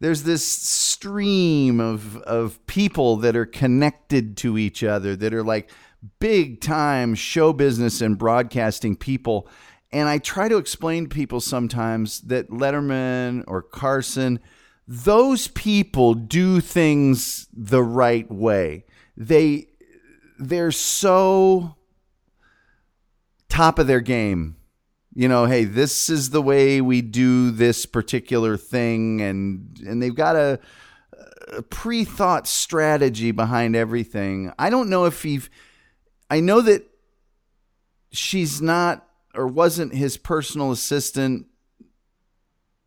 there's 0.00 0.22
this 0.22 0.44
stream 0.46 1.78
of 1.80 2.16
of 2.18 2.64
people 2.66 3.16
that 3.16 3.36
are 3.36 3.46
connected 3.46 4.36
to 4.38 4.56
each 4.56 4.82
other 4.82 5.14
that 5.16 5.34
are 5.34 5.44
like 5.44 5.70
big 6.20 6.60
time 6.60 7.14
show 7.14 7.52
business 7.52 8.00
and 8.00 8.16
broadcasting 8.16 8.96
people 8.96 9.46
and 9.92 10.08
I 10.08 10.18
try 10.18 10.48
to 10.48 10.56
explain 10.56 11.08
to 11.08 11.14
people 11.14 11.40
sometimes 11.40 12.22
that 12.22 12.50
Letterman 12.50 13.44
or 13.46 13.60
Carson 13.60 14.40
those 14.88 15.48
people 15.48 16.14
do 16.14 16.60
things 16.60 17.48
the 17.52 17.82
right 17.82 18.30
way. 18.30 18.84
They 19.16 19.68
they're 20.38 20.72
so 20.72 21.76
top 23.48 23.78
of 23.78 23.86
their 23.86 24.00
game. 24.00 24.56
You 25.14 25.28
know, 25.28 25.46
hey, 25.46 25.64
this 25.64 26.10
is 26.10 26.30
the 26.30 26.42
way 26.42 26.82
we 26.82 27.00
do 27.00 27.50
this 27.50 27.86
particular 27.86 28.56
thing 28.56 29.22
and 29.22 29.78
and 29.86 30.02
they've 30.02 30.14
got 30.14 30.36
a, 30.36 30.60
a 31.56 31.62
pre-thought 31.62 32.46
strategy 32.46 33.30
behind 33.30 33.74
everything. 33.74 34.52
I 34.58 34.68
don't 34.68 34.90
know 34.90 35.06
if 35.06 35.22
he 35.22 35.40
I 36.28 36.40
know 36.40 36.60
that 36.60 36.84
she's 38.10 38.60
not 38.60 39.06
or 39.34 39.46
wasn't 39.46 39.94
his 39.94 40.16
personal 40.16 40.70
assistant 40.70 41.46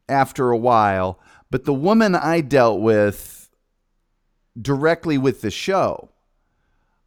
after 0.07 0.51
a 0.51 0.57
while, 0.57 1.19
but 1.49 1.65
the 1.65 1.73
woman 1.73 2.15
I 2.15 2.41
dealt 2.41 2.81
with 2.81 3.49
directly 4.59 5.17
with 5.17 5.41
the 5.41 5.51
show 5.51 6.09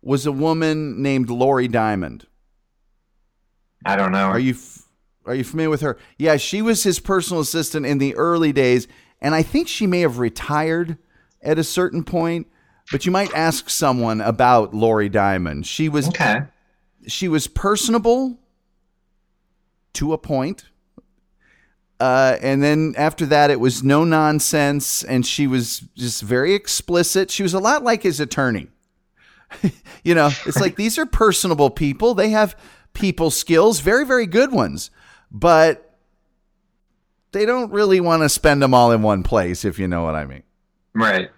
was 0.02 0.26
a 0.26 0.32
woman 0.32 1.00
named 1.00 1.30
Laurie 1.30 1.68
Diamond. 1.68 2.26
I 3.84 3.96
don't 3.96 4.12
know. 4.12 4.26
Are 4.26 4.38
you 4.38 4.56
are 5.24 5.34
you 5.34 5.44
familiar 5.44 5.70
with 5.70 5.80
her? 5.82 5.98
Yeah, 6.18 6.36
she 6.36 6.60
was 6.62 6.82
his 6.82 6.98
personal 6.98 7.40
assistant 7.40 7.86
in 7.86 7.98
the 7.98 8.14
early 8.16 8.52
days, 8.52 8.88
and 9.20 9.34
I 9.34 9.42
think 9.42 9.68
she 9.68 9.86
may 9.86 10.00
have 10.00 10.18
retired 10.18 10.98
at 11.40 11.58
a 11.58 11.64
certain 11.64 12.04
point. 12.04 12.48
But 12.90 13.06
you 13.06 13.12
might 13.12 13.32
ask 13.32 13.70
someone 13.70 14.20
about 14.20 14.74
Laurie 14.74 15.08
Diamond. 15.08 15.66
She 15.66 15.88
was 15.88 16.08
okay? 16.08 16.42
she 17.06 17.28
was 17.28 17.46
personable 17.46 18.38
to 19.94 20.12
a 20.12 20.18
point. 20.18 20.64
Uh, 22.00 22.36
and 22.42 22.62
then 22.62 22.94
after 22.96 23.24
that, 23.26 23.50
it 23.50 23.60
was 23.60 23.84
no 23.84 24.04
nonsense, 24.04 25.04
and 25.04 25.24
she 25.24 25.46
was 25.46 25.84
just 25.96 26.22
very 26.22 26.52
explicit. 26.52 27.30
She 27.30 27.44
was 27.44 27.54
a 27.54 27.60
lot 27.60 27.84
like 27.84 28.02
his 28.02 28.18
attorney. 28.18 28.68
you 30.04 30.14
know, 30.14 30.30
it's 30.46 30.60
like 30.60 30.76
these 30.76 30.98
are 30.98 31.06
personable 31.06 31.70
people. 31.70 32.14
They 32.14 32.30
have 32.30 32.56
people 32.92 33.30
skills, 33.30 33.80
very, 33.80 34.04
very 34.04 34.26
good 34.26 34.52
ones, 34.52 34.90
but 35.30 35.98
they 37.32 37.46
don't 37.46 37.72
really 37.72 38.00
want 38.00 38.22
to 38.22 38.28
spend 38.28 38.62
them 38.62 38.74
all 38.74 38.92
in 38.92 39.02
one 39.02 39.22
place, 39.22 39.64
if 39.64 39.78
you 39.78 39.88
know 39.88 40.02
what 40.02 40.14
I 40.14 40.26
mean. 40.26 40.42
Right. 40.94 41.30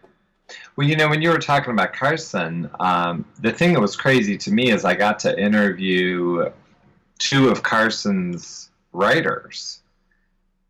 Well, 0.77 0.86
you 0.86 0.97
know, 0.97 1.09
when 1.09 1.23
you 1.23 1.31
were 1.31 1.39
talking 1.39 1.73
about 1.73 1.93
Carson, 1.93 2.69
um, 2.81 3.24
the 3.41 3.53
thing 3.53 3.73
that 3.74 3.81
was 3.81 3.97
crazy 3.97 4.36
to 4.39 4.53
me 4.53 4.70
is 4.70 4.85
I 4.85 4.95
got 4.95 5.19
to 5.20 5.39
interview 5.39 6.51
two 7.19 7.49
of 7.49 7.62
Carson's 7.62 8.70
writers, 8.93 9.81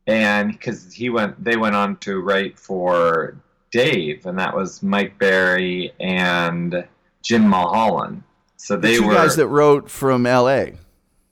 and 0.07 0.53
because 0.53 0.93
he 0.93 1.09
went, 1.09 1.43
they 1.43 1.57
went 1.57 1.75
on 1.75 1.97
to 1.99 2.21
write 2.21 2.59
for 2.59 3.37
Dave, 3.71 4.27
and 4.27 4.39
that 4.39 4.55
was 4.55 4.83
Mike 4.83 5.19
Barrie 5.19 5.93
and 5.99 6.87
Jim 7.24 7.48
Mulholland. 7.48 8.22
So 8.56 8.76
they 8.76 8.92
The 8.94 9.01
two 9.01 9.06
were 9.09 9.14
guys 9.14 9.34
that 9.36 9.48
wrote 9.48 9.90
from 9.90 10.26
L.A. 10.26 10.74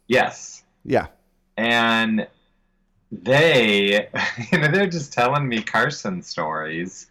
yes, 0.09 0.65
Yeah. 0.85 1.07
and 1.57 2.27
they 3.11 4.09
you 4.53 4.59
know 4.59 4.69
they're 4.69 4.87
just 4.87 5.13
telling 5.13 5.47
me 5.47 5.63
carson 5.63 6.23
stories 6.23 7.09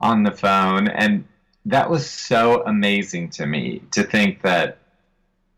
on 0.00 0.22
the 0.22 0.30
phone 0.30 0.88
and 0.88 1.22
that 1.66 1.88
was 1.90 2.08
so 2.08 2.62
amazing 2.64 3.28
to 3.28 3.44
me 3.46 3.82
to 3.90 4.02
think 4.04 4.40
that 4.40 4.78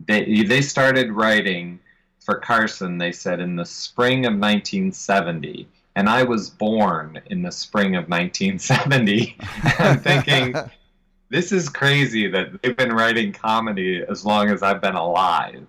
they 0.08 0.42
they 0.42 0.60
started 0.60 1.12
writing 1.12 1.78
for 2.24 2.34
carson 2.40 2.98
they 2.98 3.12
said 3.12 3.38
in 3.38 3.54
the 3.54 3.64
spring 3.64 4.26
of 4.26 4.32
1970 4.32 5.68
and 5.94 6.08
i 6.08 6.22
was 6.24 6.50
born 6.50 7.20
in 7.26 7.42
the 7.42 7.52
spring 7.52 7.94
of 7.94 8.08
1970 8.08 9.36
i'm 9.78 10.00
thinking 10.00 10.52
this 11.28 11.52
is 11.52 11.68
crazy 11.68 12.28
that 12.28 12.62
they've 12.62 12.76
been 12.76 12.92
writing 12.92 13.32
comedy 13.32 14.02
as 14.08 14.24
long 14.24 14.50
as 14.50 14.62
i've 14.62 14.80
been 14.80 14.94
alive 14.94 15.66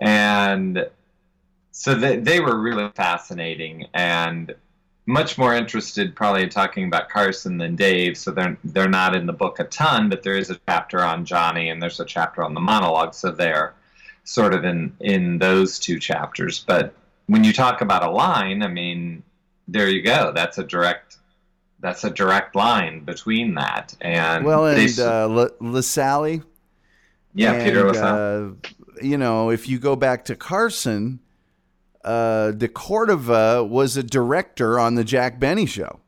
and 0.00 0.86
so 1.70 1.94
they, 1.94 2.16
they 2.16 2.40
were 2.40 2.58
really 2.58 2.90
fascinating 2.94 3.86
and 3.94 4.54
much 5.06 5.36
more 5.36 5.54
interested 5.54 6.14
probably 6.14 6.42
in 6.42 6.48
talking 6.48 6.84
about 6.86 7.08
Carson 7.08 7.58
than 7.58 7.76
Dave. 7.76 8.16
So 8.16 8.30
they're 8.30 8.56
they're 8.64 8.88
not 8.88 9.16
in 9.16 9.26
the 9.26 9.32
book 9.32 9.58
a 9.58 9.64
ton, 9.64 10.08
but 10.08 10.22
there 10.22 10.36
is 10.36 10.50
a 10.50 10.60
chapter 10.68 11.02
on 11.02 11.24
Johnny 11.24 11.70
and 11.70 11.82
there's 11.82 12.00
a 12.00 12.04
chapter 12.04 12.42
on 12.42 12.54
the 12.54 12.60
monologue. 12.60 13.14
So 13.14 13.30
they're 13.30 13.74
sort 14.24 14.54
of 14.54 14.64
in 14.64 14.94
in 15.00 15.38
those 15.38 15.78
two 15.78 15.98
chapters. 15.98 16.64
But 16.66 16.94
when 17.26 17.42
you 17.42 17.52
talk 17.52 17.80
about 17.80 18.04
a 18.04 18.10
line, 18.10 18.62
I 18.62 18.68
mean, 18.68 19.22
there 19.66 19.88
you 19.88 20.02
go. 20.02 20.32
That's 20.32 20.58
a 20.58 20.64
direct 20.64 21.16
that's 21.82 22.04
a 22.04 22.10
direct 22.10 22.54
line 22.56 23.04
between 23.04 23.54
that 23.56 23.94
and 24.00 24.44
Well, 24.46 24.66
and 24.66 24.98
uh, 24.98 25.28
La- 25.28 25.48
Lassally. 25.60 26.40
yeah, 27.34 27.62
Peter 27.62 27.88
and, 27.88 27.96
Lassally. 27.96 28.56
uh, 29.00 29.04
you 29.04 29.18
know, 29.18 29.50
if 29.50 29.68
you 29.68 29.78
go 29.78 29.94
back 29.96 30.24
to 30.26 30.36
Carson, 30.36 31.18
uh, 32.04 32.52
De 32.52 32.68
Cordova 32.68 33.62
was 33.64 33.96
a 33.96 34.02
director 34.02 34.78
on 34.78 34.94
the 34.94 35.04
Jack 35.04 35.38
Benny 35.38 35.66
show, 35.66 36.00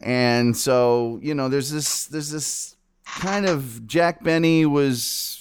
and 0.00 0.56
so 0.56 1.18
you 1.22 1.34
know, 1.34 1.48
there's 1.48 1.70
this, 1.70 2.06
there's 2.06 2.30
this 2.30 2.76
kind 3.04 3.46
of 3.46 3.86
Jack 3.86 4.22
Benny 4.22 4.66
was 4.66 5.37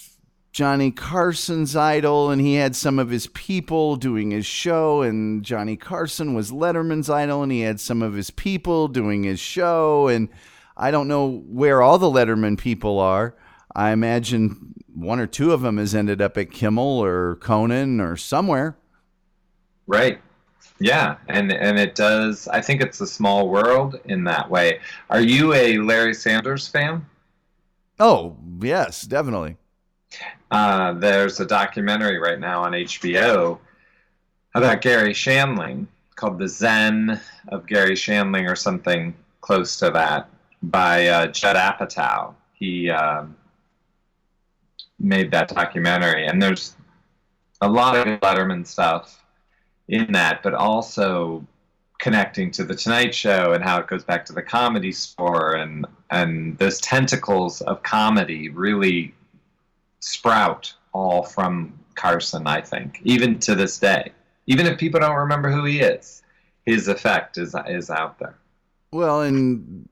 Johnny 0.58 0.90
Carson's 0.90 1.76
idol, 1.76 2.32
and 2.32 2.42
he 2.42 2.56
had 2.56 2.76
some 2.76 2.98
of 2.98 3.12
his 3.12 3.28
people 3.28 3.96
doing 3.96 4.32
his 4.32 4.48
show, 4.48 5.04
and 5.04 5.44
Johnny 5.46 5.78
Carson 5.78 6.34
was 6.34 6.52
Letterman's 6.52 7.12
idol, 7.12 7.44
and 7.44 7.52
he 7.52 7.62
had 7.62 7.80
some 7.80 8.02
of 8.02 8.16
his 8.16 8.32
people 8.32 8.88
doing 8.88 9.22
his 9.22 9.40
show, 9.40 10.08
and 10.08 10.30
I 10.76 10.90
don't 10.90 11.08
know 11.08 11.44
where 11.48 11.84
all 11.84 12.00
the 12.00 12.10
Letterman 12.10 12.58
people 12.58 12.98
are. 12.98 13.36
I 13.76 13.92
imagine 13.92 14.74
one 14.96 15.20
or 15.20 15.28
two 15.28 15.52
of 15.54 15.62
them 15.62 15.78
has 15.78 15.94
ended 15.94 16.24
up 16.24 16.40
at 16.40 16.50
Kimmel 16.50 17.04
or 17.04 17.36
Conan 17.36 18.02
or 18.02 18.18
somewhere. 18.18 18.80
Right. 19.86 20.20
Yeah, 20.80 21.18
and 21.28 21.52
and 21.52 21.78
it 21.78 21.94
does. 21.94 22.48
I 22.48 22.62
think 22.62 22.82
it's 22.82 23.00
a 23.00 23.06
small 23.06 23.48
world 23.48 24.00
in 24.06 24.24
that 24.24 24.50
way. 24.50 24.80
Are 25.12 25.22
you 25.22 25.54
a 25.54 25.78
Larry 25.78 26.16
Sanders 26.16 26.68
fan? 26.68 27.06
Oh, 28.00 28.38
yes, 28.60 29.04
definitely. 29.04 29.58
Uh, 30.50 30.94
there's 30.94 31.40
a 31.40 31.46
documentary 31.46 32.18
right 32.20 32.40
now 32.40 32.64
on 32.64 32.72
HBO 32.72 33.60
about 34.56 34.82
Garry 34.82 35.14
Shandling 35.14 35.88
called 36.16 36.40
"The 36.40 36.48
Zen 36.48 37.20
of 37.50 37.68
Garry 37.68 37.96
Shandling" 37.96 38.50
or 38.50 38.56
something 38.56 39.14
close 39.42 39.78
to 39.80 39.92
that 39.92 40.30
by 40.64 41.08
uh, 41.08 41.28
Judd 41.28 41.56
Apatow. 41.56 42.34
He 42.54 42.90
um, 42.90 43.36
made 45.00 45.32
that 45.32 45.50
documentary, 45.50 46.26
and 46.26 46.42
there's 46.42 46.76
a 47.62 47.68
lot 47.70 47.96
of 47.96 48.20
Letterman 48.20 48.66
stuff 48.66 49.24
in 49.88 50.12
that, 50.14 50.44
but 50.44 50.54
also 50.54 51.46
connecting 52.00 52.52
to 52.52 52.64
the 52.64 52.76
Tonight 52.76 53.14
Show 53.14 53.54
and 53.54 53.64
how 53.64 53.80
it 53.80 53.88
goes 53.88 54.04
back 54.04 54.26
to 54.26 54.34
the 54.34 54.42
Comedy 54.42 54.92
Store 54.92 55.56
and 55.56 55.86
and 56.10 56.58
those 56.58 56.80
tentacles 56.80 57.62
of 57.62 57.84
comedy 57.84 58.50
really 58.50 59.14
sprout 60.00 60.74
all 60.94 61.24
from 61.24 61.78
Carson. 61.96 62.48
I 62.48 62.62
think 62.62 63.00
even 63.04 63.40
to 63.40 63.56
this 63.56 63.78
day, 63.80 64.12
even 64.46 64.66
if 64.66 64.78
people 64.78 65.00
don't 65.00 65.16
remember 65.16 65.52
who 65.52 65.66
he 65.66 65.80
is, 65.80 66.24
his 66.66 66.88
effect 66.88 67.38
is 67.38 67.56
is 67.68 67.90
out 67.90 68.20
there. 68.20 68.38
Well, 68.92 69.22
and 69.22 69.90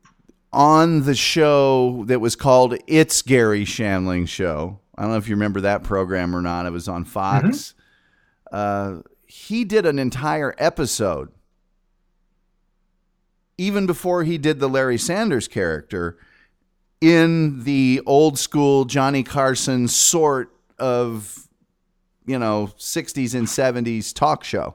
on 0.53 1.03
the 1.03 1.15
show 1.15 2.05
that 2.07 2.21
was 2.21 2.35
called 2.35 2.77
It's 2.87 3.21
Garry 3.21 3.65
Shandling 3.65 4.27
Show, 4.27 4.79
I 4.95 5.01
don't 5.01 5.11
know 5.11 5.17
if 5.17 5.27
you 5.27 5.35
remember 5.35 5.61
that 5.61 5.83
program 5.83 6.35
or 6.35 6.41
not. 6.41 6.65
It 6.65 6.71
was 6.71 6.87
on 6.87 7.03
Fox. 7.03 7.73
Uh, 8.51 9.01
he 9.25 9.65
did 9.65 9.85
an 9.85 9.99
entire 9.99 10.55
episode, 10.57 11.29
even 13.57 13.85
before 13.85 14.23
he 14.23 14.37
did 14.37 14.59
the 14.59 14.69
Larry 14.69 14.97
Sanders 14.97 15.49
character, 15.49 16.17
in 17.05 17.63
the 17.63 18.01
old 18.07 18.39
school 18.39 18.83
Johnny 18.85 19.21
Carson 19.21 19.87
sort 19.87 20.49
of, 20.79 21.47
you 22.25 22.39
know, 22.39 22.71
60s 22.79 23.35
and 23.35 23.45
70s 23.47 24.11
talk 24.11 24.43
show. 24.43 24.73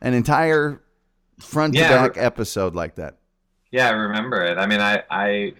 An 0.00 0.14
entire 0.14 0.80
front 1.40 1.74
to 1.74 1.80
Yeah. 1.80 1.88
back 2.06 2.16
episode 2.16 2.76
like 2.76 2.94
that. 2.94 3.16
Yeah, 3.72 3.88
I 3.88 3.92
remember 3.92 4.44
it. 4.44 4.56
I 4.56 4.66
mean, 4.66 4.80
I 4.80 5.02
I 5.10 5.54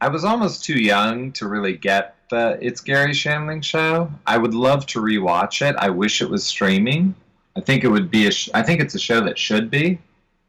I 0.00 0.08
was 0.08 0.24
almost 0.24 0.64
too 0.64 0.78
young 0.80 1.32
to 1.32 1.46
really 1.48 1.76
get 1.76 2.14
the 2.30 2.56
It's 2.62 2.80
Garry 2.80 3.10
Shandling 3.12 3.62
show. 3.62 4.10
I 4.26 4.38
would 4.38 4.54
love 4.54 4.86
to 4.86 5.00
rewatch 5.00 5.60
it. 5.68 5.76
I 5.78 5.90
wish 5.90 6.22
it 6.22 6.30
was 6.30 6.44
streaming. 6.46 7.14
I 7.56 7.60
think 7.60 7.84
it 7.84 7.88
would 7.88 8.10
be 8.10 8.26
a. 8.26 8.30
Sh- 8.30 8.48
I 8.54 8.62
think 8.62 8.80
it's 8.80 8.94
a 8.94 8.98
show 8.98 9.20
that 9.22 9.36
should 9.38 9.70
be. 9.70 9.98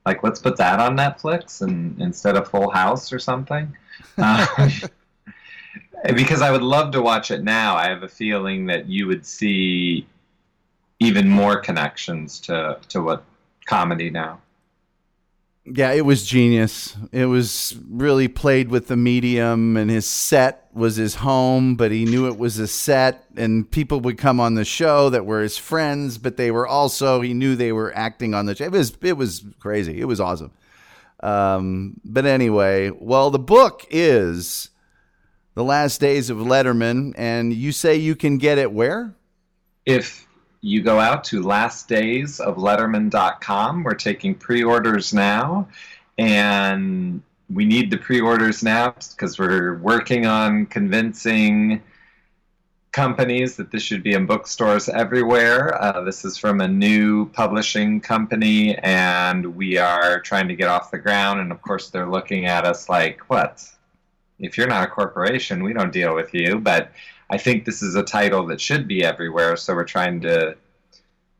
Like, 0.05 0.23
let's 0.23 0.39
put 0.39 0.55
that 0.57 0.79
on 0.79 0.95
Netflix 0.95 1.61
and 1.61 1.99
instead 2.01 2.37
of 2.37 2.47
Full 2.47 2.69
House 2.69 3.11
or 3.11 3.19
something. 3.19 3.75
Uh, 4.17 4.69
because 6.15 6.41
I 6.41 6.51
would 6.51 6.61
love 6.61 6.91
to 6.93 7.01
watch 7.01 7.31
it 7.31 7.43
now. 7.43 7.75
I 7.75 7.87
have 7.87 8.03
a 8.03 8.07
feeling 8.07 8.65
that 8.67 8.87
you 8.87 9.07
would 9.07 9.25
see 9.25 10.05
even 10.99 11.29
more 11.29 11.59
connections 11.59 12.39
to 12.41 12.79
to 12.89 13.01
what 13.01 13.23
comedy 13.65 14.09
now. 14.09 14.39
Yeah, 15.65 15.91
it 15.91 16.03
was 16.03 16.25
genius. 16.25 16.97
It 17.11 17.25
was 17.25 17.77
really 17.87 18.27
played 18.27 18.69
with 18.69 18.87
the 18.87 18.97
medium, 18.97 19.77
and 19.77 19.91
his 19.91 20.07
set 20.07 20.67
was 20.73 20.95
his 20.95 21.15
home, 21.15 21.75
but 21.75 21.91
he 21.91 22.05
knew 22.05 22.27
it 22.27 22.39
was 22.39 22.57
a 22.57 22.67
set, 22.67 23.25
and 23.37 23.69
people 23.69 23.99
would 23.99 24.17
come 24.17 24.39
on 24.39 24.55
the 24.55 24.65
show 24.65 25.09
that 25.11 25.27
were 25.27 25.41
his 25.41 25.57
friends, 25.57 26.17
but 26.17 26.37
they 26.37 26.49
were 26.49 26.65
also 26.65 27.21
he 27.21 27.33
knew 27.33 27.55
they 27.55 27.71
were 27.71 27.95
acting 27.95 28.33
on 28.33 28.47
the 28.47 28.55
show. 28.55 28.65
It 28.65 28.71
was 28.71 28.97
it 29.01 29.17
was 29.17 29.45
crazy. 29.59 30.01
It 30.01 30.05
was 30.05 30.19
awesome. 30.19 30.51
Um, 31.21 31.99
but 32.05 32.25
anyway, 32.25 32.91
well, 32.91 33.31
the 33.31 33.39
book 33.39 33.85
is 33.89 34.69
the 35.55 35.63
last 35.63 35.99
days 35.99 36.29
of 36.29 36.37
Letterman, 36.37 37.13
and 37.17 37.53
you 37.53 37.71
say 37.71 37.95
you 37.95 38.15
can 38.15 38.37
get 38.37 38.57
it 38.57 38.71
where? 38.71 39.15
if 39.89 40.25
you 40.61 40.81
go 40.81 40.99
out 40.99 41.25
to 41.25 41.41
lastdaysofletterman.com, 41.41 43.83
we're 43.83 43.93
taking 43.95 44.35
pre-orders 44.35 45.13
now, 45.13 45.67
and 46.17 47.21
we 47.49 47.65
need 47.65 47.89
the 47.89 47.97
pre-orders 47.97 48.61
now 48.61 48.91
because 48.91 49.39
we're 49.39 49.79
working 49.79 50.27
on 50.27 50.67
convincing 50.67 51.81
companies 52.91 53.55
that 53.55 53.71
this 53.71 53.83
should 53.83 54.01
be 54.03 54.13
in 54.13 54.25
bookstores 54.25 54.89
everywhere. 54.89 55.81
Uh, 55.81 56.01
this 56.01 56.25
is 56.25 56.37
from 56.37 56.59
a 56.61 56.67
new 56.67 57.27
publishing 57.29 58.01
company, 58.01 58.75
and 58.79 59.55
we 59.55 59.77
are 59.77 60.19
trying 60.21 60.47
to 60.47 60.55
get 60.55 60.67
off 60.67 60.91
the 60.91 60.97
ground. 60.97 61.39
And 61.39 61.51
of 61.51 61.61
course, 61.61 61.89
they're 61.89 62.09
looking 62.09 62.45
at 62.45 62.65
us 62.65 62.89
like, 62.89 63.21
"What? 63.29 63.63
If 64.39 64.57
you're 64.57 64.67
not 64.67 64.83
a 64.83 64.87
corporation, 64.87 65.63
we 65.63 65.73
don't 65.73 65.93
deal 65.93 66.15
with 66.15 66.33
you." 66.33 66.59
But 66.59 66.91
I 67.29 67.37
think 67.37 67.65
this 67.65 67.81
is 67.81 67.95
a 67.95 68.03
title 68.03 68.45
that 68.47 68.59
should 68.59 68.87
be 68.87 69.03
everywhere, 69.03 69.55
so 69.55 69.75
we're 69.75 69.83
trying 69.83 70.21
to 70.21 70.55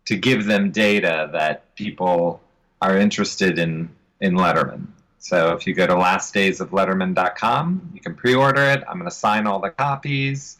to 0.06 0.18
give 0.18 0.46
them 0.46 0.72
data 0.72 1.30
that 1.34 1.76
people 1.76 2.42
are 2.82 2.98
interested 2.98 3.58
in 3.58 3.90
in 4.22 4.36
Letterman. 4.36 4.88
So 5.20 5.54
if 5.54 5.68
you 5.68 5.74
go 5.74 5.86
to 5.86 5.96
lastdaysofletterman.com, 5.96 7.92
you 7.94 8.00
can 8.00 8.16
pre-order 8.16 8.62
it. 8.62 8.84
I'm 8.88 8.98
going 8.98 9.10
to 9.10 9.16
sign 9.16 9.48
all 9.48 9.60
the 9.60 9.70
copies 9.70 10.59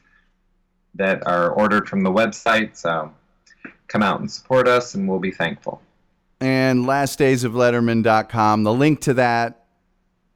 that 0.96 1.26
are 1.28 1.52
ordered 1.52 1.88
from 1.88 2.04
the 2.04 2.12
website. 2.12 2.76
So 2.76 3.14
come 3.88 4.04
out 4.04 4.20
and 4.20 4.30
support 4.30 4.68
us, 4.68 4.96
and 4.96 5.08
we'll 5.08 5.20
be 5.20 5.32
thankful. 5.32 5.82
and 6.42 6.86
lastdaysofletterman.com. 6.86 8.64
The 8.64 8.74
link 8.74 9.02
to 9.02 9.14
that 9.16 9.66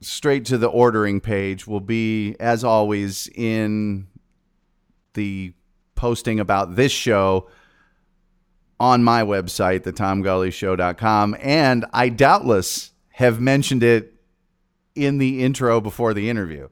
straight 0.01 0.45
to 0.45 0.57
the 0.57 0.67
ordering 0.67 1.21
page 1.21 1.65
will 1.65 1.79
be, 1.79 2.35
as 2.39 2.63
always, 2.63 3.29
in 3.35 4.07
the 5.13 5.53
posting 5.95 6.39
about 6.39 6.75
this 6.75 6.91
show 6.91 7.47
on 8.79 9.03
my 9.03 9.21
website, 9.23 9.81
thetomgullyshow.com. 9.81 11.37
And 11.39 11.85
I 11.93 12.09
doubtless 12.09 12.91
have 13.11 13.39
mentioned 13.39 13.83
it 13.83 14.13
in 14.95 15.19
the 15.19 15.43
intro 15.43 15.79
before 15.79 16.13
the 16.13 16.29
interview. 16.29 16.67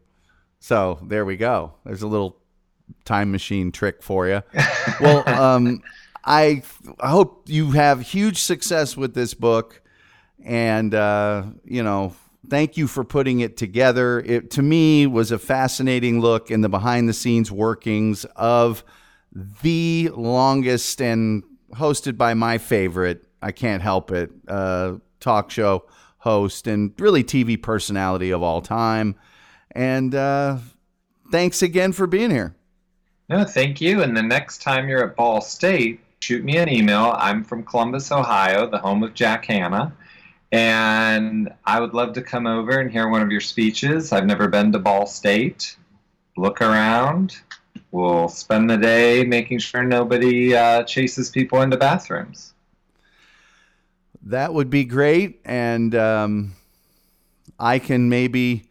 So 0.60 1.00
there 1.04 1.24
we 1.24 1.38
go. 1.38 1.76
There's 1.86 2.02
a 2.02 2.08
little 2.08 2.41
time 3.06 3.32
machine 3.32 3.72
trick 3.72 4.04
for 4.04 4.28
you. 4.28 4.42
well, 5.00 5.28
um, 5.42 5.82
I, 6.24 6.64
I 7.00 7.10
hope 7.10 7.44
you 7.48 7.72
have 7.72 8.02
huge 8.02 8.38
success 8.42 8.96
with 8.96 9.14
this 9.14 9.34
book, 9.34 9.82
and 10.44 10.94
uh, 10.94 11.44
you 11.64 11.84
know, 11.84 12.14
thank 12.50 12.78
you 12.78 12.88
for 12.88 13.04
putting 13.04 13.40
it 13.40 13.58
together. 13.58 14.20
It 14.20 14.52
to 14.52 14.62
me 14.62 15.08
was 15.08 15.32
a 15.32 15.40
fascinating 15.40 16.20
look 16.20 16.52
in 16.52 16.62
the 16.62 16.70
behind-the-scenes 16.70 17.52
workings 17.52 18.26
of 18.36 18.84
the 19.62 20.10
longest 20.16 21.02
and 21.02 21.44
hosted 21.74 22.18
by 22.18 22.34
my 22.34 22.58
favorite. 22.58 23.26
I 23.42 23.52
can't 23.52 23.82
help 23.82 24.12
it. 24.12 24.32
Uh, 24.48 24.96
talk 25.20 25.52
show 25.52 25.86
host 26.18 26.68
and 26.68 26.94
really 27.00 27.24
TV 27.24 27.62
personality 27.62 28.32
of 28.32 28.44
all 28.44 28.62
time. 28.62 29.16
And 29.72 30.14
uh, 30.14 30.58
thanks 31.32 31.62
again 31.62 31.94
for 31.94 32.06
being 32.06 32.30
here. 32.30 32.56
No, 33.32 33.46
thank 33.46 33.80
you. 33.80 34.04
And 34.04 34.16
the 34.16 34.22
next 34.22 34.62
time 34.62 34.90
you're 34.90 35.06
at 35.06 35.16
Ball 35.16 35.40
State, 35.40 36.02
shoot 36.20 36.44
me 36.44 36.58
an 36.58 36.68
email. 36.68 37.16
I'm 37.18 37.46
from 37.46 37.64
Columbus, 37.64 38.12
Ohio, 38.12 38.70
the 38.70 38.78
home 38.78 39.04
of 39.04 39.14
Jack 39.14 39.46
Hanna. 39.46 39.94
And 40.52 41.50
I 41.64 41.80
would 41.80 41.94
love 41.94 42.12
to 42.16 42.22
come 42.22 42.46
over 42.46 42.80
and 42.80 42.92
hear 42.92 43.08
one 43.08 43.22
of 43.22 43.32
your 43.32 43.40
speeches. 43.40 44.12
I've 44.12 44.26
never 44.26 44.50
been 44.50 44.74
to 44.74 44.80
Ball 44.80 45.06
State. 45.06 45.78
Look 46.36 46.62
around. 46.62 47.38
We'll 47.92 48.28
spend 48.28 48.70
the 48.70 48.76
day 48.76 49.24
making 49.24 49.60
sure 49.60 49.82
nobody 49.82 50.54
uh, 50.54 50.84
chases 50.84 51.30
people 51.30 51.62
into 51.62 51.78
bathrooms. 51.78 52.54
That 54.24 54.54
would 54.54 54.70
be 54.70 54.84
great. 54.84 55.40
And 55.46 55.96
um, 55.96 56.52
I 57.58 57.80
can 57.80 58.10
maybe 58.10 58.66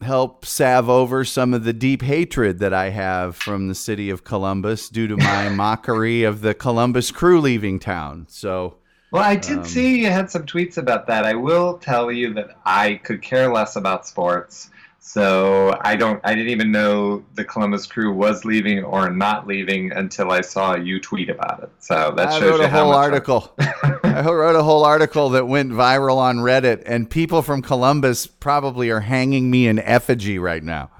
help 0.00 0.44
salve 0.44 0.88
over 0.88 1.24
some 1.24 1.52
of 1.52 1.64
the 1.64 1.72
deep 1.72 2.02
hatred 2.02 2.58
that 2.60 2.72
I 2.72 2.90
have 2.90 3.34
from 3.36 3.68
the 3.68 3.74
city 3.74 4.10
of 4.10 4.24
Columbus 4.24 4.88
due 4.88 5.08
to 5.08 5.16
my 5.16 5.48
mockery 5.50 6.22
of 6.22 6.40
the 6.40 6.54
Columbus 6.54 7.10
crew 7.10 7.40
leaving 7.40 7.78
town. 7.78 8.26
So, 8.28 8.74
Well, 9.10 9.24
I 9.24 9.36
did 9.36 9.58
Um, 9.58 9.64
see 9.64 10.00
you 10.00 10.10
had 10.10 10.30
some 10.30 10.44
tweets 10.46 10.76
about 10.78 11.06
that. 11.08 11.24
I 11.24 11.34
will 11.34 11.78
tell 11.78 12.12
you 12.12 12.32
that 12.34 12.50
I 12.64 12.94
could 13.02 13.22
care 13.22 13.52
less 13.52 13.74
about 13.76 14.06
sports. 14.06 14.70
So 15.08 15.74
I 15.80 15.96
don't 15.96 16.20
I 16.22 16.34
didn't 16.34 16.50
even 16.50 16.70
know 16.70 17.24
the 17.32 17.42
Columbus 17.42 17.86
crew 17.86 18.12
was 18.12 18.44
leaving 18.44 18.84
or 18.84 19.08
not 19.08 19.46
leaving 19.46 19.90
until 19.92 20.30
I 20.30 20.42
saw 20.42 20.76
you 20.76 21.00
tweet 21.00 21.30
about 21.30 21.62
it. 21.62 21.70
So 21.78 22.12
that 22.14 22.28
I 22.28 22.38
shows 22.38 22.50
wrote 22.50 22.60
you 22.60 22.64
a 22.66 22.68
how 22.68 22.84
whole 22.84 22.92
much 22.92 22.98
article. 22.98 23.54
I 24.04 24.30
wrote 24.30 24.54
a 24.54 24.62
whole 24.62 24.84
article 24.84 25.30
that 25.30 25.48
went 25.48 25.72
viral 25.72 26.18
on 26.18 26.36
Reddit, 26.36 26.82
and 26.84 27.08
people 27.08 27.40
from 27.40 27.62
Columbus 27.62 28.26
probably 28.26 28.90
are 28.90 29.00
hanging 29.00 29.50
me 29.50 29.66
in 29.66 29.78
effigy 29.78 30.38
right 30.38 30.62
now. 30.62 30.90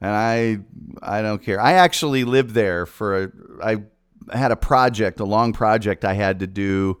And 0.00 0.10
I, 0.10 0.58
I 1.00 1.22
don't 1.22 1.40
care. 1.40 1.60
I 1.60 1.74
actually 1.74 2.24
lived 2.24 2.50
there 2.50 2.84
for 2.84 3.22
a. 3.22 3.32
I 3.62 3.76
had 4.36 4.50
a 4.50 4.56
project, 4.56 5.20
a 5.20 5.24
long 5.24 5.52
project 5.52 6.04
I 6.04 6.14
had 6.14 6.40
to 6.40 6.48
do, 6.48 6.98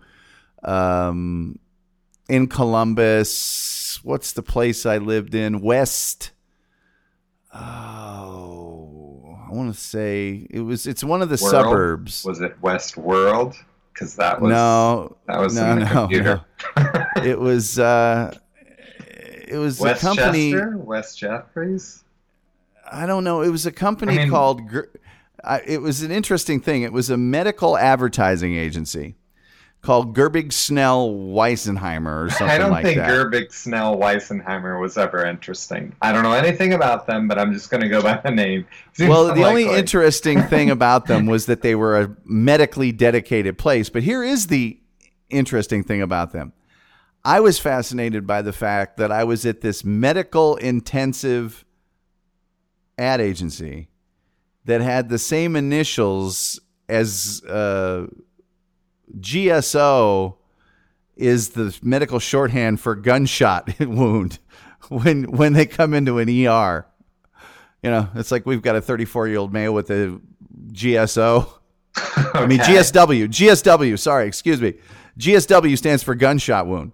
um, 0.62 1.58
in 2.28 2.46
Columbus. 2.46 3.98
What's 4.04 4.30
the 4.30 4.44
place 4.44 4.86
I 4.86 4.98
lived 4.98 5.34
in? 5.34 5.60
West. 5.60 6.30
Oh, 7.58 9.38
I 9.48 9.54
want 9.54 9.72
to 9.74 9.80
say 9.80 10.46
it 10.50 10.60
was. 10.60 10.86
It's 10.86 11.04
one 11.04 11.22
of 11.22 11.28
the 11.28 11.38
World? 11.40 11.50
suburbs. 11.50 12.24
Was 12.24 12.40
it 12.40 12.60
West 12.60 12.96
World? 12.96 13.56
Because 13.92 14.16
that 14.16 14.40
was 14.40 14.50
no, 14.50 15.16
that 15.26 15.38
was 15.38 15.54
no, 15.54 15.72
in 15.72 15.78
the 15.78 15.84
no, 15.86 15.90
computer. 15.92 16.44
no. 16.76 17.06
It 17.24 17.40
was 17.40 17.78
uh, 17.78 18.36
it 19.48 19.56
was 19.56 19.80
a 19.82 19.94
company. 19.94 20.52
Westchester, 20.52 20.76
West 20.78 21.18
Jeffries. 21.18 22.04
I 22.90 23.06
don't 23.06 23.24
know. 23.24 23.40
It 23.42 23.48
was 23.50 23.66
a 23.66 23.72
company 23.72 24.14
I 24.14 24.16
mean- 24.18 24.30
called. 24.30 24.60
I, 25.44 25.60
it 25.64 25.80
was 25.80 26.02
an 26.02 26.10
interesting 26.10 26.60
thing. 26.60 26.82
It 26.82 26.92
was 26.92 27.08
a 27.08 27.16
medical 27.16 27.76
advertising 27.78 28.56
agency 28.56 29.16
called 29.82 30.16
Gerbig 30.16 30.52
Snell 30.52 31.10
Weisenheimer 31.10 32.26
or 32.26 32.30
something 32.30 32.48
I 32.48 32.58
don't 32.58 32.70
like 32.70 32.84
think 32.84 32.98
that. 32.98 33.08
Gerbig, 33.08 33.52
Snell, 33.52 33.96
Weisenheimer 33.96 34.80
was 34.80 34.98
ever 34.98 35.24
interesting. 35.24 35.94
I 36.02 36.12
don't 36.12 36.22
know 36.22 36.32
anything 36.32 36.72
about 36.72 37.06
them, 37.06 37.28
but 37.28 37.38
I'm 37.38 37.52
just 37.52 37.70
going 37.70 37.82
to 37.82 37.88
go 37.88 38.02
by 38.02 38.20
the 38.22 38.30
name. 38.30 38.66
Seems 38.94 39.08
well, 39.10 39.32
the 39.32 39.44
only 39.44 39.68
interesting 39.68 40.42
thing 40.48 40.70
about 40.70 41.06
them 41.06 41.26
was 41.26 41.46
that 41.46 41.62
they 41.62 41.74
were 41.74 42.00
a 42.00 42.16
medically 42.24 42.92
dedicated 42.92 43.58
place. 43.58 43.88
But 43.88 44.02
here 44.02 44.24
is 44.24 44.48
the 44.48 44.78
interesting 45.30 45.84
thing 45.84 46.02
about 46.02 46.32
them. 46.32 46.52
I 47.24 47.40
was 47.40 47.58
fascinated 47.58 48.26
by 48.26 48.42
the 48.42 48.52
fact 48.52 48.98
that 48.98 49.10
I 49.10 49.24
was 49.24 49.44
at 49.46 49.60
this 49.60 49.84
medical 49.84 50.56
intensive 50.56 51.64
ad 52.98 53.20
agency 53.20 53.88
that 54.64 54.80
had 54.80 55.08
the 55.08 55.18
same 55.18 55.56
initials 55.56 56.60
as 56.88 57.42
uh, 57.44 58.06
GSO 59.18 60.36
is 61.16 61.50
the 61.50 61.76
medical 61.82 62.18
shorthand 62.18 62.80
for 62.80 62.94
gunshot 62.94 63.80
wound 63.80 64.38
when 64.88 65.24
when 65.24 65.52
they 65.52 65.66
come 65.66 65.94
into 65.94 66.18
an 66.18 66.28
ER. 66.28 66.86
You 67.82 67.90
know, 67.90 68.08
it's 68.14 68.30
like 68.30 68.46
we've 68.46 68.62
got 68.62 68.76
a 68.76 68.80
34 68.80 69.28
year 69.28 69.38
old 69.38 69.52
male 69.52 69.72
with 69.72 69.90
a 69.90 70.20
GSO. 70.72 71.48
I 72.34 72.46
mean, 72.46 72.58
GSW. 72.58 73.28
GSW. 73.28 73.98
Sorry, 73.98 74.26
excuse 74.26 74.60
me. 74.60 74.74
GSW 75.18 75.78
stands 75.78 76.02
for 76.02 76.14
gunshot 76.14 76.66
wound. 76.66 76.92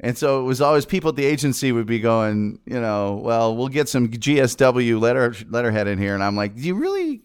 And 0.00 0.16
so 0.16 0.40
it 0.40 0.44
was 0.44 0.60
always 0.60 0.86
people 0.86 1.10
at 1.10 1.16
the 1.16 1.24
agency 1.24 1.72
would 1.72 1.86
be 1.86 1.98
going, 1.98 2.60
you 2.66 2.80
know, 2.80 3.20
well, 3.22 3.56
we'll 3.56 3.68
get 3.68 3.88
some 3.88 4.08
GSW 4.08 5.00
letter 5.00 5.34
letterhead 5.48 5.88
in 5.88 5.98
here, 5.98 6.14
and 6.14 6.22
I'm 6.22 6.36
like, 6.36 6.54
do 6.54 6.62
you 6.62 6.76
really, 6.76 7.22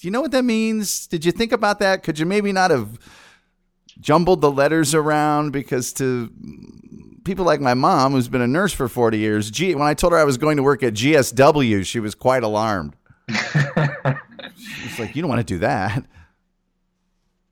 do 0.00 0.06
you 0.06 0.12
know 0.12 0.20
what 0.20 0.30
that 0.30 0.44
means? 0.44 1.08
Did 1.08 1.24
you 1.24 1.32
think 1.32 1.50
about 1.50 1.80
that? 1.80 2.04
Could 2.04 2.18
you 2.18 2.26
maybe 2.26 2.52
not 2.52 2.70
have 2.70 2.98
jumbled 4.00 4.40
the 4.40 4.50
letters 4.50 4.94
around 4.94 5.50
because 5.50 5.92
to 5.94 6.30
people 7.24 7.44
like 7.44 7.60
my 7.60 7.74
mom, 7.74 8.12
who's 8.12 8.28
been 8.28 8.40
a 8.40 8.46
nurse 8.46 8.72
for 8.72 8.88
40 8.88 9.18
years, 9.18 9.50
G, 9.50 9.74
when 9.74 9.88
I 9.88 9.94
told 9.94 10.12
her 10.12 10.18
I 10.18 10.24
was 10.24 10.38
going 10.38 10.56
to 10.56 10.62
work 10.62 10.84
at 10.84 10.94
GSW, 10.94 11.84
she 11.84 11.98
was 11.98 12.14
quite 12.14 12.44
alarmed. 12.44 12.94
She's 13.28 14.98
like, 15.00 15.16
you 15.16 15.22
don't 15.22 15.28
want 15.28 15.40
to 15.40 15.54
do 15.54 15.58
that. 15.58 16.04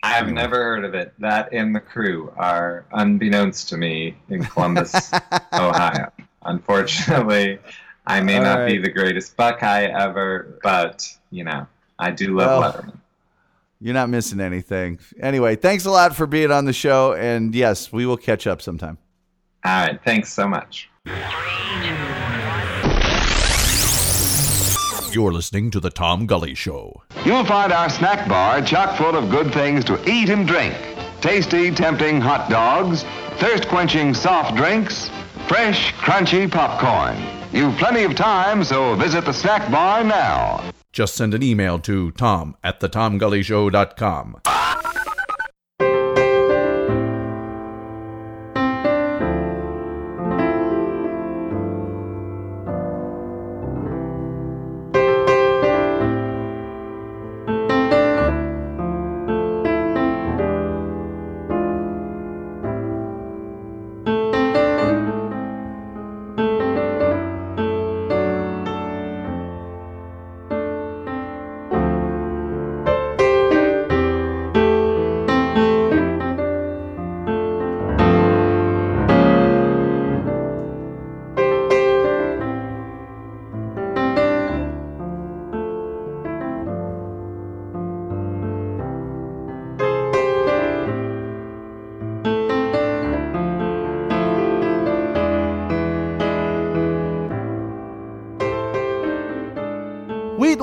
I've 0.05 0.29
never 0.29 0.57
heard 0.57 0.85
of 0.85 0.95
it. 0.95 1.15
That 1.19 1.53
and 1.53 1.75
the 1.75 1.81
crew 1.81 2.33
are 2.37 2.87
unbeknownst 2.93 3.69
to 3.71 3.77
me 3.77 4.17
in 4.29 4.45
Columbus, 4.45 5.13
Ohio. 5.53 6.13
Unfortunately, 6.45 7.59
I 8.07 8.21
may 8.21 8.37
All 8.37 8.45
not 8.45 8.69
be 8.69 8.79
the 8.79 8.91
greatest 8.91 9.37
Buckeye 9.37 9.87
ever, 9.87 10.61
but 10.63 11.13
you 11.33 11.43
know, 11.43 11.67
I 11.99 12.11
do 12.11 12.37
love 12.37 12.61
Well, 12.61 12.73
Letterman. 12.73 12.99
You're 13.81 13.95
not 13.95 14.09
missing 14.09 14.41
anything. 14.41 14.99
Anyway, 15.21 15.57
thanks 15.57 15.85
a 15.85 15.91
lot 15.91 16.17
for 16.17 16.27
being 16.27 16.51
on 16.51 16.65
the 16.65 16.73
show. 16.73 17.13
And 17.13 17.55
yes, 17.55 17.93
we 17.93 18.07
will 18.07 18.17
catch 18.17 18.47
up 18.47 18.63
sometime. 18.63 18.99
All 19.65 19.87
right, 19.87 20.01
thanks 20.05 20.33
so 20.33 20.49
much. 20.49 20.89
You're 25.13 25.33
listening 25.33 25.71
to 25.71 25.81
The 25.81 25.91
Tom 25.91 26.27
Gully 26.27 26.55
Show. 26.55 27.03
You'll 27.25 27.45
find 27.45 27.73
our 27.73 27.89
snack 27.89 28.29
bar 28.29 28.61
chock 28.61 28.99
full 28.99 29.17
of 29.17 29.31
good 29.31 29.53
things 29.53 29.85
to 29.87 29.99
eat 30.09 30.29
and 30.29 30.47
drink. 30.47 30.75
Tasty, 31.21 31.71
tempting 31.71 32.21
hot 32.21 32.51
dogs, 32.51 33.05
thirst 33.39 33.67
quenching 33.69 34.13
soft 34.15 34.55
drinks, 34.57 35.11
fresh, 35.49 35.93
crunchy 35.95 36.51
popcorn. 36.51 37.17
You've 37.53 37.77
plenty 37.77 38.05
of 38.05 38.15
time, 38.15 38.63
so 38.63 38.95
visit 38.97 39.25
the 39.25 39.33
snack 39.33 39.71
bar 39.71 40.05
now. 40.05 40.63
Just 40.97 41.15
send 41.15 41.35
an 41.35 41.43
email 41.43 41.79
to 41.81 42.11
tom 42.13 42.57
at 42.65 42.81
thetomgullyshow.com. 42.81 44.56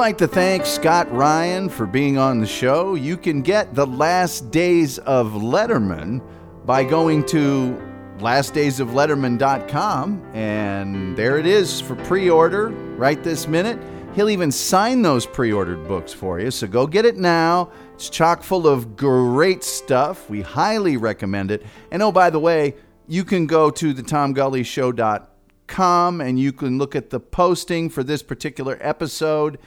like 0.04 0.18
to 0.18 0.28
thank 0.28 0.66
Scott 0.66 1.10
Ryan 1.14 1.70
for 1.70 1.86
being 1.86 2.18
on 2.18 2.42
the 2.42 2.46
show. 2.46 2.96
You 2.96 3.16
can 3.16 3.42
get 3.42 3.74
the 3.74 3.88
last 3.88 4.52
days 4.52 5.00
of 5.00 5.32
Letterman 5.32 6.22
by 6.66 6.84
going 6.84 7.24
to 7.28 7.82
lastdaysofletterman.com, 8.18 10.32
and 10.34 11.16
there 11.16 11.38
it 11.38 11.46
is 11.46 11.80
for 11.80 11.96
pre 11.96 12.30
order 12.30 12.68
right 12.98 13.24
this 13.24 13.48
minute. 13.48 13.80
He'll 14.14 14.30
even 14.30 14.52
sign 14.52 15.04
those 15.04 15.26
pre 15.26 15.54
ordered 15.54 15.88
books 15.88 16.12
for 16.12 16.38
you, 16.38 16.52
so 16.52 16.68
go 16.68 16.86
get 16.86 17.06
it 17.06 17.16
now. 17.16 17.72
It's 17.94 18.10
chock 18.10 18.44
full 18.44 18.68
of 18.68 18.98
great 18.98 19.64
stuff. 19.64 20.30
We 20.30 20.42
highly 20.42 20.98
recommend 20.98 21.50
it. 21.50 21.66
And 21.92 22.04
oh, 22.04 22.12
by 22.12 22.30
the 22.30 22.42
way, 22.42 22.76
you 23.08 23.24
can 23.24 23.48
go 23.48 23.70
to 23.70 23.94
the 23.94 24.04
tomgullyshow.com 24.04 26.20
and 26.20 26.38
you 26.38 26.52
can 26.52 26.78
look 26.78 26.94
at 26.94 27.10
the 27.10 27.22
posting 27.22 27.90
for 27.90 28.04
this 28.04 28.22
particular 28.22 28.78
episode, 28.82 29.60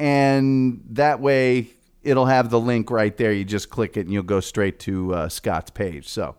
and 0.00 0.82
that 0.92 1.20
way 1.20 1.68
it'll 2.02 2.24
have 2.24 2.48
the 2.48 2.58
link 2.58 2.90
right 2.90 3.14
there. 3.18 3.32
You 3.32 3.44
just 3.44 3.68
click 3.68 3.98
it 3.98 4.00
and 4.00 4.12
you'll 4.12 4.22
go 4.22 4.40
straight 4.40 4.78
to 4.80 5.14
uh, 5.14 5.28
Scott's 5.28 5.70
page. 5.70 6.08
So 6.08 6.36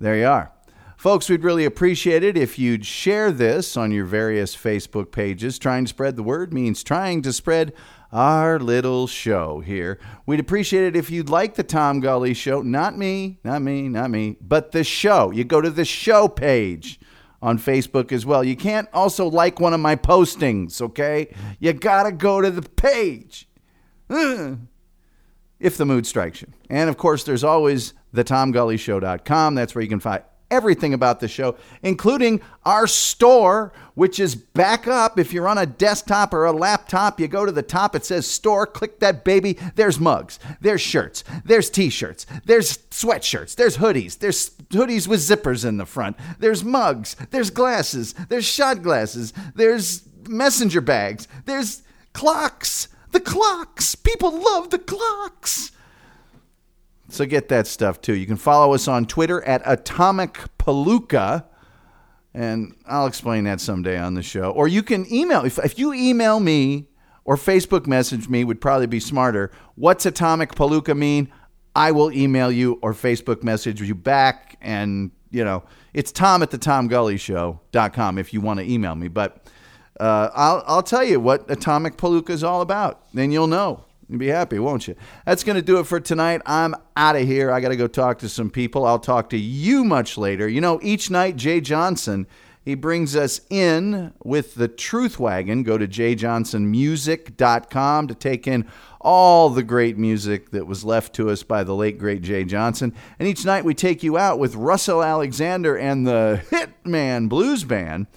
there 0.00 0.16
you 0.16 0.26
are. 0.26 0.50
Folks, 0.96 1.28
we'd 1.28 1.44
really 1.44 1.66
appreciate 1.66 2.22
it 2.22 2.38
if 2.38 2.58
you'd 2.58 2.86
share 2.86 3.30
this 3.30 3.76
on 3.76 3.90
your 3.90 4.06
various 4.06 4.56
Facebook 4.56 5.12
pages. 5.12 5.58
Trying 5.58 5.84
to 5.84 5.88
spread 5.90 6.16
the 6.16 6.22
word 6.22 6.54
means 6.54 6.82
trying 6.82 7.20
to 7.22 7.34
spread 7.34 7.74
our 8.12 8.58
little 8.58 9.06
show 9.06 9.60
here. 9.60 9.98
We'd 10.24 10.40
appreciate 10.40 10.84
it 10.84 10.96
if 10.96 11.10
you'd 11.10 11.28
like 11.28 11.56
the 11.56 11.64
Tom 11.64 12.00
Gully 12.00 12.32
show. 12.32 12.62
Not 12.62 12.96
me, 12.96 13.40
not 13.44 13.60
me, 13.60 13.88
not 13.88 14.10
me, 14.10 14.36
but 14.40 14.72
the 14.72 14.84
show. 14.84 15.30
You 15.32 15.44
go 15.44 15.60
to 15.60 15.70
the 15.70 15.84
show 15.84 16.28
page 16.28 16.98
on 17.42 17.58
Facebook 17.58 18.12
as 18.12 18.24
well. 18.24 18.44
You 18.44 18.56
can't 18.56 18.88
also 18.94 19.28
like 19.28 19.60
one 19.60 19.74
of 19.74 19.80
my 19.80 19.96
postings, 19.96 20.80
okay? 20.80 21.34
You 21.58 21.72
gotta 21.72 22.12
go 22.12 22.40
to 22.40 22.50
the 22.50 22.62
page. 22.62 23.48
If 25.60 25.76
the 25.76 25.86
mood 25.86 26.08
strikes 26.08 26.42
you. 26.42 26.48
And 26.68 26.90
of 26.90 26.96
course, 26.96 27.22
there's 27.22 27.44
always 27.44 27.94
thetomgullyshow.com. 28.12 29.54
That's 29.54 29.76
where 29.76 29.82
you 29.82 29.88
can 29.88 30.00
find 30.00 30.24
everything 30.52 30.92
about 30.92 31.18
the 31.18 31.26
show, 31.26 31.56
including 31.82 32.40
our 32.64 32.86
store, 32.86 33.72
which 33.94 34.20
is 34.20 34.34
back 34.34 34.86
up. 34.86 35.18
If 35.18 35.32
you're 35.32 35.48
on 35.48 35.58
a 35.58 35.66
desktop 35.66 36.34
or 36.34 36.44
a 36.44 36.52
laptop, 36.52 37.18
you 37.18 37.26
go 37.26 37.46
to 37.46 37.50
the 37.50 37.62
top, 37.62 37.96
it 37.96 38.04
says 38.04 38.26
store, 38.26 38.66
click 38.66 39.00
that 39.00 39.24
baby. 39.24 39.58
There's 39.74 39.98
mugs, 39.98 40.38
there's 40.60 40.82
shirts, 40.82 41.24
there's 41.44 41.70
t 41.70 41.88
shirts, 41.88 42.26
there's 42.44 42.78
sweatshirts, 42.90 43.56
there's 43.56 43.78
hoodies, 43.78 44.18
there's 44.18 44.50
hoodies 44.70 45.08
with 45.08 45.20
zippers 45.20 45.64
in 45.64 45.78
the 45.78 45.86
front, 45.86 46.16
there's 46.38 46.62
mugs, 46.62 47.16
there's 47.30 47.50
glasses, 47.50 48.14
there's 48.28 48.44
shot 48.44 48.82
glasses, 48.82 49.32
there's 49.54 50.02
messenger 50.28 50.80
bags, 50.80 51.26
there's 51.46 51.82
clocks. 52.12 52.88
The 53.12 53.20
clocks. 53.20 53.94
People 53.94 54.30
love 54.30 54.70
the 54.70 54.78
clocks. 54.78 55.70
So 57.12 57.26
get 57.26 57.48
that 57.48 57.66
stuff 57.66 58.00
too. 58.00 58.14
You 58.14 58.24
can 58.24 58.36
follow 58.36 58.72
us 58.72 58.88
on 58.88 59.04
Twitter 59.04 59.42
at 59.44 59.60
Atomic 59.66 60.38
Palooka, 60.58 61.44
and 62.32 62.74
I'll 62.86 63.06
explain 63.06 63.44
that 63.44 63.60
someday 63.60 63.98
on 63.98 64.14
the 64.14 64.22
show. 64.22 64.50
Or 64.50 64.66
you 64.66 64.82
can 64.82 65.12
email 65.12 65.44
if 65.44 65.58
if 65.58 65.78
you 65.78 65.92
email 65.92 66.40
me 66.40 66.86
or 67.24 67.36
Facebook 67.36 67.86
message 67.86 68.30
me 68.30 68.44
would 68.44 68.62
probably 68.62 68.86
be 68.86 68.98
smarter. 68.98 69.50
What's 69.74 70.06
Atomic 70.06 70.54
Palooka 70.54 70.96
mean? 70.96 71.30
I 71.76 71.92
will 71.92 72.10
email 72.12 72.50
you 72.50 72.78
or 72.80 72.94
Facebook 72.94 73.42
message 73.42 73.82
you 73.82 73.94
back, 73.94 74.56
and 74.62 75.10
you 75.30 75.44
know 75.44 75.64
it's 75.92 76.12
Tom 76.12 76.42
at 76.42 76.50
the 76.50 76.56
Tom 76.56 76.88
Gully 76.88 77.16
TomGullyShow.com 77.16 78.16
if 78.16 78.32
you 78.32 78.40
want 78.40 78.58
to 78.60 78.70
email 78.70 78.94
me. 78.94 79.08
But 79.08 79.46
uh, 80.00 80.30
I'll 80.34 80.64
I'll 80.66 80.82
tell 80.82 81.04
you 81.04 81.20
what 81.20 81.50
Atomic 81.50 81.98
Palooka 81.98 82.30
is 82.30 82.42
all 82.42 82.62
about. 82.62 83.02
Then 83.12 83.32
you'll 83.32 83.48
know. 83.48 83.84
You'll 84.12 84.18
be 84.18 84.28
happy, 84.28 84.58
won't 84.58 84.86
you? 84.86 84.94
That's 85.24 85.42
going 85.42 85.56
to 85.56 85.62
do 85.62 85.78
it 85.78 85.86
for 85.86 85.98
tonight. 85.98 86.42
I'm 86.44 86.74
out 86.98 87.16
of 87.16 87.22
here. 87.22 87.50
I 87.50 87.60
got 87.60 87.70
to 87.70 87.76
go 87.76 87.86
talk 87.86 88.18
to 88.18 88.28
some 88.28 88.50
people. 88.50 88.84
I'll 88.84 88.98
talk 88.98 89.30
to 89.30 89.38
you 89.38 89.84
much 89.84 90.18
later. 90.18 90.46
You 90.46 90.60
know, 90.60 90.78
each 90.82 91.10
night, 91.10 91.36
Jay 91.36 91.62
Johnson, 91.62 92.26
he 92.62 92.74
brings 92.74 93.16
us 93.16 93.40
in 93.48 94.12
with 94.22 94.56
the 94.56 94.68
Truth 94.68 95.18
Wagon. 95.18 95.62
Go 95.62 95.78
to 95.78 95.88
jjohnsonmusic.com 95.88 98.08
to 98.08 98.14
take 98.14 98.46
in 98.46 98.68
all 99.00 99.48
the 99.48 99.62
great 99.62 99.96
music 99.96 100.50
that 100.50 100.66
was 100.66 100.84
left 100.84 101.14
to 101.14 101.30
us 101.30 101.42
by 101.42 101.64
the 101.64 101.74
late, 101.74 101.98
great 101.98 102.20
Jay 102.20 102.44
Johnson. 102.44 102.94
And 103.18 103.26
each 103.26 103.46
night, 103.46 103.64
we 103.64 103.72
take 103.72 104.02
you 104.02 104.18
out 104.18 104.38
with 104.38 104.56
Russell 104.56 105.02
Alexander 105.02 105.74
and 105.74 106.06
the 106.06 106.42
Hitman 106.50 107.30
Blues 107.30 107.64
Band. 107.64 108.08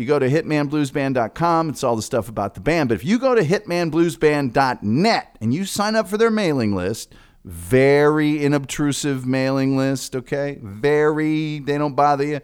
You 0.00 0.06
go 0.06 0.18
to 0.18 0.30
hitmanbluesband.com, 0.30 1.68
it's 1.68 1.84
all 1.84 1.94
the 1.94 2.00
stuff 2.00 2.30
about 2.30 2.54
the 2.54 2.60
band. 2.62 2.88
But 2.88 2.94
if 2.94 3.04
you 3.04 3.18
go 3.18 3.34
to 3.34 3.42
hitmanbluesband.net 3.42 5.36
and 5.42 5.52
you 5.52 5.66
sign 5.66 5.94
up 5.94 6.08
for 6.08 6.16
their 6.16 6.30
mailing 6.30 6.74
list, 6.74 7.14
very 7.44 8.38
inobtrusive 8.38 9.26
mailing 9.26 9.76
list, 9.76 10.16
okay? 10.16 10.58
Very, 10.62 11.58
they 11.58 11.76
don't 11.76 11.94
bother 11.94 12.24
you. 12.24 12.40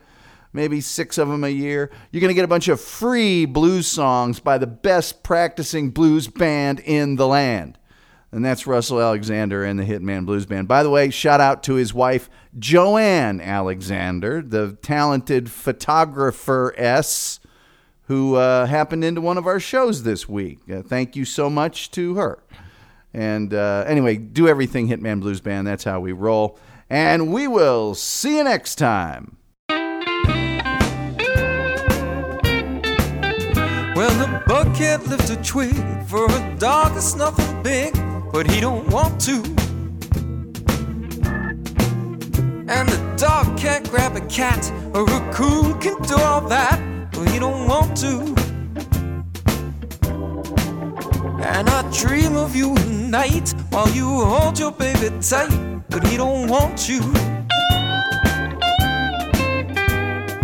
Maybe 0.52 0.82
six 0.82 1.16
of 1.16 1.28
them 1.28 1.44
a 1.44 1.48
year. 1.48 1.90
You're 2.10 2.20
going 2.20 2.28
to 2.28 2.34
get 2.34 2.44
a 2.44 2.48
bunch 2.48 2.68
of 2.68 2.78
free 2.78 3.46
blues 3.46 3.86
songs 3.86 4.38
by 4.38 4.58
the 4.58 4.66
best 4.66 5.22
practicing 5.22 5.92
blues 5.92 6.28
band 6.28 6.80
in 6.80 7.16
the 7.16 7.26
land. 7.26 7.78
And 8.32 8.44
that's 8.44 8.66
Russell 8.66 9.00
Alexander 9.00 9.64
and 9.64 9.78
the 9.78 9.84
Hitman 9.84 10.26
Blues 10.26 10.44
Band. 10.44 10.68
By 10.68 10.82
the 10.82 10.90
way, 10.90 11.08
shout 11.08 11.40
out 11.40 11.62
to 11.62 11.76
his 11.76 11.94
wife, 11.94 12.28
Joanne 12.58 13.40
Alexander, 13.40 14.42
the 14.42 14.76
talented 14.82 15.50
photographer 15.50 16.74
S 16.76 17.40
who 18.06 18.36
uh, 18.36 18.66
happened 18.66 19.04
into 19.04 19.20
one 19.20 19.38
of 19.38 19.46
our 19.46 19.60
shows 19.60 20.02
this 20.02 20.28
week. 20.28 20.58
Uh, 20.70 20.82
thank 20.82 21.16
you 21.16 21.24
so 21.24 21.50
much 21.50 21.90
to 21.92 22.14
her. 22.14 22.42
And 23.12 23.54
uh, 23.54 23.84
anyway, 23.86 24.16
do 24.16 24.48
everything 24.48 24.88
Hitman 24.88 25.20
Blues 25.20 25.40
Band. 25.40 25.66
That's 25.66 25.84
how 25.84 26.00
we 26.00 26.12
roll. 26.12 26.58
And 26.88 27.32
we 27.32 27.48
will 27.48 27.94
see 27.94 28.36
you 28.36 28.44
next 28.44 28.76
time. 28.76 29.36
Well, 33.96 34.10
the 34.18 34.42
bug 34.46 34.74
can't 34.76 35.06
lift 35.08 35.30
a 35.30 35.36
twig 35.42 35.74
for 36.06 36.26
a 36.26 36.56
dog 36.58 36.92
that's 36.92 37.16
nothing 37.16 37.62
big, 37.62 37.94
but 38.30 38.48
he 38.50 38.60
don't 38.60 38.86
want 38.90 39.18
to. 39.22 39.36
And 42.68 42.88
the 42.88 43.14
dog 43.16 43.56
can't 43.56 43.88
grab 43.88 44.14
a 44.16 44.20
cat, 44.26 44.70
or 44.92 45.00
a 45.00 45.04
raccoon 45.04 45.80
can 45.80 46.00
do 46.02 46.16
all 46.16 46.42
that, 46.48 46.78
but 47.16 47.30
he 47.30 47.38
don't 47.38 47.66
want 47.66 47.96
to. 47.96 48.18
And 51.42 51.68
I 51.70 51.90
dream 51.90 52.36
of 52.36 52.54
you 52.54 52.76
at 52.76 52.86
night 52.88 53.54
while 53.70 53.88
you 53.90 54.06
hold 54.06 54.58
your 54.58 54.72
baby 54.72 55.08
tight, 55.20 55.50
but 55.88 56.06
he 56.06 56.18
don't 56.18 56.46
want 56.48 56.88
you. 56.88 57.00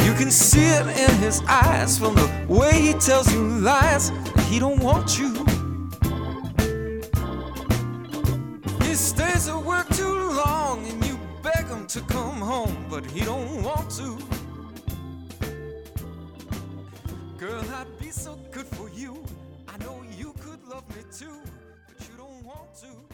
You 0.06 0.14
can 0.14 0.30
see 0.30 0.64
it 0.64 0.86
in 0.86 1.16
his 1.18 1.42
eyes 1.46 1.98
from 1.98 2.14
the 2.14 2.30
way 2.48 2.80
he 2.80 2.94
tells 2.94 3.30
you 3.32 3.42
lies. 3.60 4.10
He 4.48 4.58
don't 4.58 4.80
want 4.80 5.18
you. 5.18 5.30
He 8.86 8.94
stays 8.94 9.48
at 9.48 9.62
work 9.62 9.88
too 9.90 10.14
long 10.44 10.86
and 10.86 11.04
you 11.04 11.18
beg 11.42 11.66
him 11.66 11.86
to 11.88 12.00
come 12.02 12.40
home, 12.40 12.86
but 12.88 13.04
he 13.04 13.20
don't 13.24 13.62
want 13.62 13.90
to. 13.98 14.41
Girl, 17.42 17.64
I'd 17.74 17.98
be 17.98 18.12
so 18.12 18.38
good 18.52 18.66
for 18.66 18.88
you. 18.90 19.20
I 19.66 19.76
know 19.78 20.00
you 20.16 20.32
could 20.38 20.62
love 20.68 20.88
me 20.94 21.02
too, 21.12 21.40
but 21.88 22.08
you 22.08 22.14
don't 22.16 22.44
want 22.44 22.72
to. 22.82 23.11